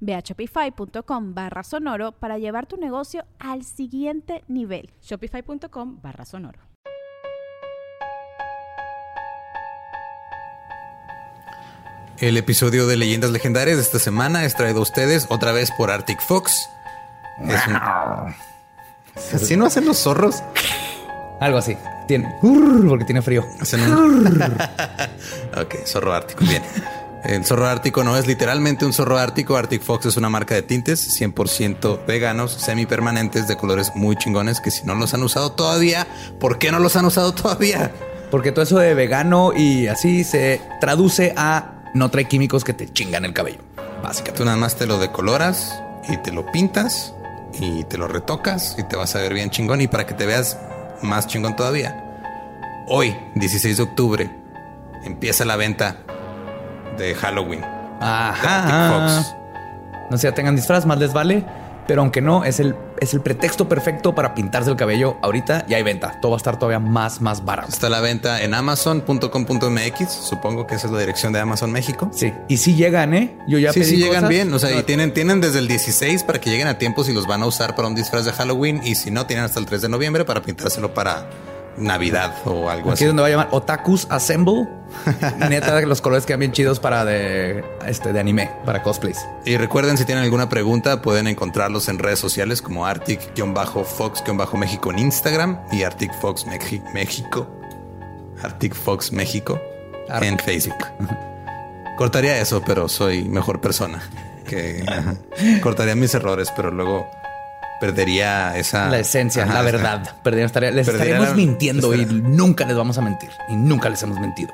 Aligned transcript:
Ve 0.00 0.14
a 0.14 0.20
shopify.com 0.20 1.34
barra 1.34 1.62
sonoro 1.62 2.12
para 2.12 2.38
llevar 2.38 2.66
tu 2.66 2.76
negocio 2.76 3.24
al 3.38 3.64
siguiente 3.64 4.44
nivel. 4.48 4.90
Shopify.com 5.02 6.00
barra 6.02 6.24
sonoro. 6.24 6.60
El 12.18 12.36
episodio 12.36 12.86
de 12.86 12.96
Leyendas 12.96 13.30
Legendarias 13.30 13.76
de 13.76 13.82
esta 13.82 13.98
semana 14.00 14.44
es 14.44 14.54
traído 14.56 14.80
a 14.80 14.82
ustedes 14.82 15.26
otra 15.30 15.52
vez 15.52 15.70
por 15.70 15.90
Arctic 15.90 16.20
Fox. 16.20 16.68
Es 17.46 17.66
un- 17.68 17.76
¿Así 19.34 19.56
no 19.56 19.66
hacen 19.66 19.84
los 19.84 19.98
zorros? 19.98 20.42
Algo 21.40 21.58
así. 21.58 21.76
Tiene. 22.08 22.34
Porque 22.88 23.04
tiene 23.04 23.22
frío. 23.22 23.44
Hacen 23.60 23.80
un... 23.92 24.26
ok, 25.56 25.74
zorro 25.86 26.12
ártico, 26.12 26.44
bien. 26.44 26.62
El 27.24 27.44
zorro 27.44 27.66
ártico 27.66 28.04
no 28.04 28.16
es 28.16 28.26
literalmente 28.26 28.86
un 28.86 28.92
zorro 28.92 29.18
ártico. 29.18 29.56
Arctic 29.56 29.82
Fox 29.82 30.06
es 30.06 30.16
una 30.16 30.28
marca 30.28 30.54
de 30.54 30.62
tintes 30.62 31.20
100% 31.20 32.06
veganos, 32.06 32.52
semipermanentes, 32.52 33.48
de 33.48 33.56
colores 33.56 33.92
muy 33.94 34.16
chingones 34.16 34.60
que 34.60 34.70
si 34.70 34.84
no 34.84 34.94
los 34.94 35.14
han 35.14 35.22
usado 35.22 35.52
todavía, 35.52 36.06
¿por 36.38 36.58
qué 36.58 36.70
no 36.70 36.78
los 36.78 36.96
han 36.96 37.04
usado 37.04 37.32
todavía? 37.34 37.90
Porque 38.30 38.52
todo 38.52 38.62
eso 38.62 38.78
de 38.78 38.94
vegano 38.94 39.52
y 39.56 39.88
así 39.88 40.22
se 40.22 40.60
traduce 40.80 41.34
a 41.36 41.82
no 41.94 42.10
trae 42.10 42.26
químicos 42.26 42.62
que 42.62 42.72
te 42.72 42.92
chingan 42.92 43.24
el 43.24 43.32
cabello. 43.32 43.58
Básicamente. 44.02 44.38
Tú 44.38 44.44
nada 44.44 44.56
más 44.56 44.76
te 44.76 44.86
lo 44.86 44.98
decoloras 44.98 45.82
y 46.08 46.18
te 46.18 46.30
lo 46.30 46.46
pintas 46.52 47.14
y 47.58 47.84
te 47.84 47.98
lo 47.98 48.06
retocas 48.06 48.76
y 48.78 48.84
te 48.84 48.96
vas 48.96 49.16
a 49.16 49.20
ver 49.20 49.34
bien 49.34 49.50
chingón 49.50 49.80
y 49.80 49.88
para 49.88 50.06
que 50.06 50.14
te 50.14 50.24
veas 50.24 50.58
más 51.02 51.26
chingón 51.26 51.56
todavía. 51.56 52.04
Hoy, 52.86 53.16
16 53.34 53.76
de 53.76 53.82
octubre, 53.82 54.30
empieza 55.04 55.44
la 55.44 55.56
venta 55.56 56.04
de 56.98 57.14
Halloween. 57.14 57.64
Ajá. 58.00 59.22
Fox. 59.22 59.34
No 60.10 60.18
se 60.18 60.30
tengan 60.32 60.56
disfraz, 60.56 60.86
más 60.86 60.98
les 60.98 61.12
vale. 61.12 61.44
Pero 61.88 62.02
aunque 62.02 62.20
no, 62.20 62.44
es 62.44 62.60
el, 62.60 62.76
es 63.00 63.14
el 63.14 63.22
pretexto 63.22 63.66
perfecto 63.66 64.14
para 64.14 64.34
pintarse 64.34 64.68
el 64.68 64.76
cabello 64.76 65.16
ahorita 65.22 65.64
y 65.66 65.72
hay 65.72 65.82
venta. 65.82 66.18
Todo 66.20 66.32
va 66.32 66.36
a 66.36 66.38
estar 66.38 66.58
todavía 66.58 66.80
más, 66.80 67.22
más 67.22 67.42
barato. 67.46 67.70
Está 67.70 67.88
la 67.88 68.00
venta 68.00 68.42
en 68.42 68.52
amazon.com.mx. 68.52 70.12
Supongo 70.12 70.66
que 70.66 70.74
esa 70.74 70.86
es 70.88 70.92
la 70.92 71.00
dirección 71.00 71.32
de 71.32 71.40
Amazon 71.40 71.72
México. 71.72 72.10
Sí. 72.12 72.34
Y 72.46 72.58
si 72.58 72.74
llegan, 72.74 73.14
¿eh? 73.14 73.38
Yo 73.48 73.58
ya 73.58 73.72
sí, 73.72 73.80
pedí 73.80 73.90
sí 73.90 73.96
llegan 73.96 74.16
cosas. 74.16 74.28
bien. 74.28 74.52
O 74.52 74.58
sea, 74.58 74.78
y 74.78 74.82
tienen, 74.82 75.14
tienen 75.14 75.40
desde 75.40 75.60
el 75.60 75.66
16 75.66 76.24
para 76.24 76.38
que 76.42 76.50
lleguen 76.50 76.68
a 76.68 76.76
tiempo 76.76 77.04
si 77.04 77.14
los 77.14 77.26
van 77.26 77.42
a 77.42 77.46
usar 77.46 77.74
para 77.74 77.88
un 77.88 77.94
disfraz 77.94 78.26
de 78.26 78.32
Halloween. 78.32 78.82
Y 78.84 78.94
si 78.94 79.10
no, 79.10 79.24
tienen 79.24 79.46
hasta 79.46 79.58
el 79.58 79.64
3 79.64 79.80
de 79.80 79.88
noviembre 79.88 80.26
para 80.26 80.42
pintárselo 80.42 80.92
para 80.92 81.24
Navidad 81.78 82.34
o 82.44 82.68
algo 82.70 82.90
Aquí 82.90 82.94
así. 82.94 83.04
es 83.04 83.08
donde 83.08 83.22
va 83.22 83.28
a 83.28 83.30
llamar 83.30 83.48
Otakus 83.52 84.06
Assemble. 84.10 84.66
Neta, 85.48 85.80
los 85.82 86.00
colores 86.00 86.24
quedan 86.26 86.40
bien 86.40 86.52
chidos 86.52 86.80
para 86.80 87.04
de, 87.04 87.64
este, 87.86 88.12
de 88.12 88.20
anime, 88.20 88.50
para 88.64 88.82
cosplays. 88.82 89.18
Y 89.44 89.56
recuerden, 89.56 89.96
si 89.98 90.04
tienen 90.04 90.24
alguna 90.24 90.48
pregunta, 90.48 91.02
pueden 91.02 91.26
encontrarlos 91.26 91.88
en 91.88 91.98
redes 91.98 92.18
sociales 92.18 92.62
como 92.62 92.86
Arctic-Fox-México 92.86 94.90
en 94.92 94.98
Instagram 94.98 95.58
y 95.72 95.82
Arctic 95.82 96.12
Fox 96.20 96.46
Mexi- 96.46 96.82
México. 96.92 97.46
Arctic 98.42 98.74
Fox 98.74 99.12
México 99.12 99.60
en 100.08 100.38
Facebook. 100.38 100.76
Cortaría 101.96 102.38
eso, 102.40 102.62
pero 102.64 102.88
soy 102.88 103.24
mejor 103.24 103.60
persona. 103.60 104.00
Que 104.46 104.84
cortaría 105.62 105.94
mis 105.96 106.14
errores, 106.14 106.52
pero 106.56 106.70
luego 106.70 107.10
perdería 107.80 108.56
esa 108.56 108.88
La 108.88 108.98
esencia, 108.98 109.44
Ajá, 109.44 109.54
la 109.54 109.62
verdad. 109.62 110.14
Perdería- 110.22 110.46
estaría- 110.46 110.70
les 110.70 110.86
Perdería 110.86 111.14
estaremos 111.14 111.28
la- 111.30 111.34
mintiendo 111.36 111.94
y 111.94 112.04
nunca 112.06 112.64
les 112.66 112.76
vamos 112.76 112.98
a 112.98 113.02
mentir. 113.02 113.30
Y 113.48 113.54
nunca 113.56 113.88
les 113.88 114.02
hemos 114.02 114.18
mentido. 114.20 114.52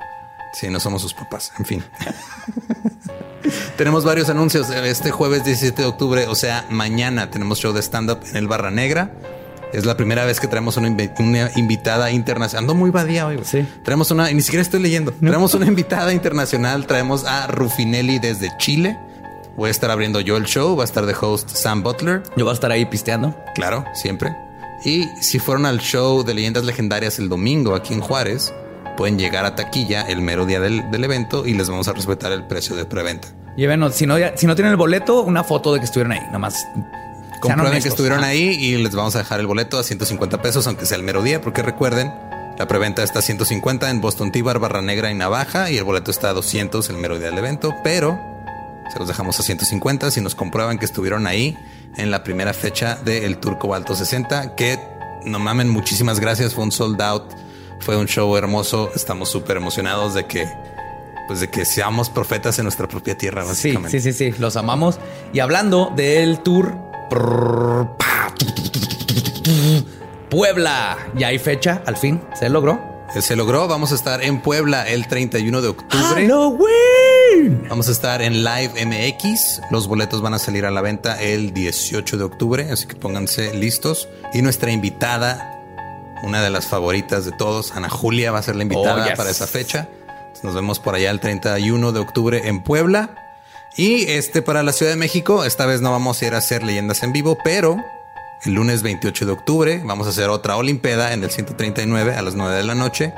Sí, 0.53 0.69
no 0.71 0.79
somos 0.81 1.03
sus 1.03 1.15
papás. 1.15 1.53
En 1.59 1.65
fin. 1.65 1.85
tenemos 3.77 4.05
varios 4.05 4.29
anuncios. 4.29 4.71
Este 4.71 5.11
jueves 5.11 5.45
17 5.45 5.83
de 5.83 5.89
octubre, 5.89 6.27
o 6.29 6.35
sea, 6.35 6.65
mañana 6.71 7.31
tenemos 7.31 7.59
show 7.59 7.73
de 7.73 7.81
stand-up 7.83 8.21
en 8.31 8.37
el 8.37 8.47
Barra 8.47 8.71
Negra. 8.71 9.11
Es 9.73 9.85
la 9.85 9.97
primera 9.97 10.25
vez 10.25 10.39
que 10.39 10.47
traemos 10.47 10.77
una, 10.77 10.89
invi- 10.89 11.13
una 11.19 11.51
invitada 11.57 12.13
internacional. 12.13 12.63
Ando 12.65 12.75
muy 12.77 12.91
badía 12.91 13.27
hoy. 13.27 13.41
Sí. 13.43 13.67
Traemos 13.83 14.11
una, 14.13 14.31
y 14.31 14.35
ni 14.35 14.43
siquiera 14.43 14.63
estoy 14.63 14.81
leyendo. 14.81 15.13
Traemos 15.13 15.53
una 15.55 15.67
invitada 15.67 16.13
internacional. 16.13 16.87
Traemos 16.87 17.25
a 17.25 17.49
Rufinelli 17.49 18.21
desde 18.21 18.57
Chile. 18.59 18.97
Voy 19.57 19.69
a 19.69 19.71
estar 19.71 19.91
abriendo 19.91 20.21
yo 20.21 20.37
el 20.37 20.45
show. 20.45 20.77
Va 20.77 20.83
a 20.83 20.85
estar 20.85 21.07
de 21.07 21.15
host 21.19 21.51
Sam 21.51 21.83
Butler. 21.83 22.23
Yo 22.37 22.45
voy 22.45 22.51
a 22.53 22.55
estar 22.55 22.71
ahí 22.73 22.85
pisteando. 22.87 23.35
Claro, 23.55 23.85
siempre. 23.95 24.37
Y 24.85 25.05
si 25.21 25.39
fueron 25.39 25.65
al 25.67 25.79
show 25.81 26.25
de 26.25 26.35
leyendas 26.35 26.65
legendarias 26.65 27.19
el 27.19 27.29
domingo 27.29 27.75
aquí 27.75 27.95
en 27.95 28.01
Juárez, 28.01 28.53
pueden 28.97 29.19
llegar 29.19 29.45
a 29.45 29.55
taquilla 29.55 30.03
el 30.03 30.21
mero 30.21 30.45
día 30.47 30.61
del, 30.61 30.91
del 30.91 31.05
evento 31.05 31.47
y 31.47 31.55
les 31.55 31.69
vamos 31.71 31.89
a 31.89 31.93
respetar 31.93 32.33
el 32.33 32.47
precio 32.47 32.77
de 32.77 32.85
preventa. 32.85 33.29
Llévenos, 33.57 33.95
si 33.95 34.07
no, 34.07 34.17
si 34.35 34.47
no 34.47 34.55
tienen 34.57 34.73
el 34.73 34.77
boleto, 34.77 35.23
una 35.23 35.45
foto 35.45 35.73
de 35.73 35.79
que 35.79 35.85
estuvieron 35.87 36.13
ahí. 36.13 36.21
Nada 36.27 36.39
más. 36.41 36.67
Comprueben 37.41 37.83
que 37.83 37.89
estuvieron 37.89 38.25
Ah. 38.25 38.29
ahí 38.29 38.49
y 38.59 38.77
les 38.79 38.95
vamos 38.95 39.15
a 39.15 39.19
dejar 39.19 39.39
el 39.41 39.47
boleto 39.47 39.79
a 39.79 39.85
150 39.85 40.43
pesos, 40.43 40.67
aunque 40.67 40.87
sea 40.87 40.97
el 40.97 41.03
mero 41.05 41.23
día, 41.23 41.41
porque 41.41 41.63
recuerden, 41.63 42.13
la 42.59 42.67
preventa 42.67 43.03
está 43.03 43.21
a 43.21 43.23
150 43.23 43.91
en 43.91 44.01
Boston 44.01 44.33
Tibar, 44.33 44.59
Barra 44.59 44.83
Negra 44.83 45.11
y 45.11 45.15
Navaja, 45.15 45.71
y 45.71 45.77
el 45.79 45.85
boleto 45.85 46.11
está 46.11 46.31
a 46.31 46.33
200 46.33 46.89
el 46.91 46.97
mero 46.97 47.19
día 47.19 47.29
del 47.29 47.39
evento, 47.39 47.75
pero 47.85 48.19
se 48.93 48.99
los 48.99 49.09
dejamos 49.09 49.39
a 49.41 49.43
150 49.43 50.11
si 50.11 50.21
nos 50.21 50.35
comprueban 50.35 50.79
que 50.79 50.85
estuvieron 50.85 51.27
ahí 51.27 51.57
en 51.97 52.11
la 52.11 52.23
primera 52.25 52.53
fecha 52.53 52.97
del 52.97 53.39
Tour 53.39 53.59
Cobalto 53.59 53.95
60, 53.95 54.55
que 54.57 54.79
no 55.25 55.39
mamen, 55.39 55.69
muchísimas 55.69 56.21
gracias, 56.21 56.55
fue 56.55 56.65
un 56.65 56.73
sold 56.73 57.01
out, 57.01 57.25
fue 57.81 57.97
un 57.97 58.07
show 58.07 58.37
hermoso, 58.37 58.91
estamos 58.95 59.31
súper 59.31 59.57
emocionados 59.57 60.15
de 60.15 60.27
que, 60.27 60.47
pues 61.29 61.41
de 61.41 61.49
que 61.51 61.65
seamos 61.65 62.11
profetas 62.11 62.59
en 62.59 62.65
nuestra 62.65 62.87
propia 62.89 63.17
tierra, 63.17 63.43
Sí, 63.45 63.49
básicamente. 63.49 64.01
sí, 64.01 64.13
sí, 64.13 64.33
sí, 64.33 64.39
los 64.39 64.57
amamos. 64.57 64.99
Y 65.33 65.41
hablando 65.41 65.93
del 65.97 66.41
tour 66.41 66.75
Puebla, 70.31 70.97
ya 71.17 71.29
hay 71.29 71.39
fecha, 71.39 71.83
al 71.87 71.97
fin 71.97 72.21
se 72.35 72.49
logró. 72.49 72.94
Eh, 73.15 73.23
Se 73.23 73.37
logró, 73.37 73.69
vamos 73.69 73.93
a 73.93 73.95
estar 73.95 74.23
en 74.25 74.41
Puebla 74.41 74.89
el 74.89 75.07
31 75.07 75.63
de 75.63 75.69
octubre. 75.69 76.05
Halloween. 76.27 77.67
Vamos 77.69 77.89
a 77.89 77.93
estar 77.93 78.23
en 78.23 78.43
Live 78.45 78.85
MX. 78.87 79.61
Los 79.71 79.87
boletos 79.87 80.21
van 80.21 80.35
a 80.35 80.39
salir 80.39 80.65
a 80.67 80.71
la 80.71 80.81
venta 80.81 81.21
el 81.21 81.53
18 81.55 82.17
de 82.19 82.25
octubre, 82.25 82.71
así 82.71 82.87
que 82.87 82.97
pónganse 82.97 83.55
listos. 83.55 84.09
Y 84.33 84.43
nuestra 84.43 84.73
invitada, 84.73 85.61
una 86.23 86.43
de 86.43 86.51
las 86.51 86.67
favoritas 86.67 87.25
de 87.25 87.33
todos, 87.33 87.73
Ana 87.73 87.89
Julia, 87.89 88.33
va 88.33 88.39
a 88.39 88.43
ser 88.43 88.57
la 88.57 88.63
invitada 88.63 89.05
Oh, 89.05 89.09
yes. 89.09 89.17
para 89.17 89.31
esa 89.31 89.47
fecha. 89.47 89.89
Nos 90.43 90.55
vemos 90.55 90.79
por 90.81 90.95
allá 90.95 91.11
el 91.11 91.21
31 91.21 91.93
de 91.93 92.01
octubre 92.01 92.49
en 92.49 92.63
Puebla. 92.63 93.15
Y 93.77 94.05
este 94.11 94.43
para 94.43 94.63
la 94.63 94.73
Ciudad 94.73 94.93
de 94.93 94.97
México, 94.97 95.45
esta 95.45 95.67
vez 95.67 95.81
no 95.81 95.91
vamos 95.91 96.21
a 96.23 96.27
ir 96.27 96.35
a 96.35 96.39
hacer 96.39 96.63
leyendas 96.63 97.03
en 97.03 97.13
vivo, 97.13 97.39
pero 97.43 97.77
el 98.45 98.55
lunes 98.55 98.83
28 98.83 99.27
de 99.27 99.33
octubre 99.33 99.83
vamos 99.85 100.07
a 100.07 100.11
hacer 100.11 100.29
otra 100.29 100.57
Olimpeda 100.57 101.13
en 101.13 101.25
el 101.25 101.31
139 101.31 102.15
a 102.15 102.23
las 102.23 102.35
9 102.35 102.55
de 102.57 102.63
la 102.65 102.75
noche. 102.75 103.13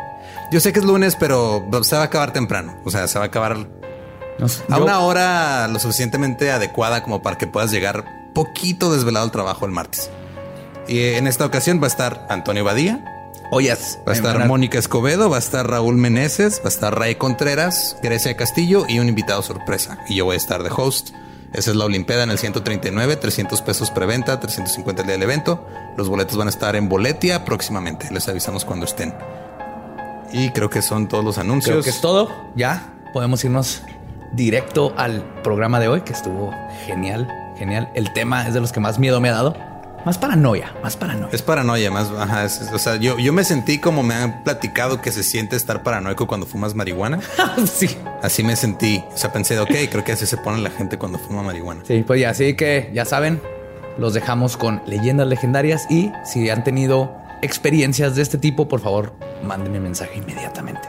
Yo 0.53 0.61
sé 0.61 0.73
que 0.73 0.79
es 0.79 0.85
lunes, 0.85 1.17
pero 1.19 1.67
se 1.83 1.97
va 1.97 2.03
a 2.03 2.05
acabar 2.07 2.33
temprano. 2.33 2.77
O 2.85 2.91
sea, 2.91 3.09
se 3.09 3.19
va 3.19 3.25
a 3.25 3.29
acabar 3.29 3.53
a 3.57 4.77
yo- 4.77 4.85
una 4.85 5.01
hora 5.01 5.67
lo 5.69 5.79
suficientemente 5.79 6.51
adecuada 6.53 7.03
como 7.03 7.23
para 7.23 7.37
que 7.39 7.47
puedas 7.47 7.71
llegar 7.73 8.05
poquito 8.35 8.93
desvelado 8.93 9.25
al 9.25 9.33
trabajo 9.33 9.65
el 9.67 9.73
martes. 9.73 10.11
Y 10.87 11.01
en 11.15 11.27
esta 11.27 11.45
ocasión 11.47 11.81
va 11.81 11.85
a 11.87 11.89
estar 11.89 12.27
Antonio 12.31 12.63
Badía, 12.65 13.05
Oh, 13.51 13.61
yes. 13.61 13.99
va 14.07 14.13
a 14.13 14.15
estar 14.15 14.41
Ay, 14.43 14.49
Mónica 14.49 14.79
Escobedo, 14.79 15.31
va 15.31 15.37
a 15.37 15.41
estar 15.41 15.69
Raúl 15.69 15.97
Meneses, 15.97 16.59
va 16.61 16.67
a 16.67 16.69
estar 16.69 16.97
Ray 16.99 17.15
Contreras, 17.17 17.97
Grecia 18.03 18.37
Castillo 18.37 18.85
y 18.89 18.99
un 18.99 19.09
invitado 19.09 19.41
sorpresa. 19.43 19.99
Y 20.09 20.17
yo 20.17 20.25
voy 20.25 20.35
a 20.35 20.37
estar 20.37 20.63
de 20.63 20.71
host. 20.77 21.11
Esa 21.53 21.71
es 21.71 21.77
la 21.77 21.85
Olimpeda 21.85 22.25
en 22.25 22.31
el 22.31 22.39
139, 22.39 23.17
300 23.17 23.63
pesos 23.63 23.91
preventa, 23.91 24.39
350 24.41 25.03
el 25.03 25.07
día 25.07 25.15
del 25.15 25.23
evento. 25.23 25.67
Los 25.97 26.09
boletos 26.09 26.37
van 26.37 26.49
a 26.49 26.51
estar 26.51 26.77
en 26.77 26.89
Boletia 26.89 27.45
próximamente. 27.45 28.09
Les 28.11 28.29
avisamos 28.29 28.65
cuando 28.65 28.85
estén. 28.85 29.15
Y 30.33 30.51
creo 30.51 30.69
que 30.69 30.83
son 30.83 31.09
todos 31.09 31.25
los 31.25 31.39
anuncios. 31.39 31.73
Creo 31.73 31.83
que 31.83 31.91
es 31.91 32.01
todo. 32.01 32.31
Ya 32.57 32.93
podemos 33.13 33.43
irnos 33.45 33.83
directo 34.33 34.93
al 34.97 35.23
programa 35.43 35.81
de 35.81 35.89
hoy, 35.89 36.03
que 36.03 36.13
estuvo 36.13 36.53
genial, 36.85 37.29
genial. 37.57 37.91
El 37.95 38.13
tema 38.13 38.47
es 38.47 38.55
de 38.55 38.61
los 38.61 38.73
que 38.73 38.81
más 38.81 38.99
miedo 38.99 39.21
me 39.21 39.31
ha 39.31 39.33
dado. 39.33 39.57
Más 40.07 40.19
paranoia, 40.19 40.73
más 40.85 40.97
paranoia. 40.97 41.31
Es 41.33 41.43
paranoia, 41.43 41.91
más, 41.91 42.09
ajá, 42.13 42.45
es- 42.45 42.71
o 42.73 42.79
sea, 42.79 42.95
yo, 42.95 43.19
yo 43.19 43.33
me 43.33 43.43
sentí 43.43 43.79
como 43.81 44.05
me 44.05 44.15
han 44.15 44.45
platicado 44.45 45.01
que 45.03 45.11
se 45.11 45.25
siente 45.25 45.57
estar 45.57 45.83
paranoico 45.83 46.29
cuando 46.29 46.47
fumas 46.47 46.77
marihuana. 46.77 47.19
sí. 47.67 47.89
Así 48.23 48.45
me 48.45 48.55
sentí. 48.55 49.03
O 49.13 49.17
sea, 49.19 49.33
pensé, 49.33 49.59
ok, 49.59 49.73
creo 49.91 50.05
que 50.05 50.13
así 50.13 50.25
se 50.25 50.37
pone 50.37 50.59
la 50.63 50.71
gente 50.71 50.97
cuando 50.97 51.19
fuma 51.19 51.43
marihuana. 51.43 51.83
Sí, 51.85 52.05
pues 52.07 52.21
ya, 52.21 52.31
así 52.31 52.55
que 52.55 52.89
ya 52.95 53.05
saben, 53.05 53.43
los 53.99 54.15
dejamos 54.15 54.57
con 54.57 54.81
leyendas 54.87 55.27
legendarias 55.27 55.91
y 55.91 56.13
si 56.25 56.49
han 56.51 56.63
tenido 56.63 57.13
experiencias 57.43 58.15
de 58.15 58.23
este 58.23 58.39
tipo, 58.39 58.69
por 58.69 58.79
favor, 58.81 59.13
mándenme 59.43 59.81
mensaje 59.81 60.19
inmediatamente. 60.19 60.89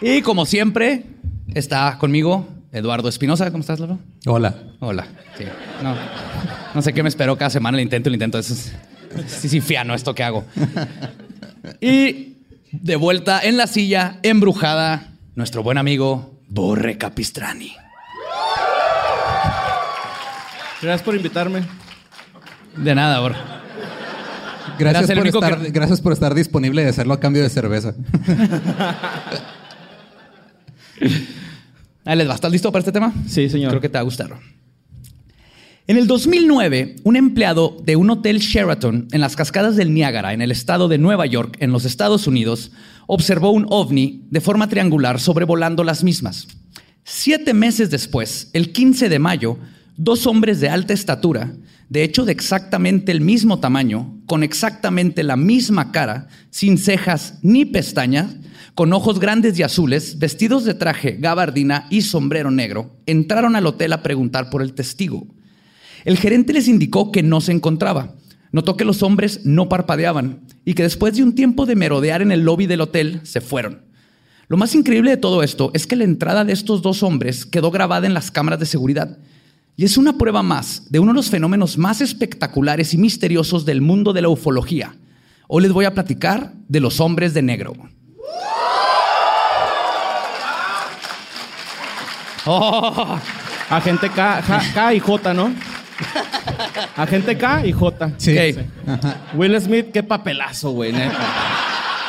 Y 0.00 0.22
como 0.22 0.46
siempre, 0.46 1.04
está 1.54 1.96
conmigo 1.98 2.46
Eduardo 2.72 3.08
Espinosa. 3.08 3.50
¿Cómo 3.50 3.60
estás, 3.62 3.80
Lalo? 3.80 3.98
Hola. 4.26 4.54
Hola. 4.80 5.06
Sí. 5.38 5.44
No, 5.82 5.94
no 6.74 6.82
sé 6.82 6.92
qué 6.92 7.02
me 7.02 7.08
espero 7.08 7.36
cada 7.38 7.50
semana. 7.50 7.78
El 7.78 7.84
intento, 7.84 8.08
el 8.08 8.14
intento. 8.14 8.38
Eso 8.38 8.54
es 8.54 8.72
sí, 9.26 9.48
sí, 9.48 9.60
fiano 9.60 9.94
esto 9.94 10.14
que 10.14 10.22
hago. 10.24 10.44
Y 11.80 12.34
de 12.72 12.96
vuelta 12.96 13.40
en 13.42 13.56
la 13.56 13.66
silla, 13.66 14.18
embrujada, 14.22 15.12
nuestro 15.34 15.62
buen 15.62 15.78
amigo 15.78 16.40
Borre 16.48 16.98
Capistrani. 16.98 17.72
Gracias 20.82 21.02
por 21.02 21.14
invitarme. 21.16 21.62
De 22.76 22.94
nada, 22.94 23.20
Borre. 23.20 23.36
Gracias 24.78 25.10
por, 25.16 25.26
estar, 25.26 25.58
que- 25.62 25.70
gracias 25.70 26.02
por 26.02 26.12
estar 26.12 26.34
disponible 26.34 26.82
y 26.82 26.86
hacerlo 26.86 27.14
a 27.14 27.20
cambio 27.20 27.42
de 27.42 27.48
cerveza. 27.48 27.94
Ahí 32.04 32.16
les 32.16 32.28
va. 32.28 32.34
¿Estás 32.34 32.52
listo 32.52 32.70
para 32.70 32.80
este 32.80 32.92
tema? 32.92 33.12
Sí, 33.26 33.48
señor. 33.48 33.70
Creo 33.70 33.80
que 33.80 33.88
te 33.88 33.94
va 33.94 34.00
a 34.00 34.04
gustar. 34.04 34.30
En 35.88 35.96
el 35.96 36.08
2009, 36.08 36.96
un 37.04 37.16
empleado 37.16 37.76
de 37.84 37.94
un 37.94 38.10
hotel 38.10 38.40
Sheraton 38.40 39.06
en 39.12 39.20
las 39.20 39.36
cascadas 39.36 39.76
del 39.76 39.94
Niágara, 39.94 40.32
en 40.32 40.42
el 40.42 40.50
estado 40.50 40.88
de 40.88 40.98
Nueva 40.98 41.26
York, 41.26 41.56
en 41.60 41.70
los 41.70 41.84
Estados 41.84 42.26
Unidos, 42.26 42.72
observó 43.06 43.50
un 43.50 43.66
ovni 43.70 44.24
de 44.30 44.40
forma 44.40 44.68
triangular 44.68 45.20
sobrevolando 45.20 45.84
las 45.84 46.02
mismas. 46.02 46.48
Siete 47.04 47.54
meses 47.54 47.88
después, 47.90 48.50
el 48.52 48.72
15 48.72 49.08
de 49.08 49.18
mayo, 49.20 49.58
dos 49.96 50.26
hombres 50.26 50.60
de 50.60 50.68
alta 50.68 50.92
estatura, 50.92 51.54
de 51.88 52.02
hecho 52.02 52.24
de 52.24 52.32
exactamente 52.32 53.12
el 53.12 53.20
mismo 53.20 53.60
tamaño, 53.60 54.20
con 54.26 54.42
exactamente 54.42 55.22
la 55.22 55.36
misma 55.36 55.92
cara, 55.92 56.28
sin 56.50 56.78
cejas 56.78 57.38
ni 57.42 57.64
pestañas, 57.64 58.36
con 58.74 58.92
ojos 58.92 59.20
grandes 59.20 59.58
y 59.58 59.62
azules, 59.62 60.18
vestidos 60.18 60.64
de 60.64 60.74
traje, 60.74 61.16
gabardina 61.18 61.86
y 61.90 62.02
sombrero 62.02 62.50
negro, 62.50 62.96
entraron 63.06 63.56
al 63.56 63.66
hotel 63.66 63.92
a 63.92 64.02
preguntar 64.02 64.50
por 64.50 64.62
el 64.62 64.74
testigo. 64.74 65.26
El 66.04 66.18
gerente 66.18 66.52
les 66.52 66.68
indicó 66.68 67.10
que 67.10 67.22
no 67.22 67.40
se 67.40 67.52
encontraba. 67.52 68.14
Notó 68.52 68.76
que 68.76 68.84
los 68.84 69.02
hombres 69.02 69.40
no 69.44 69.68
parpadeaban 69.68 70.40
y 70.64 70.74
que 70.74 70.82
después 70.82 71.14
de 71.14 71.22
un 71.22 71.34
tiempo 71.34 71.66
de 71.66 71.76
merodear 71.76 72.22
en 72.22 72.32
el 72.32 72.42
lobby 72.42 72.66
del 72.66 72.80
hotel, 72.80 73.20
se 73.24 73.40
fueron. 73.40 73.82
Lo 74.48 74.56
más 74.56 74.74
increíble 74.74 75.10
de 75.10 75.16
todo 75.16 75.42
esto 75.42 75.70
es 75.74 75.86
que 75.86 75.96
la 75.96 76.04
entrada 76.04 76.44
de 76.44 76.52
estos 76.52 76.82
dos 76.82 77.02
hombres 77.02 77.46
quedó 77.46 77.70
grabada 77.70 78.06
en 78.06 78.14
las 78.14 78.30
cámaras 78.30 78.60
de 78.60 78.66
seguridad. 78.66 79.18
Y 79.76 79.84
es 79.84 79.98
una 79.98 80.14
prueba 80.16 80.42
más 80.42 80.90
de 80.90 80.98
uno 81.00 81.12
de 81.12 81.16
los 81.16 81.28
fenómenos 81.28 81.76
más 81.76 82.00
espectaculares 82.00 82.94
y 82.94 82.98
misteriosos 82.98 83.66
del 83.66 83.82
mundo 83.82 84.12
de 84.14 84.22
la 84.22 84.28
ufología. 84.30 84.94
Hoy 85.48 85.62
les 85.64 85.72
voy 85.72 85.84
a 85.84 85.92
platicar 85.92 86.52
de 86.66 86.80
los 86.80 86.98
hombres 86.98 87.34
de 87.34 87.42
negro. 87.42 87.74
Oh, 92.46 93.18
Agente 93.68 94.08
K, 94.08 94.42
K, 94.46 94.62
K 94.72 94.94
y 94.94 95.00
J, 95.00 95.34
¿no? 95.34 95.52
Agente 96.96 97.36
K 97.36 97.66
y 97.66 97.72
J. 97.72 98.12
Sí. 98.18 98.36
Will 99.34 99.60
Smith, 99.60 99.86
qué 99.92 100.02
papelazo, 100.02 100.70
güey, 100.70 100.92
neta. 100.92 101.18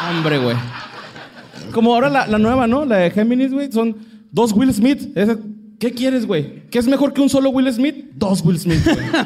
Hombre, 0.10 0.38
güey. 0.38 0.56
Como 1.74 1.94
ahora 1.94 2.10
la, 2.10 2.28
la 2.28 2.38
nueva, 2.38 2.68
¿no? 2.68 2.86
La 2.86 2.98
de 2.98 3.12
Géminis, 3.12 3.52
güey, 3.52 3.72
son 3.72 3.98
dos 4.32 4.54
Will 4.54 4.74
Smith. 4.74 5.10
Esa- 5.18 5.38
¿Qué 5.80 5.92
quieres, 5.92 6.26
güey? 6.26 6.64
¿Qué 6.72 6.80
es 6.80 6.88
mejor 6.88 7.14
que 7.14 7.22
un 7.22 7.30
solo 7.30 7.52
Will 7.52 7.72
Smith? 7.72 8.06
Dos 8.16 8.42
Will 8.44 8.60
Smith, 8.60 8.84
güey. 8.84 8.98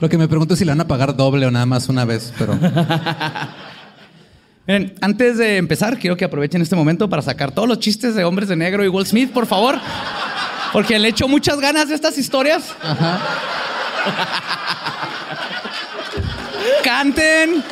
Lo 0.00 0.08
que 0.08 0.18
me 0.18 0.28
pregunto 0.28 0.54
es 0.54 0.58
si 0.58 0.64
le 0.64 0.72
van 0.72 0.80
a 0.80 0.86
pagar 0.86 1.16
doble 1.16 1.46
o 1.46 1.50
nada 1.50 1.64
más 1.64 1.88
una 1.88 2.04
vez, 2.04 2.32
pero 2.36 2.54
Miren, 4.66 4.94
antes 5.00 5.38
de 5.38 5.56
empezar, 5.56 5.98
quiero 5.98 6.16
que 6.16 6.24
aprovechen 6.24 6.60
este 6.60 6.76
momento 6.76 7.08
para 7.08 7.22
sacar 7.22 7.52
todos 7.52 7.68
los 7.68 7.78
chistes 7.78 8.14
de 8.14 8.24
hombres 8.24 8.48
de 8.48 8.56
negro 8.56 8.84
y 8.84 8.88
Will 8.88 9.06
Smith, 9.06 9.32
por 9.32 9.46
favor. 9.46 9.78
Porque 10.72 10.98
le 10.98 11.08
echo 11.08 11.28
muchas 11.28 11.58
ganas 11.58 11.88
de 11.88 11.94
estas 11.94 12.18
historias. 12.18 12.74
Canten. 16.84 17.62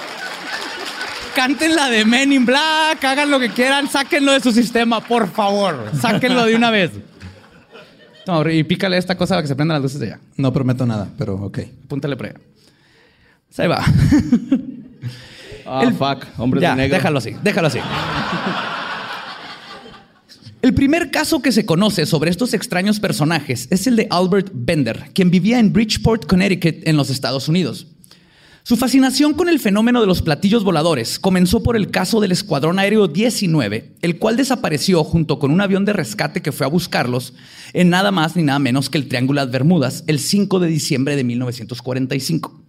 Canten 1.35 1.77
la 1.77 1.91
de 1.91 2.05
Men 2.05 2.33
in 2.33 2.45
Black, 2.45 3.05
hagan 3.05 3.31
lo 3.31 3.39
que 3.39 3.51
quieran, 3.51 3.89
sáquenlo 3.89 4.33
de 4.33 4.41
su 4.41 4.53
sistema, 4.53 5.01
por 5.01 5.31
favor. 5.31 5.91
Sáquenlo 6.01 6.45
de 6.45 6.57
una 6.57 6.71
vez. 6.71 6.91
No, 8.27 8.49
y 8.51 8.63
pícale 8.65 8.97
esta 8.99 9.17
cosa 9.17 9.35
para 9.35 9.43
que 9.43 9.49
se 9.49 9.57
prendan 9.57 9.77
las 9.77 9.83
luces 9.83 9.99
de 10.01 10.07
allá. 10.07 10.21
no 10.37 10.53
prometo 10.53 10.85
nada, 10.87 11.09
pero 11.19 11.35
ok. 11.37 11.59
Púntale 11.89 12.17
por 12.17 12.27
allá. 12.27 12.37
Ahí 13.59 13.69
va. 13.69 13.85
Ah, 15.67 15.83
El- 15.85 15.95
fuck. 15.95 16.25
Hombres 16.39 16.63
ya, 16.63 16.71
de 16.71 16.77
negro. 16.77 16.97
déjalo 16.97 17.19
así, 17.19 17.35
déjalo 17.43 17.69
así. 17.69 17.79
El 20.63 20.75
primer 20.75 21.11
caso 21.11 21.41
que 21.41 21.53
se 21.53 21.65
conoce 21.65 22.05
sobre 22.05 22.31
estos 22.31 22.53
extraños 22.53 23.01
personajes 23.01 23.67
es 23.71 23.87
el 23.87 23.97
de 23.97 24.07
Albert 24.11 24.51
Bender, 24.53 25.11
quien 25.15 25.31
vivía 25.31 25.59
en 25.59 25.73
Bridgeport, 25.73 26.27
Connecticut, 26.27 26.87
en 26.87 26.97
los 26.97 27.09
Estados 27.09 27.49
Unidos. 27.49 27.87
Su 28.71 28.77
fascinación 28.77 29.35
con 29.35 29.49
el 29.49 29.59
fenómeno 29.59 30.01
de 30.01 30.07
los 30.07 30.23
platillos 30.23 30.63
voladores 30.63 31.19
comenzó 31.19 31.61
por 31.61 31.75
el 31.75 31.91
caso 31.91 32.21
del 32.21 32.31
Escuadrón 32.31 32.79
Aéreo 32.79 33.09
19, 33.09 33.97
el 34.01 34.19
cual 34.21 34.37
desapareció 34.37 35.03
junto 35.03 35.41
con 35.41 35.51
un 35.51 35.61
avión 35.61 35.85
de 35.85 35.93
rescate 35.93 36.41
que 36.41 36.53
fue 36.53 36.67
a 36.67 36.71
buscarlos 36.71 37.35
en 37.73 37.91
nada 37.91 38.13
más 38.13 38.37
ni 38.37 38.45
nada 38.45 38.61
menos 38.61 38.89
que 38.89 38.99
el 38.99 39.09
Triángulo 39.09 39.45
de 39.45 39.51
Bermudas 39.51 40.05
el 40.07 40.21
5 40.21 40.61
de 40.61 40.69
diciembre 40.69 41.17
de 41.17 41.25
1945. 41.25 42.63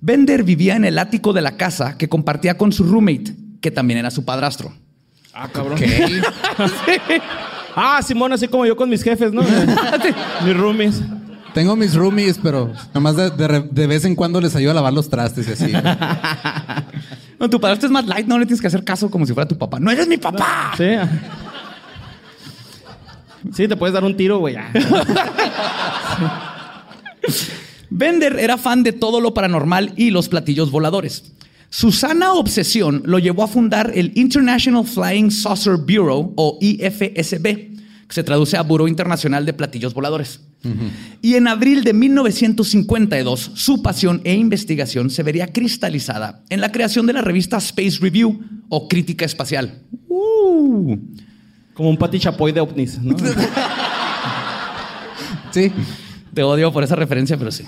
Bender 0.00 0.42
vivía 0.42 0.74
en 0.74 0.84
el 0.84 0.98
ático 0.98 1.32
de 1.32 1.42
la 1.42 1.56
casa 1.56 1.96
que 1.96 2.08
compartía 2.08 2.58
con 2.58 2.72
su 2.72 2.82
roommate, 2.82 3.36
que 3.60 3.70
también 3.70 4.00
era 4.00 4.10
su 4.10 4.24
padrastro. 4.24 4.74
Ah, 5.32 5.48
cabrón. 5.48 5.78
Ah, 7.76 8.00
Simón, 8.02 8.32
así 8.32 8.46
como 8.46 8.66
yo 8.66 8.76
con 8.76 8.88
mis 8.88 9.02
jefes, 9.02 9.32
¿no? 9.32 9.42
mis 10.44 10.56
roomies. 10.56 11.02
Tengo 11.54 11.76
mis 11.76 11.94
roomies, 11.94 12.38
pero 12.42 12.72
nomás 12.92 13.16
de, 13.16 13.30
de 13.30 13.48
re- 13.48 13.68
de 13.70 13.86
vez 13.86 14.04
en 14.04 14.14
cuando 14.16 14.40
les 14.40 14.54
ayudo 14.56 14.72
a 14.72 14.74
lavar 14.74 14.92
los 14.92 15.08
trastes 15.08 15.48
y 15.48 15.52
así. 15.52 15.72
No, 17.38 17.50
tu 17.50 17.60
padrastro 17.60 17.88
es 17.88 17.92
más 17.92 18.06
light, 18.06 18.26
no 18.28 18.38
le 18.38 18.46
tienes 18.46 18.60
que 18.60 18.68
hacer 18.68 18.84
caso 18.84 19.10
como 19.10 19.26
si 19.26 19.34
fuera 19.34 19.46
tu 19.48 19.58
papá. 19.58 19.80
¡No 19.80 19.90
eres 19.90 20.06
mi 20.06 20.16
papá! 20.16 20.72
Sí. 20.78 20.84
Sí, 23.52 23.66
te 23.68 23.76
puedes 23.76 23.92
dar 23.92 24.04
un 24.04 24.16
tiro, 24.16 24.38
güey. 24.38 24.56
Bender 27.90 28.38
era 28.38 28.56
fan 28.56 28.82
de 28.82 28.92
todo 28.92 29.20
lo 29.20 29.34
paranormal 29.34 29.92
y 29.96 30.10
los 30.10 30.28
platillos 30.28 30.70
voladores. 30.70 31.32
Su 31.70 31.90
sana 31.92 32.32
obsesión 32.34 33.02
lo 33.04 33.18
llevó 33.18 33.42
a 33.42 33.48
fundar 33.48 33.90
el 33.94 34.12
International 34.14 34.86
Flying 34.86 35.30
Saucer 35.30 35.76
Bureau 35.76 36.32
o 36.36 36.58
IFSB, 36.60 37.42
que 37.42 37.74
se 38.10 38.22
traduce 38.22 38.56
a 38.56 38.62
Buró 38.62 38.86
Internacional 38.88 39.44
de 39.44 39.52
Platillos 39.54 39.92
Voladores. 39.92 40.40
Y 41.20 41.34
en 41.34 41.48
abril 41.48 41.84
de 41.84 41.92
1952, 41.92 43.52
su 43.54 43.82
pasión 43.82 44.20
e 44.24 44.34
investigación 44.34 45.10
se 45.10 45.22
vería 45.22 45.52
cristalizada 45.52 46.42
en 46.48 46.60
la 46.60 46.72
creación 46.72 47.06
de 47.06 47.12
la 47.12 47.22
revista 47.22 47.58
Space 47.58 47.98
Review 48.00 48.40
o 48.68 48.88
Crítica 48.88 49.24
Espacial. 49.24 49.82
Uh. 50.08 50.96
Como 51.74 51.90
un 51.90 51.96
pati 51.96 52.18
chapoy 52.18 52.52
de 52.52 52.60
ovnis, 52.60 52.98
¿no? 52.98 53.16
Sí, 55.50 55.70
Te 56.34 56.42
odio 56.42 56.72
por 56.72 56.82
esa 56.82 56.96
referencia, 56.96 57.36
pero 57.36 57.52
sí. 57.52 57.64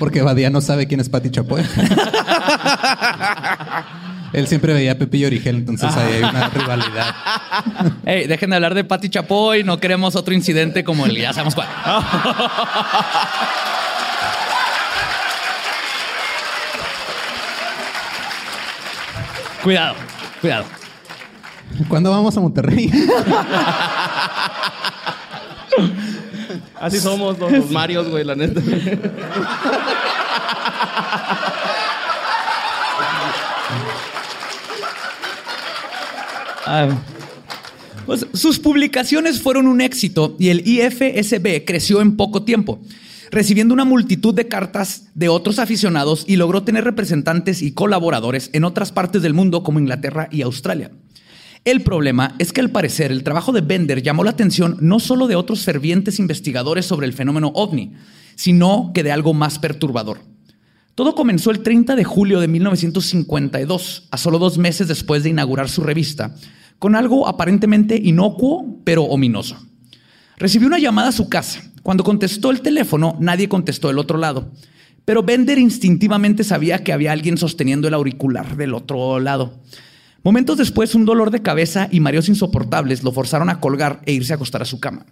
porque 0.00 0.20
Badía 0.20 0.50
no 0.50 0.60
sabe 0.60 0.88
quién 0.88 0.98
es 0.98 1.08
Pati 1.08 1.30
Chapoy. 1.30 1.62
Él 4.32 4.46
siempre 4.46 4.72
veía 4.72 4.92
a 4.92 4.94
Pepillo 4.96 5.26
Origel, 5.26 5.56
entonces 5.56 5.94
ahí 5.96 6.14
hay 6.14 6.22
una 6.22 6.48
rivalidad. 6.54 7.14
Ey, 8.04 8.26
dejen 8.26 8.50
de 8.50 8.56
hablar 8.56 8.74
de 8.74 8.84
Pati 8.84 9.08
Chapoy, 9.08 9.64
no 9.64 9.78
queremos 9.78 10.14
otro 10.16 10.34
incidente 10.34 10.84
como 10.84 11.06
el 11.06 11.16
ya 11.16 11.32
sabemos 11.32 11.54
cuál. 11.54 11.68
cuidado, 19.62 19.94
cuidado. 20.40 20.64
¿Cuándo 21.88 22.10
vamos 22.10 22.36
a 22.36 22.40
Monterrey? 22.40 22.90
Así 26.80 26.98
somos 27.00 27.38
los, 27.38 27.52
los 27.52 27.70
Marios, 27.70 28.08
güey, 28.08 28.24
la 28.24 28.34
neta. 28.34 28.60
Ah, 36.66 36.88
pues, 38.06 38.26
sus 38.34 38.58
publicaciones 38.58 39.40
fueron 39.40 39.66
un 39.66 39.80
éxito 39.80 40.36
y 40.38 40.48
el 40.48 40.66
IFSB 40.66 41.64
creció 41.64 42.00
en 42.00 42.16
poco 42.16 42.42
tiempo, 42.42 42.80
recibiendo 43.30 43.72
una 43.72 43.84
multitud 43.84 44.34
de 44.34 44.48
cartas 44.48 45.08
de 45.14 45.28
otros 45.28 45.58
aficionados 45.58 46.24
y 46.26 46.36
logró 46.36 46.62
tener 46.62 46.84
representantes 46.84 47.62
y 47.62 47.72
colaboradores 47.72 48.50
en 48.52 48.64
otras 48.64 48.92
partes 48.92 49.22
del 49.22 49.34
mundo 49.34 49.62
como 49.62 49.78
Inglaterra 49.78 50.28
y 50.30 50.42
Australia. 50.42 50.90
El 51.64 51.82
problema 51.82 52.36
es 52.38 52.52
que 52.52 52.60
al 52.60 52.70
parecer 52.70 53.10
el 53.10 53.24
trabajo 53.24 53.50
de 53.50 53.60
Bender 53.60 54.02
llamó 54.02 54.22
la 54.22 54.30
atención 54.30 54.76
no 54.80 55.00
solo 55.00 55.26
de 55.26 55.34
otros 55.34 55.64
fervientes 55.64 56.20
investigadores 56.20 56.86
sobre 56.86 57.06
el 57.06 57.12
fenómeno 57.12 57.50
ovni, 57.54 57.92
sino 58.36 58.92
que 58.94 59.02
de 59.02 59.10
algo 59.10 59.34
más 59.34 59.58
perturbador. 59.58 60.20
Todo 60.96 61.14
comenzó 61.14 61.50
el 61.50 61.62
30 61.62 61.94
de 61.94 62.04
julio 62.04 62.40
de 62.40 62.48
1952, 62.48 64.08
a 64.10 64.16
solo 64.16 64.38
dos 64.38 64.56
meses 64.56 64.88
después 64.88 65.22
de 65.22 65.28
inaugurar 65.28 65.68
su 65.68 65.82
revista, 65.82 66.34
con 66.78 66.96
algo 66.96 67.28
aparentemente 67.28 68.00
inocuo, 68.02 68.80
pero 68.82 69.02
ominoso. 69.04 69.58
Recibió 70.38 70.66
una 70.66 70.78
llamada 70.78 71.08
a 71.08 71.12
su 71.12 71.28
casa. 71.28 71.60
Cuando 71.82 72.02
contestó 72.02 72.50
el 72.50 72.62
teléfono, 72.62 73.14
nadie 73.20 73.46
contestó 73.46 73.88
del 73.88 73.98
otro 73.98 74.16
lado. 74.16 74.50
Pero 75.04 75.22
Bender 75.22 75.58
instintivamente 75.58 76.44
sabía 76.44 76.82
que 76.82 76.94
había 76.94 77.12
alguien 77.12 77.36
sosteniendo 77.36 77.88
el 77.88 77.94
auricular 77.94 78.56
del 78.56 78.72
otro 78.72 79.20
lado. 79.20 79.60
Momentos 80.22 80.56
después, 80.56 80.94
un 80.94 81.04
dolor 81.04 81.30
de 81.30 81.42
cabeza 81.42 81.88
y 81.92 82.00
mareos 82.00 82.30
insoportables 82.30 83.04
lo 83.04 83.12
forzaron 83.12 83.50
a 83.50 83.60
colgar 83.60 84.00
e 84.06 84.14
irse 84.14 84.32
a 84.32 84.36
acostar 84.36 84.62
a 84.62 84.64
su 84.64 84.80
cama. 84.80 85.04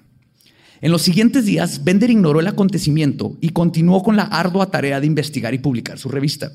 En 0.84 0.92
los 0.92 1.00
siguientes 1.00 1.46
días, 1.46 1.82
Bender 1.82 2.10
ignoró 2.10 2.40
el 2.40 2.46
acontecimiento 2.46 3.38
y 3.40 3.48
continuó 3.48 4.02
con 4.02 4.16
la 4.16 4.24
ardua 4.24 4.70
tarea 4.70 5.00
de 5.00 5.06
investigar 5.06 5.54
y 5.54 5.58
publicar 5.58 5.98
su 5.98 6.10
revista. 6.10 6.52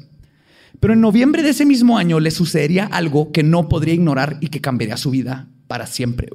Pero 0.80 0.94
en 0.94 1.02
noviembre 1.02 1.42
de 1.42 1.50
ese 1.50 1.66
mismo 1.66 1.98
año 1.98 2.20
le 2.20 2.30
sucedería 2.30 2.86
algo 2.86 3.32
que 3.32 3.42
no 3.42 3.68
podría 3.68 3.96
ignorar 3.96 4.38
y 4.40 4.50
que 4.50 4.62
cambiaría 4.62 4.98
su 4.98 5.10
vida 5.10 5.48
para 5.66 5.88
siempre. 5.88 6.30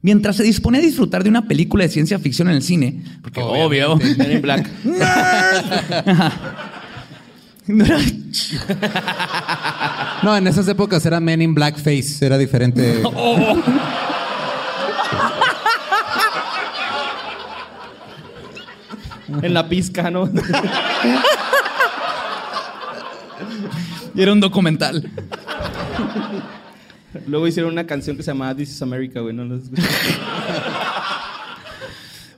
Mientras 0.00 0.36
se 0.36 0.42
disponía 0.42 0.80
a 0.80 0.84
disfrutar 0.84 1.22
de 1.22 1.28
una 1.28 1.46
película 1.46 1.84
de 1.84 1.90
ciencia 1.90 2.18
ficción 2.18 2.48
en 2.48 2.54
el 2.54 2.62
cine, 2.62 3.04
porque 3.20 3.42
obvio, 3.42 3.96
Men 4.16 4.32
in 4.32 4.40
Black. 4.40 4.70
no 10.22 10.34
en 10.34 10.46
esas 10.46 10.66
épocas 10.66 11.04
era 11.04 11.20
Men 11.20 11.42
in 11.42 11.54
Blackface, 11.54 12.24
era 12.24 12.38
diferente. 12.38 13.02
En 19.42 19.54
la 19.54 19.68
pizca, 19.68 20.10
¿no? 20.10 20.30
y 24.14 24.22
era 24.22 24.32
un 24.32 24.40
documental. 24.40 25.10
Luego 27.26 27.46
hicieron 27.46 27.72
una 27.72 27.86
canción 27.86 28.16
que 28.16 28.22
se 28.22 28.30
llamaba 28.30 28.54
This 28.54 28.70
is 28.70 28.82
America, 28.82 29.20
güey. 29.20 29.34
No. 29.34 29.60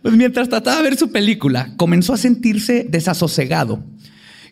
Pues 0.02 0.14
mientras 0.14 0.48
trataba 0.48 0.76
de 0.76 0.82
ver 0.84 0.96
su 0.96 1.10
película, 1.10 1.72
comenzó 1.76 2.12
a 2.12 2.16
sentirse 2.16 2.86
desasosegado 2.88 3.82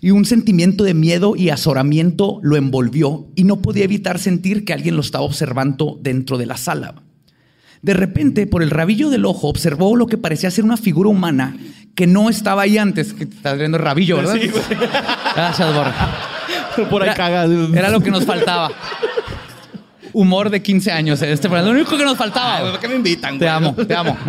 y 0.00 0.10
un 0.10 0.24
sentimiento 0.24 0.82
de 0.82 0.94
miedo 0.94 1.36
y 1.36 1.50
azoramiento 1.50 2.40
lo 2.42 2.56
envolvió 2.56 3.28
y 3.36 3.44
no 3.44 3.62
podía 3.62 3.84
evitar 3.84 4.18
sentir 4.18 4.64
que 4.64 4.72
alguien 4.72 4.96
lo 4.96 5.00
estaba 5.00 5.24
observando 5.24 5.98
dentro 6.02 6.38
de 6.38 6.46
la 6.46 6.56
sala. 6.56 7.02
De 7.82 7.94
repente, 7.94 8.46
por 8.46 8.62
el 8.62 8.70
rabillo 8.70 9.10
del 9.10 9.26
ojo, 9.26 9.48
observó 9.48 9.94
lo 9.94 10.06
que 10.06 10.18
parecía 10.18 10.50
ser 10.50 10.64
una 10.64 10.76
figura 10.76 11.10
humana 11.10 11.56
que 11.94 12.06
no 12.06 12.28
estaba 12.30 12.62
ahí 12.62 12.78
antes. 12.78 13.12
Que 13.12 13.26
te 13.26 13.36
estás 13.36 13.58
viendo 13.58 13.76
el 13.78 13.82
rabillo, 13.82 14.16
¿verdad? 14.18 14.36
Sí, 14.40 14.48
güey. 14.48 14.62
Gracias, 15.34 15.74
Borre. 15.74 15.92
Por 16.90 17.02
ahí 17.02 17.10
Era-. 17.10 17.44
Era 17.78 17.90
lo 17.90 18.00
que 18.00 18.10
nos 18.10 18.24
faltaba. 18.24 18.70
Humor 20.12 20.50
de 20.50 20.62
15 20.62 20.92
años. 20.92 21.22
en 21.22 21.30
Este 21.30 21.48
programa. 21.48 21.72
lo 21.72 21.78
único 21.80 21.96
que 21.96 22.04
nos 22.04 22.16
faltaba. 22.16 22.70
¿Por 22.70 22.80
qué 22.80 22.88
me 22.88 22.96
invitan, 22.96 23.38
Te 23.38 23.44
güey? 23.46 23.48
amo, 23.56 23.74
te 23.74 23.94
amo. 23.94 24.16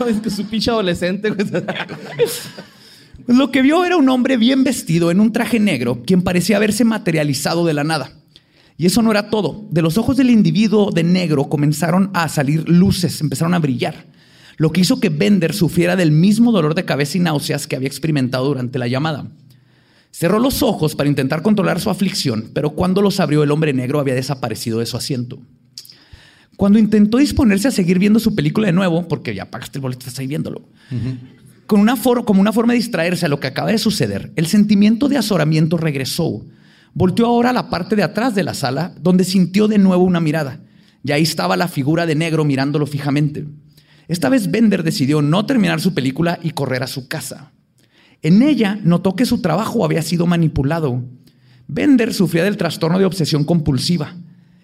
No, 0.00 0.06
es 0.06 0.18
que 0.20 0.30
su 0.30 0.46
pinche 0.46 0.70
adolescente, 0.70 1.30
güey. 1.30 1.46
Pues 1.46 2.48
lo 3.28 3.50
que 3.52 3.62
vio 3.62 3.84
era 3.84 3.96
un 3.96 4.08
hombre 4.08 4.36
bien 4.38 4.64
vestido 4.64 5.10
en 5.10 5.20
un 5.20 5.30
traje 5.32 5.60
negro, 5.60 6.02
quien 6.04 6.22
parecía 6.22 6.56
haberse 6.56 6.84
materializado 6.84 7.64
de 7.64 7.74
la 7.74 7.84
nada. 7.84 8.10
Y 8.76 8.86
eso 8.86 9.02
no 9.02 9.10
era 9.12 9.28
todo. 9.30 9.66
De 9.70 9.82
los 9.82 9.96
ojos 9.98 10.16
del 10.16 10.30
individuo 10.30 10.90
de 10.90 11.04
negro 11.04 11.44
comenzaron 11.48 12.10
a 12.14 12.28
salir 12.28 12.68
luces, 12.68 13.20
empezaron 13.20 13.54
a 13.54 13.58
brillar, 13.60 14.06
lo 14.56 14.72
que 14.72 14.80
hizo 14.80 15.00
que 15.00 15.08
Bender 15.08 15.52
sufriera 15.52 15.96
del 15.96 16.10
mismo 16.10 16.52
dolor 16.52 16.74
de 16.74 16.84
cabeza 16.84 17.18
y 17.18 17.20
náuseas 17.20 17.66
que 17.66 17.76
había 17.76 17.88
experimentado 17.88 18.46
durante 18.46 18.78
la 18.78 18.88
llamada. 18.88 19.30
Cerró 20.10 20.38
los 20.38 20.62
ojos 20.62 20.94
para 20.94 21.08
intentar 21.08 21.42
controlar 21.42 21.80
su 21.80 21.90
aflicción, 21.90 22.50
pero 22.54 22.70
cuando 22.70 23.02
los 23.02 23.18
abrió 23.18 23.42
el 23.42 23.50
hombre 23.50 23.72
negro 23.72 23.98
había 23.98 24.14
desaparecido 24.14 24.78
de 24.78 24.86
su 24.86 24.96
asiento. 24.96 25.40
Cuando 26.56 26.78
intentó 26.78 27.18
disponerse 27.18 27.66
a 27.66 27.72
seguir 27.72 27.98
viendo 27.98 28.20
su 28.20 28.34
película 28.34 28.68
de 28.68 28.72
nuevo, 28.72 29.08
porque 29.08 29.34
ya 29.34 29.50
pagaste 29.50 29.78
el 29.78 29.82
boleto, 29.82 30.00
estás 30.00 30.20
ahí 30.20 30.28
viéndolo, 30.28 30.68
con 31.66 31.80
una 31.80 31.96
como 31.96 32.40
una 32.40 32.52
forma 32.52 32.74
de 32.74 32.78
distraerse 32.78 33.26
a 33.26 33.28
lo 33.28 33.40
que 33.40 33.48
acaba 33.48 33.72
de 33.72 33.78
suceder, 33.78 34.32
el 34.36 34.46
sentimiento 34.46 35.08
de 35.08 35.16
azoramiento 35.16 35.76
regresó. 35.78 36.44
Volteó 36.92 37.26
ahora 37.26 37.50
a 37.50 37.52
la 37.52 37.70
parte 37.70 37.96
de 37.96 38.04
atrás 38.04 38.36
de 38.36 38.44
la 38.44 38.54
sala, 38.54 38.94
donde 39.00 39.24
sintió 39.24 39.66
de 39.66 39.78
nuevo 39.78 40.04
una 40.04 40.20
mirada. 40.20 40.60
Y 41.02 41.10
ahí 41.10 41.22
estaba 41.22 41.56
la 41.56 41.66
figura 41.66 42.06
de 42.06 42.14
negro 42.14 42.44
mirándolo 42.44 42.86
fijamente. 42.86 43.46
Esta 44.08 44.28
vez 44.28 44.50
Bender 44.50 44.82
decidió 44.82 45.22
no 45.22 45.46
terminar 45.46 45.80
su 45.80 45.94
película 45.94 46.38
y 46.42 46.50
correr 46.50 46.82
a 46.82 46.88
su 46.88 47.08
casa. 47.08 47.52
En 48.22 48.42
ella 48.42 48.78
notó 48.82 49.16
que 49.16 49.26
su 49.26 49.40
trabajo 49.40 49.84
había 49.84 50.02
sido 50.02 50.26
manipulado. 50.26 51.02
Bender 51.66 52.12
sufría 52.12 52.44
del 52.44 52.56
trastorno 52.56 52.98
de 52.98 53.04
obsesión 53.04 53.44
compulsiva 53.44 54.14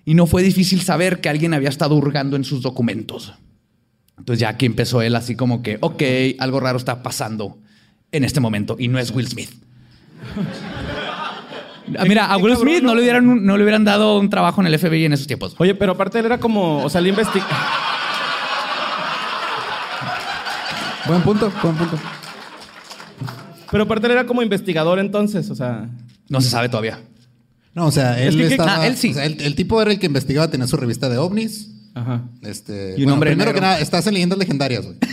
y 0.05 0.15
no 0.15 0.27
fue 0.27 0.43
difícil 0.43 0.81
saber 0.81 1.21
que 1.21 1.29
alguien 1.29 1.55
había 1.55 1.69
estado 1.69 1.95
hurgando 1.95 2.37
en 2.37 2.45
sus 2.45 2.63
documentos. 2.63 3.35
Entonces 4.19 4.41
ya 4.41 4.51
aquí 4.51 4.67
empezó 4.67 5.03
él 5.03 5.15
así 5.17 5.35
como 5.35 5.63
que, 5.63 5.79
ok, 5.81 6.03
algo 6.39 6.61
raro 6.61 6.77
está 6.77 7.03
pasando 7.03 7.59
en 8.13 8.25
este 8.25 8.41
momento 8.41 8.77
y 8.79 8.89
no 8.89 8.99
es 8.99 9.11
Will 9.11 9.29
Smith. 9.29 9.51
Ah, 11.99 12.05
Mira, 12.07 12.27
a 12.27 12.37
Will 12.37 12.57
Smith 12.57 12.83
no 12.83 12.95
le, 12.95 13.03
hubieran, 13.03 13.45
no 13.45 13.57
le 13.57 13.63
hubieran 13.65 13.85
dado 13.85 14.19
un 14.19 14.31
trabajo 14.31 14.61
en 14.61 14.69
el 14.69 14.79
FBI 14.79 15.07
en 15.07 15.13
esos 15.13 15.27
tiempos. 15.27 15.57
Oye, 15.59 15.75
pero 15.75 15.93
aparte 15.93 16.19
él 16.19 16.27
era 16.27 16.39
como, 16.39 16.85
o 16.85 16.89
sea, 16.89 17.01
él 17.01 17.09
investiga. 17.09 17.47
Buen 21.07 21.23
punto, 21.23 21.53
buen 21.63 21.77
punto. 21.77 21.99
Pero 23.71 23.85
aparte 23.85 24.07
él 24.07 24.13
era 24.13 24.27
como 24.27 24.43
investigador 24.43 24.99
entonces, 24.99 25.49
o 25.51 25.55
sea. 25.55 25.89
No 26.29 26.41
se 26.41 26.51
sabe 26.51 26.69
todavía. 26.69 26.99
No, 27.75 27.87
o 27.87 27.91
sea, 27.93 28.21
él 28.21 28.37
que- 28.37 28.47
estaba. 28.49 28.77
ah, 28.83 28.87
él 28.87 28.97
sí. 28.97 29.11
o 29.11 29.15
sea, 29.15 29.25
el, 29.27 29.41
el 29.41 29.55
tipo 29.55 29.81
era 29.81 29.93
el 29.93 29.99
que 29.99 30.07
investigaba, 30.07 30.51
tenía 30.51 30.67
su 30.67 30.77
revista 30.77 31.09
de 31.09 31.19
ovnis. 31.19 31.71
Ajá. 31.95 32.23
Este, 32.43 32.91
Y 32.97 33.01
un 33.01 33.05
bueno, 33.05 33.15
hombre 33.15 33.31
primero 33.31 33.51
negro. 33.51 33.61
que 33.61 33.67
nada, 33.67 33.81
estás 33.81 34.07
en 34.07 34.15
leyendas 34.15 34.39
legendarias, 34.39 34.85
güey. 34.85 34.97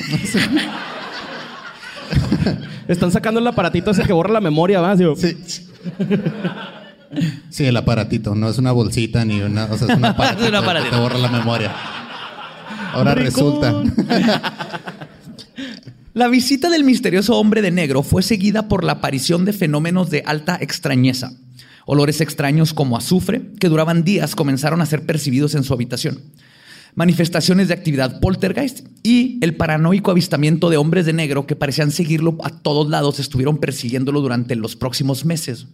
Están 2.88 3.12
sacando 3.12 3.40
el 3.40 3.48
aparatito 3.48 3.92
ese 3.92 4.04
que 4.04 4.14
borra 4.14 4.32
la 4.32 4.42
memoria, 4.42 4.80
¿va? 4.80 4.96
Digo, 4.96 5.16
Sí. 5.16 5.38
Sí, 7.50 7.66
el 7.66 7.78
aparatito, 7.78 8.36
no 8.36 8.50
es 8.50 8.58
una 8.58 8.72
bolsita 8.74 9.24
ni 9.26 9.42
una, 9.42 9.66
o 9.66 9.78
sea, 9.78 9.88
es 9.88 9.96
un 9.98 10.06
aparatito, 10.06 10.44
Es 10.44 10.50
un 10.50 10.56
aparatito. 10.56 10.90
que 10.92 10.96
te 10.98 11.02
borra 11.02 11.18
la 11.18 11.30
memoria. 11.30 11.72
Ahora 12.94 13.16
resulta. 13.16 13.74
La 16.14 16.28
visita 16.28 16.70
del 16.70 16.84
misterioso 16.84 17.38
hombre 17.38 17.62
de 17.62 17.72
negro 17.72 18.02
fue 18.02 18.24
seguida 18.24 18.68
por 18.68 18.84
la 18.84 18.94
aparición 18.94 19.46
de 19.46 19.54
fenómenos 19.54 20.10
de 20.10 20.24
alta 20.26 20.58
extrañeza. 20.60 21.34
Olores 21.86 22.22
extraños 22.22 22.74
como 22.74 22.98
azufre, 22.98 23.52
que 23.60 23.70
duraban 23.70 24.04
días, 24.04 24.36
comenzaron 24.36 24.82
a 24.82 24.86
ser 24.86 25.06
percibidos 25.06 25.56
en 25.56 25.64
su 25.64 25.74
habitación. 25.74 26.24
Manifestaciones 26.96 27.68
de 27.68 27.76
actividad 27.76 28.20
poltergeist 28.20 28.88
y 29.04 29.38
el 29.42 29.56
paranoico 29.56 30.10
avistamiento 30.10 30.70
de 30.70 30.78
hombres 30.78 31.06
de 31.06 31.14
negro 31.14 31.46
que 31.46 31.56
parecían 31.56 31.92
seguirlo 31.92 32.38
a 32.44 32.50
todos 32.50 32.90
lados, 32.90 33.20
estuvieron 33.20 33.60
persiguiéndolo 33.60 34.22
durante 34.22 34.56
los 34.56 34.76
próximos 34.76 35.24
meses. 35.24 35.68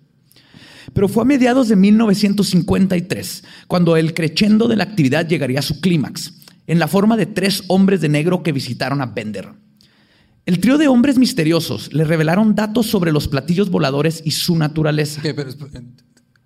Pero 0.91 1.07
fue 1.07 1.23
a 1.23 1.25
mediados 1.25 1.69
de 1.69 1.77
1953 1.77 3.43
cuando 3.67 3.95
el 3.95 4.13
crescendo 4.13 4.67
de 4.67 4.75
la 4.75 4.83
actividad 4.83 5.27
llegaría 5.27 5.59
a 5.59 5.63
su 5.63 5.79
clímax, 5.79 6.33
en 6.67 6.79
la 6.79 6.89
forma 6.89 7.15
de 7.15 7.25
tres 7.25 7.63
hombres 7.69 8.01
de 8.01 8.09
negro 8.09 8.43
que 8.43 8.51
visitaron 8.51 9.01
a 9.01 9.05
Bender. 9.05 9.62
El 10.45 10.59
trío 10.59 10.77
de 10.77 10.87
hombres 10.89 11.17
misteriosos 11.17 11.93
le 11.93 12.03
revelaron 12.03 12.53
datos 12.55 12.87
sobre 12.87 13.11
los 13.13 13.27
platillos 13.29 13.69
voladores 13.69 14.21
y 14.25 14.31
su 14.31 14.57
naturaleza. 14.57 15.21
Ok, 15.21 15.27
pero 15.35 15.49
es- 15.49 15.57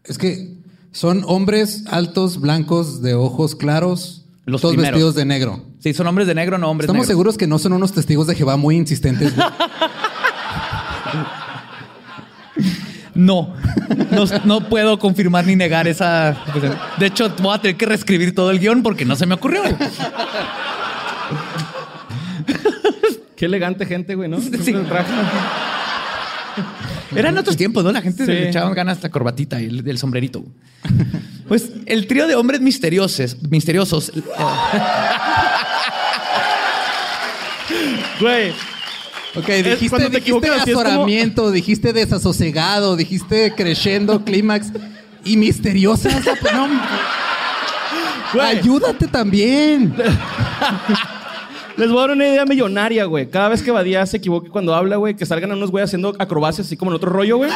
es 0.04 0.18
que 0.18 0.58
son 0.92 1.24
hombres 1.26 1.84
altos, 1.88 2.40
blancos, 2.40 3.02
de 3.02 3.16
ojos 3.16 3.56
claros, 3.56 4.26
Los 4.46 4.62
todos 4.62 4.76
primeros. 4.76 4.94
vestidos 4.98 5.16
de 5.16 5.26
negro. 5.26 5.66
Sí, 5.80 5.94
son 5.94 6.06
hombres 6.08 6.28
de 6.28 6.36
negro, 6.36 6.58
no 6.58 6.70
hombres 6.70 6.86
Estamos 6.86 7.02
negros. 7.06 7.08
seguros 7.08 7.38
que 7.38 7.48
no 7.48 7.58
son 7.60 7.74
unos 7.74 7.92
testigos 7.92 8.28
de 8.28 8.36
Jehová 8.36 8.56
muy 8.58 8.76
insistentes. 8.76 9.34
No, 13.14 13.52
no, 14.12 14.26
no 14.46 14.70
puedo 14.70 15.00
confirmar 15.00 15.44
ni 15.48 15.56
negar 15.56 15.88
esa. 15.88 16.38
De 17.00 17.08
hecho, 17.08 17.34
voy 17.42 17.56
a 17.56 17.60
tener 17.60 17.76
que 17.76 17.88
reescribir 17.88 18.36
todo 18.36 18.52
el 18.52 18.60
guion 18.60 18.84
porque 18.84 19.06
no 19.06 19.16
se 19.16 19.26
me 19.26 19.34
ocurrió. 19.34 19.64
Qué 23.38 23.46
elegante 23.46 23.86
gente, 23.86 24.16
güey, 24.16 24.28
¿no? 24.28 24.42
Sí. 24.42 24.74
Traje. 24.74 25.14
Eran 27.16 27.38
otros 27.38 27.56
tiempos, 27.56 27.84
¿no? 27.84 27.92
La 27.92 28.02
gente 28.02 28.26
Sí. 28.26 28.32
le 28.32 28.50
echaban 28.50 28.74
ganas 28.74 29.02
la 29.02 29.10
corbatita 29.10 29.62
y 29.62 29.66
el, 29.68 29.88
el 29.88 29.98
sombrerito. 29.98 30.44
Pues 31.48 31.70
el 31.86 32.08
trío 32.08 32.28
de 32.28 32.36
hombres 32.36 32.60
misteriosos, 32.62 33.38
misteriosos 33.50 34.10
eh, 34.10 34.22
Güey, 38.20 38.52
Ok, 39.36 39.48
dijiste, 39.48 39.98
te 39.98 40.10
dijiste 40.10 40.32
como- 40.32 40.54
azoramiento, 40.54 41.52
dijiste 41.52 41.94
desasosegado, 41.94 42.96
dijiste 42.96 43.54
creciendo, 43.56 44.24
clímax 44.26 44.68
y 45.24 45.38
misteriosas. 45.38 46.26
No, 46.54 46.68
güey. 48.34 48.48
ayúdate 48.48 49.08
también. 49.08 49.94
Les 51.78 51.90
voy 51.90 52.00
a 52.00 52.02
dar 52.02 52.12
una 52.12 52.28
idea 52.28 52.46
millonaria, 52.46 53.06
güey. 53.06 53.30
Cada 53.30 53.50
vez 53.50 53.62
que 53.62 53.70
Badía 53.72 54.06
se 54.06 54.18
equivoque 54.18 54.50
cuando 54.50 54.74
habla, 54.74 54.96
güey, 54.96 55.16
que 55.16 55.26
salgan 55.26 55.52
a 55.52 55.56
unos 55.56 55.70
güey 55.70 55.84
haciendo 55.84 56.16
acrobacias 56.18 56.66
así 56.68 56.76
como 56.76 56.92
en 56.92 56.96
otro 56.96 57.12
rollo, 57.12 57.38
güey. 57.38 57.52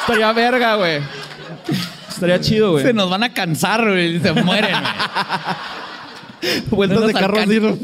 Estaría 0.00 0.32
verga, 0.32 0.76
güey. 0.76 1.00
Estaría 2.08 2.40
chido, 2.40 2.72
güey. 2.72 2.84
se 2.84 2.92
nos 2.94 3.10
van 3.10 3.22
a 3.22 3.34
cansar 3.34 3.84
güey, 3.86 4.16
y 4.16 4.20
se 4.20 4.32
mueren. 4.32 4.74
güey. 6.70 6.88
Vueltas 6.88 7.06
de 7.06 7.12
carro. 7.12 7.36
¿no? 7.46 7.78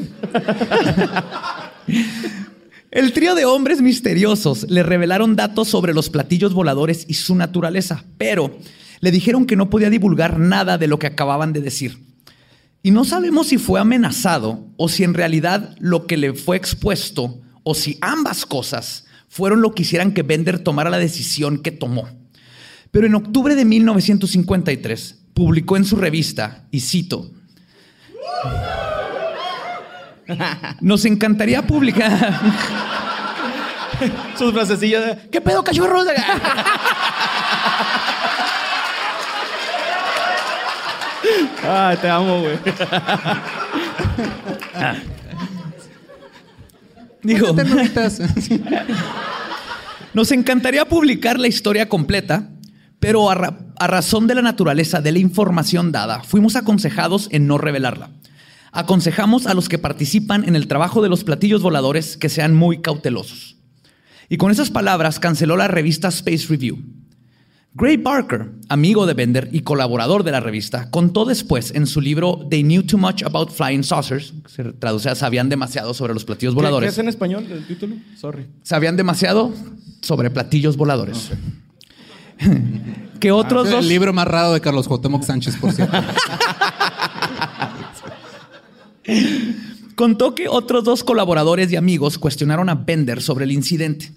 El 2.90 3.12
trío 3.12 3.34
de 3.34 3.44
hombres 3.44 3.82
misteriosos 3.82 4.70
le 4.70 4.82
revelaron 4.82 5.36
datos 5.36 5.68
sobre 5.68 5.92
los 5.92 6.08
platillos 6.10 6.54
voladores 6.54 7.04
y 7.08 7.14
su 7.14 7.34
naturaleza, 7.34 8.04
pero 8.16 8.56
le 9.00 9.10
dijeron 9.10 9.46
que 9.46 9.56
no 9.56 9.68
podía 9.68 9.90
divulgar 9.90 10.38
nada 10.38 10.78
de 10.78 10.86
lo 10.86 10.98
que 10.98 11.08
acababan 11.08 11.52
de 11.52 11.60
decir. 11.60 11.98
Y 12.84 12.90
no 12.90 13.06
sabemos 13.06 13.46
si 13.46 13.56
fue 13.56 13.80
amenazado 13.80 14.68
o 14.76 14.90
si 14.90 15.04
en 15.04 15.14
realidad 15.14 15.74
lo 15.78 16.06
que 16.06 16.18
le 16.18 16.34
fue 16.34 16.58
expuesto 16.58 17.40
o 17.62 17.74
si 17.74 17.96
ambas 18.02 18.44
cosas 18.44 19.06
fueron 19.26 19.62
lo 19.62 19.74
que 19.74 19.84
hicieran 19.84 20.12
que 20.12 20.22
Bender 20.22 20.58
tomara 20.58 20.90
la 20.90 20.98
decisión 20.98 21.62
que 21.62 21.70
tomó. 21.70 22.06
Pero 22.90 23.06
en 23.06 23.14
octubre 23.14 23.54
de 23.54 23.64
1953 23.64 25.18
publicó 25.32 25.78
en 25.78 25.86
su 25.86 25.96
revista, 25.96 26.66
y 26.70 26.80
cito, 26.80 27.30
nos 30.82 31.06
encantaría 31.06 31.66
publicar... 31.66 32.38
Sus 34.36 34.52
frasecillas 34.52 35.06
de 35.06 35.30
¿Qué 35.30 35.40
pedo, 35.40 35.64
cachorros? 35.64 36.04
Ay, 41.62 41.96
te 41.98 42.08
amo, 42.08 42.40
güey. 42.40 42.58
Digo. 47.22 47.54
Nos 50.12 50.30
encantaría 50.32 50.84
publicar 50.84 51.40
la 51.40 51.48
historia 51.48 51.88
completa, 51.88 52.50
pero 53.00 53.30
a, 53.30 53.34
ra- 53.34 53.58
a 53.78 53.86
razón 53.86 54.26
de 54.26 54.34
la 54.34 54.42
naturaleza 54.42 55.00
de 55.00 55.12
la 55.12 55.18
información 55.18 55.90
dada, 55.90 56.22
fuimos 56.22 56.54
aconsejados 56.56 57.28
en 57.32 57.46
no 57.46 57.58
revelarla. 57.58 58.10
Aconsejamos 58.72 59.46
a 59.46 59.54
los 59.54 59.68
que 59.68 59.78
participan 59.78 60.44
en 60.46 60.56
el 60.56 60.66
trabajo 60.68 61.02
de 61.02 61.08
los 61.08 61.24
platillos 61.24 61.62
voladores 61.62 62.16
que 62.16 62.28
sean 62.28 62.54
muy 62.54 62.80
cautelosos. 62.80 63.56
Y 64.28 64.36
con 64.36 64.50
esas 64.50 64.70
palabras 64.70 65.18
canceló 65.20 65.56
la 65.56 65.68
revista 65.68 66.08
Space 66.08 66.46
Review. 66.48 66.78
Gray 67.76 67.96
Barker, 67.96 68.52
amigo 68.68 69.04
de 69.04 69.14
Bender 69.14 69.48
y 69.50 69.62
colaborador 69.62 70.22
de 70.22 70.30
la 70.30 70.38
revista, 70.38 70.92
contó 70.92 71.24
después 71.24 71.72
en 71.74 71.88
su 71.88 72.00
libro 72.00 72.46
They 72.48 72.62
Knew 72.62 72.84
Too 72.84 72.98
Much 72.98 73.24
About 73.24 73.50
Flying 73.50 73.82
Saucers, 73.82 74.32
que 74.44 74.48
se 74.48 74.62
traduce 74.74 75.08
a 75.10 75.16
Sabían 75.16 75.48
demasiado 75.48 75.92
sobre 75.92 76.14
los 76.14 76.24
platillos 76.24 76.54
¿Qué, 76.54 76.58
qué 76.58 76.62
voladores 76.62 76.92
es 76.92 76.98
en 76.98 77.08
español 77.08 77.44
el 77.50 77.66
título? 77.66 77.96
Sorry. 78.16 78.46
sabían 78.62 78.96
demasiado 78.96 79.52
sobre 80.02 80.30
platillos 80.30 80.76
voladores. 80.76 81.32
que 83.18 83.32
otros 83.32 83.66
Es 83.66 83.72
dos 83.72 83.82
El 83.82 83.88
libro 83.88 84.12
más 84.12 84.28
raro 84.28 84.52
de 84.52 84.60
Carlos 84.60 84.86
Cuauhtémoc 84.86 85.24
Sánchez, 85.24 85.56
por 85.56 85.72
cierto. 85.72 85.96
contó 89.96 90.36
que 90.36 90.46
otros 90.48 90.84
dos 90.84 91.02
colaboradores 91.02 91.72
y 91.72 91.76
amigos 91.76 92.18
cuestionaron 92.18 92.68
a 92.68 92.76
Bender 92.76 93.20
sobre 93.20 93.46
el 93.46 93.50
incidente. 93.50 94.12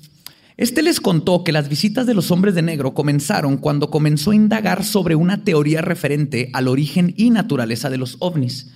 Este 0.58 0.82
les 0.82 1.00
contó 1.00 1.44
que 1.44 1.52
las 1.52 1.70
visitas 1.70 2.08
de 2.08 2.16
los 2.16 2.32
hombres 2.32 2.56
de 2.56 2.64
negro 2.64 2.96
comenzaron 2.96 3.58
cuando 3.58 3.92
comenzó 3.92 4.32
a 4.32 4.36
indagar 4.36 4.84
sobre 4.84 5.14
una 5.14 5.44
teoría 5.44 5.82
referente 5.82 6.50
al 6.52 6.68
origen 6.68 7.14
y 7.16 7.30
naturaleza 7.30 7.92
de 7.92 8.00
los 8.00 8.18
ovnis. 8.20 8.72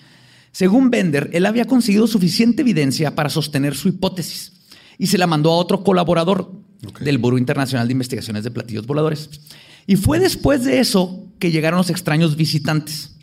Según 0.51 0.91
Bender, 0.91 1.31
él 1.33 1.47
había 1.47 1.65
conseguido 1.65 2.05
suficiente 2.05 2.61
evidencia 2.61 3.15
para 3.15 3.31
sostener 3.31 3.73
su 3.73 3.87
hipótesis 3.87 4.53
y 4.99 5.07
se 5.07 5.17
la 5.17 5.25
mandó 5.25 5.49
a 5.49 5.55
otro 5.55 5.83
colaborador 5.83 6.51
del 6.99 7.17
Buró 7.17 7.39
Internacional 7.39 7.87
de 7.87 7.93
Investigaciones 7.93 8.43
de 8.43 8.51
Platillos 8.51 8.85
Voladores. 8.85 9.31
Y 9.87 9.95
fue 9.95 10.19
después 10.19 10.63
de 10.63 10.79
eso 10.81 11.25
que 11.39 11.49
llegaron 11.49 11.79
los 11.79 11.89
extraños 11.89 12.35
visitantes. 12.35 13.15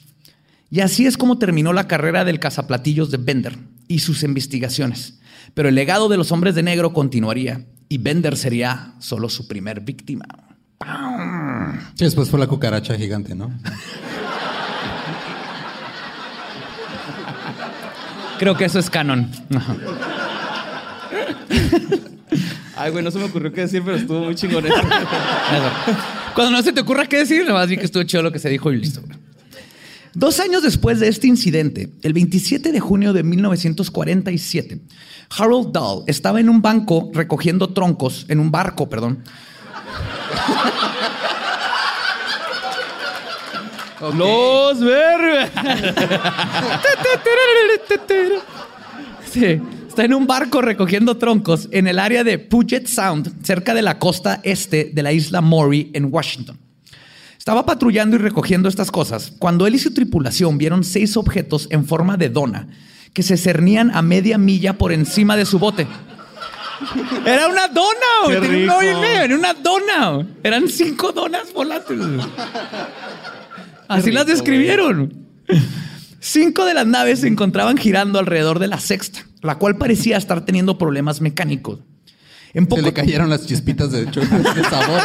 Y 0.68 0.80
así 0.80 1.06
es 1.06 1.16
como 1.16 1.38
terminó 1.38 1.72
la 1.72 1.86
carrera 1.86 2.24
del 2.24 2.40
cazaplatillos 2.40 3.12
de 3.12 3.18
Bender 3.18 3.56
y 3.86 4.00
sus 4.00 4.24
investigaciones. 4.24 5.20
Pero 5.54 5.68
el 5.68 5.76
legado 5.76 6.08
de 6.08 6.16
los 6.16 6.32
hombres 6.32 6.56
de 6.56 6.64
negro 6.64 6.92
continuaría 6.92 7.64
y 7.88 7.98
Bender 7.98 8.36
sería 8.36 8.92
solo 8.98 9.28
su 9.28 9.48
primer 9.48 9.80
víctima. 9.80 10.24
Sí, 11.94 12.04
después 12.04 12.30
fue 12.30 12.38
la 12.38 12.46
cucaracha 12.46 12.96
gigante, 12.96 13.34
¿no? 13.34 13.50
Creo 18.38 18.56
que 18.56 18.64
eso 18.66 18.78
es 18.78 18.88
canon. 18.88 19.30
Ay, 22.76 22.92
güey, 22.92 23.02
no 23.02 23.10
se 23.10 23.18
me 23.18 23.24
ocurrió 23.24 23.52
qué 23.52 23.62
decir, 23.62 23.82
pero 23.84 23.96
estuvo 23.96 24.20
muy 24.20 24.36
chingón 24.36 24.64
eso. 24.66 24.76
Cuando 26.34 26.52
no 26.52 26.62
se 26.62 26.72
te 26.72 26.80
ocurra 26.80 27.06
qué 27.06 27.18
decir, 27.18 27.42
nada 27.42 27.58
más 27.58 27.68
bien 27.68 27.80
que 27.80 27.86
estuvo 27.86 28.04
chido 28.04 28.22
lo 28.22 28.30
que 28.30 28.38
se 28.38 28.48
dijo 28.48 28.70
y 28.70 28.76
listo. 28.76 29.02
Dos 30.18 30.40
años 30.40 30.64
después 30.64 30.98
de 30.98 31.06
este 31.06 31.28
incidente, 31.28 31.90
el 32.02 32.12
27 32.12 32.72
de 32.72 32.80
junio 32.80 33.12
de 33.12 33.22
1947, 33.22 34.80
Harold 35.38 35.70
Dahl 35.70 36.02
estaba 36.08 36.40
en 36.40 36.48
un 36.48 36.60
banco 36.60 37.08
recogiendo 37.14 37.68
troncos, 37.68 38.26
en 38.28 38.40
un 38.40 38.50
barco, 38.50 38.88
perdón. 38.88 39.22
Los 44.16 44.80
verga. 44.80 45.52
Sí, 49.30 49.60
está 49.86 50.04
en 50.04 50.14
un 50.14 50.26
barco 50.26 50.60
recogiendo 50.60 51.16
troncos 51.16 51.68
en 51.70 51.86
el 51.86 52.00
área 52.00 52.24
de 52.24 52.40
Puget 52.40 52.88
Sound, 52.88 53.46
cerca 53.46 53.72
de 53.72 53.82
la 53.82 54.00
costa 54.00 54.40
este 54.42 54.90
de 54.92 55.02
la 55.04 55.12
isla 55.12 55.40
Maury 55.40 55.92
en 55.94 56.12
Washington. 56.12 56.58
Estaba 57.48 57.64
patrullando 57.64 58.14
y 58.16 58.18
recogiendo 58.18 58.68
estas 58.68 58.90
cosas 58.90 59.32
cuando 59.38 59.66
él 59.66 59.74
y 59.74 59.78
su 59.78 59.94
tripulación 59.94 60.58
vieron 60.58 60.84
seis 60.84 61.16
objetos 61.16 61.66
en 61.70 61.86
forma 61.86 62.18
de 62.18 62.28
dona 62.28 62.68
que 63.14 63.22
se 63.22 63.38
cernían 63.38 63.90
a 63.96 64.02
media 64.02 64.36
milla 64.36 64.76
por 64.76 64.92
encima 64.92 65.34
de 65.34 65.46
su 65.46 65.58
bote. 65.58 65.86
Era 67.24 67.48
una 67.48 67.68
dona, 67.68 68.06
güey. 68.26 68.40
Tenía 68.42 68.76
un 68.76 69.00
medio, 69.00 69.22
era 69.22 69.34
una 69.34 69.54
dona. 69.54 70.26
Eran 70.42 70.68
cinco 70.68 71.10
donas 71.12 71.50
güey. 71.54 71.70
Así 73.88 74.12
las 74.12 74.26
describieron. 74.26 75.14
Cinco 76.20 76.66
de 76.66 76.74
las 76.74 76.86
naves 76.86 77.20
se 77.20 77.28
encontraban 77.28 77.78
girando 77.78 78.18
alrededor 78.18 78.58
de 78.58 78.68
la 78.68 78.78
sexta 78.78 79.20
la 79.40 79.54
cual 79.54 79.78
parecía 79.78 80.18
estar 80.18 80.44
teniendo 80.44 80.76
problemas 80.76 81.22
mecánicos. 81.22 81.78
En 82.52 82.66
poco 82.66 82.80
Se 82.80 82.86
le 82.86 82.92
cayeron 82.92 83.30
las 83.30 83.46
chispitas 83.46 83.90
de, 83.90 84.04
de 84.04 84.64
sabor. 84.64 85.00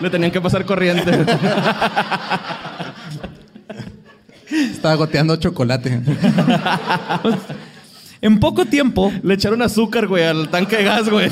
Le 0.00 0.10
tenían 0.10 0.30
que 0.30 0.40
pasar 0.40 0.64
corriente. 0.64 1.26
Estaba 4.50 4.94
goteando 4.94 5.36
chocolate. 5.36 6.00
En 8.22 8.38
poco 8.38 8.66
tiempo, 8.66 9.12
Le 9.22 9.34
echaron 9.34 9.62
azúcar, 9.62 10.06
güey, 10.06 10.24
al 10.24 10.48
tanque 10.50 10.76
de 10.76 10.84
gas, 10.84 11.08
güey. 11.08 11.30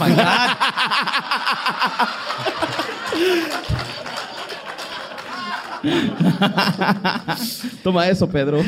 Toma 7.82 8.08
eso, 8.08 8.28
Pedro. 8.28 8.62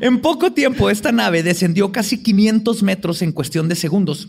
En 0.00 0.20
poco 0.20 0.52
tiempo, 0.52 0.90
esta 0.90 1.12
nave 1.12 1.42
descendió 1.42 1.90
casi 1.92 2.22
500 2.22 2.82
metros 2.82 3.22
en 3.22 3.32
cuestión 3.32 3.68
de 3.68 3.74
segundos. 3.74 4.28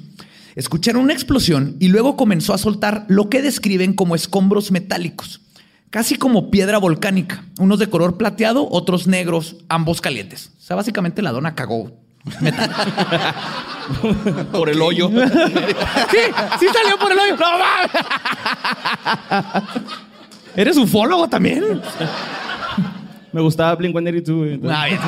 Escucharon 0.60 1.02
una 1.04 1.13
explosión 1.13 1.78
y 1.80 1.88
luego 1.88 2.17
comenzó 2.17 2.54
a 2.54 2.58
soltar 2.58 3.06
lo 3.08 3.30
que 3.30 3.41
describen 3.41 3.93
como 3.93 4.13
escombros 4.13 4.72
metálicos, 4.72 5.39
casi 5.89 6.15
como 6.15 6.52
piedra 6.52 6.78
volcánica, 6.80 7.45
unos 7.60 7.80
de 7.80 7.88
color 7.88 8.17
plateado, 8.17 8.67
otros 8.69 9.08
negros, 9.08 9.56
ambos 9.69 10.02
calientes. 10.02 10.52
O 10.60 10.62
sea, 10.62 10.76
básicamente 10.76 11.22
la 11.22 11.32
dona 11.32 11.56
cagó. 11.56 11.91
metal. 12.41 12.69
Por 14.52 14.67
el 14.69 14.82
hoyo. 14.82 15.08
sí, 16.12 16.17
sí 16.60 16.65
salió 16.74 17.00
por 17.00 17.12
el 17.13 17.17
hoyo. 17.19 17.38
¡No 17.38 17.58
mames! 17.58 17.91
¿Eres 20.58 20.76
ufólogo 20.78 21.28
también? 21.30 21.82
Me 23.32 23.39
gustaba 23.41 23.78
Blink-182, 23.78 24.38
güey. 24.38 24.54
entonces- 24.56 24.78
Ah, 24.80 24.86
bien. 24.88 25.00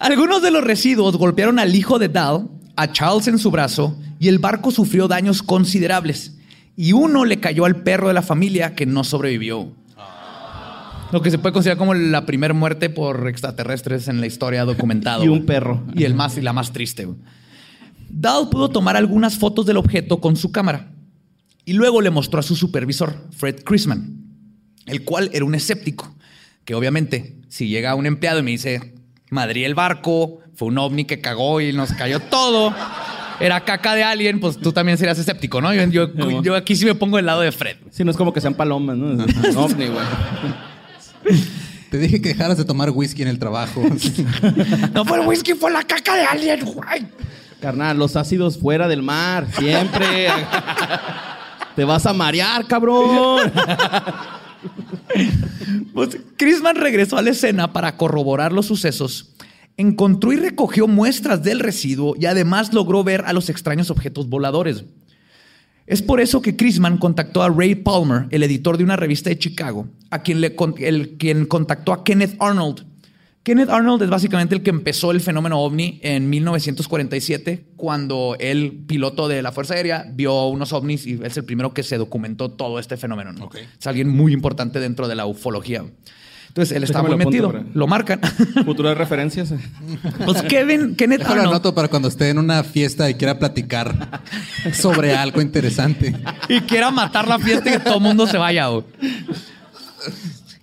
Algunos 0.00 0.42
de 0.42 0.50
los 0.50 0.64
residuos 0.64 1.16
golpearon 1.16 1.58
al 1.60 1.74
hijo 1.74 1.98
de 2.00 2.08
Dal, 2.08 2.48
a 2.76 2.92
Charles 2.92 3.28
en 3.28 3.38
su 3.38 3.50
brazo, 3.50 3.96
y 4.18 4.28
el 4.28 4.38
barco 4.38 4.70
sufrió 4.70 5.08
daños 5.08 5.42
considerables. 5.42 6.36
Y 6.76 6.92
uno 6.92 7.24
le 7.24 7.40
cayó 7.40 7.64
al 7.64 7.82
perro 7.82 8.08
de 8.08 8.14
la 8.14 8.22
familia 8.22 8.74
que 8.74 8.86
no 8.86 9.02
sobrevivió. 9.02 9.72
Lo 11.12 11.22
que 11.22 11.30
se 11.30 11.38
puede 11.38 11.52
considerar 11.52 11.78
como 11.78 11.94
la 11.94 12.26
primera 12.26 12.52
muerte 12.52 12.90
por 12.90 13.28
extraterrestres 13.28 14.08
en 14.08 14.20
la 14.20 14.26
historia 14.26 14.64
documentada. 14.64 15.24
Y 15.24 15.28
un 15.28 15.46
perro. 15.46 15.84
Y 15.94 16.04
el 16.04 16.14
más 16.14 16.36
y 16.36 16.42
la 16.42 16.52
más 16.52 16.72
triste. 16.72 17.08
Dahl 18.08 18.48
pudo 18.50 18.70
tomar 18.70 18.96
algunas 18.96 19.38
fotos 19.38 19.66
del 19.66 19.76
objeto 19.76 20.20
con 20.20 20.36
su 20.36 20.52
cámara 20.52 20.90
y 21.64 21.72
luego 21.72 22.00
le 22.00 22.10
mostró 22.10 22.40
a 22.40 22.44
su 22.44 22.54
supervisor, 22.54 23.26
Fred 23.32 23.64
Chrisman, 23.64 24.24
el 24.86 25.04
cual 25.04 25.30
era 25.32 25.44
un 25.44 25.54
escéptico, 25.54 26.14
que 26.64 26.74
obviamente 26.74 27.40
si 27.48 27.68
llega 27.68 27.96
un 27.96 28.06
empleado 28.06 28.38
y 28.38 28.42
me 28.44 28.52
dice, 28.52 28.94
madrí 29.30 29.64
el 29.64 29.74
barco, 29.74 30.38
fue 30.54 30.68
un 30.68 30.78
ovni 30.78 31.04
que 31.04 31.20
cagó 31.20 31.60
y 31.60 31.72
nos 31.72 31.92
cayó 31.92 32.20
todo, 32.20 32.72
era 33.40 33.60
caca 33.64 33.94
de 33.94 34.02
alguien, 34.04 34.40
pues 34.40 34.56
tú 34.58 34.72
también 34.72 34.96
serías 34.98 35.18
escéptico, 35.18 35.60
¿no? 35.60 35.74
Yo, 35.74 35.84
yo- 35.86 36.42
yo 36.42 36.54
aquí 36.54 36.74
sí 36.76 36.84
me 36.86 36.94
pongo 36.94 37.16
del 37.16 37.26
lado 37.26 37.40
de 37.42 37.52
Fred. 37.52 37.76
Sí, 37.90 38.04
no 38.04 38.10
es 38.10 38.16
como 38.16 38.32
que 38.32 38.40
sean 38.40 38.54
palomas, 38.54 38.96
¿no? 38.96 39.24
Es 39.24 39.54
un 39.54 39.56
ovni, 39.56 39.86
güey. 39.88 40.06
Te 41.90 41.98
dije 41.98 42.20
que 42.20 42.30
dejaras 42.30 42.56
de 42.58 42.64
tomar 42.64 42.90
whisky 42.90 43.22
en 43.22 43.28
el 43.28 43.38
trabajo. 43.38 43.82
No 44.92 45.04
fue 45.04 45.20
el 45.20 45.26
whisky, 45.26 45.54
fue 45.54 45.70
la 45.70 45.82
caca 45.84 46.16
de 46.16 46.24
alguien, 46.24 46.64
güey. 46.64 47.06
Carnal, 47.60 47.96
los 47.98 48.16
ácidos 48.16 48.58
fuera 48.58 48.88
del 48.88 49.02
mar, 49.02 49.46
siempre. 49.58 50.28
Te 51.76 51.84
vas 51.84 52.06
a 52.06 52.12
marear, 52.12 52.66
cabrón. 52.66 53.52
Pues, 55.92 56.18
Chrisman 56.36 56.76
regresó 56.76 57.16
a 57.16 57.22
la 57.22 57.30
escena 57.30 57.72
para 57.72 57.96
corroborar 57.96 58.52
los 58.52 58.66
sucesos. 58.66 59.34
Encontró 59.76 60.32
y 60.32 60.36
recogió 60.36 60.86
muestras 60.86 61.42
del 61.42 61.60
residuo 61.60 62.14
y 62.18 62.26
además 62.26 62.72
logró 62.72 63.02
ver 63.02 63.24
a 63.26 63.32
los 63.32 63.48
extraños 63.48 63.90
objetos 63.90 64.28
voladores. 64.28 64.84
Es 65.86 66.02
por 66.02 66.20
eso 66.20 66.42
que 66.42 66.56
Chrisman 66.56 66.98
contactó 66.98 67.42
a 67.42 67.48
Ray 67.48 67.76
Palmer, 67.76 68.26
el 68.30 68.42
editor 68.42 68.76
de 68.76 68.84
una 68.84 68.96
revista 68.96 69.30
de 69.30 69.38
Chicago, 69.38 69.86
a 70.10 70.22
quien, 70.22 70.40
le 70.40 70.56
el, 70.78 71.16
quien 71.16 71.46
contactó 71.46 71.92
a 71.92 72.02
Kenneth 72.02 72.36
Arnold. 72.40 72.84
Kenneth 73.46 73.70
Arnold 73.70 74.02
es 74.02 74.10
básicamente 74.10 74.56
el 74.56 74.62
que 74.64 74.70
empezó 74.70 75.12
el 75.12 75.20
fenómeno 75.20 75.60
ovni 75.60 76.00
en 76.02 76.28
1947, 76.28 77.66
cuando 77.76 78.34
el 78.40 78.72
piloto 78.88 79.28
de 79.28 79.40
la 79.40 79.52
Fuerza 79.52 79.74
Aérea 79.74 80.04
vio 80.12 80.46
unos 80.48 80.72
ovnis 80.72 81.06
y 81.06 81.20
es 81.22 81.36
el 81.36 81.44
primero 81.44 81.72
que 81.72 81.84
se 81.84 81.96
documentó 81.96 82.50
todo 82.50 82.80
este 82.80 82.96
fenómeno. 82.96 83.48
Es 83.78 83.86
alguien 83.86 84.08
muy 84.08 84.32
importante 84.32 84.80
dentro 84.80 85.06
de 85.06 85.14
la 85.14 85.26
ufología. 85.26 85.84
Entonces 86.48 86.76
él 86.76 86.82
estaba 86.82 87.02
muy 87.08 87.12
lo 87.12 87.18
metido, 87.18 87.52
para- 87.52 87.64
lo 87.72 87.86
marcan. 87.86 88.20
Futuras 88.64 88.98
referencias. 88.98 89.54
pues 90.24 90.42
Kevin, 90.42 90.96
Kenneth 90.96 91.20
Déjalo 91.20 91.34
Arnold 91.42 91.54
anoto 91.54 91.72
para 91.72 91.86
cuando 91.86 92.08
esté 92.08 92.30
en 92.30 92.38
una 92.38 92.64
fiesta 92.64 93.08
y 93.08 93.14
quiera 93.14 93.38
platicar 93.38 94.22
sobre 94.72 95.14
algo 95.14 95.40
interesante. 95.40 96.16
y 96.48 96.62
quiera 96.62 96.90
matar 96.90 97.28
la 97.28 97.38
fiesta 97.38 97.68
y 97.68 97.72
que 97.74 97.78
todo 97.78 97.98
el 97.98 98.02
mundo 98.02 98.26
se 98.26 98.38
vaya. 98.38 98.66
güey. 98.66 98.82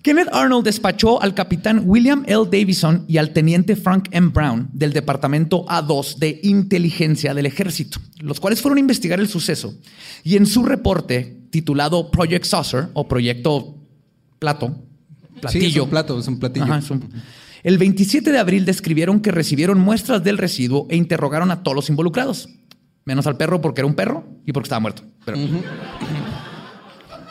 Kenneth 0.04 0.28
Arnold 0.34 0.66
despachó 0.66 1.22
al 1.24 1.34
capitán 1.34 1.84
William 1.86 2.24
L. 2.28 2.44
Davison 2.52 3.06
y 3.08 3.18
al 3.18 3.32
teniente 3.32 3.76
Frank 3.78 4.10
M. 4.12 4.30
Brown 4.34 4.70
del 4.74 4.92
Departamento 4.94 5.66
A2 5.66 6.18
de 6.18 6.42
Inteligencia 6.44 7.34
del 7.34 7.46
Ejército, 7.46 8.00
los 8.20 8.40
cuales 8.40 8.62
fueron 8.62 8.78
a 8.78 8.82
investigar 8.82 9.20
el 9.22 9.30
suceso. 9.30 9.74
Y 10.26 10.36
en 10.36 10.46
su 10.46 10.66
reporte, 10.66 11.40
titulado 11.52 12.12
Project 12.12 12.44
Saucer 12.46 12.90
o 12.94 13.08
Proyecto 13.08 13.78
Plato, 14.40 14.76
Sí, 15.36 15.40
Platillo, 15.42 15.68
es 15.68 15.78
un 15.86 15.90
plato, 15.90 16.20
es 16.20 16.28
un 16.28 16.40
platillo. 16.40 16.66
Ajá, 16.66 16.78
es 16.78 16.90
un- 16.90 17.10
El 17.64 17.78
27 17.78 18.32
de 18.32 18.40
abril 18.40 18.64
describieron 18.66 19.20
que 19.22 19.32
recibieron 19.32 19.80
muestras 19.80 20.24
del 20.24 20.38
residuo 20.38 20.86
e 20.90 20.96
interrogaron 20.98 21.50
a 21.52 21.64
todos 21.64 21.76
los 21.76 21.90
involucrados, 21.90 22.48
menos 23.06 23.26
al 23.28 23.36
perro 23.38 23.60
porque 23.62 23.82
era 23.82 23.88
un 23.88 23.94
perro 23.94 24.26
y 24.46 24.52
porque 24.54 24.68
estaba 24.68 24.80
muerto. 24.82 25.04
Pero 25.26 25.38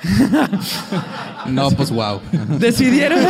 No, 1.46 1.70
pues 1.72 1.90
wow. 1.90 2.20
decidieron. 2.58 3.18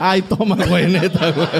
Ay, 0.00 0.22
toma, 0.22 0.56
güey, 0.66 0.90
neta, 0.90 1.30
güey. 1.30 1.48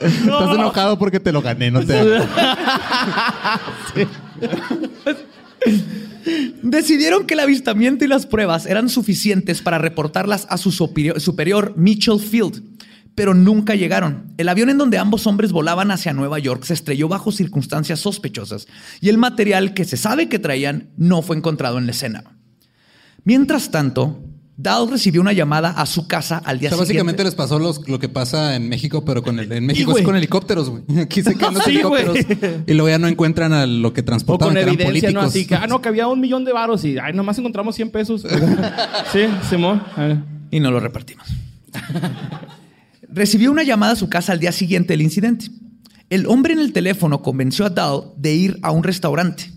Estás 0.00 0.54
enojado 0.54 0.98
porque 0.98 1.20
te 1.20 1.32
lo 1.32 1.40
gané, 1.40 1.70
no 1.70 1.84
te. 1.84 1.94
Decidieron 6.62 7.26
que 7.26 7.34
el 7.34 7.40
avistamiento 7.40 8.04
y 8.04 8.08
las 8.08 8.26
pruebas 8.26 8.66
eran 8.66 8.88
suficientes 8.88 9.62
para 9.62 9.78
reportarlas 9.78 10.46
a 10.50 10.58
su 10.58 10.72
superior, 10.72 11.20
superior, 11.20 11.74
Mitchell 11.76 12.18
Field, 12.18 12.62
pero 13.14 13.34
nunca 13.34 13.74
llegaron. 13.74 14.32
El 14.38 14.48
avión 14.48 14.70
en 14.70 14.78
donde 14.78 14.98
ambos 14.98 15.26
hombres 15.26 15.52
volaban 15.52 15.90
hacia 15.90 16.12
Nueva 16.12 16.38
York 16.38 16.64
se 16.64 16.74
estrelló 16.74 17.08
bajo 17.08 17.30
circunstancias 17.32 18.00
sospechosas 18.00 18.66
y 19.00 19.08
el 19.08 19.18
material 19.18 19.72
que 19.74 19.84
se 19.84 19.96
sabe 19.96 20.28
que 20.28 20.38
traían 20.38 20.90
no 20.96 21.22
fue 21.22 21.36
encontrado 21.36 21.78
en 21.78 21.86
la 21.86 21.92
escena. 21.92 22.24
Mientras 23.24 23.70
tanto, 23.70 24.20
Dahl 24.56 24.88
recibió 24.90 25.20
una 25.20 25.32
llamada 25.32 25.70
a 25.70 25.86
su 25.86 26.06
casa 26.06 26.38
al 26.44 26.56
O 26.56 26.60
día 26.60 26.68
sea, 26.70 26.76
siguiente. 26.78 26.92
básicamente 26.94 27.24
les 27.24 27.34
pasó 27.34 27.58
los- 27.58 27.88
lo 27.88 27.98
que 27.98 28.08
pasa 28.08 28.54
en 28.54 28.68
México, 28.68 29.04
pero 29.04 29.22
con 29.22 29.38
el, 29.40 29.50
en 29.50 29.66
México 29.66 29.90
es 29.90 29.94
güey. 29.94 30.04
con 30.04 30.14
helicópteros, 30.16 30.70
güey. 30.70 30.82
Aquí 31.00 31.22
se 31.22 31.34
caen 31.36 31.54
los 31.54 31.64
Sí, 31.64 31.70
helicópteros 31.70 32.16
y 32.66 32.72
luego 32.74 32.88
ya 32.88 32.98
no 32.98 33.08
encuentran 33.08 33.52
a 33.52 33.66
lo 33.66 33.92
que 33.92 34.02
O 34.02 34.04
transportaban, 34.04 34.54
con 34.54 34.56
que 34.56 34.62
eran 34.62 34.74
evidencia, 34.74 35.10
¿no? 35.10 35.20
políticos. 35.20 35.24
Así 35.30 35.46
que, 35.46 35.54
ah, 35.56 35.66
no, 35.66 35.80
que 35.80 35.88
había 35.88 36.06
un 36.06 36.20
millón 36.20 36.44
de 36.44 36.52
varos 36.52 36.84
y, 36.84 36.98
ay, 36.98 37.12
nomás 37.14 37.38
encontramos 37.38 37.74
100 37.74 37.90
pesos. 37.90 38.22
sí, 39.12 39.20
Simón. 39.48 39.82
Y 40.50 40.60
no 40.60 40.70
lo 40.70 40.78
repartimos. 40.80 41.26
Recibió 43.08 43.50
una 43.50 43.62
llamada 43.62 43.92
a 43.92 43.96
su 43.96 44.08
casa 44.08 44.32
al 44.32 44.40
día 44.40 44.52
siguiente 44.52 44.92
del 44.92 45.02
incidente. 45.02 45.46
El 46.10 46.26
hombre 46.26 46.52
en 46.52 46.60
el 46.60 46.72
teléfono 46.72 47.22
convenció 47.22 47.64
a 47.64 47.70
Dahl 47.70 48.12
de 48.16 48.34
ir 48.34 48.58
a 48.62 48.70
un 48.70 48.82
restaurante. 48.82 49.50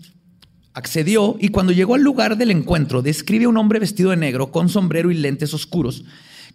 Accedió 0.74 1.36
y 1.40 1.48
cuando 1.48 1.72
llegó 1.72 1.94
al 1.94 2.02
lugar 2.02 2.36
del 2.36 2.50
encuentro 2.50 3.02
describe 3.02 3.44
a 3.44 3.48
un 3.48 3.56
hombre 3.56 3.78
vestido 3.78 4.10
de 4.10 4.16
negro 4.16 4.50
con 4.50 4.68
sombrero 4.68 5.10
y 5.10 5.14
lentes 5.14 5.52
oscuros 5.54 6.04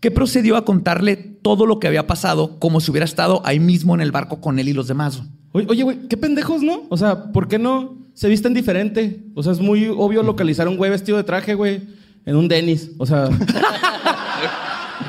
que 0.03 0.12
procedió 0.12 0.58
a 0.58 0.65
contarle 0.65 1.15
todo 1.15 1.65
lo 1.65 1.79
que 1.79 1.88
había 1.88 2.08
pasado 2.08 2.60
como 2.60 2.82
si 2.82 2.91
hubiera 2.91 3.06
estado 3.06 3.41
ahí 3.45 3.62
mismo 3.62 3.95
en 3.95 4.01
el 4.01 4.12
barco 4.12 4.41
con 4.41 4.60
él 4.60 4.67
y 4.67 4.73
los 4.73 4.89
demás. 4.89 5.23
Oye, 5.53 5.65
oye, 5.69 5.84
güey, 5.84 6.08
qué 6.10 6.17
pendejos, 6.17 6.62
¿no? 6.62 6.84
O 6.89 6.97
sea, 6.97 7.32
¿por 7.32 7.47
qué 7.47 7.58
no 7.58 7.95
se 8.13 8.27
visten 8.27 8.53
diferente? 8.53 9.23
O 9.34 9.43
sea, 9.43 9.53
es 9.53 9.62
muy 9.62 9.88
obvio 9.88 10.21
localizar 10.21 10.67
a 10.67 10.69
un 10.69 10.75
güey 10.75 10.91
vestido 10.91 11.17
de 11.17 11.23
traje, 11.23 11.53
güey, 11.53 11.88
en 12.25 12.36
un 12.36 12.49
Denis. 12.49 12.91
O 12.97 13.06
sea. 13.06 13.29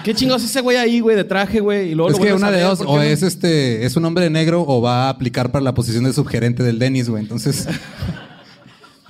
¿Qué 0.02 0.14
chingados 0.14 0.42
ese 0.44 0.60
güey 0.60 0.76
ahí, 0.76 1.00
güey, 1.00 1.16
de 1.16 1.24
traje, 1.24 1.60
güey? 1.60 1.90
Y 1.90 1.94
luego 1.94 2.10
Es 2.10 2.18
lo 2.18 2.24
que 2.24 2.32
una 2.32 2.50
de 2.50 2.60
dos, 2.62 2.78
¿por 2.78 2.86
qué 2.86 2.92
o 2.92 2.96
no? 2.96 3.02
es 3.02 3.22
este, 3.22 3.84
es 3.86 3.96
un 3.96 4.04
hombre 4.04 4.28
negro 4.30 4.64
o 4.66 4.80
va 4.80 5.06
a 5.06 5.08
aplicar 5.10 5.50
para 5.52 5.62
la 5.64 5.74
posición 5.74 6.04
de 6.04 6.12
subgerente 6.12 6.62
del 6.62 6.78
Denis, 6.78 7.08
güey. 7.08 7.22
Entonces, 7.22 7.68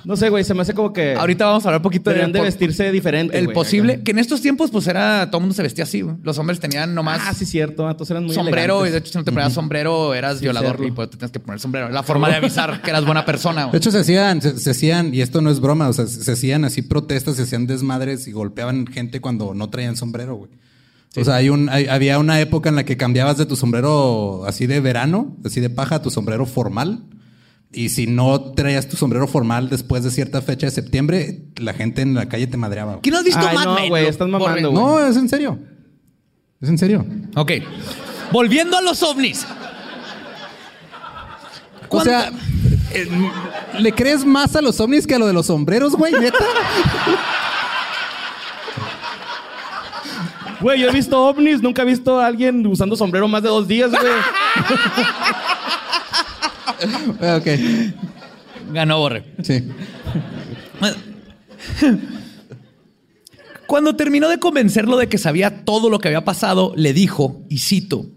No 0.03 0.15
sé, 0.15 0.29
güey, 0.29 0.43
se 0.43 0.53
me 0.53 0.61
hace 0.61 0.75
como 0.75 0.93
que. 0.93 1.15
Ahorita 1.15 1.47
vamos 1.47 1.65
a 1.65 1.69
hablar 1.69 1.79
un 1.79 1.83
poquito 1.83 2.11
de 2.11 2.27
por- 2.27 2.43
vestirse 2.43 2.91
diferente. 2.91 3.35
El 3.39 3.51
posible, 3.51 3.93
acá. 3.93 4.03
que 4.03 4.11
en 4.11 4.19
estos 4.19 4.39
tiempos, 4.39 4.69
pues 4.69 4.85
era, 4.85 5.25
todo 5.31 5.39
el 5.39 5.41
mundo 5.41 5.55
se 5.55 5.63
vestía 5.63 5.83
así, 5.83 6.01
güey. 6.01 6.15
Los 6.21 6.37
hombres 6.37 6.59
tenían 6.59 6.93
nomás 6.93 7.21
Ah, 7.25 7.33
sí, 7.33 7.43
cierto. 7.43 7.89
Entonces 7.89 8.11
eran 8.11 8.23
muy 8.23 8.35
sombrero, 8.35 8.85
y 8.85 8.91
de 8.91 8.99
hecho, 8.99 9.11
si 9.13 9.17
no 9.17 9.23
te 9.23 9.31
ponías 9.31 9.51
sombrero, 9.53 10.13
eras 10.13 10.41
violador 10.41 10.79
y 10.85 10.91
pues 10.91 11.09
te 11.09 11.17
tenías 11.17 11.31
que 11.31 11.39
poner 11.39 11.59
sombrero. 11.59 11.89
La 11.89 12.03
forma 12.03 12.29
de 12.29 12.35
avisar 12.35 12.83
que 12.83 12.91
eras 12.91 13.03
buena 13.03 13.25
persona, 13.25 13.61
De 13.61 13.67
güey. 13.69 13.77
hecho, 13.77 13.89
se 13.89 13.97
hacían, 13.97 14.43
se, 14.43 14.59
se 14.59 14.69
hacían, 14.69 15.11
y 15.11 15.21
esto 15.21 15.41
no 15.41 15.49
es 15.49 15.59
broma, 15.59 15.89
o 15.89 15.93
sea, 15.93 16.05
se 16.05 16.31
hacían 16.31 16.65
así 16.65 16.83
protestas, 16.83 17.37
se 17.37 17.41
hacían 17.41 17.65
desmadres 17.65 18.27
y 18.27 18.31
golpeaban 18.31 18.85
gente 18.85 19.21
cuando 19.21 19.55
no 19.55 19.71
traían 19.71 19.97
sombrero, 19.97 20.35
güey. 20.35 20.51
O 21.17 21.23
sea, 21.23 21.35
hay 21.35 21.49
un, 21.49 21.69
hay- 21.69 21.87
había 21.87 22.19
una 22.19 22.39
época 22.41 22.69
en 22.69 22.75
la 22.75 22.83
que 22.83 22.97
cambiabas 22.97 23.37
de 23.37 23.45
tu 23.45 23.55
sombrero 23.55 24.43
así 24.45 24.67
de 24.67 24.79
verano, 24.81 25.35
así 25.45 25.61
de 25.61 25.69
paja, 25.69 25.95
a 25.95 26.01
tu 26.01 26.09
sombrero 26.11 26.45
formal. 26.45 27.03
Y 27.71 27.89
si 27.89 28.07
no 28.07 28.39
traías 28.53 28.87
tu 28.87 28.95
sombrero 28.97 29.27
formal 29.27 29.69
después 29.69 30.03
de 30.03 30.11
cierta 30.11 30.41
fecha 30.41 30.67
de 30.67 30.71
septiembre, 30.71 31.43
la 31.57 31.73
gente 31.73 32.01
en 32.01 32.13
la 32.15 32.27
calle 32.27 32.47
te 32.47 32.57
madreaba. 32.57 32.99
¿Quién 33.01 33.13
no 33.13 33.19
has 33.19 33.25
visto 33.25 33.45
Ay, 33.45 33.55
Mad 33.55 33.65
no, 33.65 33.75
Men? 33.75 33.95
estás 34.05 34.27
mamando, 34.29 34.71
güey. 34.71 34.83
No, 34.83 35.05
es 35.07 35.17
en 35.17 35.27
serio. 35.29 35.59
Es 36.61 36.69
en 36.69 36.77
serio. 36.77 37.05
Ok. 37.35 37.51
Volviendo 38.31 38.77
a 38.77 38.81
los 38.81 39.03
ovnis. 39.03 39.45
O 41.83 41.87
¿Cuánto- 41.89 42.09
sea, 42.09 42.31
eh, 42.93 43.07
¿le 43.79 43.91
crees 43.91 44.25
más 44.25 44.55
a 44.55 44.61
los 44.61 44.79
ovnis 44.79 45.05
que 45.05 45.15
a 45.15 45.19
lo 45.19 45.27
de 45.27 45.33
los 45.33 45.45
sombreros, 45.47 45.95
güey? 45.95 46.13
¿Neta? 46.13 46.37
Güey, 50.65 50.81
yo 50.81 50.89
he 50.89 50.91
visto 50.91 51.23
ovnis, 51.23 51.61
nunca 51.61 51.83
he 51.83 51.85
visto 51.85 52.19
a 52.19 52.25
alguien 52.25 52.65
usando 52.65 52.95
sombrero 52.95 53.27
más 53.27 53.43
de 53.43 53.49
dos 53.49 53.67
días, 53.67 53.91
güey. 53.91 54.13
Ah, 57.21 57.37
ok. 57.39 57.47
Ganó 58.73 58.97
Borre. 58.97 59.25
Sí. 59.43 59.63
Cuando 63.67 63.95
terminó 63.95 64.27
de 64.27 64.39
convencerlo 64.39 64.97
de 64.97 65.07
que 65.07 65.19
sabía 65.19 65.63
todo 65.65 65.91
lo 65.91 65.99
que 65.99 66.07
había 66.07 66.25
pasado, 66.25 66.73
le 66.75 66.93
dijo, 66.93 67.43
y 67.47 67.59
cito, 67.59 68.07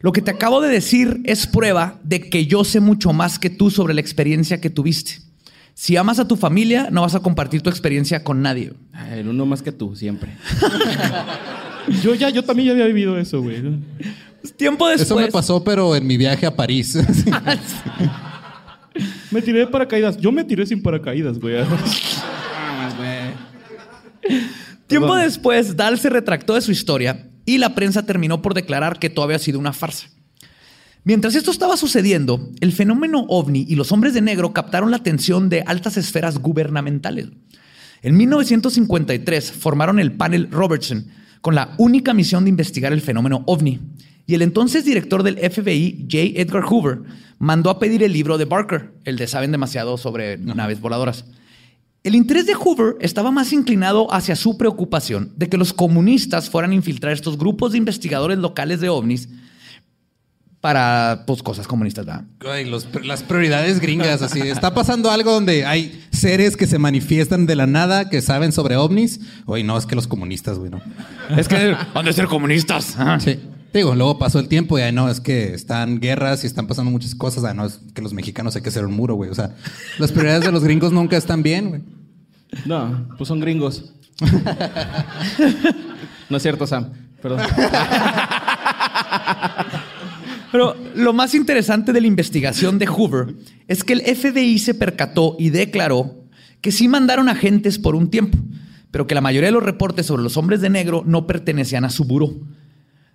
lo 0.00 0.10
que 0.10 0.22
te 0.22 0.32
acabo 0.32 0.60
de 0.60 0.70
decir 0.70 1.20
es 1.22 1.46
prueba 1.46 2.00
de 2.02 2.28
que 2.28 2.46
yo 2.46 2.64
sé 2.64 2.80
mucho 2.80 3.12
más 3.12 3.38
que 3.38 3.48
tú 3.48 3.70
sobre 3.70 3.94
la 3.94 4.00
experiencia 4.00 4.60
que 4.60 4.70
tuviste. 4.70 5.20
Si 5.74 5.96
amas 5.96 6.18
a 6.18 6.26
tu 6.26 6.34
familia, 6.34 6.88
no 6.90 7.02
vas 7.02 7.14
a 7.14 7.20
compartir 7.20 7.62
tu 7.62 7.70
experiencia 7.70 8.24
con 8.24 8.42
nadie. 8.42 8.72
Ay, 8.92 9.20
el 9.20 9.28
uno 9.28 9.46
más 9.46 9.62
que 9.62 9.70
tú, 9.70 9.94
siempre. 9.94 10.32
yo 12.02 12.14
ya, 12.14 12.30
yo 12.30 12.42
también 12.42 12.68
ya 12.68 12.72
había 12.72 12.86
vivido 12.86 13.18
eso, 13.18 13.40
güey. 13.42 13.62
Tiempo 14.56 14.88
después... 14.88 15.06
Eso 15.06 15.16
me 15.16 15.28
pasó, 15.28 15.62
pero 15.62 15.94
en 15.94 16.06
mi 16.06 16.16
viaje 16.16 16.46
a 16.46 16.54
París. 16.54 16.98
Me 19.30 19.40
tiré 19.40 19.60
de 19.60 19.66
paracaídas. 19.66 20.18
Yo 20.18 20.30
me 20.30 20.44
tiré 20.44 20.66
sin 20.66 20.82
paracaídas, 20.82 21.38
güey. 21.38 21.56
Ah, 21.58 22.90
güey. 22.98 24.38
Tiempo 24.86 25.08
Perdón. 25.08 25.24
después, 25.24 25.76
Dahl 25.76 25.98
se 25.98 26.10
retractó 26.10 26.54
de 26.54 26.60
su 26.60 26.72
historia 26.72 27.30
y 27.46 27.58
la 27.58 27.74
prensa 27.74 28.04
terminó 28.04 28.42
por 28.42 28.54
declarar 28.54 28.98
que 28.98 29.08
todo 29.08 29.24
había 29.24 29.38
sido 29.38 29.58
una 29.58 29.72
farsa. 29.72 30.08
Mientras 31.04 31.34
esto 31.34 31.50
estaba 31.50 31.76
sucediendo, 31.76 32.50
el 32.60 32.72
fenómeno 32.72 33.24
ovni 33.28 33.64
y 33.68 33.74
los 33.74 33.90
hombres 33.90 34.14
de 34.14 34.20
negro 34.20 34.52
captaron 34.52 34.90
la 34.90 34.98
atención 34.98 35.48
de 35.48 35.64
altas 35.66 35.96
esferas 35.96 36.38
gubernamentales. 36.38 37.28
En 38.02 38.16
1953 38.16 39.52
formaron 39.52 39.98
el 39.98 40.12
panel 40.12 40.48
Robertson 40.50 41.06
con 41.42 41.54
la 41.54 41.74
única 41.76 42.14
misión 42.14 42.44
de 42.44 42.50
investigar 42.50 42.94
el 42.94 43.02
fenómeno 43.02 43.42
ovni. 43.46 43.80
Y 44.26 44.34
el 44.34 44.42
entonces 44.42 44.84
director 44.84 45.22
del 45.22 45.36
FBI, 45.36 46.06
J. 46.10 46.40
Edgar 46.40 46.62
Hoover, 46.62 47.02
mandó 47.38 47.68
a 47.68 47.78
pedir 47.78 48.02
el 48.02 48.12
libro 48.12 48.38
de 48.38 48.46
Barker, 48.46 48.94
el 49.04 49.16
de 49.16 49.26
Saben 49.26 49.52
demasiado 49.52 49.98
sobre 49.98 50.38
naves 50.38 50.80
voladoras. 50.80 51.26
El 52.04 52.14
interés 52.14 52.46
de 52.46 52.54
Hoover 52.54 52.94
estaba 53.00 53.30
más 53.30 53.52
inclinado 53.52 54.12
hacia 54.12 54.36
su 54.36 54.56
preocupación 54.56 55.32
de 55.36 55.48
que 55.48 55.56
los 55.58 55.72
comunistas 55.72 56.48
fueran 56.48 56.70
a 56.70 56.76
infiltrar 56.76 57.12
estos 57.12 57.36
grupos 57.36 57.72
de 57.72 57.78
investigadores 57.78 58.38
locales 58.38 58.80
de 58.80 58.88
ovnis 58.88 59.28
para 60.62 61.24
pues, 61.26 61.42
cosas 61.42 61.66
comunistas. 61.66 62.06
¿verdad? 62.06 62.24
Ay, 62.48 62.64
los- 62.64 62.86
las 63.04 63.22
prioridades 63.24 63.80
gringas, 63.80 64.22
así. 64.22 64.40
Está 64.40 64.72
pasando 64.72 65.10
algo 65.10 65.32
donde 65.32 65.66
hay 65.66 66.02
seres 66.12 66.56
que 66.56 66.68
se 66.68 66.78
manifiestan 66.78 67.46
de 67.46 67.56
la 67.56 67.66
nada, 67.66 68.08
que 68.08 68.22
saben 68.22 68.52
sobre 68.52 68.76
ovnis. 68.76 69.18
Oye, 69.44 69.64
no, 69.64 69.76
es 69.76 69.86
que 69.86 69.96
los 69.96 70.06
comunistas, 70.06 70.58
güey, 70.60 70.70
no. 70.70 70.80
Es 71.36 71.48
que 71.48 71.76
han 71.94 72.04
de 72.04 72.12
ser 72.12 72.28
comunistas. 72.28 72.94
Ah. 72.96 73.18
Sí. 73.20 73.40
Digo, 73.74 73.96
luego 73.96 74.18
pasó 74.18 74.38
el 74.38 74.46
tiempo 74.46 74.78
y 74.78 74.82
ay, 74.82 74.92
no, 74.92 75.08
es 75.08 75.18
que 75.20 75.52
están 75.52 75.98
guerras 75.98 76.44
y 76.44 76.46
están 76.46 76.68
pasando 76.68 76.92
muchas 76.92 77.16
cosas. 77.16 77.42
Ay, 77.42 77.56
no, 77.56 77.66
es 77.66 77.80
que 77.92 78.00
los 78.00 78.12
mexicanos 78.12 78.54
hay 78.54 78.62
que 78.62 78.68
hacer 78.68 78.86
un 78.86 78.94
muro, 78.94 79.16
güey. 79.16 79.30
O 79.30 79.34
sea, 79.34 79.56
las 79.98 80.12
prioridades 80.12 80.44
de 80.44 80.52
los 80.52 80.62
gringos 80.62 80.92
nunca 80.92 81.16
están 81.16 81.42
bien, 81.42 81.70
güey. 81.70 81.82
No, 82.66 83.08
pues 83.18 83.26
son 83.26 83.40
gringos. 83.40 83.92
no 86.30 86.36
es 86.36 86.42
cierto, 86.42 86.68
Sam. 86.68 86.92
Perdón. 87.20 87.40
Pero 90.52 90.76
lo 90.94 91.12
más 91.14 91.34
interesante 91.34 91.92
de 91.92 92.00
la 92.00 92.06
investigación 92.06 92.78
de 92.78 92.86
Hoover 92.86 93.34
es 93.68 93.82
que 93.84 93.94
el 93.94 94.02
FBI 94.02 94.58
se 94.58 94.74
percató 94.74 95.34
y 95.38 95.48
declaró 95.50 96.24
que 96.60 96.70
sí 96.70 96.86
mandaron 96.88 97.28
agentes 97.28 97.78
por 97.78 97.96
un 97.96 98.08
tiempo, 98.10 98.38
pero 98.90 99.06
que 99.06 99.14
la 99.14 99.20
mayoría 99.22 99.48
de 99.48 99.52
los 99.52 99.62
reportes 99.62 100.06
sobre 100.06 100.22
los 100.22 100.36
hombres 100.36 100.60
de 100.60 100.68
negro 100.70 101.02
no 101.06 101.26
pertenecían 101.26 101.84
a 101.84 101.90
su 101.90 102.04
buró. 102.04 102.34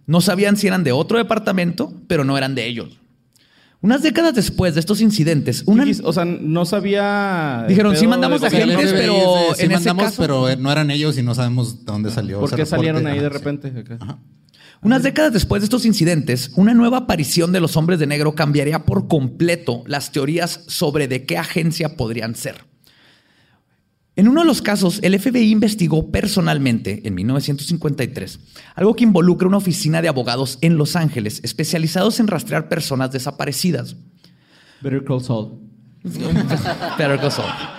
No 0.08 0.20
sabían 0.22 0.58
si 0.58 0.68
eran 0.68 0.84
de 0.84 0.92
otro 0.92 1.18
departamento, 1.18 1.94
pero 2.08 2.24
no 2.24 2.38
eran 2.38 2.56
de 2.56 2.66
ellos. 2.66 3.00
Unas 3.80 4.02
décadas 4.02 4.34
después 4.34 4.74
de 4.74 4.80
estos 4.80 5.02
incidentes, 5.02 5.62
una... 5.68 5.86
O 6.04 6.12
sea, 6.12 6.26
no 6.26 6.66
sabía. 6.66 7.66
Dijeron, 7.68 7.96
sí 7.96 8.08
mandamos 8.08 8.42
O 8.42 8.50
sea, 8.50 8.58
agentes. 8.60 8.90
FBI 8.90 9.00
pero 9.00 9.14
sí 9.56 9.64
en 9.66 9.72
ese 9.72 9.76
mandamos, 9.76 10.04
caso- 10.06 10.22
pero 10.24 10.50
eh, 10.50 10.58
no 10.58 10.72
eran 10.72 10.90
ellos 10.90 11.16
y 11.20 11.22
no 11.22 11.36
sabemos 11.36 11.86
de 11.86 11.92
dónde 11.92 12.10
salió. 12.10 12.40
¿Por 12.40 12.50
qué 12.50 12.56
reporte. 12.56 12.70
salieron 12.72 13.06
ahí 13.06 13.20
de 13.20 13.28
Ajá, 13.28 13.38
sí. 13.38 13.44
repente? 13.44 13.80
Acá. 13.80 14.18
Unas 14.82 15.04
décadas 15.04 15.34
después 15.34 15.62
de 15.62 15.66
estos 15.66 15.86
incidentes, 15.86 16.52
una 16.56 16.74
nueva 16.74 16.98
aparición 17.00 17.52
de 17.52 17.60
los 17.60 17.76
hombres 17.78 18.00
de 18.00 18.08
negro 18.08 18.36
cambiaría 18.36 18.86
por 18.86 19.08
completo 19.08 19.84
las 19.88 20.12
teorías 20.12 20.64
sobre 20.68 21.08
de 21.08 21.26
qué 21.26 21.38
agencia 21.38 21.96
podrían 21.96 22.36
ser. 22.36 22.66
En 24.16 24.28
uno 24.28 24.42
de 24.42 24.48
los 24.48 24.64
casos, 24.64 25.00
el 25.04 25.20
FBI 25.20 25.52
investigó 25.52 26.12
personalmente, 26.12 27.02
en 27.08 27.14
1953, 27.14 28.40
algo 28.74 28.96
que 28.96 29.04
involucra 29.04 29.48
una 29.48 29.58
oficina 29.58 30.02
de 30.02 30.08
abogados 30.08 30.58
en 30.62 30.78
Los 30.78 30.96
Ángeles 30.96 31.40
especializados 31.44 32.20
en 32.20 32.28
rastrear 32.28 32.68
personas 32.68 33.12
desaparecidas. 33.12 33.96
Better 34.82 35.04
Call 35.04 35.24
Saul. 35.24 35.60
Better 36.04 37.20
Call 37.20 37.32
Saul. 37.32 37.77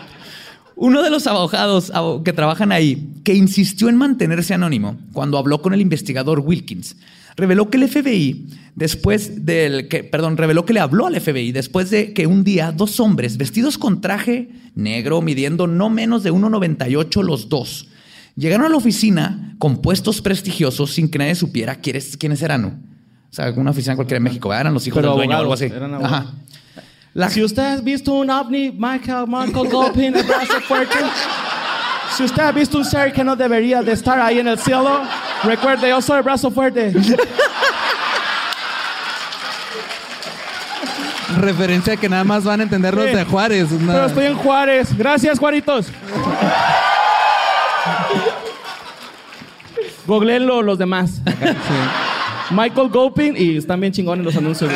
Uno 0.80 1.02
de 1.02 1.10
los 1.10 1.26
abogados 1.26 1.90
abo- 1.92 2.22
que 2.22 2.32
trabajan 2.32 2.70
ahí, 2.72 3.12
que 3.24 3.34
insistió 3.34 3.88
en 3.88 3.96
mantenerse 3.96 4.54
anónimo 4.54 4.96
cuando 5.12 5.36
habló 5.36 5.60
con 5.60 5.74
el 5.74 5.80
investigador 5.80 6.38
Wilkins, 6.40 6.96
reveló 7.36 7.68
que 7.68 7.78
el 7.78 7.88
FBI, 7.88 8.46
después 8.76 9.44
del 9.44 9.88
que, 9.88 10.04
perdón, 10.04 10.36
reveló 10.36 10.64
que 10.64 10.72
le 10.72 10.80
habló 10.80 11.06
al 11.06 11.20
FBI 11.20 11.50
después 11.52 11.90
de 11.90 12.12
que 12.12 12.26
un 12.28 12.44
día 12.44 12.70
dos 12.72 13.00
hombres 13.00 13.36
vestidos 13.36 13.76
con 13.76 14.00
traje 14.00 14.50
negro, 14.76 15.20
midiendo 15.20 15.66
no 15.66 15.90
menos 15.90 16.22
de 16.22 16.32
1,98 16.32 17.22
los 17.22 17.48
dos, 17.48 17.88
llegaron 18.36 18.64
a 18.66 18.68
la 18.68 18.76
oficina 18.76 19.56
con 19.58 19.78
puestos 19.82 20.22
prestigiosos 20.22 20.92
sin 20.92 21.08
que 21.10 21.18
nadie 21.18 21.34
supiera 21.34 21.74
quiénes, 21.76 22.16
quiénes 22.16 22.40
eran. 22.42 22.64
O 23.30 23.34
sea, 23.34 23.50
una 23.50 23.72
oficina 23.72 23.94
cualquiera 23.96 24.18
en 24.18 24.22
México, 24.22 24.54
eran 24.54 24.72
los 24.72 24.86
hijos 24.86 24.96
Pero 24.98 25.08
del 25.10 25.16
dueño 25.18 25.36
o 25.36 25.40
algo 25.40 25.52
así. 25.54 25.64
eran. 25.64 25.94
Ajá. 25.94 26.32
La- 27.18 27.28
Si 27.28 27.42
usted 27.42 27.62
ha 27.64 27.76
visto 27.80 28.12
un 28.12 28.30
ovni, 28.30 28.70
Michael, 28.70 29.26
Michael 29.26 29.68
Gopin, 29.72 30.14
el 30.16 30.22
brazo 30.22 30.60
fuerte. 30.68 30.98
Si 32.16 32.22
usted 32.22 32.42
ha 32.42 32.52
visto 32.52 32.78
un 32.78 32.84
ser 32.84 33.12
que 33.12 33.24
no 33.24 33.34
debería 33.34 33.82
de 33.82 33.90
estar 33.92 34.20
ahí 34.20 34.38
en 34.38 34.46
el 34.46 34.56
cielo, 34.58 35.00
recuerde, 35.42 35.88
yo 35.88 36.00
soy 36.00 36.18
el 36.18 36.22
brazo 36.22 36.48
fuerte. 36.50 36.92
Referencia 41.40 41.96
que 41.96 42.08
nada 42.08 42.24
más 42.24 42.44
van 42.44 42.60
a 42.60 42.62
entender 42.62 42.94
los 42.94 43.06
Sí. 43.06 43.14
de 43.16 43.24
Juárez. 43.24 43.68
Pero 43.86 44.06
estoy 44.06 44.26
en 44.26 44.36
Juárez. 44.36 44.96
Gracias, 44.96 45.38
Juaritos. 45.38 45.86
Googleenlo 50.06 50.62
los 50.62 50.78
demás. 50.78 51.20
Michael 52.50 52.88
Gopin 52.88 53.34
y 53.36 53.58
están 53.58 53.80
bien 53.80 53.92
chingones 53.92 54.24
los 54.24 54.36
anuncios. 54.36 54.72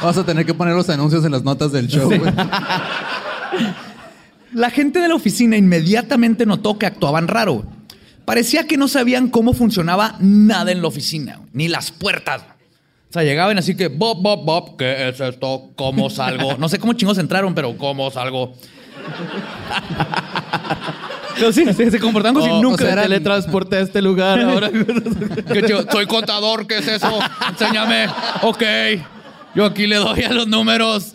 Vamos 0.00 0.16
a 0.18 0.24
tener 0.24 0.44
que 0.44 0.54
poner 0.54 0.74
los 0.74 0.88
anuncios 0.90 1.24
en 1.24 1.32
las 1.32 1.42
notas 1.42 1.72
del 1.72 1.88
show, 1.88 2.08
güey. 2.08 2.32
La 4.52 4.70
gente 4.70 5.00
de 5.00 5.08
la 5.08 5.14
oficina 5.14 5.56
inmediatamente 5.56 6.46
notó 6.46 6.78
que 6.78 6.86
actuaban 6.86 7.26
raro. 7.28 7.64
Parecía 8.24 8.66
que 8.66 8.76
no 8.76 8.88
sabían 8.88 9.28
cómo 9.28 9.52
funcionaba 9.52 10.16
nada 10.20 10.70
en 10.72 10.80
la 10.82 10.88
oficina, 10.88 11.40
ni 11.52 11.68
las 11.68 11.90
puertas. 11.90 12.42
O 13.10 13.12
sea, 13.14 13.22
llegaban 13.22 13.58
así 13.58 13.76
que, 13.76 13.88
Bob, 13.88 14.22
Bob, 14.22 14.44
Bob, 14.44 14.76
¿qué 14.76 15.08
es 15.08 15.20
esto? 15.20 15.70
¿Cómo 15.76 16.10
salgo? 16.10 16.56
No 16.58 16.68
sé 16.68 16.78
cómo 16.78 16.92
chingos 16.94 17.18
entraron, 17.18 17.54
pero 17.54 17.76
¿cómo 17.76 18.10
salgo? 18.10 18.54
Pero 21.36 21.52
sí, 21.52 21.64
sí, 21.76 21.90
se 21.90 21.98
comportaban 21.98 22.34
como 22.34 22.46
O- 22.46 22.48
si 22.48 22.54
o 22.54 22.62
nunca 22.62 22.84
sea, 22.84 22.92
eran- 22.92 23.04
Teletransporté 23.04 23.76
a 23.76 23.80
este 23.80 24.00
lugar 24.00 24.40
ahora. 24.40 24.70
Que 25.52 25.62
yo 25.68 25.82
soy 25.90 26.06
contador, 26.06 26.66
¿qué 26.66 26.78
es 26.78 26.88
eso? 26.88 27.18
Enséñame. 27.50 28.06
Ok. 28.42 28.62
Yo 29.54 29.64
aquí 29.64 29.86
le 29.86 29.96
doy 29.96 30.22
a 30.22 30.32
los 30.32 30.46
números. 30.48 31.12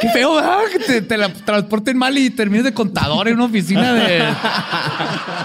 Qué 0.00 0.08
feo, 0.08 0.34
¿verdad? 0.34 0.58
Que 0.72 0.78
te, 0.80 1.02
te 1.02 1.16
la 1.16 1.32
transporten 1.32 1.96
mal 1.96 2.16
y 2.18 2.30
termines 2.30 2.64
de 2.64 2.74
contador 2.74 3.28
en 3.28 3.34
una 3.34 3.44
oficina 3.44 3.92
de. 3.94 4.24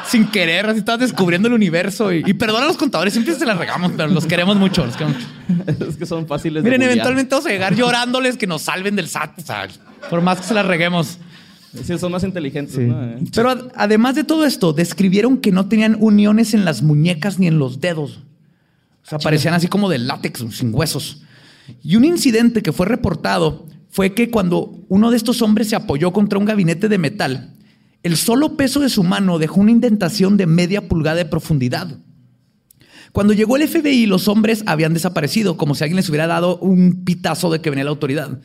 Sin 0.07 0.27
querer, 0.27 0.65
así 0.67 0.79
estás 0.79 0.99
descubriendo 0.99 1.47
el 1.47 1.53
universo. 1.53 2.11
Y, 2.11 2.23
y 2.25 2.33
perdona 2.33 2.65
a 2.65 2.67
los 2.67 2.77
contadores, 2.77 3.13
siempre 3.13 3.35
se 3.35 3.45
las 3.45 3.57
regamos, 3.57 3.91
pero 3.95 4.09
los 4.09 4.25
queremos 4.25 4.55
mucho. 4.57 4.85
Los 4.85 4.95
queremos 4.97 5.17
mucho. 5.47 5.85
es 5.89 5.97
que 5.97 6.05
son 6.05 6.27
fáciles 6.27 6.63
Miren, 6.63 6.79
de 6.79 6.85
eventualmente 6.87 7.35
vamos 7.35 7.45
a 7.45 7.49
llegar 7.49 7.75
llorándoles 7.75 8.37
que 8.37 8.47
nos 8.47 8.63
salven 8.63 8.95
del 8.95 9.07
SAT. 9.07 9.37
O 9.39 9.41
sea, 9.43 9.67
por 10.09 10.21
más 10.21 10.39
que 10.39 10.47
se 10.47 10.53
las 10.55 10.65
reguemos. 10.65 11.19
Sí, 11.83 11.97
son 11.97 12.11
más 12.11 12.23
inteligentes, 12.23 12.77
¿no? 12.79 13.01
Eh. 13.03 13.17
Pero 13.33 13.49
ad- 13.51 13.71
además 13.75 14.15
de 14.15 14.23
todo 14.25 14.45
esto, 14.45 14.73
describieron 14.73 15.37
que 15.37 15.51
no 15.53 15.69
tenían 15.69 15.95
uniones 15.99 16.53
en 16.53 16.65
las 16.65 16.81
muñecas 16.81 17.39
ni 17.39 17.47
en 17.47 17.59
los 17.59 17.79
dedos. 17.79 18.19
O 19.05 19.09
sea, 19.09 19.19
parecían 19.19 19.53
así 19.53 19.67
como 19.67 19.89
de 19.89 19.99
látex, 19.99 20.43
sin 20.51 20.73
huesos. 20.73 21.21
Y 21.83 21.95
un 21.95 22.05
incidente 22.05 22.61
que 22.61 22.71
fue 22.71 22.85
reportado 22.85 23.67
fue 23.89 24.13
que 24.13 24.29
cuando 24.29 24.85
uno 24.87 25.11
de 25.11 25.17
estos 25.17 25.41
hombres 25.41 25.69
se 25.69 25.75
apoyó 25.75 26.13
contra 26.13 26.39
un 26.39 26.45
gabinete 26.45 26.87
de 26.89 26.97
metal, 26.97 27.55
el 28.03 28.17
solo 28.17 28.57
peso 28.57 28.79
de 28.79 28.89
su 28.89 29.03
mano 29.03 29.37
dejó 29.37 29.59
una 29.59 29.71
indentación 29.71 30.37
de 30.37 30.47
media 30.47 30.87
pulgada 30.87 31.17
de 31.17 31.25
profundidad. 31.25 31.99
Cuando 33.11 33.33
llegó 33.33 33.57
el 33.57 33.67
FBI, 33.67 34.05
los 34.05 34.27
hombres 34.27 34.63
habían 34.65 34.93
desaparecido, 34.93 35.57
como 35.57 35.75
si 35.75 35.83
alguien 35.83 35.97
les 35.97 36.09
hubiera 36.09 36.27
dado 36.27 36.57
un 36.59 37.03
pitazo 37.03 37.51
de 37.51 37.59
que 37.59 37.69
venía 37.69 37.83
la 37.83 37.89
autoridad. 37.89 38.39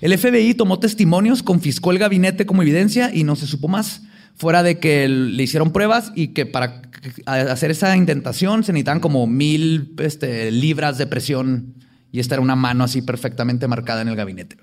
El 0.00 0.16
FBI 0.16 0.54
tomó 0.54 0.78
testimonios, 0.80 1.42
confiscó 1.42 1.92
el 1.92 1.98
gabinete 1.98 2.44
como 2.44 2.62
evidencia 2.62 3.10
y 3.14 3.24
no 3.24 3.36
se 3.36 3.46
supo 3.46 3.68
más. 3.68 4.02
Fuera 4.34 4.62
de 4.62 4.78
que 4.78 5.08
le 5.08 5.42
hicieron 5.42 5.72
pruebas 5.72 6.12
y 6.14 6.28
que 6.28 6.46
para 6.46 6.82
hacer 7.26 7.70
esa 7.70 7.96
indentación 7.96 8.62
se 8.62 8.72
necesitaban 8.72 9.00
como 9.00 9.26
mil 9.26 9.94
este, 9.98 10.50
libras 10.50 10.98
de 10.98 11.06
presión 11.06 11.74
y 12.12 12.20
esta 12.20 12.34
era 12.36 12.42
una 12.42 12.56
mano 12.56 12.84
así 12.84 13.02
perfectamente 13.02 13.68
marcada 13.68 14.02
en 14.02 14.08
el 14.08 14.16
gabinete. 14.16 14.56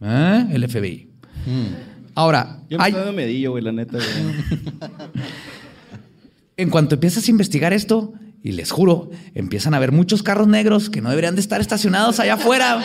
¿Eh? 0.00 0.46
El 0.50 0.68
FBI. 0.68 1.08
Ahora, 2.14 2.58
Yo 2.68 2.78
me 2.78 2.84
hay- 2.84 2.90
estoy 2.90 3.04
dando 3.04 3.16
medillo, 3.16 3.50
güey, 3.52 3.62
la 3.64 3.72
neta, 3.72 3.98
güey. 3.98 4.88
en 6.56 6.70
cuanto 6.70 6.94
empiezas 6.96 7.26
a 7.26 7.30
investigar 7.30 7.72
esto, 7.72 8.12
y 8.42 8.52
les 8.52 8.70
juro, 8.70 9.10
empiezan 9.34 9.74
a 9.74 9.78
ver 9.78 9.92
muchos 9.92 10.22
carros 10.22 10.46
negros 10.48 10.90
que 10.90 11.00
no 11.00 11.10
deberían 11.10 11.34
de 11.34 11.40
estar 11.40 11.60
estacionados 11.60 12.20
allá 12.20 12.34
afuera. 12.34 12.80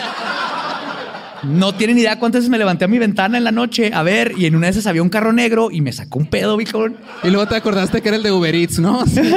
No 1.44 1.74
tienen 1.74 1.98
idea 1.98 2.18
cuántas 2.18 2.40
veces 2.40 2.50
me 2.50 2.58
levanté 2.58 2.86
a 2.86 2.88
mi 2.88 2.98
ventana 2.98 3.36
en 3.38 3.44
la 3.44 3.52
noche 3.52 3.92
a 3.92 4.02
ver, 4.02 4.32
y 4.36 4.46
en 4.46 4.56
una 4.56 4.66
de 4.66 4.70
esas 4.72 4.86
había 4.86 5.02
un 5.02 5.10
carro 5.10 5.32
negro 5.32 5.70
y 5.70 5.80
me 5.80 5.92
sacó 5.92 6.18
un 6.18 6.26
pedo, 6.26 6.56
Bicón. 6.56 6.96
Y 7.22 7.28
luego 7.30 7.46
te 7.48 7.56
acordaste 7.56 8.00
que 8.00 8.08
era 8.08 8.16
el 8.16 8.22
de 8.22 8.32
Uber 8.32 8.54
Eats, 8.54 8.78
¿no? 8.78 9.04
Sí. 9.06 9.20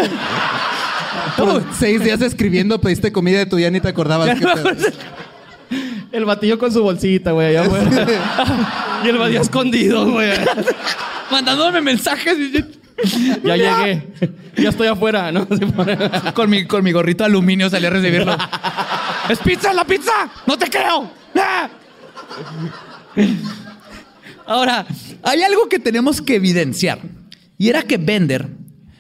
Por 1.38 1.64
seis 1.78 2.04
días 2.04 2.22
escribiendo, 2.22 2.80
pediste 2.82 3.12
comida 3.12 3.40
de 3.40 3.46
tu 3.46 3.56
día 3.56 3.70
ni 3.72 3.80
te 3.80 3.88
acordabas. 3.88 4.40
qué 4.40 4.46
pedo. 4.46 4.72
El 6.12 6.26
batillo 6.26 6.58
con 6.58 6.72
su 6.72 6.82
bolsita, 6.82 7.32
güey, 7.32 7.56
allá 7.56 7.70
y 9.04 9.08
el 9.10 9.18
batillo 9.18 9.42
escondido, 9.42 10.10
güey. 10.10 10.32
Mandándome 11.30 11.82
mensajes 11.82 12.38
Ya 13.44 13.56
llegué. 13.56 14.08
Ya 14.56 14.70
estoy 14.70 14.88
afuera, 14.88 15.32
¿no? 15.32 15.48
Con 16.34 16.50
mi, 16.50 16.66
con 16.66 16.84
mi 16.84 16.92
gorrito 16.92 17.24
de 17.24 17.30
aluminio 17.30 17.70
salí 17.70 17.86
a 17.86 17.90
recibirlo. 17.90 18.36
¡Es 19.30 19.40
pizza, 19.40 19.74
la 19.74 19.84
pizza! 19.84 20.12
¡No 20.46 20.58
te 20.58 20.70
creo! 20.70 21.12
¡Ah! 21.36 21.70
Ahora, 24.46 24.86
hay 25.24 25.42
algo 25.44 25.68
que 25.68 25.80
tenemos 25.80 26.22
que 26.22 26.36
evidenciar. 26.36 27.00
Y 27.58 27.70
era 27.70 27.82
que 27.82 27.98
Bender, 27.98 28.48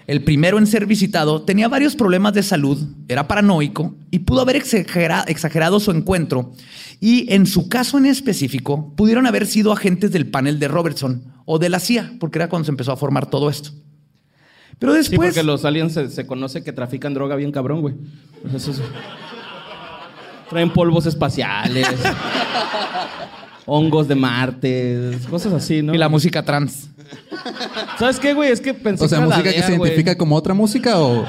el 0.07 0.23
primero 0.23 0.57
en 0.57 0.65
ser 0.67 0.85
visitado, 0.85 1.41
tenía 1.43 1.67
varios 1.67 1.95
problemas 1.95 2.33
de 2.33 2.41
salud, 2.41 2.79
era 3.07 3.27
paranoico 3.27 3.95
y 4.09 4.19
pudo 4.19 4.41
haber 4.41 4.55
exagera- 4.55 5.25
exagerado 5.27 5.79
su 5.79 5.91
encuentro. 5.91 6.53
Y 6.99 7.31
en 7.33 7.45
su 7.45 7.67
caso 7.69 7.97
en 7.97 8.05
específico, 8.07 8.93
pudieron 8.95 9.27
haber 9.27 9.45
sido 9.45 9.71
agentes 9.73 10.11
del 10.11 10.27
panel 10.29 10.59
de 10.59 10.67
Robertson 10.69 11.23
o 11.45 11.59
de 11.59 11.69
la 11.69 11.79
CIA, 11.79 12.13
porque 12.19 12.39
era 12.39 12.49
cuando 12.49 12.65
se 12.65 12.71
empezó 12.71 12.91
a 12.93 12.97
formar 12.97 13.29
todo 13.29 13.49
esto. 13.49 13.71
Pero 14.79 14.93
Sí, 14.93 14.97
después... 14.99 15.29
porque 15.33 15.43
los 15.43 15.65
aliens 15.65 15.93
se, 15.93 16.09
se 16.09 16.25
conoce 16.25 16.63
que 16.63 16.71
trafican 16.71 17.13
droga 17.13 17.35
bien 17.35 17.51
cabrón, 17.51 17.81
güey. 17.81 17.95
Pues 18.41 18.53
eso 18.55 18.71
es- 18.71 18.81
Traen 20.49 20.71
polvos 20.71 21.05
espaciales. 21.05 21.85
hongos 23.67 24.07
de 24.07 24.15
Marte, 24.15 25.11
cosas 25.29 25.53
así, 25.53 25.83
¿no? 25.83 25.93
Y 25.93 25.97
la 25.97 26.09
música 26.09 26.41
trans. 26.41 26.89
¿Sabes 27.99 28.19
qué, 28.19 28.33
güey? 28.33 28.49
Es 28.51 28.61
que 28.61 28.73
pensé 28.73 29.05
O 29.05 29.07
sea, 29.07 29.19
que 29.19 29.25
era 29.25 29.29
la 29.29 29.35
música 29.37 29.53
que 29.53 29.61
se 29.61 29.77
güey. 29.77 29.91
identifica 29.91 30.17
como 30.17 30.35
otra 30.35 30.53
música 30.53 30.97
o. 30.99 31.25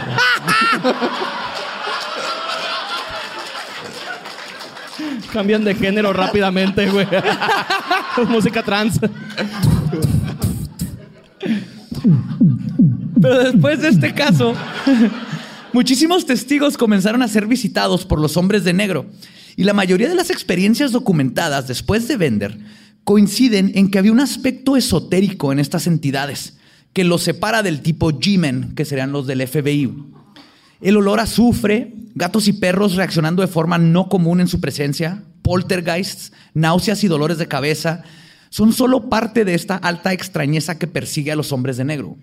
Cambian 5.32 5.64
de 5.64 5.74
género 5.74 6.12
rápidamente, 6.12 6.88
güey. 6.90 7.06
Música 8.28 8.62
trans. 8.62 8.98
Pero 13.20 13.38
después 13.44 13.80
de 13.82 13.88
este 13.88 14.14
caso, 14.14 14.54
muchísimos 15.72 16.24
testigos 16.24 16.76
comenzaron 16.76 17.22
a 17.22 17.28
ser 17.28 17.46
visitados 17.46 18.04
por 18.04 18.20
los 18.20 18.36
hombres 18.36 18.64
de 18.64 18.72
negro. 18.72 19.06
Y 19.58 19.64
la 19.64 19.72
mayoría 19.72 20.08
de 20.08 20.14
las 20.14 20.30
experiencias 20.30 20.92
documentadas 20.92 21.66
después 21.66 22.06
de 22.06 22.16
Bender 22.16 22.56
coinciden 23.02 23.72
en 23.74 23.90
que 23.90 23.98
había 23.98 24.12
un 24.12 24.20
aspecto 24.20 24.76
esotérico 24.76 25.50
en 25.50 25.58
estas 25.58 25.88
entidades 25.88 26.58
que 26.92 27.02
los 27.02 27.24
separa 27.24 27.64
del 27.64 27.80
tipo 27.80 28.12
G-Men, 28.12 28.76
que 28.76 28.84
serían 28.84 29.10
los 29.10 29.26
del 29.26 29.44
FBI. 29.44 29.92
El 30.80 30.96
olor 30.96 31.18
a 31.18 31.24
azufre, 31.24 31.92
gatos 32.14 32.46
y 32.46 32.52
perros 32.52 32.94
reaccionando 32.94 33.42
de 33.42 33.48
forma 33.48 33.78
no 33.78 34.08
común 34.08 34.40
en 34.40 34.46
su 34.46 34.60
presencia, 34.60 35.24
poltergeists, 35.42 36.32
náuseas 36.54 37.02
y 37.02 37.08
dolores 37.08 37.38
de 37.38 37.48
cabeza, 37.48 38.04
son 38.50 38.72
solo 38.72 39.10
parte 39.10 39.44
de 39.44 39.54
esta 39.54 39.74
alta 39.74 40.12
extrañeza 40.12 40.78
que 40.78 40.86
persigue 40.86 41.32
a 41.32 41.36
los 41.36 41.50
hombres 41.50 41.78
de 41.78 41.84
negro. 41.84 42.16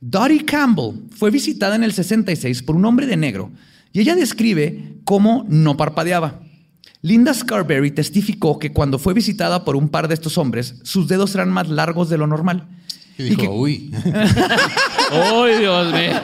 Dottie 0.00 0.44
Campbell 0.44 1.08
fue 1.12 1.30
visitada 1.30 1.76
en 1.76 1.84
el 1.84 1.92
66 1.92 2.64
por 2.64 2.74
un 2.74 2.84
hombre 2.84 3.06
de 3.06 3.16
negro 3.16 3.52
y 3.92 4.00
ella 4.00 4.16
describe 4.16 4.96
cómo 5.04 5.46
no 5.48 5.76
parpadeaba. 5.76 6.47
Linda 7.02 7.32
Scarberry 7.32 7.90
testificó 7.92 8.58
que 8.58 8.72
cuando 8.72 8.98
fue 8.98 9.14
visitada 9.14 9.64
por 9.64 9.76
un 9.76 9.88
par 9.88 10.08
de 10.08 10.14
estos 10.14 10.36
hombres, 10.38 10.76
sus 10.82 11.06
dedos 11.08 11.34
eran 11.34 11.50
más 11.50 11.68
largos 11.68 12.08
de 12.08 12.18
lo 12.18 12.26
normal. 12.26 12.66
Y 13.16 13.24
dijo, 13.24 13.42
que- 13.42 13.48
uy. 13.48 13.92
¡Ay, 15.12 15.58
Dios 15.58 15.92
mío! 15.92 16.20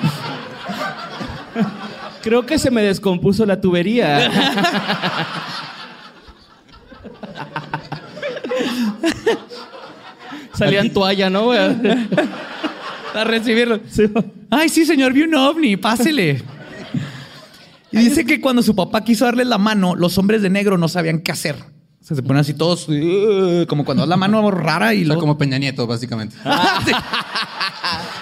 Creo 2.22 2.46
que 2.46 2.58
se 2.58 2.70
me 2.70 2.82
descompuso 2.82 3.44
la 3.46 3.60
tubería. 3.60 4.30
Salían 10.54 10.90
toalla, 10.90 11.30
¿no, 11.30 11.44
güey? 11.46 11.58
A 13.14 13.24
recibirlo. 13.24 13.78
Sí. 13.88 14.04
Ay, 14.50 14.68
sí, 14.68 14.84
señor, 14.84 15.12
vi 15.12 15.22
un 15.22 15.34
ovni, 15.34 15.76
pásele. 15.76 16.42
Y 18.00 18.04
dice 18.04 18.24
que 18.24 18.40
cuando 18.40 18.62
su 18.62 18.74
papá 18.74 19.04
quiso 19.04 19.24
darle 19.24 19.44
la 19.44 19.58
mano, 19.58 19.94
los 19.94 20.18
hombres 20.18 20.42
de 20.42 20.50
negro 20.50 20.78
no 20.78 20.88
sabían 20.88 21.20
qué 21.20 21.32
hacer. 21.32 21.56
O 21.56 22.06
sea, 22.06 22.16
se 22.16 22.22
ponen 22.22 22.40
así 22.40 22.52
todos, 22.54 22.88
"Ugh", 22.88 23.66
como 23.66 23.84
cuando 23.84 24.02
das 24.02 24.08
la 24.08 24.16
mano 24.16 24.50
rara 24.50 24.92
y 24.92 24.98
O 24.98 25.00
sea, 25.00 25.06
luego... 25.08 25.20
como 25.20 25.38
Peña 25.38 25.58
Nieto, 25.58 25.86
básicamente. 25.86 26.36
Sí. 26.84 26.92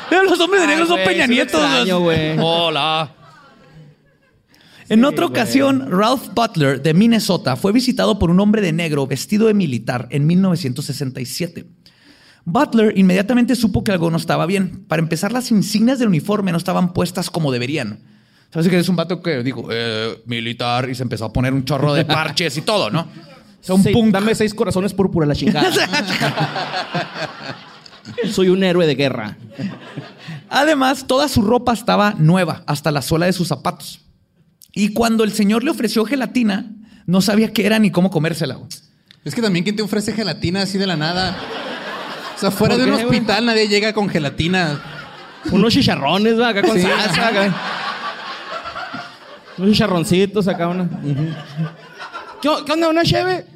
Pero 0.09 0.25
los 0.25 0.39
hombres 0.41 0.61
de 0.63 0.67
negro 0.69 0.83
Ay, 0.85 0.89
son 0.89 1.01
güey, 1.03 1.07
Peña 1.07 1.85
lo 1.87 2.01
güey. 2.01 2.39
Hola. 2.39 3.15
En 4.89 5.05
otra 5.05 5.25
ocasión, 5.25 5.91
Ralph 5.91 6.29
Butler 6.35 6.83
de 6.83 6.93
Minnesota 6.93 7.57
fue 7.57 7.73
visitado 7.73 8.19
por 8.19 8.31
un 8.31 8.39
hombre 8.41 8.61
de 8.61 8.73
negro 8.73 9.07
vestido 9.07 9.47
de 9.47 9.55
militar 9.55 10.07
en 10.11 10.27
1967. 10.27 11.67
Butler 12.45 12.99
inmediatamente 12.99 13.57
supo 13.57 13.85
que 13.85 13.93
algo 13.93 14.11
no 14.11 14.17
estaba 14.17 14.47
bien. 14.47 14.85
Para 14.87 15.01
empezar, 15.01 15.33
las 15.33 15.51
insignias 15.51 15.99
del 15.99 16.09
uniforme 16.09 16.53
no 16.53 16.59
estaban 16.59 16.93
puestas 16.93 17.31
como 17.31 17.53
deberían. 17.53 18.01
¿Sabes 18.53 18.69
que 18.69 18.79
es 18.79 18.89
un 18.89 18.97
vato 18.97 19.23
que 19.23 19.43
dijo, 19.43 19.67
eh, 19.71 20.21
militar, 20.27 20.89
y 20.91 20.95
se 20.95 21.03
empezó 21.03 21.25
a 21.25 21.33
poner 21.33 21.55
un 21.55 21.65
chorro 21.65 21.95
de 21.95 22.05
parches 22.05 22.57
y 22.59 22.63
todo, 22.63 22.91
¿no? 22.91 23.01
O 23.01 23.65
sea, 23.65 23.75
un 23.75 23.83
Sí, 23.83 23.91
punk. 23.93 24.13
Dame 24.13 24.35
seis 24.35 24.53
corazones 24.55 24.93
púrpura, 24.93 25.27
la 25.27 25.35
chingada. 25.35 25.71
Soy 28.31 28.49
un 28.49 28.63
héroe 28.65 28.87
de 28.87 28.95
guerra. 28.95 29.37
Además, 30.51 31.07
toda 31.07 31.29
su 31.29 31.43
ropa 31.43 31.73
estaba 31.73 32.15
nueva, 32.19 32.63
hasta 32.67 32.91
la 32.91 33.03
suela 33.03 33.27
de 33.27 33.33
sus 33.33 33.49
zapatos. 33.49 34.01
Y 34.73 34.93
cuando 34.93 35.25
el 35.25 35.33
señor 35.33 35.65
le 35.65 35.71
ofreció 35.71 36.05
gelatina, 36.05 36.71
no 37.07 37.21
sabía 37.21 37.53
qué 37.53 37.67
era 37.67 37.79
ni 37.79 37.91
cómo 37.91 38.11
comérsela. 38.11 38.55
güey. 38.55 38.69
Es 39.25 39.35
que 39.35 39.43
también, 39.43 39.65
¿quién 39.65 39.77
te 39.77 39.83
ofrece 39.83 40.13
gelatina 40.13 40.63
así 40.63 40.79
de 40.79 40.87
la 40.87 40.97
nada? 40.97 41.37
O 42.37 42.41
sea, 42.41 42.51
fuera 42.51 42.77
de 42.77 42.85
¿Por 42.85 42.95
un 42.95 43.03
güey? 43.05 43.19
hospital 43.19 43.47
nadie 43.47 43.69
llega 43.69 43.93
con 43.93 44.09
gelatina. 44.09 44.81
Unos 45.51 45.73
chicharrones, 45.73 46.39
¿va? 46.39 46.49
Acá 46.49 46.63
con 46.63 46.77
Sí. 46.77 46.83
salsa. 46.83 47.29
acá. 47.29 47.55
Unos 49.63 49.73
chicharroncitos 49.75 50.49
acá. 50.49 50.69
Una. 50.69 50.89
¿Qué, 52.41 52.49
qué 52.67 52.73
onda? 52.73 52.89
¿Una 52.89 53.03
cheve? 53.05 53.47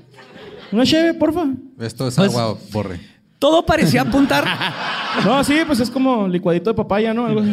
¿Una 0.70 0.84
cheve, 0.84 1.14
porfa? 1.14 1.46
Esto 1.80 2.07
es 2.09 2.14
Pues- 2.14 2.30
agua, 2.34 2.57
borre. 2.72 3.00
Todo 3.38 3.66
parecía 3.66 4.02
apuntar. 4.02 4.44
No, 5.24 5.42
sí, 5.42 5.61
pues 5.66 5.80
es 5.80 5.88
como 5.90 6.28
licuadito 6.28 6.68
de 6.68 6.74
papaya, 6.76 7.14
¿no? 7.14 7.24
Algo 7.26 7.40
así. 7.40 7.52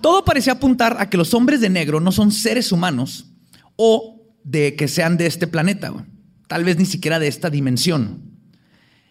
todo 0.00 0.24
parecía 0.24 0.52
apuntar 0.52 0.96
a 1.00 1.10
que 1.10 1.16
los 1.16 1.34
hombres 1.34 1.60
de 1.60 1.68
negro 1.68 1.98
no 2.00 2.12
son 2.12 2.30
seres 2.30 2.70
humanos 2.70 3.26
o 3.74 4.22
de 4.44 4.76
que 4.76 4.86
sean 4.86 5.16
de 5.16 5.26
este 5.26 5.48
planeta. 5.48 5.88
güey. 5.88 6.04
tal 6.46 6.62
vez 6.64 6.78
ni 6.78 6.86
siquiera 6.86 7.18
de 7.18 7.26
esta 7.26 7.50
dimensión. 7.50 8.29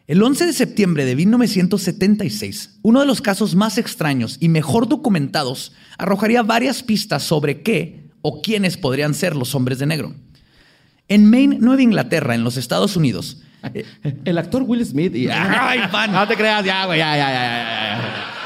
El 0.09 0.23
11 0.23 0.47
de 0.47 0.53
septiembre 0.53 1.05
de 1.05 1.15
1976, 1.15 2.79
uno 2.81 2.99
de 2.99 3.05
los 3.05 3.21
casos 3.21 3.53
más 3.53 3.77
extraños 3.77 4.37
y 4.39 4.49
mejor 4.49 4.87
documentados 4.89 5.71
arrojaría 5.99 6.41
varias 6.41 6.81
pistas 6.81 7.21
sobre 7.21 7.61
qué 7.61 8.09
o 8.23 8.41
quiénes 8.41 8.75
podrían 8.75 9.13
ser 9.13 9.35
los 9.35 9.53
hombres 9.53 9.77
de 9.77 9.85
negro. 9.85 10.15
En 11.09 11.29
Maine, 11.29 11.59
Nueva 11.59 11.83
Inglaterra, 11.83 12.33
en 12.33 12.43
los 12.43 12.57
Estados 12.57 12.95
Unidos, 12.95 13.43
eh, 13.75 13.85
El 14.25 14.39
actor 14.39 14.63
Will 14.63 14.83
Smith 14.83 15.13
y... 15.13 15.27
Ay, 15.29 15.81
van. 15.91 16.11
No 16.11 16.27
te 16.27 16.35
creas, 16.35 16.65
ya, 16.65 16.87
güey, 16.87 16.97
ya, 16.97 17.15
ya, 17.15 17.29
ya, 17.29 17.43
ya, 17.43 18.01
ya. 18.01 18.38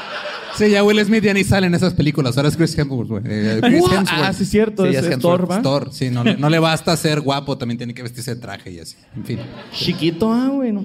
Sí, 0.56 0.70
ya 0.70 0.84
Will 0.84 1.04
Smith 1.04 1.24
ya 1.24 1.34
ni 1.34 1.42
sale 1.42 1.66
en 1.66 1.74
esas 1.74 1.94
películas. 1.94 2.36
Ahora 2.36 2.48
es 2.48 2.56
Chris 2.56 2.78
Hemsworth, 2.78 3.08
güey. 3.08 3.22
Eh, 3.26 3.58
Chris 3.60 3.82
What? 3.82 3.92
Hemsworth. 3.92 4.22
Ah, 4.24 4.32
sí, 4.32 4.44
cierto, 4.44 4.84
Sí, 4.84 4.90
es, 4.90 4.96
es 4.98 5.04
es 5.06 5.12
Hemsworth. 5.14 5.40
Thor, 5.48 5.50
¿va? 5.50 5.62
Thor, 5.62 5.88
sí, 5.92 6.10
no, 6.10 6.22
le- 6.22 6.36
no 6.36 6.48
le 6.48 6.58
basta 6.60 6.96
ser 6.96 7.20
guapo, 7.20 7.58
también 7.58 7.76
tiene 7.78 7.92
que 7.92 8.02
vestirse 8.02 8.34
de 8.36 8.40
traje 8.40 8.70
y 8.70 8.78
así. 8.80 8.96
En 9.16 9.24
fin. 9.24 9.40
Chiquito, 9.72 10.32
ah, 10.32 10.48
güey. 10.52 10.70
no. 10.72 10.84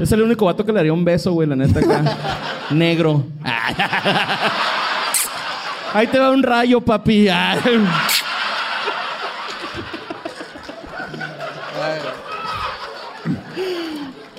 Es 0.00 0.10
el 0.12 0.20
único 0.22 0.44
vato 0.46 0.64
que 0.64 0.72
le 0.72 0.76
daría 0.78 0.92
un 0.92 1.04
beso, 1.04 1.32
güey, 1.32 1.48
la 1.48 1.54
neta 1.56 1.78
acá. 1.80 2.16
Negro. 2.70 3.24
Ahí 5.94 6.06
te 6.08 6.18
va 6.18 6.30
un 6.32 6.42
rayo, 6.42 6.80
papi. 6.80 7.28
Ay. 7.28 7.58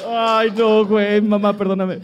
Ay, 0.09 0.51
no, 0.55 0.85
güey. 0.85 1.21
Mamá, 1.21 1.53
perdóname. 1.53 1.99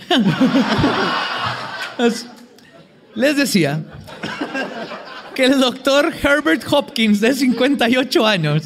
Les 3.15 3.37
decía 3.37 3.83
que 5.35 5.45
el 5.45 5.59
doctor 5.59 6.13
Herbert 6.21 6.63
Hopkins, 6.71 7.21
de 7.21 7.33
58 7.33 8.25
años, 8.25 8.63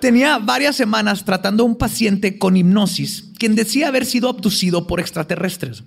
tenía 0.00 0.38
varias 0.38 0.76
semanas 0.76 1.24
tratando 1.24 1.62
a 1.62 1.66
un 1.66 1.76
paciente 1.76 2.38
con 2.38 2.56
hipnosis, 2.56 3.30
quien 3.38 3.54
decía 3.54 3.88
haber 3.88 4.06
sido 4.06 4.28
abducido 4.28 4.86
por 4.86 5.00
extraterrestres. 5.00 5.84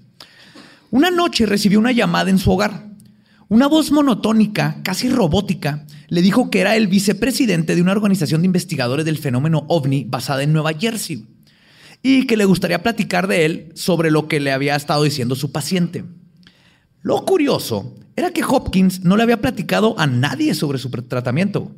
Una 0.91 1.09
noche 1.09 1.45
recibió 1.45 1.79
una 1.79 1.91
llamada 1.91 2.29
en 2.29 2.37
su 2.37 2.51
hogar. 2.51 2.87
Una 3.49 3.67
voz 3.67 3.91
monotónica, 3.91 4.77
casi 4.83 5.09
robótica, 5.09 5.85
le 6.07 6.21
dijo 6.21 6.49
que 6.49 6.59
era 6.59 6.75
el 6.75 6.87
vicepresidente 6.87 7.75
de 7.75 7.81
una 7.81 7.91
organización 7.91 8.41
de 8.41 8.47
investigadores 8.47 9.05
del 9.05 9.17
fenómeno 9.17 9.65
ovni 9.67 10.03
basada 10.03 10.43
en 10.43 10.53
Nueva 10.53 10.73
Jersey 10.73 11.25
y 12.03 12.27
que 12.27 12.37
le 12.37 12.45
gustaría 12.45 12.83
platicar 12.83 13.27
de 13.27 13.45
él 13.45 13.71
sobre 13.75 14.11
lo 14.11 14.27
que 14.27 14.39
le 14.39 14.51
había 14.51 14.75
estado 14.75 15.03
diciendo 15.03 15.35
su 15.35 15.51
paciente. 15.51 16.03
Lo 17.03 17.25
curioso 17.25 17.95
era 18.15 18.31
que 18.31 18.43
Hopkins 18.43 19.03
no 19.03 19.17
le 19.17 19.23
había 19.23 19.41
platicado 19.41 19.99
a 19.99 20.07
nadie 20.07 20.55
sobre 20.55 20.77
su 20.79 20.89
tratamiento. 20.89 21.71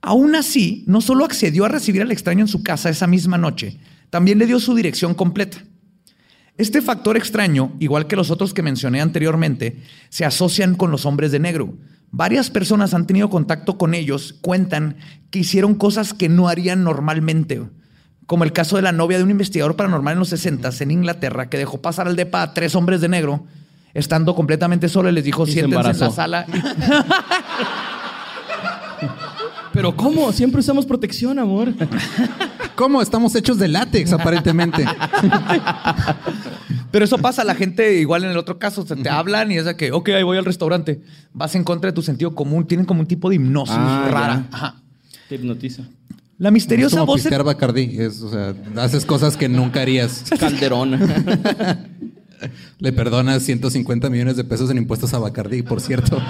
Aún 0.00 0.36
así, 0.36 0.84
no 0.86 1.00
solo 1.00 1.24
accedió 1.24 1.64
a 1.64 1.68
recibir 1.68 2.02
al 2.02 2.12
extraño 2.12 2.42
en 2.42 2.48
su 2.48 2.62
casa 2.62 2.88
esa 2.88 3.08
misma 3.08 3.36
noche, 3.36 3.78
también 4.10 4.38
le 4.38 4.46
dio 4.46 4.60
su 4.60 4.74
dirección 4.74 5.14
completa. 5.14 5.58
Este 6.56 6.82
factor 6.82 7.16
extraño, 7.16 7.74
igual 7.80 8.06
que 8.06 8.14
los 8.14 8.30
otros 8.30 8.54
que 8.54 8.62
mencioné 8.62 9.00
anteriormente, 9.00 9.82
se 10.08 10.24
asocian 10.24 10.76
con 10.76 10.92
los 10.92 11.04
hombres 11.04 11.32
de 11.32 11.40
negro. 11.40 11.74
Varias 12.12 12.48
personas 12.48 12.94
han 12.94 13.08
tenido 13.08 13.28
contacto 13.28 13.76
con 13.76 13.92
ellos, 13.92 14.36
cuentan 14.40 14.98
que 15.30 15.40
hicieron 15.40 15.74
cosas 15.74 16.14
que 16.14 16.28
no 16.28 16.48
harían 16.48 16.84
normalmente, 16.84 17.60
como 18.26 18.44
el 18.44 18.52
caso 18.52 18.76
de 18.76 18.82
la 18.82 18.92
novia 18.92 19.18
de 19.18 19.24
un 19.24 19.32
investigador 19.32 19.74
paranormal 19.74 20.12
en 20.12 20.18
los 20.20 20.28
60 20.28 20.70
en 20.78 20.90
Inglaterra 20.92 21.50
que 21.50 21.58
dejó 21.58 21.82
pasar 21.82 22.06
al 22.06 22.14
depa 22.14 22.42
a 22.42 22.54
tres 22.54 22.76
hombres 22.76 23.00
de 23.00 23.08
negro, 23.08 23.46
estando 23.94 24.34
completamente 24.34 24.88
solo 24.88 25.08
y 25.08 25.12
les 25.12 25.24
dijo 25.24 25.44
Y 25.44 25.46
se 25.46 25.52
siéntense 25.52 25.90
en 25.90 25.98
la 25.98 26.10
sala. 26.10 26.46
Pero 29.72 29.96
¿cómo? 29.96 30.32
Siempre 30.32 30.60
usamos 30.60 30.86
protección, 30.86 31.38
amor. 31.40 31.72
¿Cómo? 32.76 33.02
Estamos 33.02 33.34
hechos 33.34 33.58
de 33.58 33.66
látex, 33.66 34.12
aparentemente. 34.12 34.84
Pero 36.92 37.04
eso 37.04 37.18
pasa, 37.18 37.42
la 37.42 37.56
gente 37.56 37.94
igual 37.98 38.22
en 38.22 38.30
el 38.30 38.36
otro 38.36 38.60
caso, 38.60 38.86
se 38.86 38.94
te 38.94 39.08
hablan 39.08 39.50
y 39.50 39.56
es 39.56 39.64
de 39.64 39.76
que, 39.76 39.90
ok, 39.90 40.10
ahí 40.10 40.22
voy 40.22 40.38
al 40.38 40.44
restaurante. 40.44 41.00
Vas 41.32 41.56
en 41.56 41.64
contra 41.64 41.90
de 41.90 41.94
tu 41.94 42.02
sentido 42.02 42.36
común, 42.36 42.68
tienen 42.68 42.86
como 42.86 43.00
un 43.00 43.06
tipo 43.06 43.28
de 43.28 43.34
hipnosis 43.34 43.74
Ah, 43.76 44.08
rara. 44.08 44.46
Ajá. 44.52 44.76
Te 45.28 45.34
hipnotiza. 45.34 45.82
La 46.38 46.50
Es 46.50 46.52
misteriosa 46.52 46.96
como 46.96 47.06
voz... 47.06 47.22
pistear 47.22 47.42
Bacardí. 47.42 47.96
Es, 47.98 48.20
o 48.22 48.30
sea, 48.30 48.54
haces 48.76 49.04
cosas 49.04 49.36
que 49.36 49.48
nunca 49.48 49.80
harías. 49.82 50.24
Calderón. 50.38 51.00
Le 52.78 52.92
perdonas 52.92 53.42
150 53.42 54.10
millones 54.10 54.36
de 54.36 54.44
pesos 54.44 54.70
en 54.70 54.78
impuestos 54.78 55.14
a 55.14 55.18
Bacardí, 55.18 55.62
por 55.62 55.80
cierto. 55.80 56.20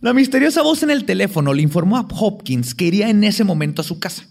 La 0.00 0.12
misteriosa 0.12 0.62
voz 0.62 0.82
en 0.82 0.90
el 0.90 1.04
teléfono 1.04 1.54
le 1.54 1.62
informó 1.62 1.96
a 1.96 2.06
Hopkins 2.10 2.74
que 2.74 2.84
iría 2.84 3.08
en 3.08 3.24
ese 3.24 3.42
momento 3.42 3.80
a 3.80 3.84
su 3.84 3.98
casa. 3.98 4.24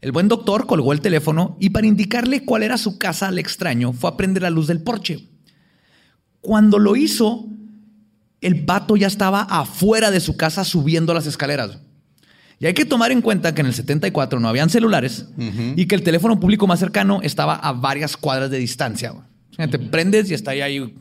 El 0.00 0.10
buen 0.10 0.26
doctor 0.26 0.66
colgó 0.66 0.92
el 0.92 1.00
teléfono 1.00 1.56
y 1.60 1.70
para 1.70 1.86
indicarle 1.86 2.44
cuál 2.44 2.62
era 2.62 2.78
su 2.78 2.98
casa 2.98 3.28
al 3.28 3.38
extraño 3.38 3.92
fue 3.92 4.10
a 4.10 4.16
prender 4.16 4.42
la 4.42 4.50
luz 4.50 4.66
del 4.66 4.82
porche. 4.82 5.28
Cuando 6.40 6.78
lo 6.78 6.96
hizo, 6.96 7.46
el 8.40 8.64
vato 8.64 8.96
ya 8.96 9.06
estaba 9.06 9.42
afuera 9.42 10.10
de 10.10 10.20
su 10.20 10.36
casa 10.36 10.64
subiendo 10.64 11.14
las 11.14 11.26
escaleras. 11.26 11.78
Y 12.62 12.66
hay 12.66 12.74
que 12.74 12.84
tomar 12.84 13.10
en 13.10 13.22
cuenta 13.22 13.52
que 13.56 13.60
en 13.60 13.66
el 13.66 13.74
74 13.74 14.38
no 14.38 14.48
habían 14.48 14.70
celulares 14.70 15.26
y 15.74 15.86
que 15.86 15.96
el 15.96 16.04
teléfono 16.04 16.38
público 16.38 16.68
más 16.68 16.78
cercano 16.78 17.18
estaba 17.20 17.56
a 17.56 17.72
varias 17.72 18.16
cuadras 18.16 18.50
de 18.50 18.58
distancia. 18.58 19.10
güey. 19.10 19.24
O 19.50 19.54
sea, 19.56 19.66
te 19.66 19.80
prendes 19.80 20.30
y 20.30 20.34
está 20.34 20.52
ahí, 20.52 20.60
ahí 20.60 20.94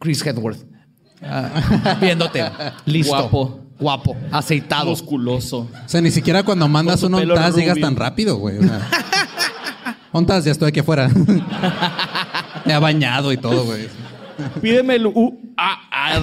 Chris 0.00 0.26
Hedworth 0.26 0.64
ah, 1.22 1.96
viéndote. 2.00 2.44
Listo. 2.86 3.12
Guapo. 3.12 3.60
Guapo. 3.78 4.16
Aceitado. 4.32 4.90
Musculoso. 4.90 5.60
O 5.60 5.88
sea, 5.88 6.00
ni 6.00 6.10
siquiera 6.10 6.42
cuando 6.42 6.66
mandas 6.66 7.04
un 7.04 7.14
ONTAS 7.14 7.54
llegas 7.54 7.78
tan 7.78 7.94
rápido, 7.94 8.38
güey. 8.38 8.58
O 8.58 8.62
sea, 8.62 8.88
ONTAS, 10.10 10.44
ya 10.44 10.50
estoy 10.50 10.70
aquí 10.70 10.80
afuera. 10.80 11.08
Me 12.64 12.72
ha 12.72 12.80
bañado 12.80 13.32
y 13.32 13.36
todo, 13.36 13.64
güey. 13.64 13.86
Pídeme 14.60 14.96
el 14.96 15.06
U. 15.06 15.38
Ah, 15.56 15.78
ah, 15.92 16.20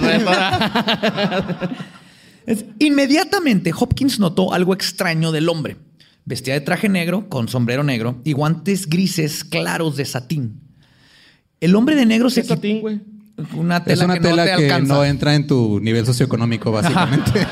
Inmediatamente 2.78 3.72
Hopkins 3.78 4.18
notó 4.18 4.52
algo 4.54 4.72
extraño 4.74 5.32
del 5.32 5.48
hombre. 5.48 5.76
Vestía 6.24 6.54
de 6.54 6.60
traje 6.60 6.88
negro, 6.88 7.28
con 7.28 7.48
sombrero 7.48 7.82
negro 7.84 8.20
y 8.24 8.32
guantes 8.32 8.88
grises 8.88 9.44
claros 9.44 9.96
de 9.96 10.04
satín. 10.04 10.60
El 11.60 11.74
hombre 11.74 11.94
de 11.96 12.06
negro 12.06 12.30
se 12.30 12.42
¿Qué 12.42 12.48
satín, 12.48 12.80
güey? 12.80 13.00
una 13.54 13.78
Es 13.78 13.84
tela 13.84 14.04
una 14.04 14.14
que 14.14 14.20
no 14.20 14.28
tela 14.28 14.44
te 14.44 14.48
que 14.56 14.64
alcanza. 14.64 14.94
no 14.94 15.04
entra 15.04 15.34
en 15.34 15.46
tu 15.46 15.80
nivel 15.80 16.04
socioeconómico, 16.04 16.70
básicamente. 16.72 17.30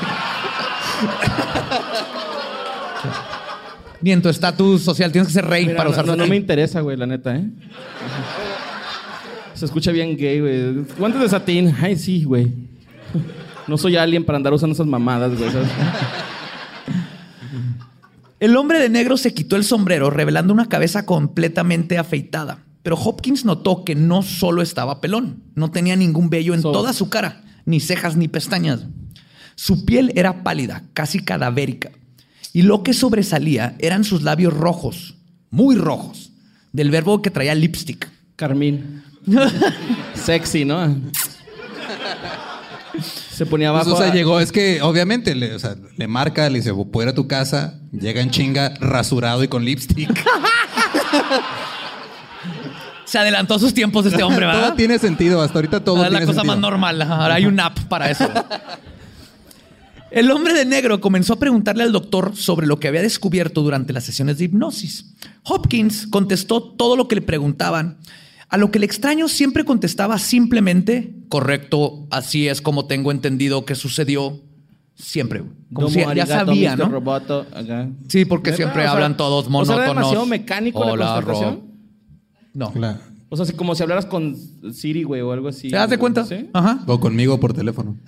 Ni 4.01 4.11
en 4.11 4.21
tu 4.21 4.29
estatus 4.29 4.83
social 4.83 5.11
tienes 5.11 5.27
que 5.27 5.33
ser 5.33 5.45
rey 5.45 5.65
Mira, 5.65 5.77
para 5.77 5.89
no, 5.89 5.93
usar 5.93 6.05
no, 6.05 6.15
no 6.15 6.27
me 6.27 6.35
interesa, 6.35 6.81
güey, 6.81 6.95
la 6.97 7.07
neta, 7.07 7.35
¿eh? 7.35 7.49
Se 9.55 9.65
escucha 9.65 9.91
bien 9.91 10.15
gay, 10.15 10.39
güey. 10.39 10.85
Guantes 10.99 11.19
de 11.21 11.29
satín. 11.29 11.73
Ay, 11.81 11.95
sí, 11.97 12.23
güey. 12.23 12.51
No 13.67 13.77
soy 13.77 13.95
alien 13.97 14.23
para 14.25 14.37
andar 14.37 14.53
usando 14.53 14.73
esas 14.73 14.87
mamadas, 14.87 15.37
güey. 15.37 15.51
¿sabes? 15.51 15.67
El 18.39 18.55
hombre 18.55 18.79
de 18.79 18.89
negro 18.89 19.17
se 19.17 19.33
quitó 19.33 19.55
el 19.55 19.63
sombrero, 19.63 20.09
revelando 20.09 20.53
una 20.53 20.69
cabeza 20.69 21.05
completamente 21.05 21.97
afeitada. 21.97 22.59
Pero 22.83 22.95
Hopkins 22.95 23.43
notó 23.43 23.83
que 23.83 23.95
no 23.95 24.21
solo 24.21 24.61
estaba 24.61 25.01
pelón, 25.01 25.43
no 25.55 25.71
tenía 25.71 25.95
ningún 25.95 26.29
vello 26.29 26.53
en 26.53 26.61
So- 26.61 26.71
toda 26.71 26.93
su 26.93 27.09
cara, 27.09 27.41
ni 27.65 27.79
cejas 27.79 28.15
ni 28.15 28.27
pestañas. 28.27 28.81
Su 29.55 29.83
piel 29.85 30.13
era 30.15 30.43
pálida, 30.43 30.83
casi 30.93 31.19
cadavérica, 31.19 31.89
y 32.53 32.61
lo 32.61 32.83
que 32.83 32.93
sobresalía 32.93 33.75
eran 33.79 34.03
sus 34.03 34.21
labios 34.21 34.53
rojos, 34.53 35.15
muy 35.49 35.75
rojos, 35.75 36.31
del 36.71 36.91
verbo 36.91 37.21
que 37.21 37.31
traía 37.31 37.55
lipstick. 37.55 38.07
Carmín. 38.35 39.03
Sexy, 40.13 40.63
¿no? 40.63 40.95
Se 43.37 43.45
ponía 43.45 43.71
Pues, 43.71 43.83
abajo. 43.83 43.95
o 43.97 44.01
sea, 44.01 44.11
a- 44.11 44.15
llegó, 44.15 44.39
es 44.39 44.51
que 44.51 44.81
obviamente 44.81 45.35
le, 45.35 45.53
o 45.53 45.59
sea, 45.59 45.75
le 45.95 46.07
marca, 46.07 46.49
le 46.49 46.57
dice, 46.59 46.73
puedo 46.73 47.03
ir 47.07 47.11
a 47.11 47.15
tu 47.15 47.27
casa, 47.27 47.79
llega 47.91 48.21
en 48.21 48.31
chinga, 48.31 48.73
rasurado 48.79 49.43
y 49.43 49.47
con 49.47 49.63
lipstick. 49.63 50.09
Se 53.05 53.17
adelantó 53.17 53.53
a 53.55 53.59
sus 53.59 53.73
tiempos 53.73 54.05
este 54.05 54.21
hombre, 54.21 54.45
todo 54.45 54.55
¿verdad? 54.55 54.75
tiene 54.75 54.99
sentido, 54.99 55.41
hasta 55.41 55.57
ahorita 55.59 55.81
todo 55.83 55.95
Ahora 55.97 56.07
es 56.07 56.13
la 56.13 56.19
tiene 56.19 56.31
cosa 56.33 56.43
más 56.43 56.55
sentido. 56.55 56.69
normal. 56.71 57.01
Ahora 57.03 57.35
hay 57.35 57.45
un 57.45 57.57
app 57.59 57.79
para 57.87 58.09
eso. 58.11 58.29
El 60.11 60.31
hombre 60.31 60.53
de 60.53 60.65
negro 60.65 60.99
comenzó 61.01 61.33
a 61.33 61.39
preguntarle 61.39 61.83
al 61.83 61.91
doctor 61.91 62.35
sobre 62.35 62.65
lo 62.67 62.79
que 62.79 62.87
había 62.87 63.01
descubierto 63.01 63.61
durante 63.61 63.93
las 63.93 64.03
sesiones 64.05 64.37
de 64.37 64.45
hipnosis. 64.45 65.13
Hopkins 65.43 66.07
contestó 66.07 66.61
todo 66.61 66.95
lo 66.95 67.07
que 67.07 67.15
le 67.15 67.21
preguntaban, 67.21 67.97
a 68.49 68.57
lo 68.57 68.71
que 68.71 68.77
el 68.77 68.83
extraño 68.83 69.27
siempre 69.27 69.65
contestaba 69.65 70.17
simplemente, 70.19 71.13
correcto, 71.29 72.07
así 72.11 72.47
es 72.47 72.61
como 72.61 72.85
tengo 72.85 73.11
entendido 73.11 73.65
que 73.65 73.75
sucedió 73.75 74.41
siempre. 74.95 75.43
Como 75.73 75.89
Domo 75.89 76.09
si 76.09 76.15
ya 76.15 76.25
sabía. 76.25 76.75
¿no? 76.75 76.89
Roboto. 76.89 77.45
Sí, 78.07 78.25
porque 78.25 78.53
siempre 78.53 78.81
O 78.81 78.83
sea, 78.83 78.91
hablan 78.91 79.17
todos 79.17 79.47
o 79.47 79.49
sea, 79.49 79.75
¿era 79.75 79.75
monótonos. 79.75 79.95
demasiado 79.95 80.25
mecánico 80.25 80.85
la 80.85 80.91
Hola, 80.93 81.05
constatación? 81.15 81.55
Rob. 81.55 81.63
No. 82.53 82.71
Claro. 82.71 82.99
O 83.29 83.35
sea, 83.35 83.43
así 83.43 83.53
como 83.53 83.75
si 83.75 83.83
hablaras 83.83 84.05
con 84.05 84.37
Siri, 84.73 85.03
güey, 85.03 85.19
o 85.21 85.33
algo 85.33 85.49
así. 85.49 85.69
¿Te 85.69 85.75
das 85.75 85.89
de 85.89 85.97
cuenta? 85.97 86.25
¿Sí? 86.25 86.49
Ajá. 86.53 86.79
O 86.87 86.99
conmigo 86.99 87.37
por 87.39 87.53
teléfono. 87.53 87.97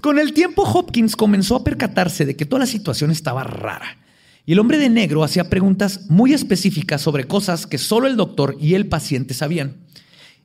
Con 0.00 0.18
el 0.18 0.32
tiempo, 0.32 0.62
Hopkins 0.62 1.14
comenzó 1.14 1.54
a 1.54 1.62
percatarse 1.62 2.26
de 2.26 2.34
que 2.34 2.44
toda 2.44 2.60
la 2.60 2.66
situación 2.66 3.12
estaba 3.12 3.44
rara. 3.44 3.98
Y 4.44 4.52
el 4.52 4.58
hombre 4.58 4.78
de 4.78 4.88
negro 4.88 5.22
hacía 5.22 5.48
preguntas 5.48 6.06
muy 6.08 6.32
específicas 6.32 7.00
sobre 7.00 7.24
cosas 7.24 7.66
que 7.66 7.78
solo 7.78 8.08
el 8.08 8.16
doctor 8.16 8.56
y 8.60 8.74
el 8.74 8.88
paciente 8.88 9.34
sabían. 9.34 9.76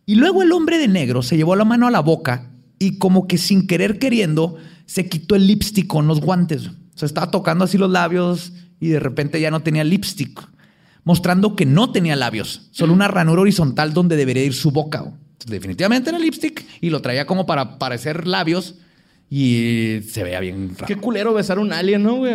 Y 0.05 0.15
luego 0.15 0.43
el 0.43 0.51
hombre 0.51 0.77
de 0.77 0.87
negro 0.87 1.23
se 1.23 1.35
llevó 1.35 1.55
la 1.55 1.65
mano 1.65 1.87
a 1.87 1.91
la 1.91 1.99
boca 1.99 2.51
y 2.79 2.97
como 2.97 3.27
que 3.27 3.37
sin 3.37 3.65
querer 3.67 3.97
queriendo 3.97 4.55
se 4.85 5.09
quitó 5.09 5.35
el 5.35 5.47
lipstick 5.47 5.87
con 5.87 6.07
los 6.07 6.21
guantes. 6.21 6.67
O 6.67 6.97
sea, 6.97 7.07
estaba 7.07 7.31
tocando 7.31 7.65
así 7.65 7.77
los 7.77 7.89
labios 7.89 8.53
y 8.79 8.89
de 8.89 8.99
repente 8.99 9.41
ya 9.41 9.51
no 9.51 9.61
tenía 9.61 9.83
lipstick, 9.83 10.47
mostrando 11.03 11.55
que 11.55 11.65
no 11.65 11.91
tenía 11.91 12.15
labios, 12.15 12.69
solo 12.71 12.93
una 12.93 13.07
ranura 13.07 13.41
horizontal 13.41 13.93
donde 13.93 14.15
debería 14.15 14.43
ir 14.43 14.53
su 14.53 14.71
boca. 14.71 14.99
Entonces, 14.99 15.51
definitivamente 15.51 16.09
era 16.09 16.19
lipstick 16.19 16.65
y 16.81 16.89
lo 16.89 17.01
traía 17.01 17.25
como 17.25 17.45
para 17.45 17.79
parecer 17.79 18.27
labios 18.27 18.75
y 19.29 19.99
se 20.07 20.23
veía 20.23 20.39
bien 20.39 20.69
raro. 20.75 20.87
Qué 20.87 20.95
culero 20.95 21.33
besar 21.33 21.59
un 21.59 21.73
alien, 21.73 22.03
¿no, 22.03 22.15
güey? 22.15 22.33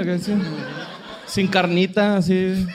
Sin 1.33 1.47
carnita, 1.49 2.17
así. 2.19 2.67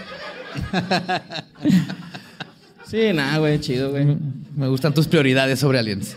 Sí, 2.89 3.11
nada, 3.13 3.37
güey, 3.37 3.59
chido, 3.59 3.91
güey. 3.91 4.17
Me 4.55 4.67
gustan 4.67 4.93
tus 4.93 5.07
prioridades 5.07 5.59
sobre 5.59 5.77
aliens. 5.79 6.15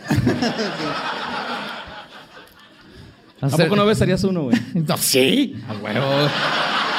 ¿A 3.42 3.48
poco 3.48 3.74
no 3.76 3.86
besarías 3.86 4.22
uno, 4.24 4.44
güey? 4.44 4.56
No, 4.74 4.96
sí, 4.96 5.56
a 5.68 5.72
huevo. 5.74 6.06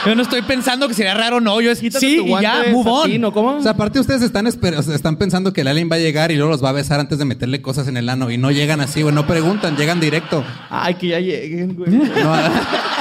Yo 0.06 0.16
no 0.16 0.24
estoy 0.24 0.42
pensando 0.42 0.88
que 0.88 0.96
sería 0.96 1.14
raro, 1.14 1.40
no. 1.40 1.62
Yo 1.62 1.70
es 1.72 1.80
Quítate 1.80 2.04
sí 2.08 2.18
tu 2.18 2.26
y 2.38 2.42
ya, 2.42 2.62
de 2.64 2.72
move 2.72 2.90
on. 2.90 3.02
satín, 3.04 3.24
¿o 3.26 3.32
¿Cómo? 3.32 3.58
O 3.58 3.62
sea, 3.62 3.72
aparte 3.74 4.00
ustedes 4.00 4.24
están, 4.24 4.48
esper- 4.48 4.76
o 4.76 4.82
sea, 4.82 4.96
están 4.96 5.16
pensando 5.18 5.54
que 5.54 5.62
el 5.62 5.68
alien 5.68 5.90
va 5.92 5.98
a 5.98 6.00
llegar 6.00 6.32
y 6.32 6.36
luego 6.38 6.52
los 6.52 6.64
va 6.64 6.70
a 6.70 6.74
besar 6.74 7.00
antes 7.00 7.20
de 7.20 7.26
meterle 7.26 7.62
cosas 7.62 7.88
en 7.88 7.98
el 7.98 8.10
ano. 8.10 8.32
Y 8.32 8.38
no 8.40 8.50
llegan 8.50 8.82
así, 8.82 9.04
güey. 9.04 9.14
No 9.14 9.28
preguntan, 9.28 9.78
llegan 9.78 10.00
directo. 10.00 10.44
Ay, 10.72 10.96
que 10.96 11.10
ya 11.10 11.20
lleguen, 11.20 11.76
güey. 11.76 11.92
No, 11.92 12.04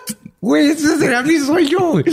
Güey, 0.41 0.71
ese 0.71 0.97
será 0.97 1.21
mi 1.21 1.37
sueño. 1.37 1.91
güey. 1.91 2.03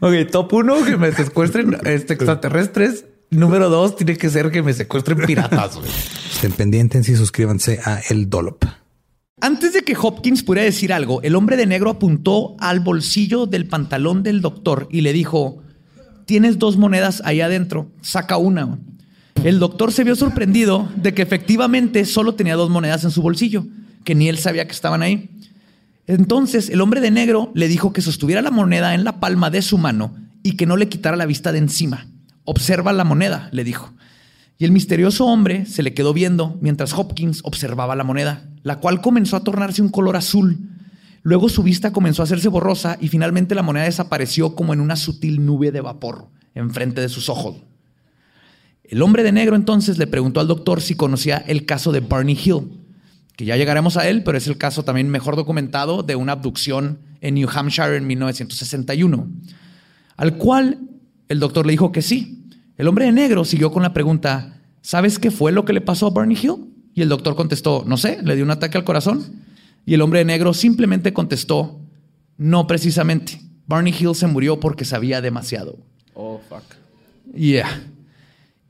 Ok, 0.00 0.30
top 0.30 0.52
uno, 0.54 0.84
que 0.84 0.96
me 0.96 1.10
secuestren 1.12 1.76
este, 1.84 2.14
extraterrestres. 2.14 3.06
Número 3.30 3.68
dos, 3.70 3.96
tiene 3.96 4.16
que 4.16 4.28
ser 4.28 4.50
que 4.50 4.62
me 4.62 4.72
secuestren 4.74 5.18
piratas. 5.26 5.76
güey. 5.76 5.88
Estén 6.32 6.52
pendientes 6.52 7.08
y 7.08 7.16
suscríbanse 7.16 7.80
a 7.84 8.00
El 8.10 8.28
Dollop. 8.28 8.64
Antes 9.40 9.72
de 9.72 9.82
que 9.82 9.96
Hopkins 9.98 10.42
pudiera 10.42 10.64
decir 10.64 10.92
algo, 10.92 11.22
el 11.22 11.34
hombre 11.34 11.56
de 11.56 11.64
negro 11.66 11.90
apuntó 11.90 12.56
al 12.58 12.80
bolsillo 12.80 13.46
del 13.46 13.66
pantalón 13.66 14.22
del 14.22 14.42
doctor 14.42 14.86
y 14.90 15.00
le 15.00 15.14
dijo, 15.14 15.62
tienes 16.26 16.58
dos 16.58 16.76
monedas 16.76 17.22
ahí 17.24 17.40
adentro, 17.40 17.90
saca 18.02 18.36
una. 18.36 18.64
güey". 18.64 18.78
El 19.42 19.58
doctor 19.58 19.92
se 19.92 20.04
vio 20.04 20.16
sorprendido 20.16 20.90
de 20.96 21.14
que 21.14 21.22
efectivamente 21.22 22.04
solo 22.04 22.34
tenía 22.34 22.56
dos 22.56 22.68
monedas 22.68 23.04
en 23.04 23.10
su 23.10 23.22
bolsillo, 23.22 23.64
que 24.04 24.14
ni 24.14 24.28
él 24.28 24.36
sabía 24.36 24.66
que 24.66 24.72
estaban 24.72 25.00
ahí. 25.02 25.30
Entonces 26.10 26.70
el 26.70 26.80
hombre 26.80 27.00
de 27.00 27.12
negro 27.12 27.52
le 27.54 27.68
dijo 27.68 27.92
que 27.92 28.02
sostuviera 28.02 28.42
la 28.42 28.50
moneda 28.50 28.94
en 28.94 29.04
la 29.04 29.20
palma 29.20 29.48
de 29.48 29.62
su 29.62 29.78
mano 29.78 30.16
y 30.42 30.56
que 30.56 30.66
no 30.66 30.76
le 30.76 30.88
quitara 30.88 31.16
la 31.16 31.24
vista 31.24 31.52
de 31.52 31.58
encima. 31.58 32.08
Observa 32.42 32.92
la 32.92 33.04
moneda, 33.04 33.48
le 33.52 33.62
dijo. 33.62 33.92
Y 34.58 34.64
el 34.64 34.72
misterioso 34.72 35.26
hombre 35.26 35.66
se 35.66 35.84
le 35.84 35.94
quedó 35.94 36.12
viendo 36.12 36.58
mientras 36.60 36.94
Hopkins 36.94 37.42
observaba 37.44 37.94
la 37.94 38.02
moneda, 38.02 38.48
la 38.64 38.80
cual 38.80 39.00
comenzó 39.00 39.36
a 39.36 39.44
tornarse 39.44 39.82
un 39.82 39.88
color 39.88 40.16
azul. 40.16 40.58
Luego 41.22 41.48
su 41.48 41.62
vista 41.62 41.92
comenzó 41.92 42.22
a 42.22 42.24
hacerse 42.24 42.48
borrosa 42.48 42.98
y 43.00 43.06
finalmente 43.06 43.54
la 43.54 43.62
moneda 43.62 43.84
desapareció 43.84 44.56
como 44.56 44.72
en 44.72 44.80
una 44.80 44.96
sutil 44.96 45.46
nube 45.46 45.70
de 45.70 45.80
vapor 45.80 46.26
enfrente 46.56 47.00
de 47.00 47.08
sus 47.08 47.28
ojos. 47.28 47.58
El 48.82 49.00
hombre 49.02 49.22
de 49.22 49.30
negro 49.30 49.54
entonces 49.54 49.96
le 49.96 50.08
preguntó 50.08 50.40
al 50.40 50.48
doctor 50.48 50.80
si 50.80 50.96
conocía 50.96 51.36
el 51.36 51.66
caso 51.66 51.92
de 51.92 52.00
Barney 52.00 52.36
Hill, 52.44 52.79
que 53.40 53.46
ya 53.46 53.56
llegaremos 53.56 53.96
a 53.96 54.06
él, 54.06 54.22
pero 54.22 54.36
es 54.36 54.46
el 54.48 54.58
caso 54.58 54.82
también 54.82 55.08
mejor 55.08 55.34
documentado 55.34 56.02
de 56.02 56.14
una 56.14 56.32
abducción 56.32 56.98
en 57.22 57.36
New 57.36 57.48
Hampshire 57.50 57.96
en 57.96 58.06
1961, 58.06 59.30
al 60.18 60.36
cual 60.36 60.80
el 61.30 61.40
doctor 61.40 61.64
le 61.64 61.72
dijo 61.72 61.90
que 61.90 62.02
sí. 62.02 62.44
El 62.76 62.86
hombre 62.86 63.06
de 63.06 63.12
negro 63.12 63.46
siguió 63.46 63.72
con 63.72 63.82
la 63.82 63.94
pregunta, 63.94 64.60
¿sabes 64.82 65.18
qué 65.18 65.30
fue 65.30 65.52
lo 65.52 65.64
que 65.64 65.72
le 65.72 65.80
pasó 65.80 66.08
a 66.08 66.10
Barney 66.10 66.36
Hill? 66.36 66.66
Y 66.92 67.00
el 67.00 67.08
doctor 67.08 67.34
contestó, 67.34 67.82
no 67.86 67.96
sé, 67.96 68.18
le 68.22 68.36
dio 68.36 68.44
un 68.44 68.50
ataque 68.50 68.76
al 68.76 68.84
corazón. 68.84 69.42
Y 69.86 69.94
el 69.94 70.02
hombre 70.02 70.18
de 70.18 70.26
negro 70.26 70.52
simplemente 70.52 71.14
contestó, 71.14 71.80
no 72.36 72.66
precisamente. 72.66 73.40
Barney 73.66 73.94
Hill 73.98 74.14
se 74.14 74.26
murió 74.26 74.60
porque 74.60 74.84
sabía 74.84 75.22
demasiado. 75.22 75.78
Oh, 76.12 76.42
fuck. 76.46 76.64
Yeah. 77.34 77.84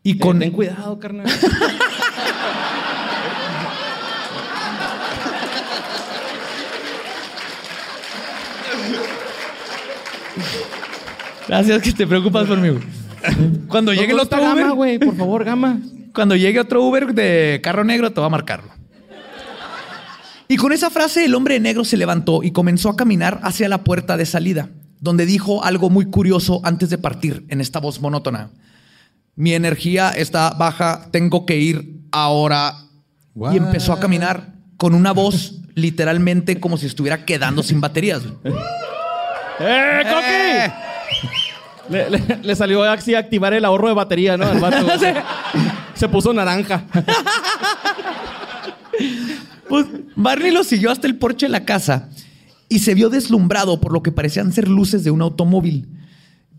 Y 0.04 0.16
Con... 0.18 0.30
con... 0.30 0.38
Ten 0.38 0.52
cuidado, 0.52 0.96
carnal. 1.00 1.26
Gracias 11.50 11.82
que 11.82 11.92
te 11.92 12.06
preocupas 12.06 12.46
por 12.46 12.58
mí. 12.58 12.68
güey. 12.68 12.82
Cuando 13.66 13.92
llegue 13.92 14.12
el 14.12 14.20
otro 14.20 14.38
Uber, 14.40 14.62
gama, 14.62 14.72
güey, 14.72 14.98
por 15.00 15.16
favor, 15.16 15.44
gama. 15.44 15.80
cuando 16.14 16.36
llegue 16.36 16.60
otro 16.60 16.84
Uber 16.84 17.12
de 17.12 17.60
carro 17.60 17.82
negro, 17.82 18.12
te 18.12 18.20
va 18.20 18.28
a 18.28 18.30
marcarlo. 18.30 18.70
Y 20.46 20.56
con 20.56 20.72
esa 20.72 20.90
frase, 20.90 21.24
el 21.24 21.34
hombre 21.34 21.58
negro 21.58 21.84
se 21.84 21.96
levantó 21.96 22.44
y 22.44 22.52
comenzó 22.52 22.88
a 22.88 22.96
caminar 22.96 23.40
hacia 23.42 23.68
la 23.68 23.82
puerta 23.82 24.16
de 24.16 24.26
salida, 24.26 24.68
donde 25.00 25.26
dijo 25.26 25.64
algo 25.64 25.90
muy 25.90 26.06
curioso 26.06 26.60
antes 26.62 26.88
de 26.88 26.98
partir 26.98 27.44
en 27.48 27.60
esta 27.60 27.80
voz 27.80 28.00
monótona. 28.00 28.50
Mi 29.34 29.52
energía 29.54 30.10
está 30.10 30.50
baja, 30.50 31.08
tengo 31.10 31.46
que 31.46 31.56
ir 31.56 32.00
ahora. 32.12 32.74
What? 33.34 33.54
Y 33.54 33.56
empezó 33.56 33.92
a 33.92 33.98
caminar 33.98 34.54
con 34.76 34.94
una 34.94 35.10
voz 35.12 35.56
literalmente 35.74 36.60
como 36.60 36.76
si 36.76 36.86
estuviera 36.86 37.24
quedando 37.24 37.64
sin 37.64 37.80
baterías. 37.80 38.22
¡Eh, 39.60 40.02
Coqui! 40.04 40.89
Le, 41.88 42.08
le- 42.10 42.38
le 42.42 42.56
salió 42.56 42.82
así 42.84 43.14
a 43.14 43.18
activar 43.18 43.52
el 43.52 43.64
ahorro 43.64 43.88
de 43.88 43.94
batería, 43.94 44.36
¿no? 44.36 44.46
Al 44.46 44.60
vato. 44.60 44.86
Se 45.94 46.08
puso 46.08 46.32
naranja. 46.32 46.84
Pues 49.68 49.86
Barney 50.16 50.50
lo 50.50 50.64
siguió 50.64 50.90
hasta 50.90 51.06
el 51.06 51.16
porche 51.16 51.46
de 51.46 51.52
la 51.52 51.64
casa 51.64 52.08
y 52.68 52.80
se 52.80 52.94
vio 52.94 53.08
deslumbrado 53.08 53.80
por 53.80 53.92
lo 53.92 54.02
que 54.02 54.12
parecían 54.12 54.52
ser 54.52 54.68
luces 54.68 55.04
de 55.04 55.10
un 55.10 55.22
automóvil, 55.22 55.88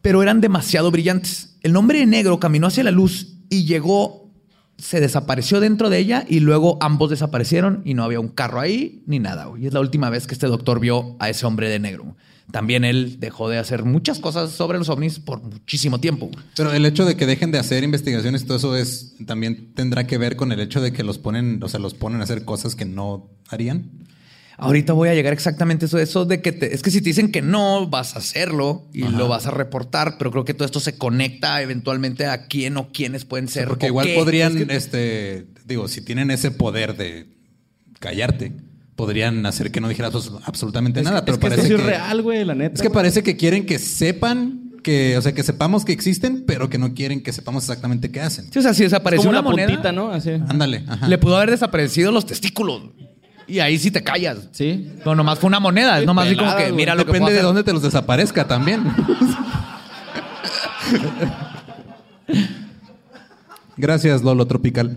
pero 0.02 0.22
eran 0.24 0.42
demasiado 0.42 0.92
brillantes. 0.92 1.58
El 1.62 1.76
hombre 1.76 2.00
de 2.00 2.06
negro 2.06 2.40
caminó 2.40 2.68
hacia 2.68 2.84
la 2.84 2.92
luz 2.92 3.34
y 3.50 3.66
llegó, 3.66 4.30
se 4.78 5.00
desapareció 5.00 5.60
dentro 5.60 5.90
de 5.90 5.98
ella 6.00 6.26
y 6.28 6.40
luego 6.40 6.78
ambos 6.82 7.10
desaparecieron 7.10 7.82
y 7.86 7.94
no 7.94 8.04
había 8.04 8.20
un 8.20 8.30
carro 8.30 8.60
ahí 8.60 9.04
ni 9.06 9.20
nada. 9.20 9.48
Y 9.60 9.68
es 9.68 9.74
la 9.74 9.80
última 9.82 10.10
vez 10.10 10.26
que 10.28 10.34
este 10.34 10.48
doctor 10.48 10.80
vio 10.80 11.16
a 11.20 11.30
ese 11.30 11.46
hombre 11.46 11.70
de 11.70 11.80
negro. 11.80 12.16
También 12.52 12.84
él 12.84 13.18
dejó 13.20 13.50
de 13.50 13.58
hacer 13.58 13.84
muchas 13.86 14.20
cosas 14.20 14.52
sobre 14.52 14.78
los 14.78 14.90
ovnis 14.90 15.20
por 15.20 15.42
muchísimo 15.42 16.00
tiempo. 16.00 16.30
Pero 16.56 16.72
el 16.74 16.86
hecho 16.86 17.06
de 17.06 17.16
que 17.16 17.26
dejen 17.26 17.52
de 17.52 17.60
hacer 17.60 17.84
investigaciones 17.84 18.46
todo 18.46 18.58
eso 18.58 18.76
es 18.76 19.14
también 19.26 19.74
tendrá 19.74 20.06
que 20.08 20.18
ver 20.18 20.36
con 20.36 20.52
el 20.52 20.60
hecho 20.60 20.82
de 20.82 20.92
que 20.92 21.04
los 21.04 21.18
ponen, 21.18 21.62
o 21.64 21.70
sea, 21.70 21.80
los 21.80 21.94
ponen 21.94 22.20
a 22.22 22.24
hacer 22.26 22.44
cosas 22.46 22.76
que 22.76 22.86
no 22.86 23.30
harían. 23.50 23.90
Ahorita 24.58 24.94
voy 24.94 25.10
a 25.10 25.16
llegar 25.16 25.34
exactamente 25.34 25.86
a 25.86 25.88
eso, 25.88 25.98
eso 25.98 26.26
de 26.26 26.40
que 26.42 26.52
te- 26.52 26.76
es 26.76 26.84
que 26.84 26.92
si 26.92 27.00
te 27.02 27.06
dicen 27.10 27.32
que 27.32 27.42
no, 27.42 27.88
vas 27.90 28.16
a 28.16 28.20
hacerlo 28.20 28.86
y 28.94 29.02
lo 29.08 29.28
vas 29.28 29.48
a 29.48 29.52
reportar, 29.52 30.18
pero 30.20 30.30
creo 30.30 30.46
que 30.46 30.54
todo 30.54 30.66
esto 30.66 30.80
se 30.80 30.98
conecta 31.00 31.64
eventualmente 31.64 32.28
a 32.28 32.46
quién 32.46 32.78
o 32.78 32.92
quiénes 32.92 33.26
pueden 33.26 33.48
ser. 33.48 33.68
Porque 33.68 33.88
o 33.88 33.90
igual 33.90 34.06
qué. 34.06 34.14
podrían, 34.16 34.56
Es 34.58 34.68
que- 34.68 34.76
este, 34.76 35.48
digo, 35.66 35.88
si 35.88 36.02
tienen 36.02 36.30
ese 36.30 36.52
poder 36.52 36.96
de 36.96 37.26
callarte, 38.00 38.52
podrían 39.02 39.44
hacer 39.48 39.72
que 39.72 39.82
no 39.82 39.90
dijeras 39.90 40.14
abs- 40.14 40.40
absolutamente 40.46 41.02
nada. 41.02 41.26
Pero 41.26 41.38
es 41.38 41.40
que 41.40 41.50
parece 41.50 41.68
que 41.68 41.74
es 41.74 41.84
real, 41.84 42.22
güey, 42.22 42.46
la 42.46 42.54
neta. 42.54 42.76
es 42.76 42.82
que 42.84 42.92
parece 42.92 43.24
que 43.24 43.36
quieren 43.36 43.66
que 43.66 43.80
sepan 43.80 44.74
que, 44.84 45.18
o 45.18 45.22
sea, 45.24 45.34
que 45.34 45.42
sepamos 45.42 45.86
que 45.86 45.92
existen, 45.92 46.44
pero 46.46 46.70
que 46.70 46.78
no 46.78 46.94
quieren 46.94 47.24
que 47.24 47.34
sepamos 47.34 47.64
exactamente 47.64 48.12
qué 48.12 48.22
hacen. 48.22 48.46
Sí, 48.54 48.60
o 48.60 48.62
sea, 48.62 48.76
si 48.76 48.84
desapareció 48.84 49.22
Como 49.24 49.32
una 49.32 49.40
la 49.40 49.42
moneda, 49.50 49.68
puntita, 49.70 49.92
¿no? 49.92 50.12
Así. 50.12 50.30
Ándale. 50.48 50.84
ajá. 50.88 51.08
le 51.08 51.18
pudo 51.18 51.36
haber 51.38 51.50
desaparecido 51.50 52.12
los 52.12 52.28
testículos. 52.28 52.84
Y 53.48 53.58
ahí 53.60 53.80
sí 53.80 53.90
te 53.90 54.04
callas. 54.04 54.50
Sí. 54.52 54.88
No, 55.04 55.16
nomás 55.16 55.40
fue 55.40 55.48
una 55.48 55.60
moneda. 55.60 56.00
Es 56.00 56.06
nomás 56.06 56.28
así 56.28 56.36
como 56.36 56.56
que 56.56 56.72
mira 56.72 56.94
lo 56.94 57.06
que 57.08 57.12
Depende 57.12 57.34
de 57.34 57.42
dónde 57.42 57.64
te 57.64 57.74
los 57.74 57.82
desaparezca 57.82 58.48
también. 58.48 58.84
Gracias, 63.78 64.22
Lolo 64.22 64.46
Tropical. 64.46 64.96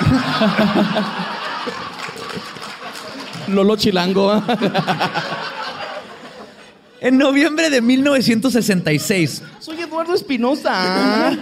Lolo 3.48 3.76
Chilango. 3.76 4.42
En 7.00 7.18
noviembre 7.18 7.68
de 7.68 7.82
1966, 7.82 9.42
Soy 9.60 9.78
Eduardo 9.78 10.14
Espinosa. 10.14 11.28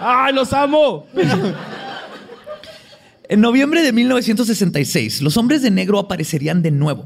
¡Ay, 0.00 0.32
los 0.32 0.50
amo! 0.54 1.06
En 3.28 3.42
noviembre 3.42 3.82
de 3.82 3.92
1966, 3.92 5.20
los 5.20 5.36
hombres 5.36 5.60
de 5.60 5.70
negro 5.70 5.98
aparecerían 5.98 6.62
de 6.62 6.70
nuevo. 6.70 7.04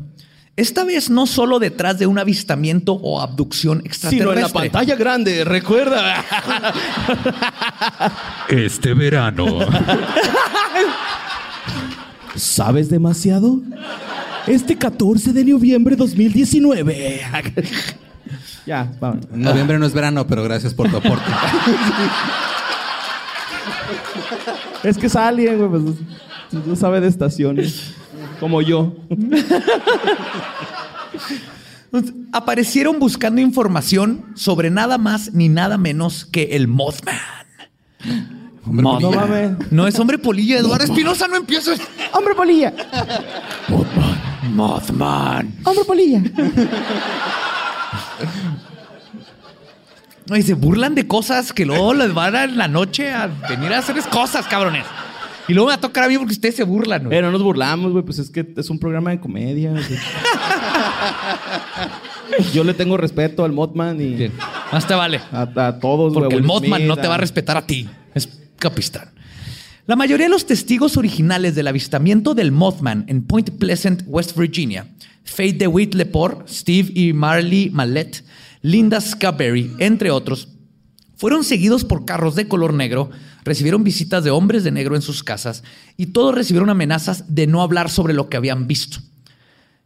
Esta 0.56 0.84
vez 0.84 1.10
no 1.10 1.26
solo 1.26 1.58
detrás 1.58 1.98
de 1.98 2.06
un 2.06 2.18
avistamiento 2.18 2.94
o 2.94 3.20
abducción 3.20 3.78
Sino 3.78 3.86
extraterrestre. 3.90 4.34
en 4.40 4.42
la 4.42 4.48
pantalla 4.48 4.94
grande, 4.96 5.44
recuerda. 5.44 6.24
Este 8.48 8.94
verano. 8.94 9.58
¿Sabes 12.34 12.88
demasiado? 12.88 13.60
Este 14.46 14.78
14 14.78 15.32
de 15.34 15.44
noviembre 15.44 15.94
de 15.94 15.98
2019. 15.98 17.20
ya, 18.66 18.90
vamos. 18.98 19.26
Noviembre 19.32 19.78
no 19.78 19.84
es 19.86 19.92
verano, 19.92 20.26
pero 20.26 20.42
gracias 20.42 20.72
por 20.72 20.88
tu 20.90 20.96
aporte. 20.96 21.24
Es 24.84 24.96
que 24.96 25.06
es 25.06 25.16
alguien, 25.16 25.58
güey, 25.58 25.82
pues 25.82 25.96
no 26.66 26.76
sabe 26.76 27.00
de 27.00 27.08
estaciones. 27.08 27.92
Como 28.40 28.62
yo. 28.62 28.94
Aparecieron 32.32 32.98
buscando 32.98 33.40
información 33.40 34.26
sobre 34.34 34.70
nada 34.70 34.98
más 34.98 35.32
ni 35.32 35.48
nada 35.48 35.78
menos 35.78 36.26
que 36.26 36.56
el 36.56 36.68
Mothman. 36.68 37.16
Hombre, 38.66 38.82
No 38.82 39.10
mames. 39.12 39.50
No 39.70 39.86
es 39.86 39.98
hombre 39.98 40.18
polilla, 40.18 40.58
Eduardo 40.58 40.84
Espinosa, 40.84 41.28
no 41.28 41.36
empieces. 41.36 41.80
¡Hombre 42.12 42.34
polilla! 42.34 42.74
Mothman. 44.52 45.54
¡Hombre 45.64 45.84
polilla! 45.84 46.22
No, 50.28 50.36
y 50.36 50.42
se 50.42 50.54
burlan 50.54 50.96
de 50.96 51.06
cosas 51.06 51.52
que 51.52 51.64
luego 51.64 51.94
les 51.94 52.12
van 52.12 52.34
a 52.34 52.44
en 52.44 52.58
la 52.58 52.66
noche 52.66 53.12
a 53.12 53.28
venir 53.48 53.72
a 53.72 53.78
hacerles 53.78 54.06
cosas, 54.08 54.46
cabrones. 54.46 54.84
Y 55.48 55.54
luego 55.54 55.68
me 55.68 55.72
va 55.72 55.76
a 55.76 55.80
tocar 55.80 56.04
a 56.04 56.08
mí 56.08 56.16
porque 56.18 56.32
ustedes 56.32 56.56
se 56.56 56.64
burlan. 56.64 57.02
güey. 57.04 57.10
Pero 57.10 57.26
no 57.28 57.32
nos 57.32 57.42
burlamos, 57.42 57.92
güey, 57.92 58.04
pues 58.04 58.18
es 58.18 58.30
que 58.30 58.46
es 58.56 58.70
un 58.70 58.78
programa 58.78 59.10
de 59.10 59.20
comedia. 59.20 59.70
güey. 59.70 59.84
Yo 62.52 62.64
le 62.64 62.74
tengo 62.74 62.96
respeto 62.96 63.44
al 63.44 63.52
Mothman 63.52 64.00
y 64.00 64.14
Bien, 64.14 64.32
más 64.72 64.86
te 64.86 64.94
vale. 64.94 65.20
a, 65.32 65.42
a 65.42 65.78
todos, 65.78 66.12
güey. 66.12 66.22
Porque 66.24 66.34
el 66.34 66.40
Will 66.42 66.46
Mothman 66.48 66.78
Smith, 66.80 66.88
no 66.88 66.96
te 66.96 67.06
va 67.08 67.14
a 67.14 67.18
respetar 67.18 67.56
a 67.56 67.66
ti. 67.66 67.88
Es 68.14 68.28
capistán. 68.58 69.10
La 69.86 69.94
mayoría 69.94 70.26
de 70.26 70.30
los 70.30 70.46
testigos 70.46 70.96
originales 70.96 71.54
del 71.54 71.68
avistamiento 71.68 72.34
del 72.34 72.50
Mothman 72.50 73.04
en 73.06 73.22
Point 73.22 73.50
Pleasant, 73.58 74.02
West 74.06 74.36
Virginia, 74.36 74.88
Faye 75.22 75.52
DeWitt 75.52 75.94
Lepore, 75.94 76.38
Steve 76.48 76.90
y 76.94 77.12
Marley 77.12 77.70
Mallet, 77.70 78.24
Linda 78.62 79.00
Scaberry, 79.00 79.70
entre 79.78 80.10
otros, 80.10 80.48
fueron 81.16 81.44
seguidos 81.44 81.84
por 81.84 82.04
carros 82.04 82.34
de 82.34 82.46
color 82.46 82.74
negro, 82.74 83.10
recibieron 83.44 83.84
visitas 83.84 84.22
de 84.22 84.30
hombres 84.30 84.64
de 84.64 84.70
negro 84.70 84.96
en 84.96 85.02
sus 85.02 85.22
casas 85.24 85.64
y 85.96 86.06
todos 86.06 86.34
recibieron 86.34 86.70
amenazas 86.70 87.34
de 87.34 87.46
no 87.46 87.62
hablar 87.62 87.90
sobre 87.90 88.14
lo 88.14 88.28
que 88.28 88.36
habían 88.36 88.66
visto. 88.66 88.98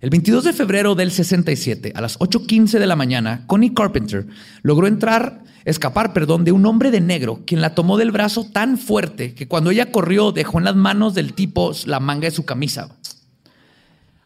El 0.01 0.11
22 0.11 0.45
de 0.45 0.53
febrero 0.55 0.95
del 0.95 1.11
67, 1.11 1.93
a 1.95 2.01
las 2.01 2.19
8.15 2.19 2.79
de 2.79 2.87
la 2.87 2.97
mañana, 2.97 3.45
Connie 3.47 3.75
Carpenter 3.75 4.27
logró 4.63 4.87
entrar, 4.87 5.45
escapar, 5.67 6.15
perdón, 6.15 6.45
de 6.45 6.53
un 6.53 6.65
hombre 6.65 6.91
de 6.91 7.03
negro, 7.03 7.43
quien 7.47 7.61
la 7.61 7.75
tomó 7.75 7.99
del 7.99 8.11
brazo 8.11 8.47
tan 8.51 8.79
fuerte 8.79 9.35
que 9.35 9.47
cuando 9.47 9.71
ella 9.71 9.93
corrió 9.93 10.33
dejó 10.33 10.59
en 10.59 10.65
las 10.65 10.75
manos 10.75 11.15
del 11.15 11.35
tipo 11.35 11.73
la 11.85 12.01
manga 12.01 12.29
de 12.29 12.35
su 12.35 12.47
camisa. 12.47 12.97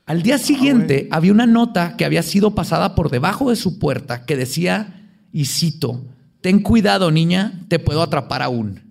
Al 0.06 0.22
día 0.22 0.38
siguiente 0.38 1.08
había 1.10 1.32
una 1.32 1.46
nota 1.46 1.96
que 1.96 2.04
había 2.04 2.22
sido 2.22 2.54
pasada 2.54 2.94
por 2.94 3.10
debajo 3.10 3.50
de 3.50 3.56
su 3.56 3.80
puerta 3.80 4.26
que 4.26 4.36
decía, 4.36 5.02
y 5.32 5.46
cito, 5.46 6.04
ten 6.44 6.60
cuidado 6.60 7.10
niña, 7.10 7.52
te 7.68 7.78
puedo 7.78 8.02
atrapar 8.02 8.42
aún. 8.42 8.82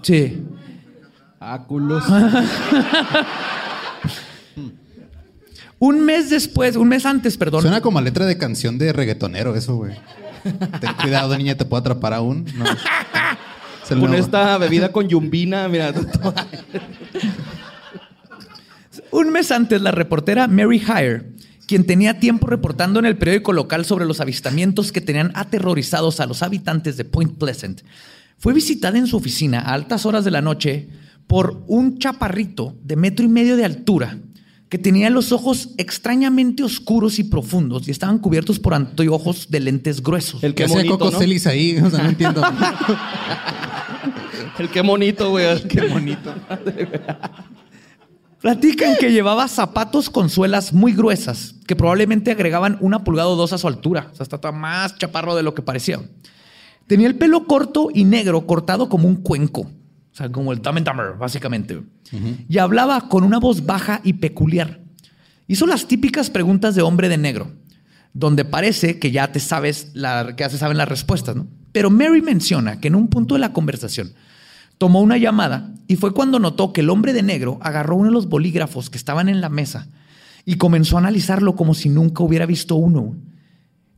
Sí. 0.00 0.42
Ah, 1.38 1.62
culos. 1.68 2.02
Un 5.78 6.00
mes 6.02 6.30
después, 6.30 6.76
un 6.76 6.88
mes 6.88 7.04
antes, 7.04 7.36
perdón. 7.36 7.60
Suena 7.62 7.82
como 7.82 7.98
a 7.98 8.02
letra 8.02 8.24
de 8.24 8.38
canción 8.38 8.78
de 8.78 8.94
reggaetonero 8.94 9.54
eso, 9.54 9.76
güey. 9.76 9.94
Ten 10.80 10.94
cuidado, 11.00 11.36
niña, 11.36 11.54
te 11.54 11.66
puedo 11.66 11.80
atrapar 11.80 12.14
aún. 12.14 12.46
No. 12.54 12.64
Es 12.64 13.90
el 13.90 14.00
Con 14.00 14.08
nuevo. 14.10 14.24
esta 14.24 14.56
bebida 14.56 14.90
con 14.92 15.06
yumbina, 15.08 15.68
mira. 15.68 15.92
Un 19.10 19.32
mes 19.32 19.50
antes, 19.50 19.82
la 19.82 19.90
reportera 19.90 20.46
Mary 20.48 20.78
Hire, 20.82 21.32
quien 21.70 21.86
tenía 21.86 22.18
tiempo 22.18 22.48
reportando 22.48 22.98
en 22.98 23.06
el 23.06 23.16
periódico 23.16 23.52
local 23.52 23.84
sobre 23.84 24.04
los 24.04 24.20
avistamientos 24.20 24.90
que 24.90 25.00
tenían 25.00 25.30
aterrorizados 25.36 26.18
a 26.18 26.26
los 26.26 26.42
habitantes 26.42 26.96
de 26.96 27.04
Point 27.04 27.38
Pleasant, 27.38 27.82
fue 28.38 28.52
visitada 28.52 28.98
en 28.98 29.06
su 29.06 29.16
oficina 29.16 29.60
a 29.60 29.74
altas 29.74 30.04
horas 30.04 30.24
de 30.24 30.32
la 30.32 30.42
noche 30.42 30.88
por 31.28 31.62
un 31.68 32.00
chaparrito 32.00 32.76
de 32.82 32.96
metro 32.96 33.24
y 33.24 33.28
medio 33.28 33.56
de 33.56 33.64
altura 33.64 34.18
que 34.68 34.78
tenía 34.78 35.10
los 35.10 35.30
ojos 35.30 35.68
extrañamente 35.76 36.64
oscuros 36.64 37.20
y 37.20 37.22
profundos 37.22 37.86
y 37.86 37.92
estaban 37.92 38.18
cubiertos 38.18 38.58
por 38.58 38.74
anteojos 38.74 39.48
de 39.48 39.60
lentes 39.60 40.02
gruesos. 40.02 40.42
El 40.42 40.56
¿Qué 40.56 40.64
que 40.64 40.72
bonito, 40.72 40.98
Coco 40.98 41.12
¿no? 41.12 41.18
Celis 41.20 41.46
ahí? 41.46 41.78
O 41.78 41.88
sea, 41.88 42.02
no 42.02 42.08
entiendo. 42.08 42.42
El 44.58 44.68
qué 44.70 44.80
bonito, 44.80 45.30
güey. 45.30 45.62
Qué 45.68 45.82
bonito. 45.82 46.34
Platican 48.40 48.96
que 48.98 49.12
llevaba 49.12 49.48
zapatos 49.48 50.08
con 50.08 50.30
suelas 50.30 50.72
muy 50.72 50.94
gruesas, 50.94 51.56
que 51.66 51.76
probablemente 51.76 52.30
agregaban 52.30 52.78
una 52.80 53.04
pulgada 53.04 53.28
o 53.28 53.36
dos 53.36 53.52
a 53.52 53.58
su 53.58 53.68
altura. 53.68 54.08
O 54.12 54.16
sea, 54.16 54.24
estaba 54.24 54.50
más 54.50 54.96
chaparro 54.96 55.36
de 55.36 55.42
lo 55.42 55.54
que 55.54 55.60
parecía. 55.60 56.00
Tenía 56.86 57.06
el 57.06 57.16
pelo 57.16 57.44
corto 57.44 57.88
y 57.92 58.04
negro, 58.04 58.46
cortado 58.46 58.88
como 58.88 59.06
un 59.06 59.16
cuenco. 59.16 59.60
O 59.60 60.14
sea, 60.14 60.32
como 60.32 60.52
el 60.52 60.62
Dumb 60.62 60.78
and 60.78 60.88
Dumber, 60.88 61.12
básicamente. 61.18 61.82
Y 62.48 62.58
hablaba 62.58 63.08
con 63.08 63.24
una 63.24 63.38
voz 63.38 63.66
baja 63.66 64.00
y 64.04 64.14
peculiar. 64.14 64.80
Hizo 65.46 65.66
las 65.66 65.86
típicas 65.86 66.30
preguntas 66.30 66.74
de 66.74 66.82
hombre 66.82 67.10
de 67.10 67.18
negro, 67.18 67.52
donde 68.14 68.46
parece 68.46 68.98
que 68.98 69.10
ya 69.10 69.32
te 69.32 69.40
sabes, 69.40 69.90
la, 69.92 70.34
que 70.34 70.44
ya 70.44 70.50
se 70.50 70.58
saben 70.58 70.78
las 70.78 70.88
respuestas, 70.88 71.36
¿no? 71.36 71.46
Pero 71.72 71.90
Mary 71.90 72.22
menciona 72.22 72.80
que 72.80 72.88
en 72.88 72.94
un 72.94 73.08
punto 73.08 73.34
de 73.34 73.40
la 73.40 73.52
conversación 73.52 74.14
tomó 74.80 75.00
una 75.02 75.18
llamada 75.18 75.68
y 75.88 75.96
fue 75.96 76.14
cuando 76.14 76.38
notó 76.38 76.72
que 76.72 76.80
el 76.80 76.88
hombre 76.88 77.12
de 77.12 77.22
negro 77.22 77.58
agarró 77.60 77.96
uno 77.96 78.06
de 78.06 78.14
los 78.14 78.30
bolígrafos 78.30 78.88
que 78.88 78.96
estaban 78.96 79.28
en 79.28 79.42
la 79.42 79.50
mesa 79.50 79.88
y 80.46 80.54
comenzó 80.56 80.96
a 80.96 81.00
analizarlo 81.00 81.54
como 81.54 81.74
si 81.74 81.90
nunca 81.90 82.22
hubiera 82.22 82.46
visto 82.46 82.76
uno. 82.76 83.14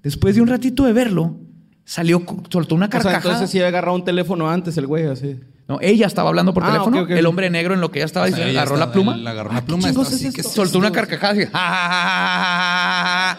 Después 0.03 0.35
de 0.35 0.41
un 0.41 0.49
ratito 0.49 0.83
de 0.85 0.93
verlo, 0.93 1.37
salió, 1.85 2.25
soltó 2.51 2.75
una 2.75 2.87
O 2.87 2.91
sea, 2.91 3.01
carcajada. 3.01 3.19
entonces 3.35 3.51
sí 3.51 3.59
había 3.59 3.69
agarrado 3.69 3.95
un 3.95 4.05
teléfono 4.05 4.51
antes 4.51 4.77
el 4.77 4.89
güey, 4.89 5.07
así. 5.07 5.39
No, 5.69 5.79
ella 5.81 6.09
estaba 6.09 6.31
hablando 6.31 6.53
por 6.53 6.65
Ah, 6.65 6.73
teléfono. 6.73 7.07
El 7.07 7.27
hombre 7.27 7.49
negro 7.49 7.75
en 7.75 7.81
lo 7.81 7.93
que 7.93 8.01
ella 8.01 8.07
estaba 8.07 8.25
O 8.27 8.29
sea, 8.29 8.35
diciendo, 8.39 8.51
ella 8.51 8.63
agarró 8.63 8.75
estaba- 8.75 8.87
la 8.89 8.93
pluma. 8.93 9.15
él 9.15 9.27
agarró 9.29 9.51
Ah, 9.51 9.53
una 9.53 9.61
¿qué 9.61 9.67
pluma. 9.67 9.83
chingos 9.89 10.09
estaba 10.09 10.17
es 10.21 10.27
así, 10.27 10.35
¿qué 10.35 10.41
esto? 10.41 10.49
es 10.51 10.55
soltó 10.57 10.79
una 10.81 10.91
carcajada 10.91 11.33
así. 11.35 11.43
"Ja, 11.45 11.51
ja, 11.53 11.61
ja, 11.61 11.89
ja, 11.89 13.05
ja, 13.05 13.37
ja". 13.37 13.39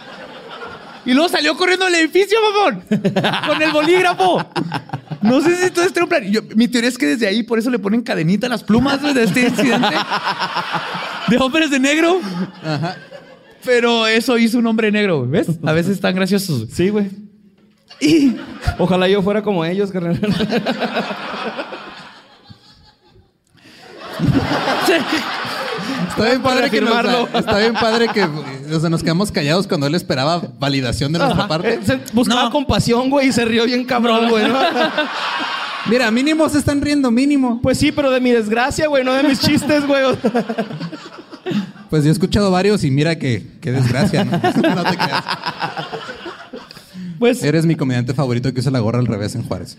Y 1.06 1.14
luego 1.14 1.28
salió 1.28 1.58
corriendo 1.58 1.86
al 1.86 1.94
edificio, 1.96 2.38
mamón. 2.42 2.84
Con 3.46 3.62
el 3.62 3.72
bolígrafo. 3.74 4.38
No 5.24 5.42
sé 5.42 5.56
si 5.56 5.72
todo 5.72 5.86
este 5.86 6.00
era 6.00 6.06
un 6.06 6.10
plan. 6.10 6.24
Yo- 6.32 6.42
mi 6.56 6.68
teoría 6.68 6.90
es 6.90 6.98
que 6.98 7.06
desde 7.08 7.28
ahí 7.28 7.44
por 7.44 7.58
eso 7.60 7.70
le 7.70 7.80
ponen 7.80 8.02
cadenita 8.02 8.48
a 8.48 8.50
las 8.50 8.64
plumas 8.64 9.02
güey, 9.02 9.14
de 9.14 9.24
este 9.24 9.48
incidente. 9.48 9.96
De 11.28 11.38
hombres 11.38 11.70
de 11.72 11.80
negro. 11.80 12.20
Pero 13.66 14.06
eso 14.08 14.38
hizo 14.38 14.60
un 14.60 14.68
hombre 14.68 14.92
negro, 14.92 15.26
¿ves? 15.28 15.48
A 15.66 15.72
veces 15.72 15.94
están 15.94 16.14
graciosos. 16.16 16.68
Sí, 16.72 16.90
güey. 16.90 17.10
Y 18.02 18.36
Ojalá 18.80 19.08
yo 19.08 19.22
fuera 19.22 19.42
como 19.42 19.64
ellos, 19.64 19.92
carnal. 19.92 20.20
Está 26.14 26.26
bien 26.26 26.42
padre 26.44 26.70
que 26.70 26.82
nos, 26.82 26.96
está 27.34 27.58
bien 27.60 27.74
padre 27.74 28.08
que 28.10 28.24
o 28.24 28.80
sea, 28.80 28.90
nos 28.90 29.02
quedamos 29.04 29.32
callados 29.32 29.68
cuando 29.68 29.88
él 29.88 29.96
esperaba 29.96 30.42
validación 30.60 31.12
de 31.12 31.20
nuestra 31.20 31.48
parte. 31.48 31.74
Eh, 31.76 31.80
se 31.84 32.00
buscaba 32.14 32.44
No. 32.44 32.50
compasión, 32.52 33.10
güey, 33.10 33.30
y 33.30 33.32
se 33.32 33.46
rió 33.46 33.66
bien 33.66 33.84
cabrón, 33.86 34.30
güey, 34.30 34.48
¿no? 34.48 34.60
Mira, 35.90 36.10
mínimo 36.12 36.48
se 36.48 36.60
están 36.60 36.80
riendo, 36.82 37.12
mínimo. 37.12 37.60
Pues 37.62 37.78
sí, 37.78 37.92
pero 37.92 38.10
de 38.10 38.22
mi 38.22 38.32
desgracia, 38.32 38.88
güey, 38.88 39.04
no 39.04 39.14
de 39.14 39.24
mis 39.24 39.40
chistes, 39.40 39.86
güey. 39.86 40.04
Pues 41.90 42.04
yo 42.04 42.10
he 42.10 42.14
escuchado 42.14 42.50
varios 42.50 42.84
y 42.84 42.90
mira 42.90 43.20
que 43.20 43.46
qué 43.62 43.72
desgracia, 43.72 44.24
¿no? 44.26 44.32
No 44.32 44.84
te 44.84 44.96
creas. 44.98 45.24
Pues 47.20 47.44
Eres 47.44 47.68
mi 47.68 47.76
comediante 47.76 48.16
favorito 48.16 48.52
que 48.52 48.62
usa 48.62 48.72
la 48.72 48.80
gorra 48.80 48.98
al 48.98 49.06
revés 49.06 49.36
en 49.36 49.44
Juárez. 49.44 49.78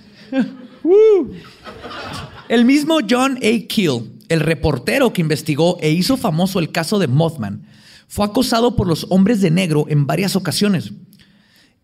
el 2.49 2.65
mismo 2.65 2.99
John 3.09 3.37
A. 3.39 3.67
Keel, 3.69 4.13
el 4.29 4.41
reportero 4.41 5.13
que 5.13 5.21
investigó 5.21 5.79
e 5.81 5.91
hizo 5.91 6.17
famoso 6.17 6.59
el 6.59 6.73
caso 6.73 6.99
de 6.99 7.09
Mothman, 7.09 7.67
fue 8.09 8.25
acosado 8.25 8.77
por 8.77 8.87
los 8.87 9.07
hombres 9.11 9.41
de 9.41 9.51
negro 9.51 9.87
en 9.89 10.07
varias 10.07 10.37
ocasiones. 10.37 10.93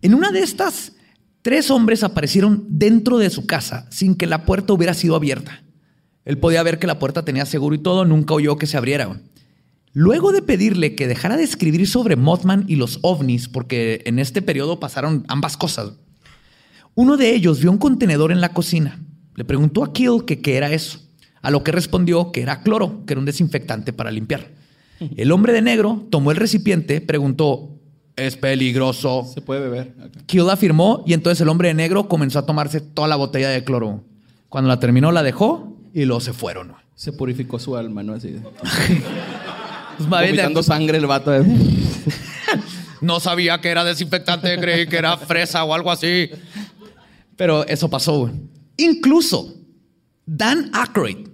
En 0.02 0.14
una 0.14 0.30
de 0.30 0.40
estas, 0.40 0.92
tres 1.42 1.70
hombres 1.70 2.02
aparecieron 2.02 2.64
dentro 2.68 3.18
de 3.18 3.30
su 3.30 3.46
casa 3.46 3.86
sin 3.90 4.14
que 4.14 4.26
la 4.26 4.44
puerta 4.44 4.72
hubiera 4.72 4.94
sido 4.94 5.16
abierta. 5.16 5.62
Él 6.24 6.38
podía 6.38 6.62
ver 6.62 6.78
que 6.78 6.86
la 6.86 6.98
puerta 6.98 7.24
tenía 7.24 7.46
seguro 7.46 7.74
y 7.74 7.78
todo, 7.78 8.04
nunca 8.04 8.34
oyó 8.34 8.56
que 8.56 8.66
se 8.66 8.76
abriera. 8.76 9.20
Luego 9.92 10.32
de 10.32 10.42
pedirle 10.42 10.94
que 10.94 11.08
dejara 11.08 11.36
de 11.36 11.42
escribir 11.42 11.88
sobre 11.88 12.14
Mothman 12.14 12.64
y 12.68 12.76
los 12.76 13.00
ovnis, 13.02 13.48
porque 13.48 14.02
en 14.06 14.18
este 14.18 14.40
periodo 14.40 14.78
pasaron 14.78 15.24
ambas 15.26 15.56
cosas, 15.56 15.94
uno 16.94 17.16
de 17.16 17.34
ellos 17.34 17.60
vio 17.60 17.70
un 17.70 17.78
contenedor 17.78 18.30
en 18.30 18.40
la 18.40 18.52
cocina. 18.52 19.00
Le 19.34 19.44
preguntó 19.44 19.82
a 19.82 19.92
Kill 19.92 20.24
que 20.26 20.40
qué 20.40 20.56
era 20.56 20.70
eso, 20.70 21.00
a 21.42 21.50
lo 21.50 21.62
que 21.64 21.72
respondió 21.72 22.32
que 22.32 22.42
era 22.42 22.62
cloro, 22.62 23.04
que 23.06 23.14
era 23.14 23.20
un 23.20 23.26
desinfectante 23.26 23.92
para 23.92 24.10
limpiar. 24.10 24.48
El 25.16 25.32
hombre 25.32 25.52
de 25.52 25.62
negro 25.62 26.06
tomó 26.10 26.30
el 26.30 26.36
recipiente, 26.36 27.00
preguntó, 27.00 27.70
¿es 28.16 28.36
peligroso? 28.36 29.26
Se 29.32 29.40
puede 29.40 29.60
beber. 29.62 29.94
Ok. 30.04 30.22
Kill 30.26 30.50
afirmó 30.50 31.02
y 31.06 31.14
entonces 31.14 31.40
el 31.40 31.48
hombre 31.48 31.68
de 31.68 31.74
negro 31.74 32.08
comenzó 32.08 32.38
a 32.38 32.46
tomarse 32.46 32.80
toda 32.82 33.08
la 33.08 33.16
botella 33.16 33.48
de 33.48 33.64
cloro. 33.64 34.04
Cuando 34.50 34.68
la 34.68 34.78
terminó, 34.78 35.10
la 35.12 35.22
dejó 35.22 35.76
y 35.94 36.04
luego 36.04 36.20
se 36.20 36.32
fueron. 36.34 36.72
Se 36.94 37.12
purificó 37.12 37.58
su 37.58 37.76
alma, 37.76 38.02
¿no? 38.02 38.12
Así. 38.14 38.36
Pues, 40.08 40.66
sangre 40.66 40.96
el 40.98 41.06
vato. 41.06 41.30
de- 41.30 41.44
No 43.02 43.20
sabía 43.20 43.60
que 43.60 43.68
era 43.68 43.84
desinfectante, 43.84 44.58
creí 44.58 44.86
que 44.86 44.96
era 44.96 45.16
fresa 45.16 45.64
o 45.64 45.72
algo 45.74 45.90
así. 45.90 46.30
Pero 47.36 47.66
eso 47.66 47.88
pasó. 47.88 48.30
Incluso 48.76 49.54
Dan 50.26 50.70
Aykroyd, 50.72 51.28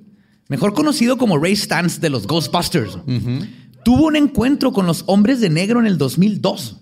mejor 0.48 0.74
conocido 0.74 1.16
como 1.16 1.38
Ray 1.38 1.56
Stantz 1.56 2.00
de 2.00 2.10
los 2.10 2.26
Ghostbusters, 2.26 2.98
tuvo 3.84 4.06
un 4.06 4.16
encuentro 4.16 4.72
con 4.72 4.86
los 4.86 5.04
hombres 5.06 5.40
de 5.40 5.50
negro 5.50 5.80
en 5.80 5.86
el 5.86 5.98
2002. 5.98 6.76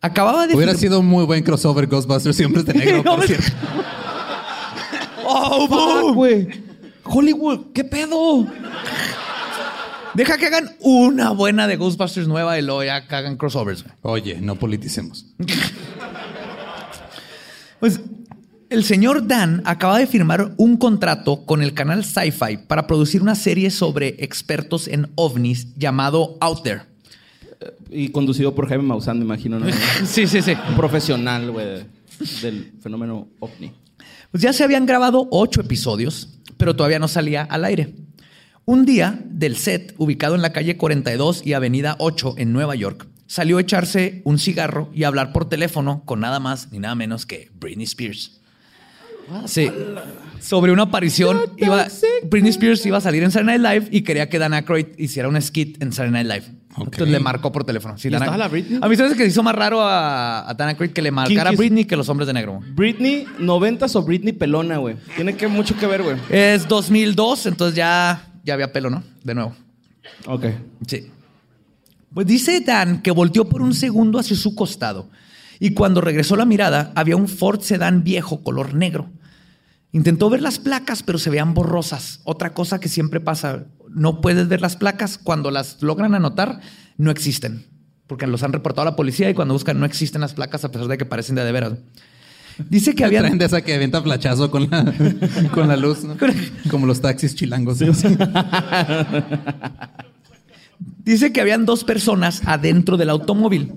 Acababa 0.00 0.46
de 0.48 0.56
Hubiera 0.56 0.74
sido 0.74 1.00
un 1.00 1.06
muy 1.06 1.24
buen 1.24 1.44
crossover 1.44 1.86
Ghostbusters 1.86 2.40
y 2.40 2.44
hombres 2.44 2.64
de 2.66 2.74
negro, 2.74 3.04
por 3.16 3.24
cierto. 3.26 3.52
¡Oh, 5.24 6.12
güey. 6.12 6.48
Hollywood, 7.04 7.72
¿qué 7.72 7.84
pedo? 7.84 8.46
Deja 10.14 10.36
que 10.36 10.46
hagan 10.46 10.76
una 10.80 11.30
buena 11.30 11.66
de 11.66 11.76
Ghostbusters 11.76 12.28
nueva 12.28 12.58
y 12.58 12.62
luego 12.62 12.84
ya 12.84 13.06
que 13.06 13.14
hagan 13.14 13.36
crossovers. 13.36 13.84
Oye, 14.02 14.40
no 14.40 14.56
politicemos. 14.56 15.26
Pues 17.80 18.00
el 18.72 18.84
señor 18.84 19.26
Dan 19.26 19.62
acaba 19.66 19.98
de 19.98 20.06
firmar 20.06 20.54
un 20.56 20.78
contrato 20.78 21.44
con 21.44 21.62
el 21.62 21.74
canal 21.74 22.04
Sci-Fi 22.04 22.56
para 22.66 22.86
producir 22.86 23.20
una 23.20 23.34
serie 23.34 23.70
sobre 23.70 24.16
expertos 24.18 24.88
en 24.88 25.10
ovnis 25.14 25.74
llamado 25.76 26.38
Out 26.40 26.62
There. 26.62 26.82
Y 27.90 28.08
conducido 28.08 28.54
por 28.54 28.68
Jaime 28.68 28.84
Maussan, 28.84 29.18
me 29.18 29.24
imagino, 29.24 29.58
¿no? 29.58 29.66
Sí, 30.06 30.26
sí, 30.26 30.40
sí. 30.40 30.54
Un 30.70 30.76
profesional, 30.76 31.50
güey, 31.50 31.84
del 32.40 32.72
fenómeno 32.80 33.28
ovni. 33.40 33.72
Pues 34.30 34.42
ya 34.42 34.54
se 34.54 34.64
habían 34.64 34.86
grabado 34.86 35.28
ocho 35.30 35.60
episodios, 35.60 36.40
pero 36.56 36.74
todavía 36.74 36.98
no 36.98 37.08
salía 37.08 37.42
al 37.42 37.66
aire. 37.66 37.94
Un 38.64 38.86
día, 38.86 39.20
del 39.26 39.56
set, 39.56 39.94
ubicado 39.98 40.34
en 40.34 40.42
la 40.42 40.52
calle 40.52 40.78
42 40.78 41.44
y 41.44 41.52
avenida 41.52 41.96
8 41.98 42.36
en 42.38 42.52
Nueva 42.52 42.74
York, 42.74 43.06
salió 43.26 43.58
a 43.58 43.60
echarse 43.60 44.22
un 44.24 44.38
cigarro 44.38 44.90
y 44.94 45.04
a 45.04 45.08
hablar 45.08 45.32
por 45.32 45.48
teléfono 45.48 46.04
con 46.06 46.20
nada 46.20 46.40
más 46.40 46.72
ni 46.72 46.78
nada 46.78 46.94
menos 46.94 47.26
que 47.26 47.50
Britney 47.54 47.84
Spears. 47.84 48.41
Sí. 49.46 49.70
Sobre 50.40 50.72
una 50.72 50.84
aparición, 50.84 51.40
iba, 51.56 51.86
Britney 52.24 52.50
Spears 52.50 52.84
iba 52.84 52.98
a 52.98 53.00
salir 53.00 53.22
en 53.22 53.30
Saturday 53.30 53.58
Night 53.58 53.72
Live 53.84 53.96
y 53.96 54.02
quería 54.02 54.28
que 54.28 54.38
Dan 54.38 54.54
Aykroyd 54.54 54.86
hiciera 54.98 55.28
un 55.28 55.40
skit 55.40 55.80
en 55.80 55.92
Saturday 55.92 56.24
Night 56.24 56.26
Live. 56.26 56.62
Entonces 56.76 57.08
le 57.08 57.20
marcó 57.20 57.52
por 57.52 57.64
teléfono. 57.64 57.98
Sí, 57.98 58.08
¿Y 58.08 58.10
la 58.10 58.48
Britney? 58.48 58.78
A 58.82 58.88
mí 58.88 58.96
se 58.96 59.02
me 59.02 59.08
hace 59.08 59.16
que 59.16 59.24
se 59.24 59.28
hizo 59.28 59.42
más 59.42 59.54
raro 59.54 59.82
a, 59.82 60.48
a 60.48 60.54
Dan 60.54 60.70
Aykroyd 60.70 60.90
que 60.90 61.02
le 61.02 61.10
marcara 61.10 61.50
a? 61.50 61.52
Britney 61.52 61.84
que 61.84 61.96
los 61.96 62.08
hombres 62.08 62.26
de 62.26 62.32
negro. 62.32 62.60
Britney, 62.74 63.26
noventas 63.38 63.94
o 63.94 64.02
Britney 64.02 64.32
pelona, 64.32 64.78
güey. 64.78 64.96
Tiene 65.14 65.36
que 65.36 65.48
mucho 65.48 65.76
que 65.76 65.86
ver, 65.86 66.02
güey. 66.02 66.16
Es 66.30 66.66
2002, 66.66 67.46
entonces 67.46 67.76
ya, 67.76 68.26
ya 68.44 68.54
había 68.54 68.72
pelo, 68.72 68.90
¿no? 68.90 69.02
De 69.22 69.34
nuevo. 69.34 69.54
Ok. 70.26 70.46
Sí. 70.86 71.10
Pues 72.14 72.26
dice 72.26 72.60
Dan 72.60 73.02
que 73.02 73.10
volteó 73.10 73.48
por 73.48 73.62
un 73.62 73.74
segundo 73.74 74.18
hacia 74.18 74.36
su 74.36 74.54
costado 74.54 75.08
y 75.62 75.74
cuando 75.74 76.00
regresó 76.00 76.34
la 76.34 76.44
mirada 76.44 76.90
había 76.96 77.14
un 77.14 77.28
Ford 77.28 77.60
Sedan 77.60 78.02
viejo 78.02 78.42
color 78.42 78.74
negro. 78.74 79.12
Intentó 79.92 80.28
ver 80.28 80.42
las 80.42 80.58
placas, 80.58 81.04
pero 81.04 81.20
se 81.20 81.30
veían 81.30 81.54
borrosas. 81.54 82.18
Otra 82.24 82.52
cosa 82.52 82.80
que 82.80 82.88
siempre 82.88 83.20
pasa, 83.20 83.66
no 83.88 84.20
puedes 84.20 84.48
ver 84.48 84.60
las 84.60 84.74
placas, 84.74 85.18
cuando 85.18 85.52
las 85.52 85.80
logran 85.80 86.16
anotar, 86.16 86.60
no 86.98 87.12
existen. 87.12 87.64
Porque 88.08 88.26
los 88.26 88.42
han 88.42 88.52
reportado 88.52 88.88
a 88.88 88.90
la 88.90 88.96
policía 88.96 89.30
y 89.30 89.34
cuando 89.34 89.54
buscan 89.54 89.78
no 89.78 89.86
existen 89.86 90.20
las 90.22 90.34
placas 90.34 90.64
a 90.64 90.72
pesar 90.72 90.88
de 90.88 90.98
que 90.98 91.04
parecen 91.04 91.36
de, 91.36 91.44
de 91.44 91.52
veras. 91.52 91.74
Dice 92.68 92.96
que 92.96 93.04
había... 93.04 93.22
De 93.22 93.44
esa 93.44 93.62
que 93.62 93.72
avienta 93.72 94.02
flachazo 94.02 94.50
con 94.50 94.68
la, 94.68 94.92
con 95.54 95.68
la 95.68 95.76
luz, 95.76 96.02
¿no? 96.02 96.16
Como 96.72 96.86
los 96.86 97.00
taxis 97.00 97.36
chilangos. 97.36 97.78
Dice 101.04 101.32
que 101.32 101.40
habían 101.40 101.66
dos 101.66 101.84
personas 101.84 102.42
adentro 102.46 102.96
del 102.96 103.10
automóvil. 103.10 103.74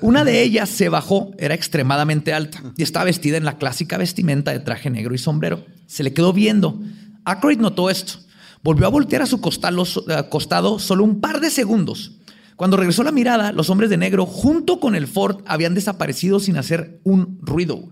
Una 0.00 0.24
de 0.24 0.42
ellas 0.42 0.68
se 0.68 0.88
bajó, 0.88 1.32
era 1.38 1.54
extremadamente 1.54 2.32
alta 2.32 2.62
y 2.76 2.82
estaba 2.84 3.04
vestida 3.06 3.36
en 3.36 3.44
la 3.44 3.58
clásica 3.58 3.96
vestimenta 3.98 4.52
de 4.52 4.60
traje 4.60 4.90
negro 4.90 5.14
y 5.14 5.18
sombrero. 5.18 5.64
Se 5.86 6.02
le 6.04 6.12
quedó 6.12 6.32
viendo. 6.32 6.80
Aykroyd 7.24 7.58
notó 7.58 7.90
esto. 7.90 8.20
Volvió 8.62 8.86
a 8.86 8.90
voltear 8.90 9.22
a 9.22 9.26
su 9.26 9.40
costalo- 9.40 10.04
eh, 10.08 10.28
costado 10.28 10.78
solo 10.78 11.02
un 11.04 11.20
par 11.20 11.40
de 11.40 11.50
segundos. 11.50 12.12
Cuando 12.56 12.76
regresó 12.76 13.02
la 13.02 13.12
mirada, 13.12 13.52
los 13.52 13.70
hombres 13.70 13.88
de 13.90 13.96
negro, 13.96 14.26
junto 14.26 14.80
con 14.80 14.94
el 14.94 15.06
Ford, 15.06 15.42
habían 15.46 15.74
desaparecido 15.74 16.40
sin 16.40 16.56
hacer 16.56 17.00
un 17.04 17.38
ruido. 17.42 17.88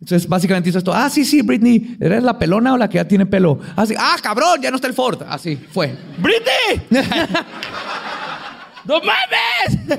Entonces, 0.00 0.28
básicamente 0.28 0.68
hizo 0.70 0.78
esto. 0.78 0.92
Ah, 0.94 1.08
sí, 1.08 1.24
sí, 1.24 1.40
Britney, 1.42 1.96
¿eres 2.00 2.22
la 2.22 2.38
pelona 2.38 2.74
o 2.74 2.76
la 2.78 2.88
que 2.88 2.96
ya 2.96 3.08
tiene 3.08 3.24
pelo? 3.26 3.58
Así, 3.76 3.94
ah, 3.98 4.16
cabrón, 4.22 4.60
ya 4.62 4.70
no 4.70 4.76
está 4.76 4.88
el 4.88 4.94
Ford. 4.94 5.22
Así 5.28 5.56
fue. 5.56 5.96
¡Britney! 6.18 6.86
¡No 8.84 9.00
mames! 9.00 9.98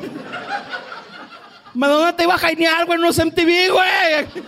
Madonna 1.77 2.15
te 2.15 2.23
iba 2.23 2.33
a 2.33 2.39
jainear, 2.39 2.85
güey, 2.87 2.97
en 2.97 3.03
unos 3.03 3.17
MTV, 3.17 3.71
güey. 3.71 4.45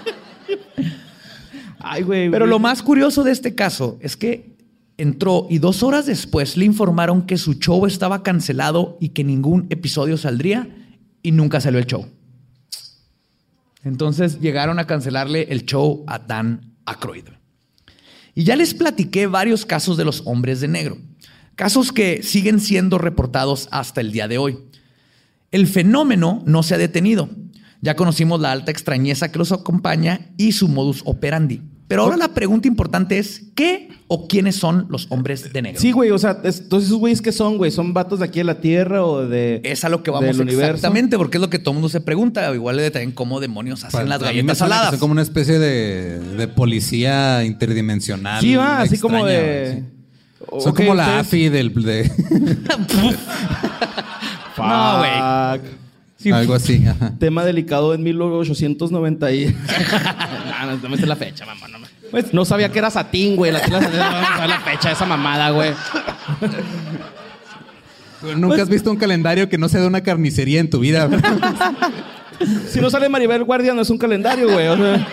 Ay, 1.80 2.02
güey. 2.02 2.32
Pero 2.32 2.46
güey. 2.46 2.50
lo 2.50 2.58
más 2.60 2.82
curioso 2.82 3.24
de 3.24 3.32
este 3.32 3.54
caso 3.54 4.00
es 4.02 4.18
que 4.18 4.58
entró 4.98 5.46
y 5.48 5.60
dos 5.60 5.84
horas 5.84 6.08
después 6.08 6.58
le 6.58 6.66
informaron 6.66 7.28
que 7.28 7.38
su 7.38 7.54
show 7.54 7.86
estaba 7.86 8.24
cancelado 8.24 8.98
y 9.00 9.10
que 9.10 9.24
ningún 9.24 9.68
episodio 9.70 10.18
saldría 10.18 10.68
y 11.22 11.32
nunca 11.32 11.62
salió 11.62 11.80
el 11.80 11.86
show. 11.86 12.08
Entonces 13.84 14.42
llegaron 14.42 14.80
a 14.80 14.88
cancelarle 14.88 15.44
el 15.52 15.66
show 15.66 16.04
a 16.08 16.18
Dan 16.18 16.76
Aykroyd. 16.86 17.26
Y 18.34 18.44
ya 18.44 18.56
les 18.56 18.74
platiqué 18.74 19.28
varios 19.28 19.68
casos 19.68 19.98
de 19.98 20.06
los 20.06 20.24
hombres 20.26 20.62
de 20.62 20.68
negro, 20.68 20.98
casos 21.56 21.92
que 21.92 22.24
siguen 22.24 22.60
siendo 22.60 22.98
reportados 22.98 23.68
hasta 23.72 24.02
el 24.02 24.12
día 24.12 24.28
de 24.28 24.40
hoy. 24.40 24.69
El 25.52 25.68
fenómeno 25.68 26.44
no 26.46 26.64
se 26.64 26.76
ha 26.76 26.78
detenido. 26.78 27.30
Ya 27.82 27.96
conocimos 27.96 28.40
la 28.42 28.52
alta 28.52 28.72
extrañeza 28.72 29.32
que 29.32 29.40
los 29.40 29.52
acompaña 29.52 30.22
y 30.38 30.52
su 30.52 30.68
modus 30.68 31.02
operandi. 31.06 31.62
Pero 31.88 32.04
ahora 32.04 32.18
la 32.18 32.36
pregunta 32.36 32.68
importante 32.68 33.18
es, 33.18 33.46
¿qué 33.56 33.90
o 34.08 34.28
quiénes 34.28 34.58
son 34.58 34.86
los 34.90 35.08
hombres 35.10 35.52
de 35.52 35.62
negro? 35.64 35.82
Sí, 35.82 35.92
güey, 35.92 36.12
o 36.12 36.20
sea, 36.20 36.40
es- 36.44 36.60
entonces 36.60 36.90
esos 36.90 37.00
güeyes 37.00 37.20
que 37.20 37.32
son, 37.32 37.58
güey, 37.58 37.72
son 37.72 37.96
vatos 37.96 38.20
de 38.20 38.26
aquí 38.26 38.38
de 38.40 38.44
la 38.44 38.62
Tierra 38.62 39.04
o 39.04 39.26
de. 39.26 39.60
Es 39.64 39.84
a 39.86 39.90
lo 39.90 40.04
que 40.04 40.12
vamos 40.12 40.28
del 40.38 40.42
universo? 40.42 40.66
exactamente, 40.76 41.18
porque 41.18 41.38
es 41.38 41.42
lo 41.42 41.50
que 41.50 41.58
todo 41.58 41.72
el 41.72 41.76
mundo 41.78 41.90
se 41.90 42.00
pregunta. 42.02 42.54
Igual 42.54 42.78
de 42.78 42.92
también 42.92 43.12
cómo 43.12 43.40
demonios 43.40 43.84
hacen 43.86 44.08
las 44.08 44.18
A 44.22 44.26
mí 44.26 44.26
me 44.26 44.36
galletas 44.42 44.58
saladas. 44.60 44.90
Son 44.92 45.00
como 45.00 45.14
una 45.14 45.24
especie 45.24 45.58
de, 45.58 46.20
de 46.20 46.48
policía 46.48 47.44
interdimensional. 47.44 48.40
Sí, 48.42 48.54
va, 48.56 48.82
así 48.82 49.00
como 49.00 49.26
de. 49.26 49.78
sí. 49.80 50.60
Son 50.60 50.74
como 50.76 50.94
la 50.94 51.04
ustedes- 51.06 51.22
AFI 51.22 51.50
del, 51.50 51.74
de 51.74 52.12
No, 54.68 54.98
güey. 55.00 55.12
Fuck. 55.60 55.80
Sí. 56.18 56.32
algo 56.32 56.54
así. 56.54 56.86
ajá. 56.86 57.14
Tema 57.18 57.46
delicado 57.46 57.94
en 57.94 58.04
1890 58.04 59.32
y... 59.32 59.46
no, 60.62 60.66
no, 60.66 60.78
no 60.78 60.90
me 60.90 60.98
sé 60.98 61.06
la 61.06 61.16
fecha, 61.16 61.46
mamá. 61.46 61.68
No, 61.70 61.80
me- 61.80 61.88
Pues- 62.12 62.34
no 62.34 62.44
sabía 62.44 62.70
que 62.72 62.80
era 62.80 62.90
satín, 62.92 63.36
güey. 63.38 63.52
La 63.54 63.62
tela 63.62 63.82
satín, 63.82 64.00
no 64.00 64.12
me 64.20 64.26
sabía 64.28 64.48
la 64.48 64.60
fecha 64.60 64.90
de 64.90 64.96
esa 64.96 65.06
mamada, 65.06 65.50
güey. 65.52 65.72
Nunca 68.36 68.62
has 68.62 68.70
visto 68.70 68.92
un 68.92 68.98
calendario 68.98 69.48
que 69.48 69.58
no 69.58 69.70
sea 69.70 69.80
de 69.82 69.88
una 69.88 70.02
carnicería 70.02 70.60
en 70.60 70.70
tu 70.70 70.80
vida. 70.80 71.08
¿verdad? 71.08 71.74
Si 72.70 72.80
no 72.80 72.90
sale 72.90 73.10
Maribel 73.10 73.44
Guardia, 73.44 73.74
no 73.74 73.82
es 73.82 73.90
un 73.90 73.98
calendario, 73.98 74.50
güey. 74.50 74.68
O 74.68 74.78
sea, 74.78 75.06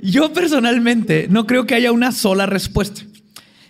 Yo 0.00 0.32
personalmente 0.32 1.28
no 1.30 1.46
creo 1.46 1.66
que 1.66 1.76
haya 1.76 1.92
una 1.92 2.10
sola 2.10 2.46
respuesta. 2.46 3.02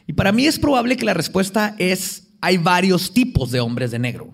Y 0.06 0.14
para 0.14 0.32
mí 0.32 0.46
es 0.46 0.58
probable 0.58 0.96
que 0.96 1.04
la 1.04 1.12
respuesta 1.12 1.74
es 1.78 2.24
hay 2.45 2.57
varios 2.59 3.12
tipos 3.12 3.51
de 3.51 3.61
hombres 3.61 3.90
de 3.90 3.99
negro, 3.99 4.28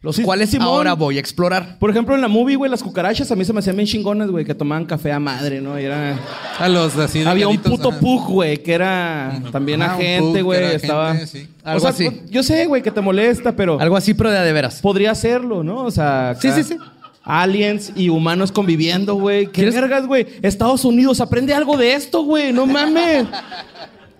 los 0.00 0.16
Sí, 0.16 0.22
cuales 0.22 0.50
Simón. 0.50 0.68
ahora 0.68 0.94
voy 0.94 1.16
a 1.16 1.20
explorar. 1.20 1.76
Por 1.78 1.90
ejemplo, 1.90 2.14
en 2.14 2.20
la 2.20 2.28
movie, 2.28 2.54
güey, 2.56 2.70
las 2.70 2.82
cucarachas 2.82 3.30
a 3.32 3.36
mí 3.36 3.44
se 3.44 3.52
me 3.52 3.58
hacían 3.60 3.74
bien 3.76 3.86
chingonas, 3.88 4.30
güey, 4.30 4.44
que 4.44 4.54
tomaban 4.54 4.84
café 4.84 5.10
a 5.12 5.18
madre, 5.18 5.60
¿no? 5.60 5.78
Y 5.80 5.84
era... 5.84 6.18
A 6.58 6.68
los 6.68 6.96
así 6.96 7.22
Había 7.24 7.48
un 7.48 7.58
puto 7.58 7.90
ajá. 7.90 7.98
pug, 8.00 8.26
güey, 8.28 8.62
que 8.62 8.72
era 8.74 9.40
también 9.52 9.82
agente, 9.82 10.42
güey. 10.42 10.64
Estaba. 10.74 11.16
sí. 11.26 11.48
O 11.64 11.68
Algo 11.68 11.80
sea, 11.80 11.90
así. 11.90 12.22
Yo 12.30 12.42
sé, 12.42 12.66
güey, 12.66 12.82
que 12.82 12.90
te 12.90 13.00
molesta, 13.00 13.52
pero 13.56 13.80
Algo 13.80 13.96
así, 13.96 14.14
pero 14.14 14.30
de 14.30 14.38
de 14.40 14.52
veras. 14.52 14.80
podría 14.80 15.10
hacerlo, 15.12 15.62
¿no? 15.64 15.84
O 15.84 15.90
sea. 15.90 16.36
Sí, 16.40 16.48
acá, 16.48 16.56
sí, 16.56 16.62
sí. 16.64 16.76
Aliens 17.24 17.92
y 17.94 18.08
humanos 18.08 18.52
conviviendo, 18.52 19.14
güey. 19.16 19.46
¿Qué 19.46 19.52
¿Quieres- 19.64 19.74
vergas, 19.74 20.06
güey? 20.06 20.26
Estados 20.42 20.84
Unidos, 20.84 21.20
aprende 21.20 21.52
algo 21.54 21.76
de 21.76 21.92
esto, 21.94 22.22
güey. 22.22 22.52
No 22.52 22.66
mames. 22.66 23.26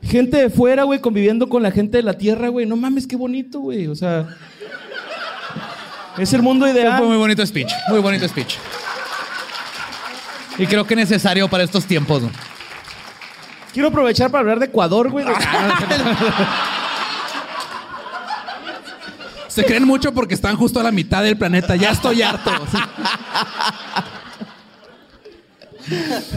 Gente 0.03 0.37
de 0.37 0.51
fuera, 0.51 0.85
güey, 0.85 1.01
conviviendo 1.01 1.49
con 1.49 1.63
la 1.63 1.71
gente 1.71 1.97
de 1.99 2.03
la 2.03 2.15
Tierra, 2.15 2.49
güey. 2.49 2.67
No 2.67 2.77
mames, 2.77 3.07
qué 3.07 3.17
bonito, 3.17 3.61
güey. 3.61 3.87
O 3.89 3.95
sea. 3.95 4.29
Es 6.17 6.33
el 6.33 6.43
mundo 6.43 6.67
Fue 6.67 6.75
ideal. 6.75 7.03
muy 7.05 7.17
bonito 7.17 7.47
speech, 7.47 7.73
muy 7.89 8.01
bonito 8.01 8.27
speech. 8.29 8.57
Y 10.59 10.67
creo 10.67 10.85
que 10.85 10.97
necesario 10.97 11.49
para 11.49 11.63
estos 11.63 11.85
tiempos. 11.87 12.23
¿no? 12.23 12.31
Quiero 13.73 13.89
aprovechar 13.89 14.31
para 14.31 14.41
hablar 14.41 14.59
de 14.59 14.67
Ecuador, 14.67 15.09
güey. 15.11 15.25
Se 19.49 19.65
creen 19.65 19.85
mucho 19.85 20.13
porque 20.13 20.35
están 20.35 20.57
justo 20.57 20.81
a 20.81 20.83
la 20.83 20.91
mitad 20.93 21.23
del 21.23 21.37
planeta. 21.37 21.77
Ya 21.77 21.91
estoy 21.91 22.23
harto. 22.23 22.51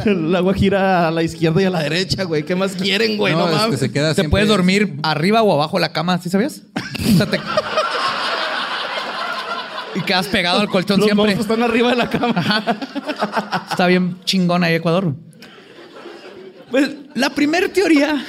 El 0.05 0.35
agua 0.35 0.53
gira 0.53 1.07
a 1.07 1.11
la 1.11 1.23
izquierda 1.23 1.61
y 1.61 1.65
a 1.65 1.69
la 1.69 1.81
derecha, 1.83 2.23
güey. 2.23 2.43
¿Qué 2.43 2.55
más 2.55 2.73
quieren, 2.73 3.17
güey? 3.17 3.33
No, 3.33 3.39
No, 3.39 3.45
es 3.47 3.51
que 3.53 3.57
mames. 3.61 3.79
se 3.79 3.91
queda 3.91 4.09
Te 4.09 4.15
siempre- 4.15 4.29
puedes 4.31 4.47
dormir 4.47 4.95
arriba 5.03 5.41
o 5.43 5.53
abajo 5.53 5.77
de 5.77 5.81
la 5.81 5.91
cama, 5.93 6.17
¿sí 6.19 6.29
sabías? 6.29 6.61
O 7.13 7.17
sea, 7.17 7.25
te- 7.25 7.39
Y 9.95 10.01
quedas 10.01 10.27
pegado 10.27 10.61
al 10.61 10.69
colchón 10.69 10.99
Los 10.99 11.05
siempre. 11.07 11.35
monstruos 11.35 11.45
están 11.45 11.63
arriba 11.63 11.89
de 11.89 11.95
la 11.97 12.09
cama. 12.09 12.77
Está 13.69 13.87
bien 13.87 14.17
chingón 14.23 14.63
ahí 14.63 14.75
Ecuador. 14.75 15.13
Pues 16.69 16.91
la 17.15 17.29
primera 17.31 17.67
teoría 17.67 18.25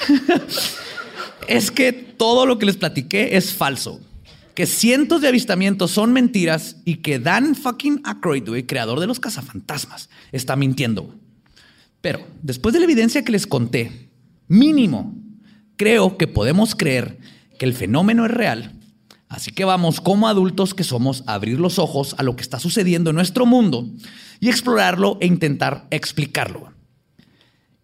es 1.46 1.70
que 1.70 1.92
todo 1.92 2.46
lo 2.46 2.58
que 2.58 2.66
les 2.66 2.76
platiqué 2.76 3.36
es 3.36 3.52
falso. 3.54 4.00
Que 4.54 4.66
cientos 4.66 5.20
de 5.20 5.28
avistamientos 5.28 5.90
son 5.90 6.12
mentiras 6.12 6.76
y 6.84 6.96
que 6.96 7.18
Dan 7.18 7.54
fucking 7.54 8.02
Aykroyd, 8.04 8.48
güey, 8.48 8.66
creador 8.66 9.00
de 9.00 9.06
los 9.06 9.20
cazafantasmas, 9.20 10.10
está 10.30 10.56
mintiendo. 10.56 11.14
Pero 12.02 12.26
después 12.42 12.72
de 12.72 12.80
la 12.80 12.84
evidencia 12.84 13.24
que 13.24 13.32
les 13.32 13.46
conté, 13.46 14.10
mínimo, 14.48 15.14
creo 15.76 16.18
que 16.18 16.26
podemos 16.26 16.74
creer 16.74 17.18
que 17.58 17.64
el 17.64 17.72
fenómeno 17.72 18.26
es 18.26 18.30
real. 18.30 18.72
Así 19.28 19.52
que 19.52 19.64
vamos 19.64 20.02
como 20.02 20.28
adultos 20.28 20.74
que 20.74 20.84
somos 20.84 21.24
a 21.26 21.34
abrir 21.34 21.58
los 21.58 21.78
ojos 21.78 22.14
a 22.18 22.22
lo 22.22 22.36
que 22.36 22.42
está 22.42 22.58
sucediendo 22.58 23.10
en 23.10 23.16
nuestro 23.16 23.46
mundo 23.46 23.88
y 24.40 24.50
explorarlo 24.50 25.16
e 25.20 25.26
intentar 25.26 25.86
explicarlo. 25.90 26.72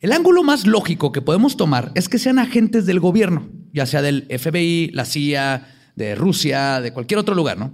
El 0.01 0.13
ángulo 0.13 0.43
más 0.43 0.67
lógico 0.67 1.11
que 1.11 1.23
podemos 1.23 1.57
tomar 1.57 1.91
es 1.95 2.09
que 2.09 2.19
sean 2.19 2.39
agentes 2.39 2.85
del 2.85 3.01
gobierno, 3.01 3.49
ya 3.73 3.87
sea 3.87 4.03
del 4.03 4.27
FBI, 4.29 4.91
la 4.93 5.05
CIA, 5.05 5.67
de 5.99 6.15
Rusia, 6.15 6.81
de 6.81 6.93
cualquier 6.93 7.19
otro 7.19 7.35
lugar, 7.35 7.59
¿no? 7.59 7.73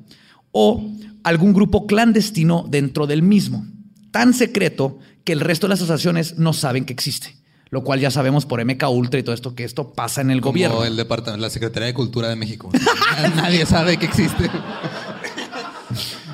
O 0.51 0.83
algún 1.23 1.53
grupo 1.53 1.87
clandestino 1.87 2.65
dentro 2.69 3.07
del 3.07 3.23
mismo, 3.23 3.67
tan 4.11 4.35
secreto 4.35 4.99
que 5.25 5.33
el 5.33 5.41
resto 5.41 5.67
de 5.67 5.71
las 5.71 5.81
asociaciones 5.81 6.39
no 6.39 6.53
saben 6.53 6.85
que 6.85 6.93
existe, 6.93 7.37
lo 7.71 7.83
cual 7.85 8.01
ya 8.01 8.11
sabemos 8.11 8.47
por 8.47 8.65
MK 8.65 8.83
Ultra 8.91 9.21
y 9.21 9.23
todo 9.23 9.35
esto 9.35 9.55
que 9.55 9.65
esto 9.65 9.93
pasa 9.93 10.21
en 10.21 10.31
el 10.31 10.41
Como 10.41 10.53
gobierno. 10.53 10.85
el 10.85 10.97
departamento, 10.97 11.41
la 11.43 11.51
Secretaría 11.51 11.87
de 11.87 11.95
Cultura 11.95 12.29
de 12.29 12.37
México. 12.37 12.71
Nadie 13.37 13.65
sabe 13.67 13.97
que 13.97 14.07
existe. 14.07 14.51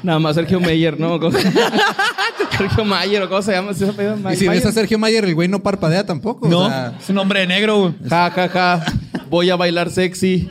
Nada 0.02 0.18
más 0.18 0.34
Sergio 0.34 0.60
Meyer, 0.60 0.98
¿no? 0.98 1.20
¿Cómo- 1.20 1.36
Sergio 2.58 2.84
Mayer, 2.84 3.22
¿o 3.22 3.28
cómo 3.28 3.42
se 3.42 3.52
llama? 3.52 3.72
¿Sí 3.74 3.80
se? 3.84 3.86
Y 3.86 4.36
si 4.36 4.46
Mayer. 4.46 4.50
ves 4.50 4.66
a 4.66 4.72
Sergio 4.72 4.98
Mayer, 4.98 5.24
el 5.24 5.34
güey 5.34 5.48
no 5.48 5.62
parpadea 5.62 6.04
tampoco. 6.04 6.48
No, 6.48 6.60
O 6.64 6.68
sea, 6.68 6.96
es 7.00 7.08
un 7.10 7.18
hombre 7.18 7.40
de 7.40 7.46
negro. 7.46 7.94
Ja, 8.08 8.30
ja, 8.30 8.48
ja. 8.48 8.84
Voy 9.30 9.48
a 9.50 9.56
bailar 9.56 9.90
sexy. 9.90 10.50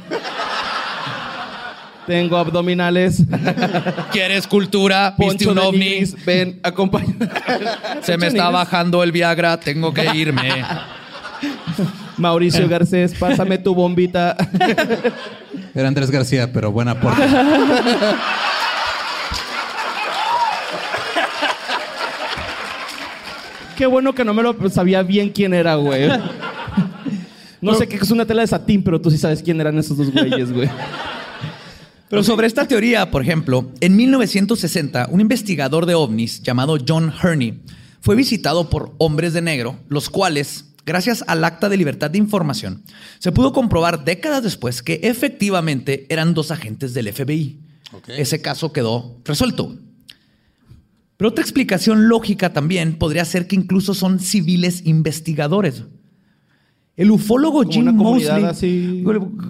Tengo 2.10 2.38
abdominales. 2.38 3.22
¿Quieres 4.12 4.48
cultura? 4.48 5.14
¿Viste 5.16 5.46
Poncho 5.46 5.50
un 5.52 5.56
de 5.56 5.62
ovni? 5.62 5.78
Nigris, 5.78 6.26
ven, 6.26 6.60
acompaña. 6.64 7.14
Se 8.02 8.18
me 8.18 8.26
está 8.26 8.50
bajando 8.50 9.04
el 9.04 9.12
Viagra, 9.12 9.60
tengo 9.60 9.94
que 9.94 10.08
irme. 10.16 10.50
Mauricio 12.18 12.68
Garcés, 12.68 13.14
pásame 13.14 13.60
tu 13.60 13.76
bombita. 13.76 14.36
era 15.76 15.88
Andrés 15.88 16.10
García, 16.10 16.52
pero 16.52 16.72
buen 16.72 16.88
aporte. 16.88 17.22
Qué 23.78 23.86
bueno 23.86 24.16
que 24.16 24.26
no 24.26 24.34
me 24.34 24.42
lo 24.42 24.56
sabía 24.72 25.04
bien 25.04 25.30
quién 25.30 25.54
era, 25.54 25.76
güey. 25.76 26.10
No 27.62 27.76
sé 27.76 27.88
qué 27.88 27.98
es 27.98 28.10
una 28.10 28.26
tela 28.26 28.42
de 28.42 28.48
satín, 28.48 28.82
pero 28.82 29.00
tú 29.00 29.12
sí 29.12 29.20
sabes 29.20 29.44
quién 29.44 29.62
eran 29.62 29.78
esos 29.78 29.96
dos 29.96 30.12
güeyes, 30.12 30.52
güey. 30.52 30.68
Pero 32.10 32.24
sobre 32.24 32.48
esta 32.48 32.68
teoría, 32.68 33.12
por 33.12 33.22
ejemplo, 33.22 33.72
en 33.82 33.96
1960, 33.96 35.10
un 35.12 35.22
investigador 35.22 35.86
de 35.86 35.94
ovnis 35.94 36.42
llamado 36.42 36.78
John 36.86 37.14
Herney 37.22 37.62
fue 38.02 38.16
visitado 38.16 38.70
por 38.70 38.96
hombres 38.98 39.34
de 39.34 39.42
negro, 39.42 39.80
los 39.90 40.10
cuales, 40.10 40.74
gracias 40.86 41.24
al 41.28 41.44
acta 41.44 41.70
de 41.70 41.78
libertad 41.78 42.10
de 42.10 42.18
información, 42.18 42.84
se 43.20 43.32
pudo 43.32 43.54
comprobar 43.54 44.06
décadas 44.06 44.42
después 44.42 44.82
que 44.82 45.02
efectivamente 45.04 46.08
eran 46.10 46.34
dos 46.34 46.50
agentes 46.50 46.96
del 46.96 47.14
FBI. 47.14 47.60
Ese 48.08 48.42
caso 48.42 48.74
quedó 48.74 49.20
resuelto. 49.24 49.78
Pero 51.18 51.30
otra 51.30 51.44
explicación 51.44 52.08
lógica 52.08 52.54
también 52.54 52.98
podría 52.98 53.26
ser 53.26 53.46
que 53.46 53.56
incluso 53.56 53.94
son 53.94 54.20
civiles 54.20 54.86
investigadores. 54.86 55.84
El 57.00 57.12
ufólogo 57.12 57.64
Jim 57.64 57.84
una 57.84 57.92
Mosley, 57.94 58.44
así, 58.44 59.06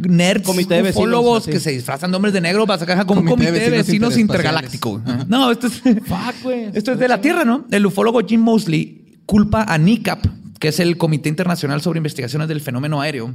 nerds, 0.07 0.45
comité 0.45 0.75
de 0.75 0.81
vecinos, 0.83 1.07
ufólogos 1.07 1.41
así. 1.41 1.51
que 1.51 1.59
se 1.59 1.71
disfrazan 1.71 2.11
de 2.11 2.17
hombres 2.17 2.31
de 2.31 2.41
negro 2.41 2.67
para 2.67 2.77
sacar 2.77 3.03
como 3.07 3.21
un 3.21 3.27
Comité 3.27 3.51
de 3.51 3.57
comité 3.57 3.71
de 3.71 3.77
vecinos 3.77 4.09
vecinos 4.09 4.17
intergaláctico. 4.19 5.01
No, 5.27 5.49
esto 5.49 5.65
es, 5.65 5.81
Fuck, 5.81 6.43
güey. 6.43 6.69
esto 6.75 6.91
es 6.91 6.99
de 6.99 7.07
la 7.07 7.21
Tierra, 7.21 7.45
¿no? 7.45 7.65
El 7.71 7.87
ufólogo 7.87 8.21
Jim 8.21 8.39
Mosley 8.39 9.17
culpa 9.25 9.63
a 9.63 9.79
NICAP, 9.79 10.27
que 10.59 10.67
es 10.67 10.79
el 10.79 10.99
Comité 10.99 11.27
Internacional 11.27 11.81
sobre 11.81 11.97
Investigaciones 11.97 12.47
del 12.49 12.61
Fenómeno 12.61 13.01
Aéreo, 13.01 13.33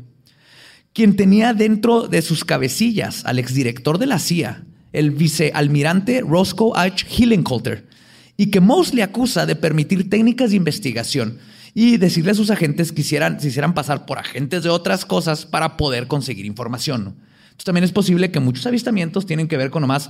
quien 0.92 1.16
tenía 1.16 1.52
dentro 1.52 2.06
de 2.06 2.22
sus 2.22 2.44
cabecillas 2.44 3.24
al 3.24 3.40
exdirector 3.40 3.98
de 3.98 4.06
la 4.06 4.20
CIA, 4.20 4.62
el 4.92 5.10
vicealmirante 5.10 6.20
Roscoe 6.20 6.70
H. 6.76 7.04
Hillencoulter, 7.10 7.88
y 8.36 8.52
que 8.52 8.60
Mosley 8.60 9.02
acusa 9.02 9.44
de 9.44 9.56
permitir 9.56 10.08
técnicas 10.08 10.50
de 10.50 10.56
investigación 10.56 11.38
y 11.74 11.96
decirle 11.96 12.30
a 12.30 12.34
sus 12.34 12.50
agentes 12.50 12.92
que 12.92 13.00
hicieran, 13.00 13.40
se 13.40 13.48
hicieran 13.48 13.74
pasar 13.74 14.06
por 14.06 14.18
agentes 14.18 14.62
de 14.62 14.68
otras 14.70 15.04
cosas 15.04 15.44
para 15.44 15.76
poder 15.76 16.06
conseguir 16.06 16.46
información. 16.46 17.04
¿no? 17.04 17.10
Entonces 17.10 17.64
también 17.64 17.84
es 17.84 17.92
posible 17.92 18.30
que 18.30 18.40
muchos 18.40 18.64
avistamientos 18.66 19.26
tienen 19.26 19.48
que 19.48 19.56
ver 19.56 19.70
con 19.70 19.80
nomás 19.82 20.08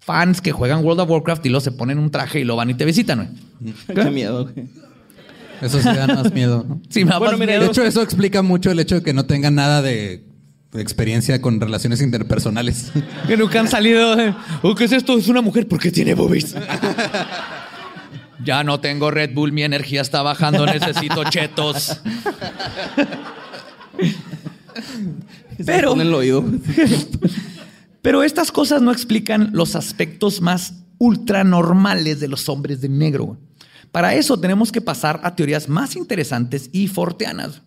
fans 0.00 0.40
que 0.40 0.52
juegan 0.52 0.84
World 0.84 1.00
of 1.00 1.10
Warcraft 1.10 1.46
y 1.46 1.48
luego 1.50 1.60
se 1.60 1.72
ponen 1.72 1.98
un 1.98 2.10
traje 2.10 2.40
y 2.40 2.44
lo 2.44 2.56
van 2.56 2.70
y 2.70 2.74
te 2.74 2.84
visitan. 2.84 3.38
¿no? 3.60 3.72
Qué 3.94 4.10
miedo, 4.10 4.44
güey. 4.52 4.66
Eso 5.60 5.78
sí 5.78 5.84
da 5.84 6.06
más 6.06 6.32
miedo. 6.32 6.64
¿no? 6.68 6.80
Sí, 6.88 7.04
me 7.04 7.10
da 7.10 7.18
Bueno, 7.18 7.32
más 7.32 7.40
mira, 7.40 7.52
De 7.54 7.58
miedo. 7.60 7.70
hecho, 7.72 7.84
eso 7.84 8.02
explica 8.02 8.42
mucho 8.42 8.70
el 8.70 8.78
hecho 8.80 8.96
de 8.96 9.02
que 9.02 9.12
no 9.12 9.26
tengan 9.26 9.54
nada 9.54 9.82
de 9.82 10.24
de 10.70 10.82
experiencia 10.82 11.40
con 11.40 11.58
relaciones 11.62 12.02
interpersonales. 12.02 12.92
Que 13.26 13.38
nunca 13.38 13.58
han 13.58 13.68
salido. 13.68 14.14
de, 14.16 14.34
"Oh, 14.60 14.74
¿Qué 14.74 14.84
es 14.84 14.92
esto? 14.92 15.16
Es 15.16 15.26
una 15.28 15.40
mujer 15.40 15.66
porque 15.66 15.90
tiene 15.90 16.12
boobies. 16.12 16.54
ya 18.44 18.64
no 18.64 18.80
tengo 18.80 19.10
Red 19.10 19.34
Bull, 19.34 19.52
mi 19.52 19.62
energía 19.62 20.00
está 20.00 20.22
bajando, 20.22 20.66
necesito 20.66 21.24
chetos. 21.24 22.00
Pero, 25.64 25.92
En 25.92 26.00
el 26.00 26.14
oído. 26.14 26.44
pero 28.02 28.22
estas 28.22 28.52
cosas 28.52 28.80
no 28.80 28.92
explican 28.92 29.50
los 29.52 29.74
aspectos 29.74 30.40
más 30.40 30.74
ultranormales 30.98 32.20
de 32.20 32.28
los 32.28 32.48
hombres 32.48 32.80
de 32.80 32.88
negro. 32.88 33.38
Para 33.92 34.14
eso 34.14 34.38
tenemos 34.38 34.70
que 34.70 34.80
pasar 34.80 35.20
a 35.24 35.34
teorías 35.34 35.68
más 35.68 35.96
interesantes 35.96 36.70
y 36.72 36.88
forteanas. 36.88 37.62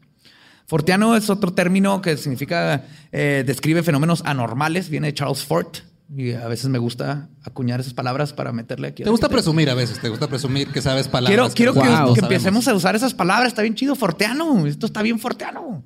Forteano 0.68 1.18
es 1.18 1.30
otro 1.30 1.54
término 1.54 2.02
que 2.02 2.16
significa, 2.16 2.86
eh, 3.12 3.44
describe 3.46 3.84
fenómenos 3.84 4.22
anormales, 4.26 4.90
viene 4.90 5.08
de 5.08 5.14
Charles 5.14 5.44
Fort. 5.44 5.80
Y 6.14 6.34
a 6.34 6.46
veces 6.50 6.68
me 6.70 6.78
gusta 6.78 7.30
acuñar 7.44 7.80
esas 7.80 7.94
palabras 7.94 8.34
para 8.34 8.52
meterle 8.52 8.90
aquí. 8.90 9.04
a 9.04 9.06
Te 9.06 9.10
gusta 9.12 9.28
gente. 9.28 9.36
presumir 9.36 9.70
a 9.70 9.76
veces, 9.76 9.98
te 10.00 10.10
gusta 10.10 10.28
presumir 10.28 10.68
que 10.68 10.82
sabes 10.82 11.08
Quiero, 11.08 11.12
palabras. 11.12 11.54
quiero 11.56 11.74
que, 11.74 11.80
Wow, 11.80 11.88
no 11.88 11.94
que 11.94 11.98
sabemos. 12.00 12.18
empecemos 12.24 12.68
a 12.68 12.74
usar 12.74 12.96
esas 12.98 13.14
palabras. 13.14 13.48
Está 13.48 13.62
bien 13.62 13.76
chido, 13.76 13.96
Forteano. 13.96 14.68
Esto 14.68 14.88
está 14.88 15.02
bien 15.02 15.20
Forteano. 15.20 15.84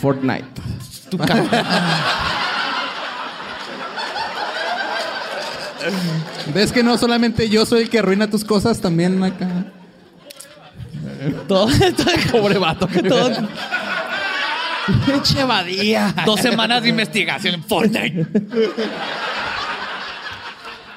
Fortnite. 0.00 0.44
Tu 1.10 1.18
¿Ves 6.54 6.72
que 6.72 6.82
no 6.82 6.96
solamente 6.98 7.48
yo 7.48 7.66
soy 7.66 7.82
el 7.82 7.90
que 7.90 7.98
arruina 7.98 8.28
tus 8.28 8.44
cosas, 8.44 8.80
también 8.80 9.22
acá? 9.22 9.66
todo, 11.48 11.68
todo- 11.96 12.40
Pobre 12.40 12.58
vato. 12.58 12.86
todo- 13.08 13.48
Pinche. 15.04 15.40
Dos 16.24 16.40
semanas 16.40 16.82
de 16.82 16.88
investigación 16.90 17.54
en 17.54 17.64
Fortnite. 17.64 18.26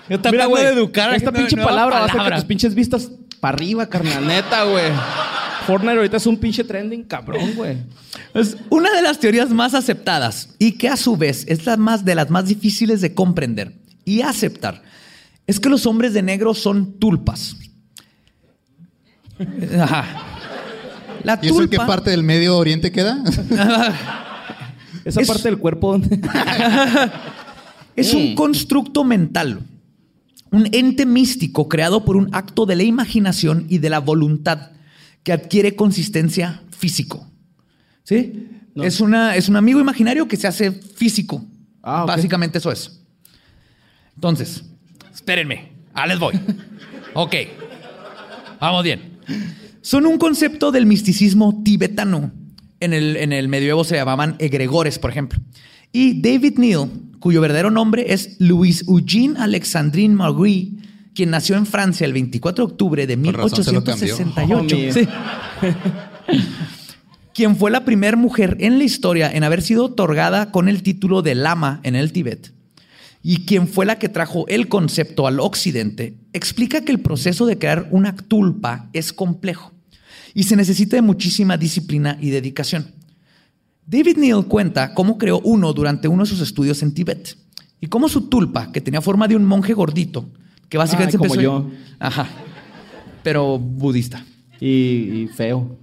Yo 0.09 0.17
Mira, 0.17 0.21
tratando 0.21 0.49
güey, 0.49 0.63
de 0.65 0.71
educar 0.71 1.09
a 1.11 1.15
esta 1.15 1.31
pinche 1.31 1.55
palabra 1.57 1.95
va 1.97 2.01
a 2.01 2.05
hacer 2.05 2.11
que 2.13 2.17
palabra. 2.17 2.35
tus 2.37 2.45
pinches 2.45 2.73
vistas 2.75 3.09
para 3.39 3.55
arriba, 3.55 3.87
carnal. 3.87 4.25
Neta, 4.27 4.63
güey. 4.63 4.91
Fortnite 5.67 5.97
ahorita 5.97 6.17
es 6.17 6.25
un 6.25 6.37
pinche 6.37 6.63
trending 6.63 7.03
cabrón, 7.03 7.53
güey. 7.55 7.77
Es 8.33 8.57
una 8.69 8.91
de 8.91 9.01
las 9.03 9.19
teorías 9.19 9.49
más 9.51 9.73
aceptadas 9.75 10.49
y 10.57 10.73
que 10.73 10.89
a 10.89 10.97
su 10.97 11.15
vez 11.15 11.45
es 11.47 11.65
la 11.65 11.77
más 11.77 12.03
de 12.05 12.15
las 12.15 12.29
más 12.29 12.47
difíciles 12.47 13.01
de 13.01 13.13
comprender 13.13 13.73
y 14.03 14.21
aceptar 14.21 14.81
es 15.45 15.59
que 15.59 15.69
los 15.69 15.85
hombres 15.85 16.13
de 16.13 16.21
negro 16.23 16.53
son 16.55 16.93
tulpas. 16.99 17.55
Ajá. 19.79 20.05
La 21.23 21.39
¿Y 21.41 21.47
eso 21.47 21.61
en 21.61 21.69
qué 21.69 21.77
parte 21.77 22.09
del 22.11 22.23
Medio 22.23 22.57
Oriente 22.57 22.91
queda? 22.91 23.23
Esa 25.05 25.21
Es- 25.21 25.27
parte 25.27 25.43
del 25.43 25.57
cuerpo 25.57 25.99
es 27.95 28.13
un 28.13 28.35
constructo 28.35 29.03
mental, 29.03 29.61
un 30.51 30.67
ente 30.71 31.05
místico 31.05 31.69
creado 31.69 32.05
por 32.05 32.15
un 32.15 32.29
acto 32.33 32.65
de 32.65 32.75
la 32.75 32.83
imaginación 32.83 33.65
y 33.69 33.77
de 33.77 33.89
la 33.89 33.99
voluntad 33.99 34.71
que 35.23 35.33
adquiere 35.33 35.75
consistencia 35.75 36.63
físico. 36.71 37.27
¿Sí? 38.03 38.47
No. 38.73 38.83
Es, 38.83 39.01
una, 39.01 39.35
es 39.35 39.49
un 39.49 39.55
amigo 39.55 39.79
imaginario 39.79 40.27
que 40.27 40.37
se 40.37 40.47
hace 40.47 40.71
físico. 40.71 41.45
Ah. 41.83 42.05
Básicamente 42.07 42.57
eso 42.57 42.71
es. 42.71 43.01
Entonces, 44.15 44.63
espérenme, 45.13 45.71
ah, 45.93 46.07
les 46.07 46.19
voy. 46.19 46.33
Ok, 47.15 47.35
vamos 48.61 48.83
bien. 48.83 49.17
Son 49.81 50.05
un 50.05 50.19
concepto 50.19 50.71
del 50.71 50.85
misticismo 50.85 51.63
tibetano. 51.63 52.31
En 52.79 52.93
el, 52.93 53.17
en 53.17 53.33
el 53.33 53.47
medioevo 53.47 53.83
se 53.83 53.95
llamaban 53.95 54.35
egregores, 54.37 54.99
por 54.99 55.09
ejemplo. 55.09 55.39
Y 55.91 56.21
David 56.21 56.59
Neal, 56.59 56.89
cuyo 57.19 57.41
verdadero 57.41 57.71
nombre 57.71 58.13
es 58.13 58.35
Louis 58.39 58.85
Eugene 58.87 59.39
Alexandrine 59.39 60.15
Marguerite, 60.15 60.83
quien 61.13 61.31
nació 61.31 61.55
en 61.57 61.65
Francia 61.65 62.05
el 62.05 62.13
24 62.13 62.65
de 62.65 62.71
octubre 62.71 63.07
de 63.07 63.17
Por 63.17 63.35
razón 63.35 63.63
se 63.63 63.71
lo 63.71 63.83
cambió. 63.83 64.17
1868. 64.17 64.75
Homie. 64.75 64.93
Sí. 64.93 65.07
quien 67.33 67.55
fue 67.55 67.71
la 67.71 67.85
primera 67.85 68.17
mujer 68.17 68.57
en 68.59 68.77
la 68.77 68.83
historia 68.83 69.31
en 69.31 69.43
haber 69.43 69.61
sido 69.61 69.85
otorgada 69.85 70.51
con 70.51 70.67
el 70.67 70.83
título 70.83 71.21
de 71.21 71.35
lama 71.35 71.79
en 71.83 71.95
el 71.95 72.11
Tíbet 72.11 72.53
y 73.21 73.45
quien 73.45 73.67
fue 73.67 73.85
la 73.85 73.99
que 73.99 74.09
trajo 74.09 74.47
el 74.47 74.67
concepto 74.67 75.27
al 75.27 75.39
occidente, 75.39 76.15
explica 76.33 76.83
que 76.83 76.91
el 76.91 76.99
proceso 76.99 77.45
de 77.45 77.57
crear 77.57 77.87
una 77.91 78.15
tulpa 78.15 78.89
es 78.93 79.13
complejo 79.13 79.71
y 80.33 80.43
se 80.43 80.55
necesita 80.55 80.95
de 80.95 81.01
muchísima 81.01 81.57
disciplina 81.57 82.17
y 82.21 82.29
dedicación. 82.29 82.98
David 83.89 84.17
Neal 84.17 84.45
cuenta 84.45 84.93
cómo 84.93 85.17
creó 85.17 85.39
uno 85.39 85.73
durante 85.73 86.07
uno 86.07 86.23
de 86.23 86.29
sus 86.29 86.41
estudios 86.41 86.83
en 86.83 86.93
Tíbet 86.93 87.35
y 87.81 87.87
cómo 87.87 88.07
su 88.07 88.29
tulpa, 88.29 88.71
que 88.71 88.81
tenía 88.81 89.01
forma 89.01 89.27
de 89.27 89.35
un 89.35 89.45
monje 89.45 89.73
gordito, 89.73 90.29
que 90.69 90.77
básicamente 90.77 91.15
Ay, 91.15 91.17
como 91.17 91.33
empezó- 91.33 91.41
yo. 91.41 91.71
Ajá. 91.97 92.27
Pero 93.23 93.57
budista. 93.57 94.23
Y, 94.59 94.67
y 95.23 95.29
feo. 95.35 95.75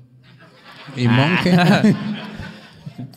y 0.96 1.08
monje. 1.08 1.56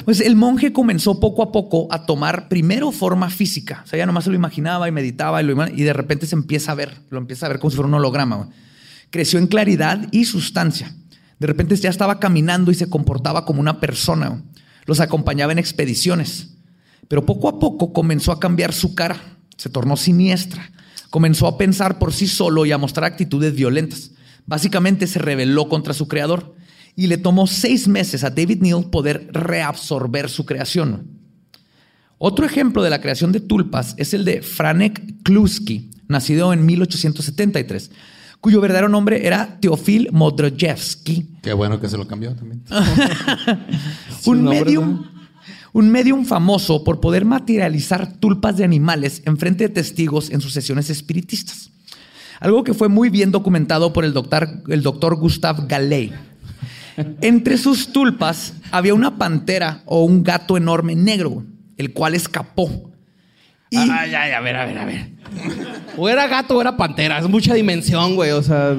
Pues 0.03 0.19
el 0.21 0.35
monje 0.35 0.73
comenzó 0.73 1.19
poco 1.19 1.41
a 1.43 1.51
poco 1.51 1.87
a 1.91 2.05
tomar 2.05 2.49
primero 2.49 2.91
forma 2.91 3.29
física. 3.29 3.81
O 3.85 3.87
sea, 3.87 3.97
ya 3.99 4.05
nomás 4.05 4.25
se 4.25 4.29
lo 4.29 4.35
imaginaba 4.35 4.87
y 4.87 4.91
meditaba 4.91 5.41
y, 5.41 5.45
lo 5.45 5.67
y 5.67 5.83
de 5.83 5.93
repente 5.93 6.25
se 6.25 6.35
empieza 6.35 6.71
a 6.71 6.75
ver, 6.75 6.97
lo 7.09 7.17
empieza 7.19 7.45
a 7.45 7.49
ver 7.49 7.59
como 7.59 7.69
si 7.71 7.77
fuera 7.77 7.87
un 7.87 7.93
holograma. 7.93 8.49
Creció 9.09 9.39
en 9.39 9.47
claridad 9.47 10.07
y 10.11 10.25
sustancia. 10.25 10.93
De 11.39 11.47
repente 11.47 11.75
ya 11.77 11.89
estaba 11.89 12.19
caminando 12.19 12.71
y 12.71 12.75
se 12.75 12.89
comportaba 12.89 13.45
como 13.45 13.61
una 13.61 13.79
persona. 13.79 14.41
Los 14.89 15.01
acompañaba 15.01 15.51
en 15.51 15.59
expediciones. 15.59 16.47
Pero 17.07 17.23
poco 17.23 17.47
a 17.47 17.59
poco 17.59 17.93
comenzó 17.93 18.31
a 18.31 18.39
cambiar 18.39 18.73
su 18.73 18.95
cara. 18.95 19.21
Se 19.55 19.69
tornó 19.69 19.95
siniestra. 19.95 20.71
Comenzó 21.11 21.45
a 21.45 21.59
pensar 21.59 21.99
por 21.99 22.11
sí 22.11 22.25
solo 22.25 22.65
y 22.65 22.71
a 22.71 22.79
mostrar 22.79 23.03
actitudes 23.05 23.53
violentas. 23.53 24.09
Básicamente 24.47 25.05
se 25.05 25.19
rebeló 25.19 25.69
contra 25.69 25.93
su 25.93 26.07
creador 26.07 26.55
y 26.95 27.05
le 27.05 27.19
tomó 27.19 27.45
seis 27.45 27.87
meses 27.87 28.23
a 28.23 28.31
David 28.31 28.63
Neal 28.63 28.89
poder 28.89 29.29
reabsorber 29.31 30.27
su 30.27 30.47
creación. 30.47 31.19
Otro 32.17 32.47
ejemplo 32.47 32.81
de 32.81 32.89
la 32.89 32.99
creación 32.99 33.31
de 33.31 33.41
tulpas 33.41 33.93
es 33.97 34.15
el 34.15 34.25
de 34.25 34.41
Franek 34.41 35.21
Kluski, 35.21 35.91
nacido 36.07 36.51
en 36.51 36.65
1873, 36.65 37.91
cuyo 38.41 38.61
verdadero 38.61 38.89
nombre 38.89 39.25
era 39.25 39.59
Teofil 39.59 40.09
Modrojevsky, 40.11 41.29
Qué 41.41 41.53
bueno 41.53 41.79
que 41.79 41.89
se 41.89 41.97
lo 41.97 42.07
cambió 42.07 42.35
también. 42.35 42.63
Un 44.25 44.43
medium, 44.43 45.05
un 45.71 45.89
medium 45.89 46.25
famoso 46.25 46.83
por 46.83 46.99
poder 46.99 47.25
materializar 47.25 48.13
tulpas 48.17 48.57
de 48.57 48.63
animales 48.63 49.21
en 49.25 49.37
frente 49.37 49.67
de 49.67 49.73
testigos 49.73 50.29
en 50.29 50.41
sus 50.41 50.53
sesiones 50.53 50.89
espiritistas. 50.89 51.71
Algo 52.39 52.63
que 52.63 52.73
fue 52.73 52.89
muy 52.89 53.09
bien 53.09 53.31
documentado 53.31 53.93
por 53.93 54.05
el 54.05 54.13
doctor, 54.13 54.63
el 54.67 54.81
doctor 54.81 55.15
Gustave 55.15 55.65
Gallet. 55.67 56.11
Entre 57.21 57.57
sus 57.57 57.93
tulpas 57.93 58.53
había 58.71 58.93
una 58.93 59.17
pantera 59.17 59.81
o 59.85 60.03
un 60.03 60.23
gato 60.23 60.57
enorme 60.57 60.95
negro, 60.95 61.45
el 61.77 61.93
cual 61.93 62.15
escapó. 62.15 62.91
Y 63.69 63.77
Ay, 63.77 64.13
ay, 64.15 64.31
a 64.31 64.41
ver, 64.41 64.55
a 64.55 64.65
ver, 64.65 64.77
a 64.77 64.85
ver. 64.85 65.18
O 65.97 66.07
era 66.09 66.27
gato 66.27 66.55
o 66.57 66.61
era 66.61 66.77
pantera. 66.77 67.19
Es 67.19 67.27
mucha 67.27 67.53
dimensión, 67.53 68.15
güey. 68.15 68.31
O 68.31 68.41
sea. 68.43 68.75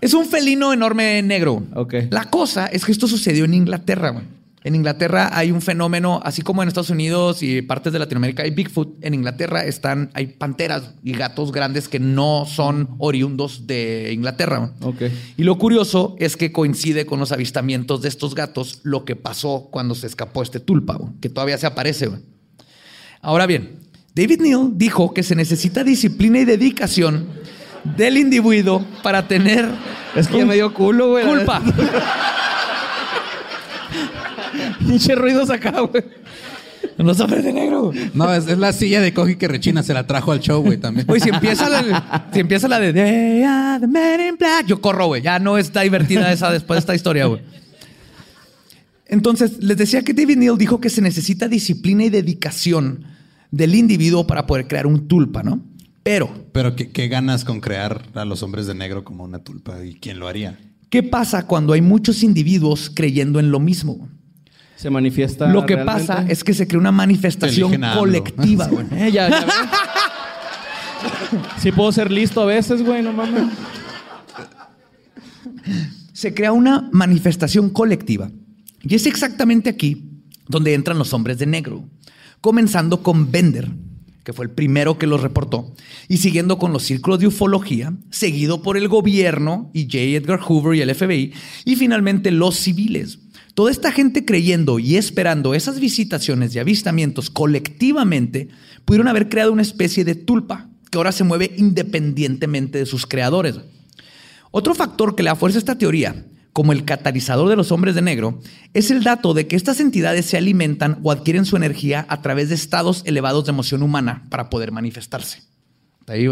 es 0.00 0.14
un 0.14 0.26
felino 0.26 0.72
enorme 0.72 1.22
negro. 1.22 1.62
Ok. 1.74 1.94
La 2.10 2.24
cosa 2.24 2.66
es 2.66 2.84
que 2.84 2.92
esto 2.92 3.06
sucedió 3.08 3.44
en 3.44 3.54
Inglaterra. 3.54 4.10
güey. 4.10 4.24
En 4.62 4.74
Inglaterra 4.74 5.30
hay 5.32 5.52
un 5.52 5.62
fenómeno, 5.62 6.20
así 6.22 6.42
como 6.42 6.62
en 6.62 6.68
Estados 6.68 6.90
Unidos 6.90 7.42
y 7.42 7.62
partes 7.62 7.94
de 7.94 7.98
Latinoamérica 7.98 8.42
hay 8.42 8.50
Bigfoot. 8.50 9.02
En 9.02 9.14
Inglaterra 9.14 9.64
están, 9.64 10.10
hay 10.12 10.26
panteras 10.26 10.92
y 11.02 11.12
gatos 11.12 11.50
grandes 11.50 11.88
que 11.88 11.98
no 11.98 12.44
son 12.44 12.90
oriundos 12.98 13.66
de 13.66 14.10
Inglaterra. 14.12 14.58
güey. 14.80 14.92
Ok. 14.92 15.12
Y 15.38 15.44
lo 15.44 15.56
curioso 15.56 16.14
es 16.18 16.36
que 16.36 16.52
coincide 16.52 17.06
con 17.06 17.18
los 17.20 17.32
avistamientos 17.32 18.02
de 18.02 18.08
estos 18.10 18.34
gatos 18.34 18.80
lo 18.82 19.06
que 19.06 19.16
pasó 19.16 19.68
cuando 19.70 19.94
se 19.94 20.06
escapó 20.06 20.42
este 20.42 20.60
tulpa, 20.60 20.98
que 21.22 21.30
todavía 21.30 21.56
se 21.56 21.66
aparece. 21.66 22.08
güey. 22.08 22.20
Ahora 23.22 23.46
bien, 23.46 23.78
David 24.20 24.42
Neal 24.42 24.72
dijo 24.74 25.14
que 25.14 25.22
se 25.22 25.34
necesita 25.34 25.82
disciplina 25.82 26.40
y 26.40 26.44
dedicación 26.44 27.26
del 27.96 28.18
individuo 28.18 28.84
para 29.02 29.26
tener 29.26 29.66
Es 30.14 30.28
que 30.28 30.36
ya 30.36 30.44
me 30.44 30.56
dio 30.56 30.74
culo, 30.74 31.12
güey. 31.12 31.24
culpa. 31.24 31.62
Pinche 34.86 35.14
ruidos 35.14 35.48
acá, 35.48 35.80
güey. 35.80 36.04
Los 36.98 37.18
hombres 37.20 37.44
de 37.44 37.52
negro. 37.54 37.92
No, 38.12 38.34
es, 38.34 38.46
es 38.46 38.58
la 38.58 38.74
silla 38.74 39.00
de 39.00 39.14
Cogi 39.14 39.36
que 39.36 39.48
rechina, 39.48 39.82
se 39.82 39.94
la 39.94 40.06
trajo 40.06 40.32
al 40.32 40.40
show, 40.40 40.62
güey, 40.62 40.76
también. 40.76 41.06
Oye, 41.08 41.20
si 41.20 41.30
empieza 41.30 41.70
la, 41.70 42.28
si 42.30 42.40
empieza 42.40 42.68
la 42.68 42.78
de 42.78 42.92
They 42.92 43.42
are 43.42 43.80
the 43.80 43.86
men 43.86 44.20
in 44.20 44.36
black, 44.36 44.66
yo 44.66 44.82
corro, 44.82 45.06
güey. 45.06 45.22
Ya 45.22 45.38
no 45.38 45.56
está 45.56 45.80
divertida 45.80 46.30
esa 46.30 46.52
después 46.52 46.76
de 46.76 46.80
esta 46.80 46.94
historia, 46.94 47.24
güey. 47.24 47.40
Entonces, 49.06 49.62
les 49.62 49.78
decía 49.78 50.02
que 50.02 50.12
David 50.12 50.36
Neal 50.36 50.58
dijo 50.58 50.78
que 50.78 50.90
se 50.90 51.00
necesita 51.00 51.48
disciplina 51.48 52.04
y 52.04 52.10
dedicación 52.10 53.18
del 53.50 53.74
individuo 53.74 54.26
para 54.26 54.46
poder 54.46 54.66
crear 54.68 54.86
un 54.86 55.08
tulpa, 55.08 55.42
¿no? 55.42 55.62
Pero, 56.02 56.30
Pero 56.52 56.76
¿qué, 56.76 56.90
qué 56.90 57.08
ganas 57.08 57.44
con 57.44 57.60
crear 57.60 58.02
a 58.14 58.24
los 58.24 58.42
hombres 58.42 58.66
de 58.66 58.74
negro 58.74 59.04
como 59.04 59.24
una 59.24 59.40
tulpa? 59.40 59.84
¿Y 59.84 59.94
quién 59.94 60.18
lo 60.18 60.28
haría? 60.28 60.58
¿qué 60.90 61.02
pasa 61.04 61.46
cuando 61.46 61.72
hay 61.72 61.80
muchos 61.80 62.22
individuos 62.22 62.90
creyendo 62.94 63.40
en 63.40 63.50
lo 63.50 63.60
mismo? 63.60 64.08
Se 64.76 64.90
manifiesta. 64.90 65.46
Lo 65.48 65.64
que 65.64 65.76
realmente. 65.76 66.06
pasa 66.06 66.26
es 66.28 66.44
que 66.44 66.52
se 66.52 66.66
crea 66.66 66.80
una 66.80 66.92
manifestación 66.92 67.80
colectiva, 67.94 68.66
güey. 68.70 68.86
Eh, 68.92 69.12
ya, 69.12 69.30
ya 69.30 69.44
ves. 69.44 69.54
Sí 71.58 71.70
puedo 71.72 71.92
ser 71.92 72.10
listo 72.10 72.42
a 72.42 72.46
veces, 72.46 72.82
güey, 72.82 73.02
no 73.02 73.12
mames. 73.12 73.44
se 76.12 76.34
crea 76.34 76.52
una 76.52 76.88
manifestación 76.92 77.70
colectiva. 77.70 78.30
Y 78.82 78.94
es 78.94 79.06
exactamente 79.06 79.70
aquí 79.70 80.10
donde 80.48 80.74
entran 80.74 80.98
los 80.98 81.12
hombres 81.12 81.38
de 81.38 81.46
negro, 81.46 81.84
comenzando 82.40 83.02
con 83.02 83.30
Bender, 83.30 83.70
que 84.24 84.32
fue 84.32 84.44
el 84.44 84.50
primero 84.50 84.98
que 84.98 85.06
los 85.06 85.22
reportó, 85.22 85.74
y 86.08 86.18
siguiendo 86.18 86.58
con 86.58 86.72
los 86.72 86.82
círculos 86.82 87.20
de 87.20 87.26
ufología, 87.26 87.94
seguido 88.10 88.62
por 88.62 88.76
el 88.76 88.88
gobierno 88.88 89.70
y 89.72 89.84
J. 89.84 89.98
Edgar 89.98 90.40
Hoover 90.40 90.76
y 90.76 90.82
el 90.82 90.94
FBI, 90.94 91.32
y 91.64 91.76
finalmente 91.76 92.30
los 92.30 92.56
civiles. 92.56 93.18
Toda 93.54 93.70
esta 93.70 93.92
gente 93.92 94.24
creyendo 94.24 94.78
y 94.78 94.96
esperando 94.96 95.54
esas 95.54 95.80
visitaciones 95.80 96.54
y 96.54 96.58
avistamientos 96.58 97.30
colectivamente 97.30 98.48
pudieron 98.84 99.08
haber 99.08 99.28
creado 99.28 99.52
una 99.52 99.62
especie 99.62 100.04
de 100.04 100.14
tulpa 100.14 100.70
que 100.90 100.98
ahora 100.98 101.12
se 101.12 101.24
mueve 101.24 101.54
independientemente 101.56 102.78
de 102.78 102.86
sus 102.86 103.06
creadores. 103.06 103.56
Otro 104.50 104.74
factor 104.74 105.14
que 105.14 105.22
le 105.22 105.34
fuerza 105.36 105.58
esta 105.58 105.78
teoría, 105.78 106.26
como 106.52 106.72
el 106.72 106.84
catalizador 106.84 107.48
de 107.48 107.56
los 107.56 107.72
hombres 107.72 107.94
de 107.94 108.02
negro, 108.02 108.40
es 108.74 108.90
el 108.90 109.02
dato 109.02 109.34
de 109.34 109.46
que 109.46 109.56
estas 109.56 109.80
entidades 109.80 110.26
se 110.26 110.36
alimentan 110.36 110.98
o 111.02 111.12
adquieren 111.12 111.44
su 111.44 111.56
energía 111.56 112.06
a 112.08 112.22
través 112.22 112.48
de 112.48 112.54
estados 112.54 113.02
elevados 113.06 113.44
de 113.44 113.50
emoción 113.50 113.82
humana 113.82 114.24
para 114.30 114.50
poder 114.50 114.72
manifestarse. 114.72 115.42
Ahí, 116.06 116.26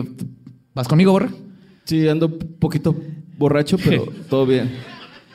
¿Vas 0.74 0.88
conmigo, 0.88 1.12
Borre? 1.12 1.30
Sí, 1.84 2.06
ando 2.08 2.26
un 2.26 2.38
poquito 2.58 2.94
borracho, 3.36 3.78
pero 3.78 4.06
todo 4.28 4.44
bien. 4.44 4.70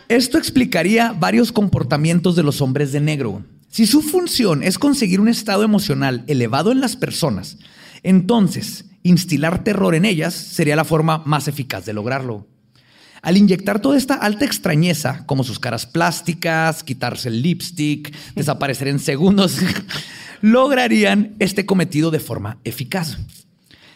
Esto 0.10 0.38
explicaría 0.38 1.14
varios 1.14 1.52
comportamientos 1.52 2.36
de 2.36 2.44
los 2.44 2.62
hombres 2.62 2.92
de 2.92 3.00
negro. 3.00 3.44
Si 3.70 3.88
su 3.88 4.02
función 4.02 4.62
es 4.62 4.78
conseguir 4.78 5.20
un 5.20 5.30
estado 5.30 5.64
emocional 5.64 6.24
elevado 6.28 6.72
en 6.72 6.80
las 6.80 6.96
personas, 6.96 7.58
entonces 8.04 8.86
instilar 9.02 9.64
terror 9.64 9.96
en 9.96 10.06
ellas 10.06 10.34
sería 10.34 10.76
la 10.76 10.86
forma 10.86 11.24
más 11.26 11.48
eficaz 11.48 11.86
de 11.86 11.94
lograrlo. 11.94 12.48
Al 13.24 13.38
inyectar 13.38 13.80
toda 13.80 13.98
esta 13.98 14.14
alta 14.14 14.46
extrañeza, 14.46 15.26
como 15.26 15.44
sus 15.44 15.58
caras 15.58 15.88
plásticas, 15.88 16.84
quitarse 16.84 17.30
el 17.30 17.42
lipstick, 17.42 18.14
desaparecer 18.36 18.90
en 18.90 19.00
segundos, 19.00 19.58
lograrían 20.42 21.34
este 21.40 21.66
cometido 21.66 22.12
de 22.12 22.20
forma 22.20 22.60
eficaz. 22.64 23.18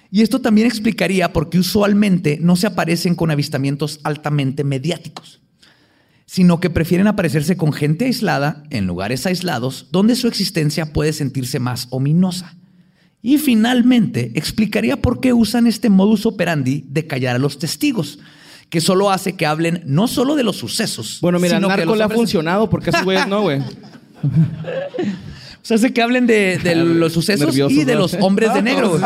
Y 0.10 0.22
esto 0.22 0.42
también 0.42 0.66
explicaría 0.66 1.34
por 1.34 1.50
qué 1.50 1.60
usualmente 1.60 2.40
no 2.42 2.56
se 2.56 2.66
aparecen 2.66 3.14
con 3.14 3.30
avistamientos 3.30 4.00
altamente 4.04 4.64
mediáticos 4.64 5.42
sino 6.28 6.60
que 6.60 6.70
prefieren 6.70 7.08
aparecerse 7.08 7.56
con 7.56 7.72
gente 7.72 8.06
aislada 8.06 8.64
en 8.70 8.86
lugares 8.86 9.26
aislados 9.26 9.88
donde 9.92 10.16
su 10.16 10.28
existencia 10.28 10.92
puede 10.92 11.14
sentirse 11.14 11.60
más 11.60 11.88
ominosa. 11.90 12.58
Y 13.22 13.38
finalmente 13.38 14.32
explicaría 14.36 15.02
por 15.02 15.22
qué 15.22 15.34
usan 15.34 15.68
este 15.68 15.90
modus 15.90 16.26
operandi 16.26 16.84
de 16.90 17.08
callar 17.08 17.38
a 17.38 17.40
los 17.40 17.58
testigos, 17.60 18.20
que 18.70 18.82
solo 18.82 19.10
hace 19.12 19.36
que 19.36 19.46
hablen 19.46 19.82
no 19.86 20.08
solo 20.08 20.36
de 20.36 20.44
los 20.44 20.58
sucesos. 20.58 21.20
Bueno, 21.22 21.40
mira, 21.40 21.56
sino 21.56 21.70
que 21.70 21.78
Narco 21.78 21.96
le 21.96 22.04
ha 22.04 22.10
funcionado 22.10 22.70
porque 22.70 22.90
esos 22.90 23.04
güeyes 23.04 23.28
no, 23.28 23.42
güey. 23.42 23.62
O 25.58 25.68
sea, 25.68 25.76
hace 25.76 25.92
que 25.92 26.02
hablen 26.02 26.26
de, 26.28 26.58
de 26.60 26.76
los 26.76 27.12
sucesos 27.12 27.54
y 27.58 27.84
de 27.84 27.94
¿no? 27.94 28.00
los 28.00 28.14
hombres 28.22 28.54
de 28.54 28.62
negro. 28.62 28.92
güey. 28.92 29.02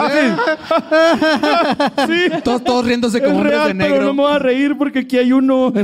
Todos, 2.43 2.63
todos 2.63 2.85
riéndose 2.85 3.19
como 3.19 3.37
hombres 3.37 3.65
de 3.65 3.73
negro. 3.73 4.13
voy 4.13 4.31
a 4.31 4.37
reír 4.37 4.77
porque 4.77 4.99
aquí 4.99 5.17
hay 5.17 5.31
uno. 5.31 5.73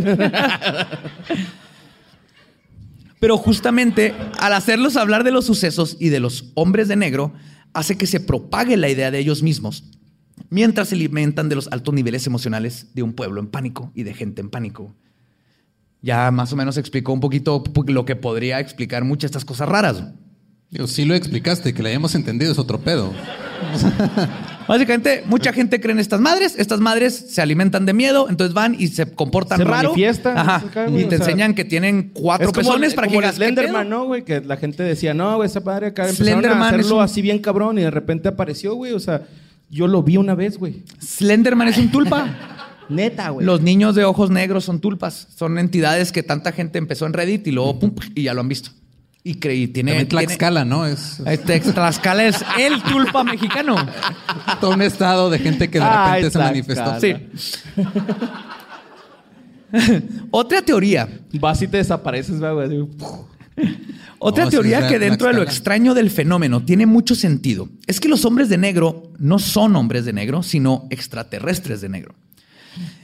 Pero 3.19 3.37
justamente 3.37 4.13
al 4.37 4.53
hacerlos 4.53 4.97
hablar 4.97 5.23
de 5.23 5.31
los 5.31 5.45
sucesos 5.45 5.97
y 5.99 6.09
de 6.09 6.19
los 6.19 6.51
hombres 6.53 6.87
de 6.87 6.95
negro, 6.95 7.33
hace 7.73 7.97
que 7.97 8.05
se 8.05 8.19
propague 8.19 8.77
la 8.77 8.87
idea 8.89 9.09
de 9.09 9.17
ellos 9.17 9.41
mismos, 9.41 9.83
mientras 10.49 10.89
se 10.89 10.95
alimentan 10.95 11.49
de 11.49 11.55
los 11.55 11.67
altos 11.71 11.93
niveles 11.93 12.25
emocionales 12.27 12.87
de 12.93 13.03
un 13.03 13.13
pueblo 13.13 13.39
en 13.41 13.47
pánico 13.47 13.91
y 13.95 14.03
de 14.03 14.13
gente 14.13 14.41
en 14.41 14.49
pánico. 14.49 14.95
Ya 16.01 16.29
más 16.31 16.53
o 16.53 16.55
menos 16.55 16.77
explicó 16.77 17.11
un 17.13 17.19
poquito 17.19 17.63
lo 17.87 18.05
que 18.05 18.15
podría 18.15 18.59
explicar 18.59 19.03
muchas 19.03 19.31
de 19.31 19.37
estas 19.37 19.45
cosas 19.45 19.67
raras. 19.67 20.03
Digo, 20.69 20.85
sí 20.87 21.05
lo 21.05 21.15
explicaste, 21.15 21.73
que 21.73 21.81
la 21.81 21.89
hayamos 21.89 22.13
entendido 22.15 22.51
es 22.51 22.59
otro 22.59 22.79
pedo. 22.79 23.13
Básicamente, 24.67 25.23
mucha 25.25 25.53
gente 25.53 25.79
cree 25.79 25.93
en 25.93 25.99
estas 25.99 26.19
madres. 26.19 26.55
Estas 26.57 26.81
madres 26.81 27.13
se 27.29 27.41
alimentan 27.41 27.85
de 27.85 27.93
miedo, 27.93 28.27
entonces 28.29 28.53
van 28.53 28.75
y 28.77 28.87
se 28.87 29.09
comportan 29.13 29.59
Se 29.59 29.63
raro. 29.63 29.89
manifiestan, 29.89 30.37
Ajá. 30.37 30.55
acá, 30.57 30.87
güey, 30.87 31.03
Y 31.03 31.05
te 31.05 31.15
o 31.15 31.17
sea, 31.19 31.27
enseñan 31.27 31.53
que 31.55 31.63
tienen 31.63 32.11
cuatro 32.13 32.51
como, 32.51 32.59
pezones 32.67 32.89
es 32.89 32.95
para 32.95 33.07
que 33.07 33.13
como 33.13 33.21
digas, 33.21 33.35
¿qué 33.35 33.43
Slenderman? 33.45 33.89
¿no, 33.89 34.05
güey? 34.05 34.23
Que 34.25 34.41
la 34.41 34.57
gente 34.57 34.83
decía, 34.83 35.13
no, 35.13 35.37
güey, 35.37 35.47
esa 35.47 35.61
padre 35.63 35.87
acá 35.87 36.03
empezaron 36.09 36.41
Slenderman 36.41 36.61
a 36.63 36.67
hacerlo 36.67 36.97
un- 36.97 37.01
así 37.03 37.21
bien 37.21 37.39
cabrón 37.39 37.79
y 37.79 37.81
de 37.83 37.91
repente 37.91 38.27
apareció, 38.27 38.75
güey. 38.75 38.91
O 38.91 38.99
sea, 38.99 39.21
yo 39.69 39.87
lo 39.87 40.03
vi 40.03 40.17
una 40.17 40.35
vez, 40.35 40.57
güey. 40.57 40.83
Slenderman 40.99 41.67
es 41.67 41.77
un 41.77 41.91
tulpa. 41.91 42.27
Neta, 42.89 43.29
güey. 43.31 43.45
Los 43.45 43.61
niños 43.61 43.95
de 43.95 44.05
ojos 44.05 44.29
negros 44.29 44.63
son 44.63 44.79
tulpas. 44.79 45.27
Son 45.35 45.57
entidades 45.59 46.11
que 46.13 46.23
tanta 46.23 46.51
gente 46.53 46.77
empezó 46.77 47.05
en 47.05 47.13
Reddit 47.13 47.45
y 47.47 47.51
luego 47.51 47.79
pum, 47.79 47.93
y 48.15 48.23
ya 48.23 48.33
lo 48.33 48.39
han 48.41 48.47
visto. 48.47 48.69
Y 49.23 49.35
creí, 49.35 49.67
tiene. 49.67 49.91
También 49.91 50.07
tiene- 50.07 50.25
Tlaxcala, 50.27 50.63
¿no? 50.63 50.85
Es 50.85 51.19
Este, 51.25 51.59
Tlaxcala 51.59 52.23
es 52.25 52.45
el 52.57 52.81
tulpa 52.83 53.25
mexicano. 53.25 53.75
todo 54.61 54.71
un 54.71 54.81
estado 54.81 55.29
de 55.29 55.39
gente 55.39 55.69
que 55.69 55.79
de 55.79 55.85
Ay, 55.85 56.23
repente 56.23 56.29
se 56.31 56.39
Tlaxcala. 56.39 56.95
manifestó. 56.95 56.99
Sí. 57.01 57.83
Otra 60.31 60.61
teoría. 60.61 61.09
Vas 61.33 61.61
y 61.61 61.67
te 61.67 61.77
desapareces, 61.77 62.39
güey. 62.39 62.87
Otra 64.19 64.45
No, 64.45 64.49
sí, 64.51 64.55
teoría 64.55 64.87
que 64.87 64.97
dentro 64.99 65.27
de 65.27 65.33
lo 65.33 65.43
extraño 65.43 65.93
del 65.93 66.09
fenómeno 66.09 66.63
tiene 66.63 66.85
mucho 66.85 67.13
sentido 67.15 67.69
es 67.85 67.99
que 67.99 68.07
los 68.07 68.25
hombres 68.25 68.49
de 68.49 68.57
negro 68.57 69.11
no 69.19 69.37
son 69.39 69.75
hombres 69.75 70.05
de 70.05 70.13
negro, 70.13 70.41
sino 70.43 70.87
extraterrestres 70.89 71.81
de 71.81 71.89
negro. 71.89 72.15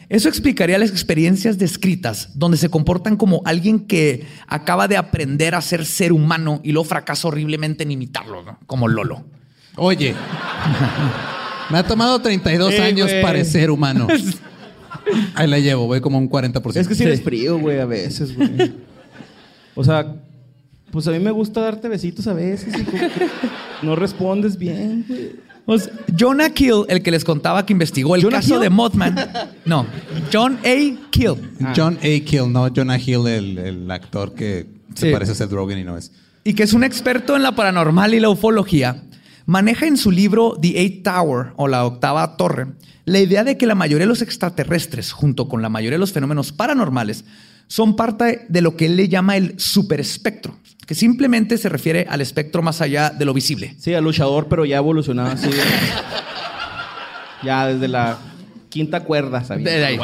Eso 0.10 0.28
explicaría 0.30 0.78
las 0.78 0.90
experiencias 0.92 1.58
descritas 1.58 2.30
donde 2.36 2.58
se 2.58 2.70
comportan 2.70 3.16
como 3.16 3.42
alguien 3.46 3.80
que 3.82 4.26
acaba 4.48 4.88
de 4.88 4.98
aprender 4.98 5.56
a 5.56 5.62
ser 5.62 5.86
ser 5.86 6.14
humano 6.14 6.60
y 6.64 6.72
luego 6.72 6.88
fracasa 6.88 7.28
horriblemente 7.28 7.84
en 7.84 7.92
imitarlo, 7.92 8.44
¿no? 8.44 8.60
como 8.68 8.88
Lolo. 8.88 9.24
Oye, 9.76 10.14
me 11.72 11.78
ha 11.80 11.84
tomado 11.84 12.22
32 12.22 12.74
Eh, 12.74 12.82
años 12.82 13.10
güey. 13.10 13.22
parecer 13.22 13.72
humano. 13.72 14.08
Ahí 15.36 15.48
la 15.48 15.60
llevo, 15.60 15.88
voy 15.88 16.00
como 16.02 16.18
un 16.18 16.30
40%. 16.30 16.76
Es 16.76 16.88
que 16.88 16.96
si 16.96 17.04
eres 17.04 17.22
frío, 17.24 17.58
güey, 17.58 17.80
a 17.80 17.86
veces, 17.86 18.36
güey. 18.36 18.52
O 19.76 19.84
sea, 19.84 20.18
pues 20.94 21.06
a 21.08 21.12
mí 21.12 21.20
me 21.20 21.32
gusta 21.32 21.60
darte 21.60 21.90
besitos 21.90 22.26
a 22.28 22.34
veces 22.34 22.74
y 22.80 22.84
como 22.86 22.98
que 23.00 23.10
no 23.82 23.96
respondes 23.98 24.58
bien, 24.58 25.04
güey. 25.10 25.32
John 26.20 26.42
A. 26.42 26.50
Kill, 26.50 26.84
el 26.90 27.02
que 27.02 27.10
les 27.12 27.24
contaba 27.24 27.66
que 27.66 27.72
investigó 27.74 28.16
el 28.16 28.22
¿Jonah 28.22 28.38
caso 28.38 28.56
Hill? 28.56 28.62
de 28.62 28.70
Mothman. 28.70 29.16
No, 29.66 29.86
John 30.32 30.58
A. 30.64 31.10
Kill. 31.10 31.36
John 31.76 31.98
A. 32.00 32.26
Kill, 32.26 32.52
no 32.52 32.68
Jonah 32.74 32.98
Hill, 33.00 33.28
el, 33.28 33.58
el 33.58 33.92
actor 33.92 34.34
que 34.34 34.68
se 34.94 35.08
Sí. 35.08 35.12
parece 35.12 35.32
a 35.32 35.36
Seth 35.36 35.52
Rogen 35.52 35.78
y 35.80 35.84
no 35.84 35.98
es. 35.98 36.12
y 36.44 36.54
que 36.54 36.64
es 36.64 36.74
un 36.74 36.84
experto 36.84 37.36
en 37.36 37.44
la 37.44 37.54
paranormal 37.56 38.14
y 38.14 38.20
la 38.20 38.30
ufología, 38.30 39.04
maneja 39.46 39.88
en 39.88 39.96
su 39.98 40.12
libro 40.12 40.58
The 40.62 40.78
Eight 40.80 41.04
Tower 41.04 41.54
o 41.56 41.68
la 41.68 41.86
octava 41.86 42.36
torre 42.38 42.68
la 43.06 43.20
idea 43.20 43.44
de 43.44 43.58
que 43.58 43.66
la 43.66 43.76
mayoría 43.76 44.06
de 44.06 44.10
los 44.10 44.22
extraterrestres, 44.22 45.12
junto 45.14 45.48
con 45.50 45.62
la 45.62 45.70
mayoría 45.70 45.96
de 45.96 46.00
los 46.00 46.12
fenómenos 46.14 46.52
paranormales, 46.54 47.26
son 47.68 47.96
parte 47.96 48.46
de 48.50 48.62
lo 48.62 48.76
que 48.76 48.86
él 48.86 48.96
le 48.96 49.10
llama 49.10 49.38
el 49.38 49.60
superespectro, 49.60 50.58
que 50.86 50.96
simplemente 50.96 51.58
se 51.58 51.70
refiere 51.70 52.06
al 52.10 52.22
espectro 52.22 52.62
más 52.62 52.82
allá 52.82 53.10
de 53.10 53.26
lo 53.26 53.34
visible. 53.34 53.76
Sí, 53.80 53.94
al 53.94 54.04
luchador, 54.04 54.48
pero 54.48 54.66
ya 54.66 54.78
evolucionado 54.78 55.32
así. 55.32 55.50
ya 57.44 57.68
desde 57.68 57.88
la 57.88 58.18
quinta 58.70 59.02
cuerda, 59.02 59.44
¿sabías? 59.44 59.66
De 59.66 59.86
ahí. 59.86 60.00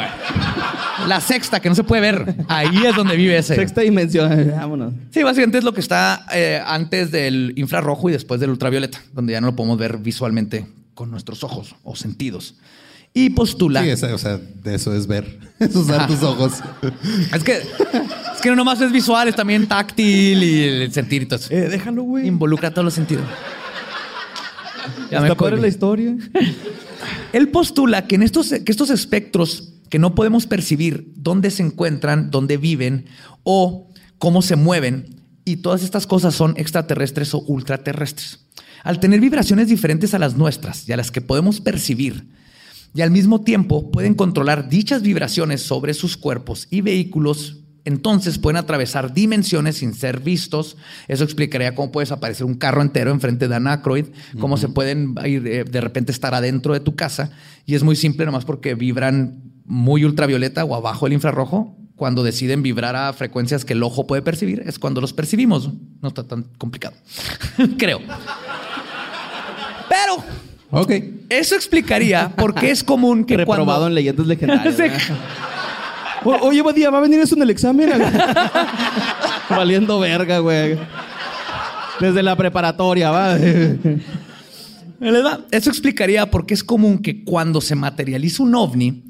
La 1.06 1.20
sexta, 1.20 1.60
que 1.60 1.68
no 1.68 1.74
se 1.74 1.82
puede 1.82 2.02
ver. 2.02 2.36
Ahí 2.48 2.86
es 2.86 2.94
donde 2.94 3.16
vive 3.16 3.36
ese. 3.36 3.56
Sexta 3.56 3.80
dimensión. 3.80 4.52
Vámonos. 4.56 4.94
Sí, 5.10 5.22
básicamente 5.22 5.58
es 5.58 5.64
lo 5.64 5.72
que 5.72 5.80
está 5.80 6.26
eh, 6.32 6.62
antes 6.64 7.10
del 7.10 7.52
infrarrojo 7.56 8.08
y 8.08 8.12
después 8.12 8.40
del 8.40 8.50
ultravioleta, 8.50 9.02
donde 9.12 9.32
ya 9.32 9.40
no 9.40 9.48
lo 9.48 9.56
podemos 9.56 9.78
ver 9.78 9.98
visualmente 9.98 10.66
con 10.94 11.10
nuestros 11.10 11.42
ojos 11.42 11.74
o 11.82 11.96
sentidos. 11.96 12.54
Y 13.12 13.30
postula. 13.30 13.82
Sí, 13.82 13.88
esa- 13.90 14.14
o 14.14 14.18
sea, 14.18 14.38
de 14.38 14.74
eso 14.74 14.94
es 14.94 15.06
ver. 15.06 15.38
Es 15.60 15.76
usar 15.76 16.06
tus 16.06 16.22
ojos. 16.22 16.54
Es 17.34 17.44
que, 17.44 17.52
es 17.58 18.40
que 18.40 18.48
no 18.48 18.56
nomás 18.56 18.80
es 18.80 18.90
visual, 18.92 19.28
es 19.28 19.36
también 19.36 19.66
táctil 19.66 20.42
y 20.42 20.62
el 20.62 20.90
sentir 20.90 21.20
y 21.20 21.26
todo 21.26 21.38
eso. 21.38 21.52
Eh, 21.52 21.68
déjalo, 21.68 22.02
güey. 22.02 22.26
Involucra 22.26 22.70
todos 22.70 22.82
los 22.86 22.94
sentidos. 22.94 23.24
Ya 25.10 25.18
padre 25.20 25.36
cohibí. 25.36 25.60
la 25.60 25.68
historia. 25.68 26.16
Él 27.34 27.48
postula 27.50 28.06
que, 28.06 28.14
en 28.14 28.22
estos, 28.22 28.48
que 28.48 28.72
estos 28.72 28.88
espectros 28.88 29.74
que 29.90 29.98
no 29.98 30.14
podemos 30.14 30.46
percibir 30.46 31.12
dónde 31.16 31.50
se 31.50 31.62
encuentran, 31.62 32.30
dónde 32.30 32.56
viven 32.56 33.04
o 33.42 33.90
cómo 34.18 34.40
se 34.42 34.56
mueven, 34.56 35.16
y 35.44 35.56
todas 35.56 35.82
estas 35.82 36.06
cosas 36.06 36.34
son 36.34 36.54
extraterrestres 36.56 37.34
o 37.34 37.40
ultraterrestres. 37.40 38.46
Al 38.82 38.98
tener 39.00 39.20
vibraciones 39.20 39.68
diferentes 39.68 40.14
a 40.14 40.18
las 40.18 40.36
nuestras 40.36 40.88
y 40.88 40.92
a 40.92 40.96
las 40.96 41.10
que 41.10 41.20
podemos 41.20 41.60
percibir, 41.60 42.24
y 42.94 43.02
al 43.02 43.10
mismo 43.10 43.42
tiempo 43.42 43.90
pueden 43.90 44.14
controlar 44.14 44.68
dichas 44.68 45.02
vibraciones 45.02 45.62
sobre 45.62 45.94
sus 45.94 46.16
cuerpos 46.16 46.66
y 46.70 46.80
vehículos, 46.80 47.60
entonces 47.84 48.38
pueden 48.38 48.56
atravesar 48.56 49.14
dimensiones 49.14 49.78
sin 49.78 49.94
ser 49.94 50.20
vistos. 50.20 50.76
Eso 51.08 51.24
explicaría 51.24 51.74
cómo 51.74 51.92
puedes 51.92 52.12
aparecer 52.12 52.46
un 52.46 52.54
carro 52.54 52.82
entero 52.82 53.10
enfrente 53.10 53.48
de 53.48 53.54
Anacroid, 53.54 54.06
cómo 54.38 54.56
se 54.56 54.68
pueden 54.68 55.14
ir, 55.24 55.46
eh, 55.46 55.64
de 55.64 55.80
repente 55.80 56.12
estar 56.12 56.34
adentro 56.34 56.74
de 56.74 56.80
tu 56.80 56.94
casa. 56.96 57.30
Y 57.66 57.74
es 57.74 57.82
muy 57.82 57.96
simple, 57.96 58.26
nomás 58.26 58.44
porque 58.44 58.74
vibran 58.74 59.42
muy 59.64 60.04
ultravioleta 60.04 60.64
o 60.64 60.74
abajo 60.74 61.06
el 61.06 61.12
infrarrojo. 61.12 61.76
Cuando 61.96 62.22
deciden 62.22 62.62
vibrar 62.62 62.96
a 62.96 63.12
frecuencias 63.12 63.64
que 63.64 63.74
el 63.74 63.82
ojo 63.82 64.06
puede 64.06 64.22
percibir, 64.22 64.62
es 64.66 64.78
cuando 64.78 65.00
los 65.00 65.12
percibimos. 65.12 65.70
No 66.00 66.08
está 66.08 66.24
tan 66.24 66.44
complicado. 66.56 66.96
Creo. 67.78 68.00
Pero 69.88 70.24
Ok. 70.72 70.92
eso 71.28 71.54
explicaría 71.56 72.28
por 72.36 72.54
qué 72.54 72.70
es 72.70 72.84
común 72.84 73.24
que 73.24 73.36
Reprobado 73.36 73.64
cuando... 73.64 73.86
en 73.88 73.94
leyendas 73.94 74.26
legendarias. 74.26 74.76
¿verdad? 74.78 75.00
O- 76.24 76.48
Oye, 76.48 76.62
Badía, 76.62 76.90
¿va 76.90 76.98
a 76.98 77.00
venir 77.00 77.18
eso 77.20 77.34
en 77.34 77.42
el 77.42 77.50
examen? 77.50 77.90
Valiendo 79.50 79.98
verga, 79.98 80.38
güey. 80.38 80.78
Desde 81.98 82.22
la 82.22 82.36
preparatoria, 82.36 83.10
va. 83.10 83.36
Eso 85.50 85.70
explicaría 85.70 86.30
por 86.30 86.46
qué 86.46 86.54
es 86.54 86.62
común 86.62 86.98
que 86.98 87.24
cuando 87.24 87.60
se 87.60 87.74
materializa 87.74 88.42
un 88.42 88.54
ovni, 88.54 89.02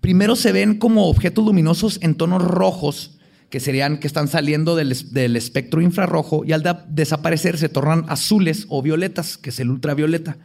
primero 0.00 0.36
se 0.36 0.52
ven 0.52 0.78
como 0.78 1.06
objetos 1.08 1.44
luminosos 1.44 1.98
en 2.02 2.14
tonos 2.14 2.42
rojos, 2.44 3.18
que 3.50 3.60
serían 3.60 3.98
que 3.98 4.06
están 4.06 4.28
saliendo 4.28 4.76
del, 4.76 4.94
del 5.12 5.36
espectro 5.36 5.80
infrarrojo, 5.80 6.44
y 6.44 6.52
al 6.52 6.62
desaparecer 6.88 7.56
se 7.56 7.70
tornan 7.70 8.04
azules 8.08 8.66
o 8.68 8.82
violetas, 8.82 9.38
que 9.38 9.48
es 9.50 9.58
el 9.60 9.70
ultravioleta. 9.70 10.36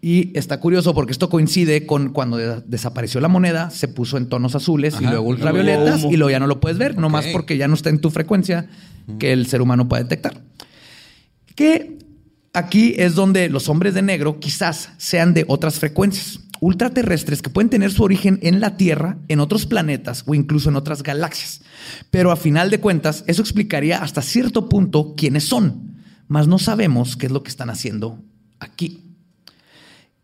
Y 0.00 0.36
está 0.38 0.60
curioso 0.60 0.94
porque 0.94 1.12
esto 1.12 1.28
coincide 1.28 1.84
con 1.86 2.10
cuando 2.12 2.36
de- 2.36 2.62
desapareció 2.66 3.20
la 3.20 3.28
moneda, 3.28 3.70
se 3.70 3.88
puso 3.88 4.16
en 4.16 4.28
tonos 4.28 4.54
azules 4.54 4.94
y 5.00 5.04
luego 5.04 5.26
ultravioletas, 5.28 6.00
¿Cómo? 6.02 6.12
y 6.12 6.16
luego 6.16 6.30
ya 6.30 6.40
no 6.40 6.46
lo 6.46 6.60
puedes 6.60 6.78
ver, 6.78 6.96
nomás 6.96 7.26
porque 7.32 7.56
ya 7.56 7.68
no 7.68 7.74
está 7.74 7.90
en 7.90 7.98
tu 8.00 8.10
frecuencia 8.10 8.68
que 9.18 9.32
el 9.32 9.46
ser 9.46 9.60
humano 9.60 9.88
puede 9.88 10.04
detectar. 10.04 10.42
Que 11.54 11.98
aquí 12.52 12.94
es 12.96 13.14
donde 13.14 13.48
los 13.48 13.68
hombres 13.68 13.94
de 13.94 14.02
negro 14.02 14.40
quizás 14.40 14.90
sean 14.96 15.34
de 15.34 15.44
otras 15.48 15.78
frecuencias 15.78 16.40
ultraterrestres 16.60 17.42
que 17.42 17.50
pueden 17.50 17.68
tener 17.68 17.92
su 17.92 18.02
origen 18.04 18.38
en 18.42 18.60
la 18.60 18.76
Tierra, 18.76 19.18
en 19.28 19.40
otros 19.40 19.66
planetas 19.66 20.22
o 20.26 20.34
incluso 20.34 20.70
en 20.70 20.76
otras 20.76 21.02
galaxias. 21.02 21.60
Pero 22.10 22.30
a 22.30 22.36
final 22.36 22.70
de 22.70 22.80
cuentas, 22.80 23.22
eso 23.26 23.42
explicaría 23.42 23.98
hasta 23.98 24.22
cierto 24.22 24.68
punto 24.68 25.14
quiénes 25.16 25.44
son, 25.44 25.96
mas 26.26 26.48
no 26.48 26.58
sabemos 26.58 27.16
qué 27.16 27.26
es 27.26 27.32
lo 27.32 27.42
que 27.42 27.50
están 27.50 27.68
haciendo 27.70 28.18
aquí. 28.60 29.00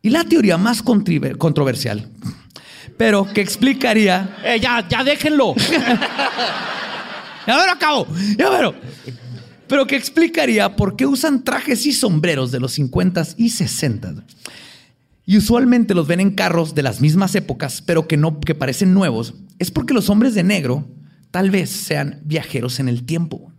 Y 0.03 0.11
la 0.11 0.25
teoría 0.25 0.57
más 0.57 0.83
controversial, 0.83 2.09
pero 2.97 3.27
que 3.33 3.41
explicaría 3.41 4.37
Eh, 4.45 4.59
ya, 4.61 4.87
ya 4.89 5.05
déjenlo. 5.05 5.55
Ya 7.47 7.57
me 7.57 7.67
lo 7.67 7.73
acabo. 7.73 8.07
Ya 8.39 8.51
me 8.51 8.63
lo- 8.63 8.75
Pero 9.67 9.87
que 9.87 9.97
explicaría 9.97 10.75
por 10.77 10.97
qué 10.97 11.07
usan 11.07 11.45
trajes 11.45 11.87
y 11.87 11.93
sombreros 11.93 12.51
de 12.51 12.61
los 12.61 12.73
50s 12.79 13.35
y 13.39 13.51
60s. 13.51 14.23
Y 15.27 15.37
usualmente 15.37 15.95
los 15.95 16.07
ven 16.09 16.19
en 16.21 16.33
carros 16.33 16.75
de 16.75 16.83
las 16.83 17.01
mismas 17.01 17.35
épocas, 17.37 17.83
pero 17.83 18.09
que 18.09 18.17
no 18.17 18.41
que 18.41 18.55
parecen 18.55 18.93
nuevos. 18.95 19.35
Es 19.61 19.71
porque 19.71 19.95
los 19.95 20.11
hombres 20.11 20.35
de 20.35 20.43
negro 20.43 20.89
tal 21.31 21.51
vez 21.51 21.71
sean 21.71 22.19
viajeros 22.25 22.81
en 22.81 22.89
el 22.89 23.05
tiempo. 23.05 23.53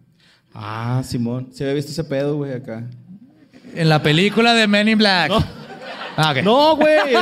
ah, 0.53 1.01
Simón. 1.07 1.49
Se 1.53 1.63
había 1.63 1.75
visto 1.75 1.91
ese 1.91 2.03
pedo, 2.03 2.35
güey, 2.35 2.51
acá. 2.53 2.85
En 3.73 3.87
la 3.87 4.03
película 4.03 4.53
de 4.53 4.67
Men 4.67 4.89
in 4.89 4.97
Black. 4.97 5.29
No. 5.29 5.60
Ah, 6.17 6.31
ok. 6.35 6.43
No, 6.43 6.75
güey. 6.75 7.13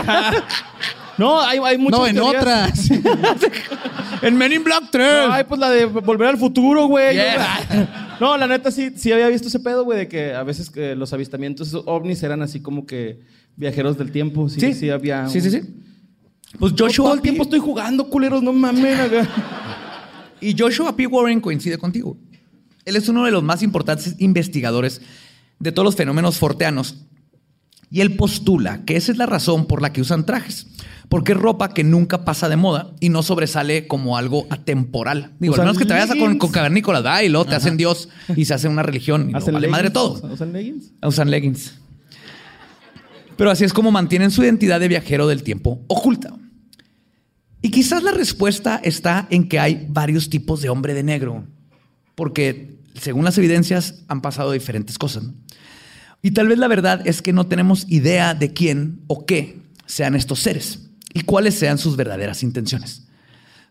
No, 1.17 1.41
hay, 1.41 1.59
hay 1.63 1.77
muchas 1.77 1.99
No, 1.99 2.07
en 2.07 2.15
teorías. 2.15 2.41
otras. 2.41 2.89
En 4.21 4.37
Men 4.37 4.51
in 4.51 4.63
Black 4.65 4.83
3. 4.91 5.07
Ay, 5.29 5.43
pues 5.47 5.59
la 5.61 5.69
de 5.69 5.85
volver 5.85 6.27
al 6.29 6.37
futuro, 6.37 6.87
güey. 6.87 7.13
Yeah. 7.15 8.05
No, 8.19 8.35
la 8.35 8.47
neta 8.47 8.69
sí, 8.69 8.91
sí 8.97 9.13
había 9.13 9.29
visto 9.29 9.47
ese 9.47 9.61
pedo, 9.61 9.85
güey, 9.85 9.97
de 9.99 10.07
que 10.09 10.33
a 10.33 10.43
veces 10.43 10.69
que 10.69 10.93
los 10.93 11.13
avistamientos 11.13 11.73
ovnis 11.85 12.21
eran 12.21 12.41
así 12.41 12.59
como 12.61 12.85
que 12.85 13.21
viajeros 13.55 13.97
del 13.97 14.11
tiempo. 14.11 14.49
Sí, 14.49 14.73
sí, 14.73 14.89
había. 14.89 15.29
Sí, 15.29 15.37
un- 15.37 15.43
sí, 15.45 15.51
sí. 15.51 15.61
Pues 16.59 16.73
Joshua 16.77 17.05
todo 17.05 17.13
el 17.13 17.21
tiempo 17.21 17.43
estoy 17.43 17.59
jugando, 17.59 18.09
culeros, 18.09 18.43
no 18.43 18.51
mames. 18.51 18.99
acá. 18.99 19.25
Y 20.41 20.53
Joshua 20.57 20.95
P. 20.95 21.05
Warren 21.07 21.39
coincide 21.41 21.77
contigo. 21.77 22.17
Él 22.85 22.95
es 22.97 23.07
uno 23.09 23.23
de 23.25 23.31
los 23.31 23.43
más 23.43 23.61
importantes 23.63 24.15
investigadores 24.19 25.01
de 25.59 25.71
todos 25.73 25.85
los 25.85 25.95
fenómenos 25.95 26.37
forteanos. 26.37 26.95
Y 27.91 28.01
él 28.01 28.15
postula 28.15 28.85
que 28.85 28.95
esa 28.95 29.11
es 29.11 29.17
la 29.17 29.25
razón 29.25 29.65
por 29.65 29.81
la 29.81 29.91
que 29.91 30.01
usan 30.01 30.25
trajes. 30.25 30.67
Porque 31.07 31.31
es 31.31 31.37
ropa 31.39 31.73
que 31.73 31.83
nunca 31.83 32.23
pasa 32.23 32.47
de 32.49 32.55
moda 32.55 32.91
y 32.99 33.09
no 33.09 33.23
sobresale 33.23 33.87
como 33.87 34.15
algo 34.15 34.45
atemporal. 34.51 35.33
Digo, 35.39 35.55
al 35.55 35.61
menos 35.61 35.79
que 35.79 35.85
te 35.85 35.93
vayas 35.93 36.11
a 36.11 36.15
con, 36.15 36.37
con 36.37 36.51
cavernícolas, 36.51 37.01
¿verdad? 37.01 37.21
Y 37.21 37.29
luego 37.29 37.45
te 37.45 37.55
hacen 37.55 37.77
Dios 37.77 38.09
y 38.35 38.45
se 38.45 38.53
hace 38.53 38.67
una 38.67 38.83
religión. 38.83 39.21
Y 39.21 39.31
luego 39.31 39.37
¿Hacen 39.39 39.53
vale 39.55 39.67
madre 39.69 39.89
todo. 39.89 40.21
¿Usan 40.31 40.53
leggings? 40.53 40.91
Usan 41.01 41.31
leggings. 41.31 41.73
Pero 43.37 43.49
así 43.49 43.63
es 43.63 43.73
como 43.73 43.89
mantienen 43.89 44.29
su 44.29 44.43
identidad 44.43 44.79
de 44.79 44.87
viajero 44.87 45.25
del 45.25 45.41
tiempo 45.41 45.81
oculta. 45.87 46.35
Y 47.61 47.71
quizás 47.71 48.03
la 48.03 48.11
respuesta 48.11 48.79
está 48.83 49.27
en 49.31 49.49
que 49.49 49.59
hay 49.59 49.87
varios 49.89 50.29
tipos 50.29 50.61
de 50.61 50.69
hombre 50.69 50.93
de 50.93 51.03
negro, 51.03 51.45
porque 52.15 52.77
según 52.93 53.25
las 53.25 53.37
evidencias 53.37 54.03
han 54.07 54.21
pasado 54.21 54.51
diferentes 54.51 54.97
cosas. 54.97 55.23
¿no? 55.23 55.33
Y 56.21 56.31
tal 56.31 56.47
vez 56.47 56.57
la 56.57 56.67
verdad 56.67 57.01
es 57.05 57.21
que 57.21 57.33
no 57.33 57.47
tenemos 57.47 57.85
idea 57.89 58.33
de 58.33 58.53
quién 58.53 59.01
o 59.07 59.25
qué 59.25 59.61
sean 59.85 60.15
estos 60.15 60.39
seres 60.39 60.89
y 61.13 61.21
cuáles 61.21 61.55
sean 61.55 61.77
sus 61.77 61.95
verdaderas 61.95 62.43
intenciones. 62.43 63.07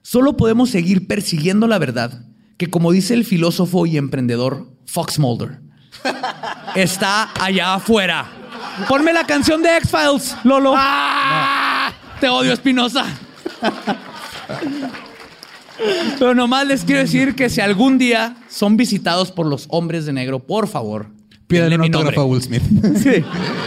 Solo 0.03 0.37
podemos 0.37 0.71
seguir 0.71 1.07
persiguiendo 1.07 1.67
la 1.67 1.79
verdad 1.79 2.25
que, 2.57 2.71
como 2.71 2.93
dice 2.93 3.15
el 3.15 3.25
filósofo 3.25 3.87
y 3.87 3.99
emprendedor 3.99 4.73
Fox 4.87 5.19
Mulder, 5.19 5.61
está 6.75 7.31
allá 7.41 7.75
afuera. 7.75 8.27
Ponme 8.89 9.13
la 9.13 9.25
canción 9.25 9.63
de 9.63 9.77
X-Files, 9.77 10.37
Lolo. 10.45 10.75
Te 12.21 12.29
odio, 12.29 12.53
Espinosa. 12.53 13.05
Pero 16.19 16.35
nomás 16.35 16.67
les 16.67 16.85
quiero 16.85 17.01
decir 17.01 17.35
que 17.35 17.51
si 17.51 17.61
algún 17.61 17.99
día 17.99 18.37
son 18.49 18.77
visitados 18.77 19.31
por 19.31 19.47
los 19.47 19.67
hombres 19.69 20.07
de 20.07 20.13
negro, 20.13 20.41
por 20.41 20.67
favor, 20.67 21.11
Denle 21.49 21.77
un 21.77 21.81
mi 21.83 21.89
nombre. 21.89 22.15
autógrafo 22.17 22.21
a 22.21 22.25
Will 22.27 22.43
Smith. 22.43 22.63
Sí. 23.03 23.25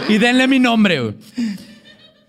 Y 0.08 0.18
denle 0.18 0.46
mi 0.48 0.58
nombre. 0.58 1.00
güey. 1.00 1.14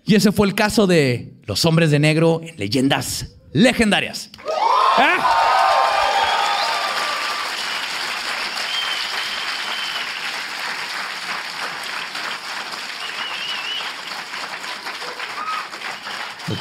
Y 0.04 0.14
ese 0.14 0.32
fue 0.32 0.46
el 0.46 0.54
caso 0.54 0.86
de 0.86 1.32
los 1.46 1.64
hombres 1.64 1.90
de 1.90 1.98
negro 1.98 2.40
en 2.42 2.56
leyendas 2.56 3.36
legendarias. 3.52 4.30
¿Eh? 4.98 5.20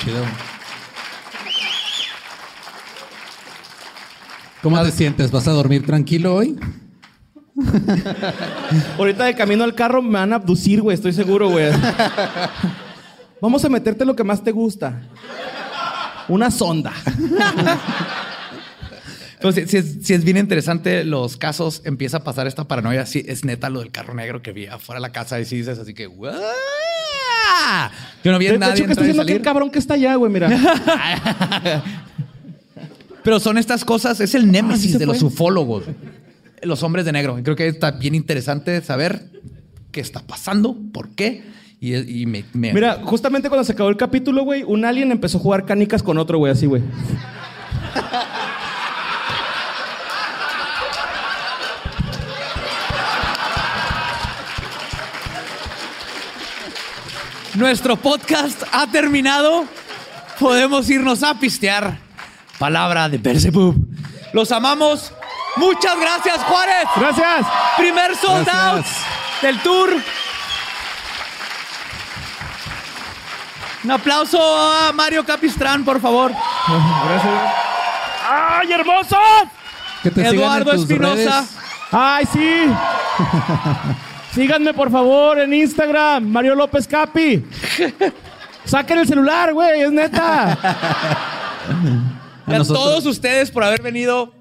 Chido. 0.04 0.26
¿Cómo 4.62 4.82
te 4.82 4.92
sientes? 4.92 5.30
¿Vas 5.32 5.48
a 5.48 5.52
dormir 5.52 5.86
tranquilo 5.86 6.36
hoy? 6.36 6.58
Ahorita 8.98 9.26
de 9.26 9.36
camino 9.36 9.64
al 9.64 9.76
carro 9.76 10.02
me 10.02 10.14
van 10.20 10.34
a 10.34 10.38
abducir, 10.38 10.82
güey, 10.82 10.96
estoy 10.96 11.14
seguro, 11.14 11.50
güey. 11.50 11.72
Vamos 13.42 13.64
a 13.66 13.70
meterte 13.70 14.06
lo 14.06 14.16
que 14.16 14.24
más 14.24 14.44
te 14.44 14.52
gusta. 14.52 15.02
Una 16.28 16.50
sonda. 16.50 16.94
Entonces, 19.34 19.70
si 19.70 19.78
es, 19.78 19.98
si 20.02 20.14
es 20.14 20.24
bien 20.24 20.38
interesante 20.38 21.04
los 21.04 21.36
casos, 21.36 21.82
empieza 21.84 22.18
a 22.18 22.24
pasar 22.24 22.48
esta 22.48 22.64
paranoia. 22.64 23.06
Sí, 23.06 23.26
es 23.28 23.44
neta 23.44 23.70
lo 23.70 23.82
del 23.82 23.92
carro 23.92 24.14
negro 24.14 24.42
que 24.42 24.54
vi 24.54 24.68
afuera 24.68 25.00
de 25.00 25.02
la 25.02 25.12
casa 25.12 25.40
y 25.40 25.46
sí 25.46 25.58
dices 25.58 25.78
así 25.80 25.94
que. 25.94 26.06
Yo 28.24 28.32
no 28.32 28.40
vi 28.40 28.48
a 28.48 28.52
De, 28.52 28.54
de 28.54 28.60
nadie 28.60 28.74
hecho, 28.76 28.86
que 28.86 28.92
estoy 28.94 29.08
viendo 29.08 29.22
aquel 29.22 29.34
salir. 29.36 29.44
cabrón 29.46 29.70
que 29.70 29.80
está 29.80 29.96
allá, 29.96 30.16
güey, 30.16 30.32
mira. 30.32 30.50
Pero 33.24 33.40
son 33.40 33.58
estas 33.58 33.84
cosas, 33.86 34.20
es 34.22 34.34
el 34.36 34.50
némesis 34.52 34.92
Ah, 34.92 34.94
se 34.94 35.00
de 35.00 35.06
los 35.06 35.22
ufólogos, 35.22 35.84
los 36.66 36.84
hombres 36.84 37.06
de 37.06 37.12
negro. 37.12 37.38
Y 37.40 37.44
creo 37.44 37.56
que 37.56 37.68
está 37.68 37.92
bien 37.92 38.16
interesante 38.16 38.82
saber 38.82 39.30
qué 39.92 40.02
está 40.02 40.22
pasando, 40.22 40.76
por 40.94 41.10
qué. 41.10 41.44
Y, 41.80 41.96
y 42.22 42.26
me, 42.26 42.46
me- 42.54 42.74
Mira, 42.74 43.00
justamente 43.04 43.50
cuando 43.50 43.64
se 43.66 43.74
acabó 43.74 43.90
el 43.90 43.98
capítulo, 43.98 44.44
güey, 44.44 44.64
un 44.64 44.86
alien 44.86 45.12
empezó 45.12 45.38
a 45.38 45.42
jugar 45.42 45.66
canicas 45.66 46.02
con 46.02 46.18
otro, 46.18 46.38
güey, 46.38 46.52
así, 46.54 46.66
güey. 46.66 46.82
Nuestro 57.56 57.96
podcast 57.98 58.64
ha 58.72 58.88
terminado. 58.92 59.66
Podemos 60.40 60.90
irnos 60.90 61.22
a 61.24 61.40
pistear. 61.40 61.98
Palabra 62.58 63.10
de 63.10 63.18
Beelzebub. 63.18 63.76
Los 64.34 64.52
amamos. 64.52 65.14
Muchas 65.56 66.00
gracias, 66.00 66.38
Juárez. 66.44 66.88
Gracias. 66.96 67.46
Primer 67.78 68.16
sold 68.16 68.50
out 68.50 68.76
Gracias. 68.84 68.98
del 69.42 69.60
tour. 69.62 69.90
Un 73.84 73.92
aplauso 73.92 74.40
a 74.42 74.92
Mario 74.94 75.26
Capistrán, 75.26 75.84
por 75.84 76.00
favor. 76.00 76.32
¡Ay! 78.30 78.68
Que 80.02 80.12
te 80.12 80.22
sigan 80.22 80.36
Eduardo 80.36 80.72
Espinosa. 80.74 81.46
¡Ay, 81.92 82.26
sí! 82.32 82.66
Síganme, 84.34 84.74
por 84.74 84.90
favor, 84.92 85.40
en 85.40 85.54
Instagram, 85.54 86.26
Mario 86.28 86.56
López 86.56 86.88
Capi. 86.88 87.46
Saquen 88.66 89.00
el 89.00 89.08
celular, 89.08 89.54
güey, 89.54 89.82
es 89.82 89.92
neta. 89.92 90.54
A, 90.54 90.58
nosotros. 92.48 92.84
todos 92.84 93.06
ustedes 93.06 93.52
por 93.52 93.64
haber 93.64 93.82
venido. 93.82 94.34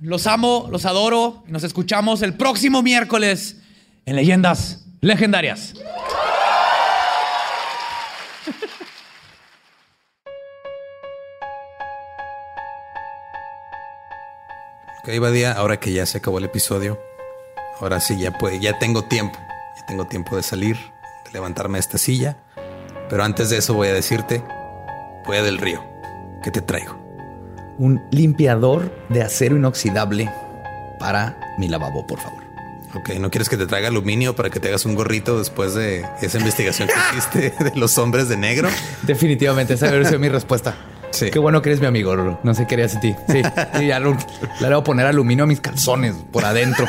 Los 0.00 0.26
amo, 0.26 0.68
los 0.70 0.84
adoro. 0.84 1.44
Y 1.48 1.52
nos 1.52 1.64
escuchamos 1.64 2.22
el 2.22 2.34
próximo 2.34 2.82
miércoles 2.82 3.56
en 4.04 4.16
Leyendas 4.16 4.86
Legendarias. 5.00 5.74
Ok, 15.02 15.20
Badía, 15.20 15.52
ahora 15.52 15.78
que 15.78 15.92
ya 15.92 16.04
se 16.04 16.18
acabó 16.18 16.38
el 16.38 16.44
episodio, 16.46 17.00
ahora 17.80 18.00
sí 18.00 18.18
ya 18.18 18.36
puede, 18.36 18.58
ya 18.58 18.76
tengo 18.80 19.04
tiempo, 19.04 19.38
ya 19.78 19.86
tengo 19.86 20.08
tiempo 20.08 20.34
de 20.34 20.42
salir, 20.42 20.76
de 21.24 21.32
levantarme 21.32 21.78
de 21.78 21.80
esta 21.80 21.96
silla. 21.96 22.38
Pero 23.08 23.22
antes 23.22 23.48
de 23.48 23.58
eso 23.58 23.74
voy 23.74 23.86
a 23.86 23.94
decirte, 23.94 24.42
voy 25.24 25.36
a 25.36 25.44
del 25.44 25.58
río, 25.58 25.80
¿qué 26.42 26.50
te 26.50 26.60
traigo? 26.60 27.05
Un 27.78 28.02
limpiador 28.10 28.90
de 29.08 29.22
acero 29.22 29.56
inoxidable 29.56 30.30
para 30.98 31.36
mi 31.58 31.68
lavabo, 31.68 32.06
por 32.06 32.18
favor. 32.20 32.42
Ok, 32.94 33.10
¿no 33.20 33.30
quieres 33.30 33.48
que 33.50 33.56
te 33.58 33.66
traiga 33.66 33.88
aluminio 33.88 34.34
para 34.34 34.48
que 34.48 34.58
te 34.60 34.68
hagas 34.68 34.86
un 34.86 34.94
gorrito 34.94 35.38
después 35.38 35.74
de 35.74 36.06
esa 36.22 36.38
investigación 36.38 36.88
que 36.88 36.94
hiciste 37.18 37.64
de 37.64 37.72
los 37.78 37.98
hombres 37.98 38.28
de 38.28 38.36
negro? 38.38 38.68
Definitivamente, 39.02 39.74
esa 39.74 39.90
debe 39.90 40.06
ser 40.06 40.18
mi 40.18 40.28
respuesta. 40.30 40.74
Sí. 41.10 41.30
Qué 41.30 41.38
bueno 41.38 41.60
que 41.62 41.68
eres 41.70 41.80
mi 41.80 41.86
amigo. 41.86 42.38
No 42.42 42.54
sé 42.54 42.66
qué 42.66 42.74
harías 42.74 42.92
sin 42.92 43.00
ti. 43.00 43.14
Sí, 43.28 43.42
sí 43.78 43.86
ya 43.86 43.98
lo- 44.00 44.16
le 44.60 44.66
voy 44.68 44.78
a 44.78 44.82
poner 44.84 45.06
aluminio 45.06 45.44
a 45.44 45.46
mis 45.46 45.60
calzones 45.60 46.14
por 46.32 46.44
adentro. 46.44 46.86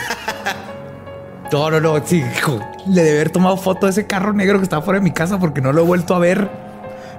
No, 1.52 1.70
no, 1.72 1.80
no. 1.80 2.02
Sí, 2.06 2.24
hijo, 2.38 2.60
le 2.88 3.04
debe 3.04 3.18
haber 3.20 3.30
tomado 3.30 3.58
foto 3.58 3.86
de 3.86 3.92
ese 3.92 4.06
carro 4.08 4.34
negro 4.34 4.60
que 4.60 4.64
estaba 4.64 4.82
fuera 4.82 5.00
de 5.00 5.04
mi 5.04 5.12
casa 5.12 5.40
porque 5.40 5.62
no 5.62 5.72
lo 5.74 5.82
he 5.82 5.86
vuelto 5.86 6.16
a 6.16 6.20
ver. 6.20 6.50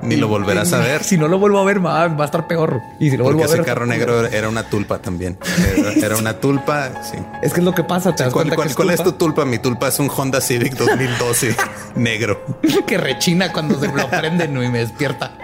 Ni 0.02 0.16
lo 0.16 0.28
volverás 0.28 0.72
a 0.72 0.78
ver. 0.78 1.02
Si 1.04 1.16
no 1.16 1.28
lo 1.28 1.38
vuelvo 1.38 1.58
a 1.58 1.64
ver, 1.64 1.84
va, 1.84 2.04
a 2.04 2.24
estar 2.24 2.46
peor. 2.46 2.80
Y 3.00 3.10
si 3.10 3.16
lo 3.16 3.24
Porque 3.24 3.36
vuelvo 3.36 3.44
a 3.44 3.52
ver. 3.54 3.60
ese 3.60 3.66
carro 3.66 3.86
negro 3.86 4.26
era 4.26 4.48
una 4.48 4.62
tulpa 4.68 4.98
también. 4.98 5.38
Era, 5.76 5.92
era 5.92 6.16
una 6.16 6.34
tulpa, 6.40 7.02
sí. 7.02 7.18
Es 7.42 7.52
que 7.52 7.60
es 7.60 7.64
lo 7.64 7.74
que 7.74 7.84
pasa. 7.84 8.14
Te 8.14 8.24
das 8.24 8.32
¿Cuál, 8.32 8.44
cuenta 8.46 8.56
cuál- 8.56 8.68
que 8.68 8.74
cuál 8.74 8.90
es 8.90 9.02
tu 9.02 9.12
tulpa? 9.12 9.44
Mi 9.44 9.58
tulpa 9.58 9.88
es 9.88 9.98
un 9.98 10.08
Honda 10.14 10.40
Civic 10.40 10.74
2012 10.74 11.56
negro. 11.96 12.44
que 12.86 12.98
rechina 12.98 13.52
cuando 13.52 13.78
se 13.78 13.88
lo 13.88 14.08
prenden 14.08 14.52
y 14.62 14.68
me 14.68 14.78
despierta. 14.78 15.36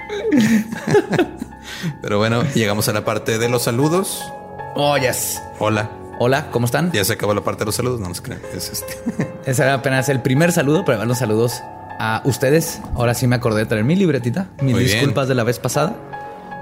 Pero 2.01 2.19
bueno, 2.19 2.43
llegamos 2.55 2.89
a 2.89 2.93
la 2.93 3.05
parte 3.05 3.39
de 3.39 3.49
los 3.49 3.63
saludos. 3.65 4.23
Oh, 4.75 4.97
yes. 4.97 5.41
Hola. 5.59 5.91
Hola, 6.19 6.49
¿cómo 6.53 6.67
están? 6.67 6.93
Ya 6.93 7.05
se 7.05 7.15
acabó 7.15 7.35
la 7.35 7.41
parte 7.43 7.61
de 7.61 7.67
los 7.67 7.75
saludos, 7.75 7.99
no 8.01 8.09
nos 8.09 8.21
crean. 8.21 8.41
Es 8.57 8.71
este. 8.71 8.97
Ese 9.47 9.63
era 9.63 9.75
apenas 9.75 10.09
el 10.09 10.23
primer 10.23 10.53
saludo, 10.53 10.85
pero 10.85 10.99
van 10.99 11.09
los 11.09 11.19
saludos 11.19 11.61
a 11.99 12.23
ustedes. 12.25 12.81
Ahora 12.95 13.15
sí 13.15 13.27
me 13.27 13.37
acordé 13.37 13.61
de 13.61 13.67
traer 13.67 13.85
mi 13.85 13.97
libretita. 13.97 14.49
Mis 14.63 14.75
Muy 14.75 14.85
bien. 14.85 14.97
disculpas 14.97 15.29
de 15.29 15.35
la 15.35 15.45
vez 15.45 15.59
pasada. 15.59 15.95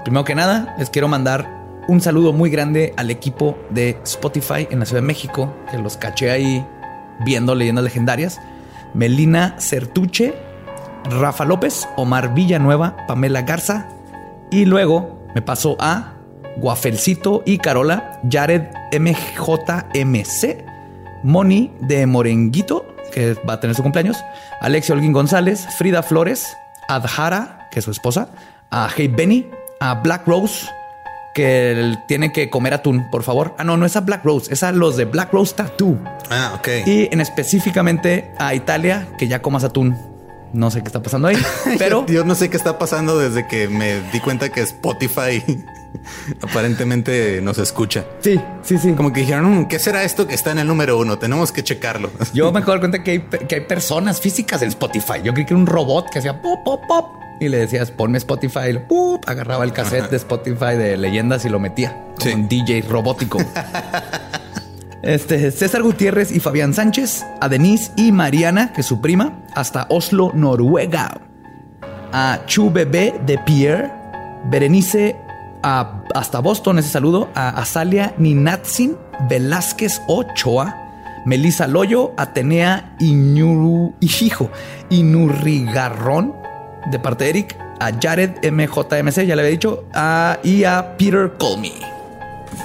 Primero 0.03 0.23
que 0.25 0.35
nada, 0.35 0.75
les 0.77 0.89
quiero 0.89 1.07
mandar 1.07 1.63
un 1.87 2.01
saludo 2.01 2.33
muy 2.33 2.49
grande 2.49 2.93
al 2.97 3.09
equipo 3.11 3.57
de 3.69 3.97
Spotify 4.03 4.67
en 4.69 4.79
la 4.79 4.85
Ciudad 4.85 5.01
de 5.01 5.07
México, 5.07 5.53
que 5.69 5.77
los 5.77 5.97
caché 5.97 6.31
ahí 6.31 6.65
viendo 7.25 7.55
leyendas 7.55 7.83
legendarias. 7.83 8.39
Melina 8.93 9.55
Certuche, 9.59 10.33
Rafa 11.09 11.45
López, 11.45 11.87
Omar 11.95 12.33
Villanueva, 12.33 12.95
Pamela 13.07 13.41
Garza. 13.41 13.87
Y 14.51 14.65
luego 14.65 15.25
me 15.35 15.41
pasó 15.41 15.75
a 15.79 16.13
Guafelcito 16.57 17.41
y 17.45 17.57
Carola, 17.57 18.21
Jared 18.29 18.63
MJMC, 18.97 20.63
Moni 21.23 21.71
de 21.79 22.05
Morenguito, 22.05 22.92
que 23.13 23.35
va 23.47 23.53
a 23.53 23.59
tener 23.59 23.75
su 23.75 23.83
cumpleaños, 23.83 24.17
Alexia 24.61 24.95
Holguín 24.95 25.13
González, 25.13 25.67
Frida 25.77 26.03
Flores, 26.03 26.57
Adhara, 26.87 27.69
que 27.71 27.79
es 27.79 27.85
su 27.85 27.91
esposa, 27.91 28.29
a 28.71 28.89
Hey 28.95 29.07
Benny, 29.07 29.49
a 29.79 29.95
Black 29.95 30.27
Rose, 30.27 30.67
que 31.33 31.95
tiene 32.07 32.31
que 32.31 32.49
comer 32.49 32.73
atún, 32.73 33.09
por 33.11 33.23
favor. 33.23 33.55
Ah, 33.57 33.63
no, 33.63 33.77
no 33.77 33.85
es 33.85 33.95
a 33.95 34.01
Black 34.01 34.23
Rose, 34.23 34.53
es 34.53 34.63
a 34.63 34.71
los 34.71 34.97
de 34.97 35.05
Black 35.05 35.33
Rose 35.33 35.55
Tattoo. 35.55 35.97
Ah, 36.29 36.53
ok. 36.55 36.67
Y 36.85 37.09
en 37.11 37.21
específicamente 37.21 38.31
a 38.37 38.53
Italia, 38.53 39.07
que 39.17 39.27
ya 39.27 39.41
comas 39.41 39.63
atún. 39.63 39.97
No 40.53 40.69
sé 40.69 40.81
qué 40.81 40.87
está 40.87 41.01
pasando 41.01 41.27
ahí, 41.27 41.37
pero 41.79 42.05
yo 42.05 42.23
no 42.23 42.35
sé 42.35 42.51
qué 42.51 42.57
está 42.57 42.77
pasando 42.77 43.17
desde 43.17 43.47
que 43.47 43.67
me 43.67 44.01
di 44.11 44.19
cuenta 44.19 44.49
que 44.49 44.61
Spotify 44.61 45.43
aparentemente 46.41 47.39
nos 47.41 47.57
escucha. 47.57 48.05
sí, 48.19 48.39
sí, 48.63 48.77
sí. 48.77 48.93
Como 48.93 49.11
que 49.13 49.21
dijeron, 49.21 49.61
"Mm, 49.61 49.65
¿qué 49.67 49.79
será 49.79 50.03
esto 50.03 50.27
que 50.27 50.33
está 50.35 50.51
en 50.51 50.59
el 50.59 50.67
número 50.67 50.97
uno? 50.97 51.17
Tenemos 51.19 51.51
que 51.51 51.63
checarlo. 51.63 52.09
Yo 52.33 52.51
me 52.51 52.59
acabo 52.59 52.73
de 52.73 52.79
dar 52.79 52.89
cuenta 52.91 53.03
que 53.03 53.11
hay, 53.11 53.19
que 53.47 53.55
hay 53.55 53.61
personas 53.61 54.19
físicas 54.21 54.61
en 54.61 54.69
Spotify. 54.69 55.21
Yo 55.23 55.33
creí 55.33 55.45
que 55.45 55.53
era 55.53 55.59
un 55.59 55.67
robot 55.67 56.09
que 56.09 56.19
hacía 56.19 56.41
pop, 56.41 56.59
pop, 56.63 56.81
pop. 56.87 57.05
Y 57.39 57.49
le 57.49 57.57
decías, 57.57 57.91
ponme 57.91 58.17
Spotify. 58.19 58.69
Y 58.69 58.73
lo, 58.73 59.19
agarraba 59.27 59.63
el 59.63 59.73
cassette 59.73 60.09
de 60.09 60.17
Spotify 60.17 60.75
de 60.77 60.95
leyendas 60.97 61.43
y 61.45 61.49
lo 61.49 61.59
metía. 61.59 61.91
Como 62.17 62.21
Sí. 62.21 62.33
un 62.33 62.47
DJ 62.47 62.83
robótico. 62.87 63.39
este, 65.01 65.51
César 65.51 65.81
Gutiérrez 65.83 66.31
y 66.31 66.39
Fabián 66.39 66.73
Sánchez. 66.73 67.25
A 67.41 67.49
Denise 67.49 67.91
y 67.97 68.11
Mariana, 68.11 68.71
que 68.73 68.81
es 68.81 68.87
su 68.87 69.01
prima. 69.01 69.39
Hasta 69.55 69.87
Oslo, 69.89 70.31
Noruega. 70.33 71.19
A 72.13 72.39
Chu 72.45 72.71
Bebé 72.71 73.15
de 73.25 73.37
Pierre. 73.39 73.91
Berenice 74.45 75.15
a- 75.63 76.03
hasta 76.13 76.39
Boston, 76.39 76.79
ese 76.79 76.89
saludo. 76.89 77.29
A 77.35 77.49
Azalia 77.49 78.13
Ninatsin 78.17 78.95
Velázquez 79.29 80.01
Ochoa. 80.07 80.79
Melissa 81.25 81.67
Loyo, 81.67 82.11
Atenea 82.17 82.95
Iñuru, 82.99 83.93
Ijijo, 84.01 84.49
Inurrigarrón, 84.89 86.35
de 86.91 86.99
parte 86.99 87.23
de 87.23 87.29
Eric, 87.29 87.57
a 87.79 87.91
Jared 87.97 88.31
MJMC, 88.51 89.25
ya 89.25 89.35
le 89.35 89.41
había 89.43 89.51
dicho, 89.51 89.85
a, 89.93 90.37
y 90.43 90.65
a 90.65 90.97
Peter 90.97 91.31
Colmy. 91.39 91.71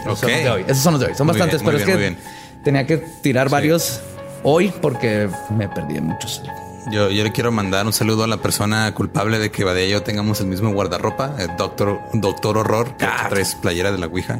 Esos 0.03 0.19
son 0.19 0.31
los 0.33 0.43
de 0.43 0.51
hoy. 0.51 0.65
Esos 0.67 0.83
son 0.83 0.93
los 0.95 1.01
de 1.01 1.07
hoy. 1.07 1.15
Son 1.15 1.27
Muy 1.29 1.39
bastantes, 1.39 1.63
bien, 1.63 1.73
pero 1.73 1.79
es 1.79 1.85
que 2.17 2.17
tenía 2.65 2.85
que 2.87 2.99
tirar 3.23 3.49
varios 3.49 4.01
hoy 4.43 4.73
porque 4.83 5.29
me 5.57 5.69
perdí 5.69 5.97
en 5.97 6.07
muchos. 6.07 6.43
Yo, 6.91 7.11
yo 7.11 7.23
le 7.23 7.33
quiero 7.33 7.53
mandar 7.53 7.85
un 7.87 7.93
saludo 7.93 8.25
a 8.25 8.27
la 8.27 8.39
persona 8.39 8.93
culpable 8.95 9.39
de 9.39 9.51
que 9.51 9.63
Badía 9.65 9.87
y 9.87 9.91
yo 9.91 10.03
tengamos 10.03 10.41
el 10.41 10.47
mismo 10.47 10.71
guardarropa, 10.73 11.35
el 11.39 11.55
doctor, 11.57 12.01
doctor 12.15 12.57
Horror, 12.57 12.97
que 12.97 13.07
traes 13.29 13.55
playera 13.57 13.93
de 13.93 13.99
la 13.99 14.07
Ouija. 14.07 14.39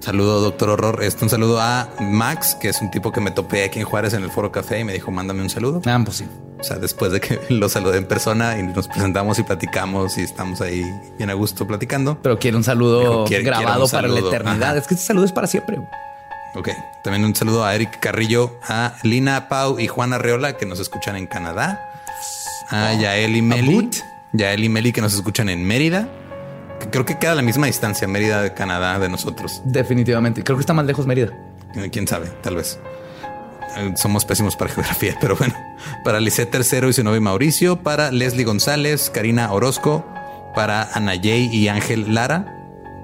Saludo, 0.00 0.40
doctor 0.40 0.70
Horror. 0.70 1.02
Este 1.04 1.22
un 1.24 1.30
saludo 1.30 1.60
a 1.60 1.88
Max, 2.00 2.56
que 2.60 2.68
es 2.68 2.80
un 2.82 2.90
tipo 2.90 3.12
que 3.12 3.20
me 3.20 3.30
topé 3.30 3.62
aquí 3.64 3.78
en 3.78 3.84
Juárez 3.84 4.14
en 4.14 4.24
el 4.24 4.30
Foro 4.30 4.50
Café 4.50 4.80
y 4.80 4.84
me 4.84 4.92
dijo, 4.92 5.12
mándame 5.12 5.42
un 5.42 5.50
saludo. 5.50 5.80
Ah, 5.86 6.00
pues 6.04 6.16
sí. 6.16 6.26
O 6.58 6.64
sea, 6.64 6.76
después 6.78 7.12
de 7.12 7.20
que 7.20 7.38
lo 7.50 7.68
saludé 7.68 7.98
en 7.98 8.06
persona 8.06 8.58
y 8.58 8.64
nos 8.64 8.88
presentamos 8.88 9.38
y 9.38 9.44
platicamos 9.44 10.18
y 10.18 10.22
estamos 10.22 10.60
ahí 10.60 10.84
bien 11.18 11.30
a 11.30 11.34
gusto 11.34 11.68
platicando. 11.68 12.18
Pero 12.20 12.36
quiero 12.40 12.56
un 12.56 12.64
saludo 12.64 13.00
Dijo, 13.00 13.24
quiere- 13.26 13.44
grabado 13.44 13.84
un 13.84 13.90
para 13.90 14.08
la 14.08 14.18
eternidad. 14.18 14.70
Ajá. 14.70 14.76
Es 14.78 14.88
que 14.88 14.94
este 14.94 15.06
saludo 15.06 15.24
es 15.24 15.32
para 15.32 15.46
siempre. 15.46 15.78
Ok. 16.54 16.68
También 17.02 17.24
un 17.24 17.34
saludo 17.34 17.64
a 17.64 17.74
Eric 17.74 17.98
Carrillo, 18.00 18.58
a 18.68 18.94
Lina 19.02 19.48
Pau 19.48 19.78
y 19.80 19.86
Juana 19.88 20.18
Reola, 20.18 20.56
que 20.56 20.66
nos 20.66 20.80
escuchan 20.80 21.16
en 21.16 21.26
Canadá. 21.26 21.88
A 22.70 22.94
Yael 22.94 23.36
y 23.36 23.42
Meli. 23.42 23.90
Yael 24.32 24.64
y 24.64 24.68
Meli, 24.68 24.92
que 24.92 25.00
nos 25.00 25.14
escuchan 25.14 25.48
en 25.48 25.64
Mérida. 25.66 26.08
Creo 26.90 27.04
que 27.04 27.18
queda 27.18 27.32
a 27.32 27.34
la 27.34 27.42
misma 27.42 27.66
distancia, 27.66 28.08
Mérida 28.08 28.42
de 28.42 28.54
Canadá, 28.54 28.98
de 28.98 29.08
nosotros. 29.08 29.62
Definitivamente. 29.64 30.42
Creo 30.42 30.56
que 30.56 30.62
está 30.62 30.72
más 30.74 30.86
lejos 30.86 31.06
Mérida. 31.06 31.32
Eh, 31.74 31.90
Quién 31.90 32.06
sabe, 32.08 32.28
tal 32.42 32.56
vez. 32.56 32.78
Eh, 33.76 33.92
Somos 33.96 34.24
pésimos 34.24 34.56
para 34.56 34.70
geografía, 34.74 35.16
pero 35.20 35.36
bueno. 35.36 35.54
Para 36.04 36.20
Lisette 36.20 36.50
Tercero 36.50 36.88
y 36.88 36.92
su 36.92 37.02
novio 37.04 37.20
Mauricio. 37.20 37.76
Para 37.82 38.10
Leslie 38.10 38.44
González, 38.44 39.10
Karina 39.10 39.52
Orozco. 39.52 40.04
Para 40.54 40.90
Anayey 40.94 41.46
y 41.54 41.68
Ángel 41.68 42.14
Lara. 42.14 42.58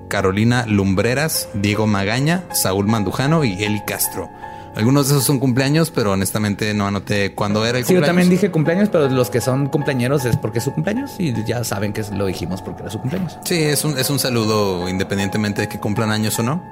Carolina 0.08 0.64
Lumbreras, 0.66 1.48
Diego 1.54 1.86
Magaña, 1.86 2.44
Saúl 2.52 2.86
Mandujano 2.86 3.44
y 3.44 3.62
Eli 3.62 3.82
Castro. 3.86 4.30
Algunos 4.76 5.08
de 5.08 5.14
esos 5.14 5.24
son 5.24 5.40
cumpleaños, 5.40 5.90
pero 5.90 6.12
honestamente 6.12 6.72
no 6.72 6.86
anoté 6.86 7.34
cuándo 7.34 7.66
era 7.66 7.78
el 7.78 7.84
Sí, 7.84 7.94
yo 7.94 7.96
cumpleaños. 8.00 8.06
también 8.08 8.30
dije 8.30 8.50
cumpleaños, 8.52 8.88
pero 8.90 9.08
los 9.08 9.28
que 9.28 9.40
son 9.40 9.66
cumpleañeros 9.68 10.24
es 10.24 10.36
porque 10.36 10.58
es 10.58 10.64
su 10.64 10.72
cumpleaños 10.72 11.16
y 11.18 11.34
ya 11.44 11.64
saben 11.64 11.92
que 11.92 12.02
lo 12.12 12.26
dijimos 12.26 12.62
porque 12.62 12.82
era 12.82 12.90
su 12.90 13.00
cumpleaños. 13.00 13.38
Sí, 13.44 13.56
es 13.60 13.84
un, 13.84 13.98
es 13.98 14.08
un 14.08 14.18
saludo 14.20 14.88
independientemente 14.88 15.62
de 15.62 15.68
que 15.68 15.80
cumplan 15.80 16.10
años 16.10 16.38
o 16.38 16.42
no. 16.44 16.62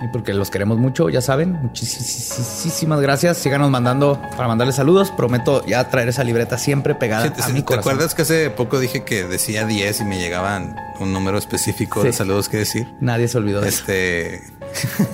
Y 0.00 0.06
porque 0.08 0.32
los 0.32 0.50
queremos 0.50 0.78
mucho, 0.78 1.08
ya 1.08 1.20
saben. 1.20 1.54
Muchísimas 1.60 3.00
gracias. 3.00 3.36
Síganos 3.38 3.68
mandando 3.70 4.20
para 4.36 4.46
mandarles 4.46 4.76
saludos. 4.76 5.10
Prometo 5.10 5.64
ya 5.66 5.88
traer 5.90 6.08
esa 6.08 6.22
libreta 6.22 6.56
siempre 6.56 6.94
pegada 6.94 7.26
Sí, 7.26 7.32
a 7.36 7.46
sí, 7.46 7.52
mi 7.52 7.58
¿te 7.60 7.64
corazón. 7.64 7.92
acuerdas 7.92 8.14
que 8.14 8.22
hace 8.22 8.50
poco 8.50 8.78
dije 8.78 9.02
que 9.04 9.24
decía 9.24 9.66
10 9.66 10.00
y 10.00 10.04
me 10.04 10.18
llegaban 10.18 10.76
un 11.00 11.12
número 11.12 11.36
específico 11.36 12.02
de 12.04 12.12
saludos 12.12 12.48
que 12.48 12.58
decir? 12.58 12.94
Nadie 13.00 13.26
se 13.28 13.38
olvidó 13.38 13.60
de 13.60 13.68
eso. 13.70 13.80
Este. 13.80 14.42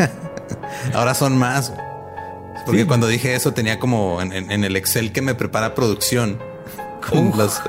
Ahora 0.93 1.15
son 1.15 1.39
más. 1.39 1.73
Porque 2.67 2.87
cuando 2.87 3.07
dije 3.07 3.35
eso 3.35 3.53
tenía 3.53 3.79
como 3.79 4.21
en, 4.23 4.33
en- 4.33 4.51
en 4.51 4.65
el 4.65 4.77
Excel 4.77 5.13
que 5.13 5.23
me 5.23 5.35
prepara 5.35 5.75
producción. 5.75 6.39
Con 7.11 7.37
los. 7.37 7.61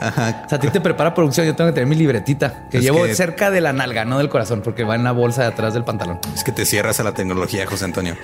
Ajá. 0.00 0.42
O 0.46 0.48
sea, 0.48 0.58
a 0.58 0.60
ti 0.60 0.68
te 0.68 0.80
prepara 0.80 1.14
producción. 1.14 1.46
Yo 1.46 1.54
tengo 1.56 1.70
que 1.70 1.74
tener 1.74 1.86
mi 1.88 1.96
libretita 1.96 2.68
que 2.70 2.78
Es 2.78 2.84
llevo 2.84 3.04
que- 3.04 3.14
cerca 3.14 3.50
de 3.50 3.60
la 3.60 3.72
nalga, 3.72 4.04
no 4.04 4.18
del 4.18 4.28
corazón, 4.28 4.62
porque 4.62 4.84
va 4.84 4.94
en 4.94 5.04
la 5.04 5.12
bolsa 5.12 5.42
de 5.42 5.48
atrás 5.48 5.74
del 5.74 5.84
pantalón. 5.84 6.18
Es 6.34 6.44
que 6.44 6.52
te 6.52 6.64
cierras 6.66 7.00
a 7.00 7.04
la 7.04 7.12
tecnología, 7.12 7.66
José 7.66 7.84
Antonio. 7.86 8.16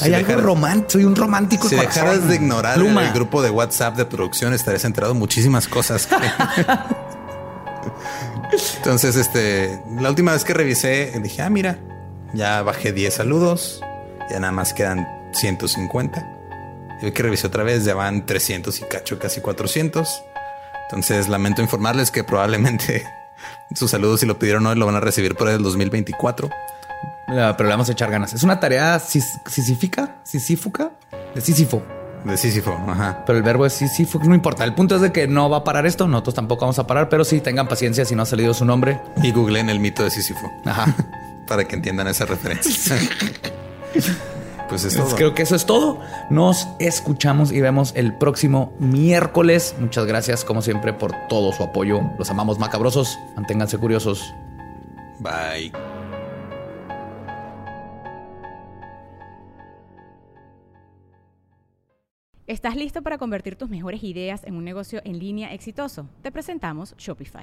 Hay 0.00 0.12
algo 0.12 0.36
romántico. 0.42 0.90
Soy 0.90 1.04
un 1.04 1.16
romántico. 1.16 1.68
Si 1.68 1.76
corazón. 1.76 1.94
dejaras 2.04 2.28
de 2.28 2.34
ignorar 2.34 2.74
Pluma. 2.74 3.06
el 3.06 3.12
grupo 3.14 3.40
de 3.40 3.48
WhatsApp 3.50 3.96
de 3.96 4.04
producción, 4.04 4.52
estarías 4.52 4.84
enterado 4.84 5.14
de 5.14 5.18
muchísimas 5.18 5.66
cosas. 5.68 6.06
Entonces, 8.78 9.16
este, 9.16 9.80
la 9.98 10.08
última 10.10 10.32
vez 10.32 10.44
que 10.44 10.54
revisé, 10.54 11.12
dije, 11.22 11.42
ah, 11.42 11.50
mira, 11.50 11.78
ya 12.34 12.62
bajé 12.62 12.92
10 12.92 13.14
saludos, 13.14 13.80
ya 14.30 14.38
nada 14.40 14.52
más 14.52 14.72
quedan 14.72 15.06
150. 15.32 16.26
Y 17.02 17.10
que 17.12 17.22
revisé 17.22 17.46
otra 17.46 17.62
vez, 17.62 17.84
ya 17.84 17.94
van 17.94 18.24
300 18.26 18.80
y 18.80 18.84
cacho, 18.84 19.18
casi 19.18 19.40
400. 19.40 20.22
Entonces, 20.88 21.28
lamento 21.28 21.60
informarles 21.62 22.10
que 22.10 22.24
probablemente 22.24 23.04
sus 23.74 23.90
saludos, 23.90 24.20
si 24.20 24.26
lo 24.26 24.38
pidieron 24.38 24.66
hoy, 24.66 24.76
lo 24.76 24.86
van 24.86 24.94
a 24.96 25.00
recibir 25.00 25.34
por 25.34 25.48
el 25.48 25.62
2024. 25.62 26.48
Ah, 27.28 27.54
Pero 27.56 27.68
le 27.68 27.74
vamos 27.74 27.88
a 27.88 27.92
echar 27.92 28.10
ganas. 28.10 28.32
Es 28.34 28.42
una 28.44 28.60
tarea 28.60 28.98
sis- 29.00 29.40
sisífica, 29.46 30.16
sisífuca, 30.22 30.90
de 31.34 31.40
Sísifo. 31.40 31.82
De 32.24 32.36
Sísifo, 32.36 32.72
ajá. 32.88 33.24
Pero 33.26 33.36
el 33.38 33.44
verbo 33.44 33.66
es 33.66 33.72
Sísifo, 33.74 34.18
no 34.24 34.34
importa. 34.34 34.64
El 34.64 34.74
punto 34.74 34.96
es 34.96 35.00
de 35.02 35.12
que 35.12 35.28
no 35.28 35.50
va 35.50 35.58
a 35.58 35.64
parar 35.64 35.86
esto. 35.86 36.08
Nosotros 36.08 36.34
tampoco 36.34 36.62
vamos 36.62 36.78
a 36.78 36.86
parar, 36.86 37.08
pero 37.08 37.24
sí 37.24 37.40
tengan 37.40 37.68
paciencia 37.68 38.04
si 38.04 38.14
no 38.16 38.22
ha 38.22 38.26
salido 38.26 38.54
su 38.54 38.64
nombre. 38.64 39.00
Y 39.22 39.32
googleen 39.32 39.68
el 39.70 39.78
mito 39.80 40.02
de 40.02 40.10
Sísifo 40.10 40.50
Ajá. 40.64 40.94
para 41.46 41.66
que 41.68 41.76
entiendan 41.76 42.08
esa 42.08 42.24
referencia. 42.24 42.96
pues 44.68 44.84
es 44.84 44.92
Entonces, 44.94 45.10
todo. 45.10 45.16
creo 45.16 45.34
que 45.34 45.42
eso 45.42 45.54
es 45.56 45.66
todo. 45.66 46.00
Nos 46.30 46.68
escuchamos 46.78 47.52
y 47.52 47.60
vemos 47.60 47.92
el 47.96 48.16
próximo 48.16 48.72
miércoles. 48.78 49.74
Muchas 49.78 50.06
gracias, 50.06 50.44
como 50.44 50.62
siempre, 50.62 50.92
por 50.92 51.12
todo 51.28 51.52
su 51.52 51.62
apoyo. 51.62 52.00
Los 52.18 52.30
amamos 52.30 52.58
macabrosos. 52.58 53.18
Manténganse 53.36 53.78
curiosos. 53.78 54.32
Bye. 55.20 55.72
¿Estás 62.46 62.76
listo 62.76 63.02
para 63.02 63.18
convertir 63.18 63.56
tus 63.56 63.68
mejores 63.68 64.04
ideas 64.04 64.44
en 64.44 64.54
un 64.54 64.64
negocio 64.64 65.00
en 65.04 65.18
línea 65.18 65.52
exitoso? 65.52 66.08
Te 66.22 66.30
presentamos 66.30 66.94
Shopify. 66.96 67.42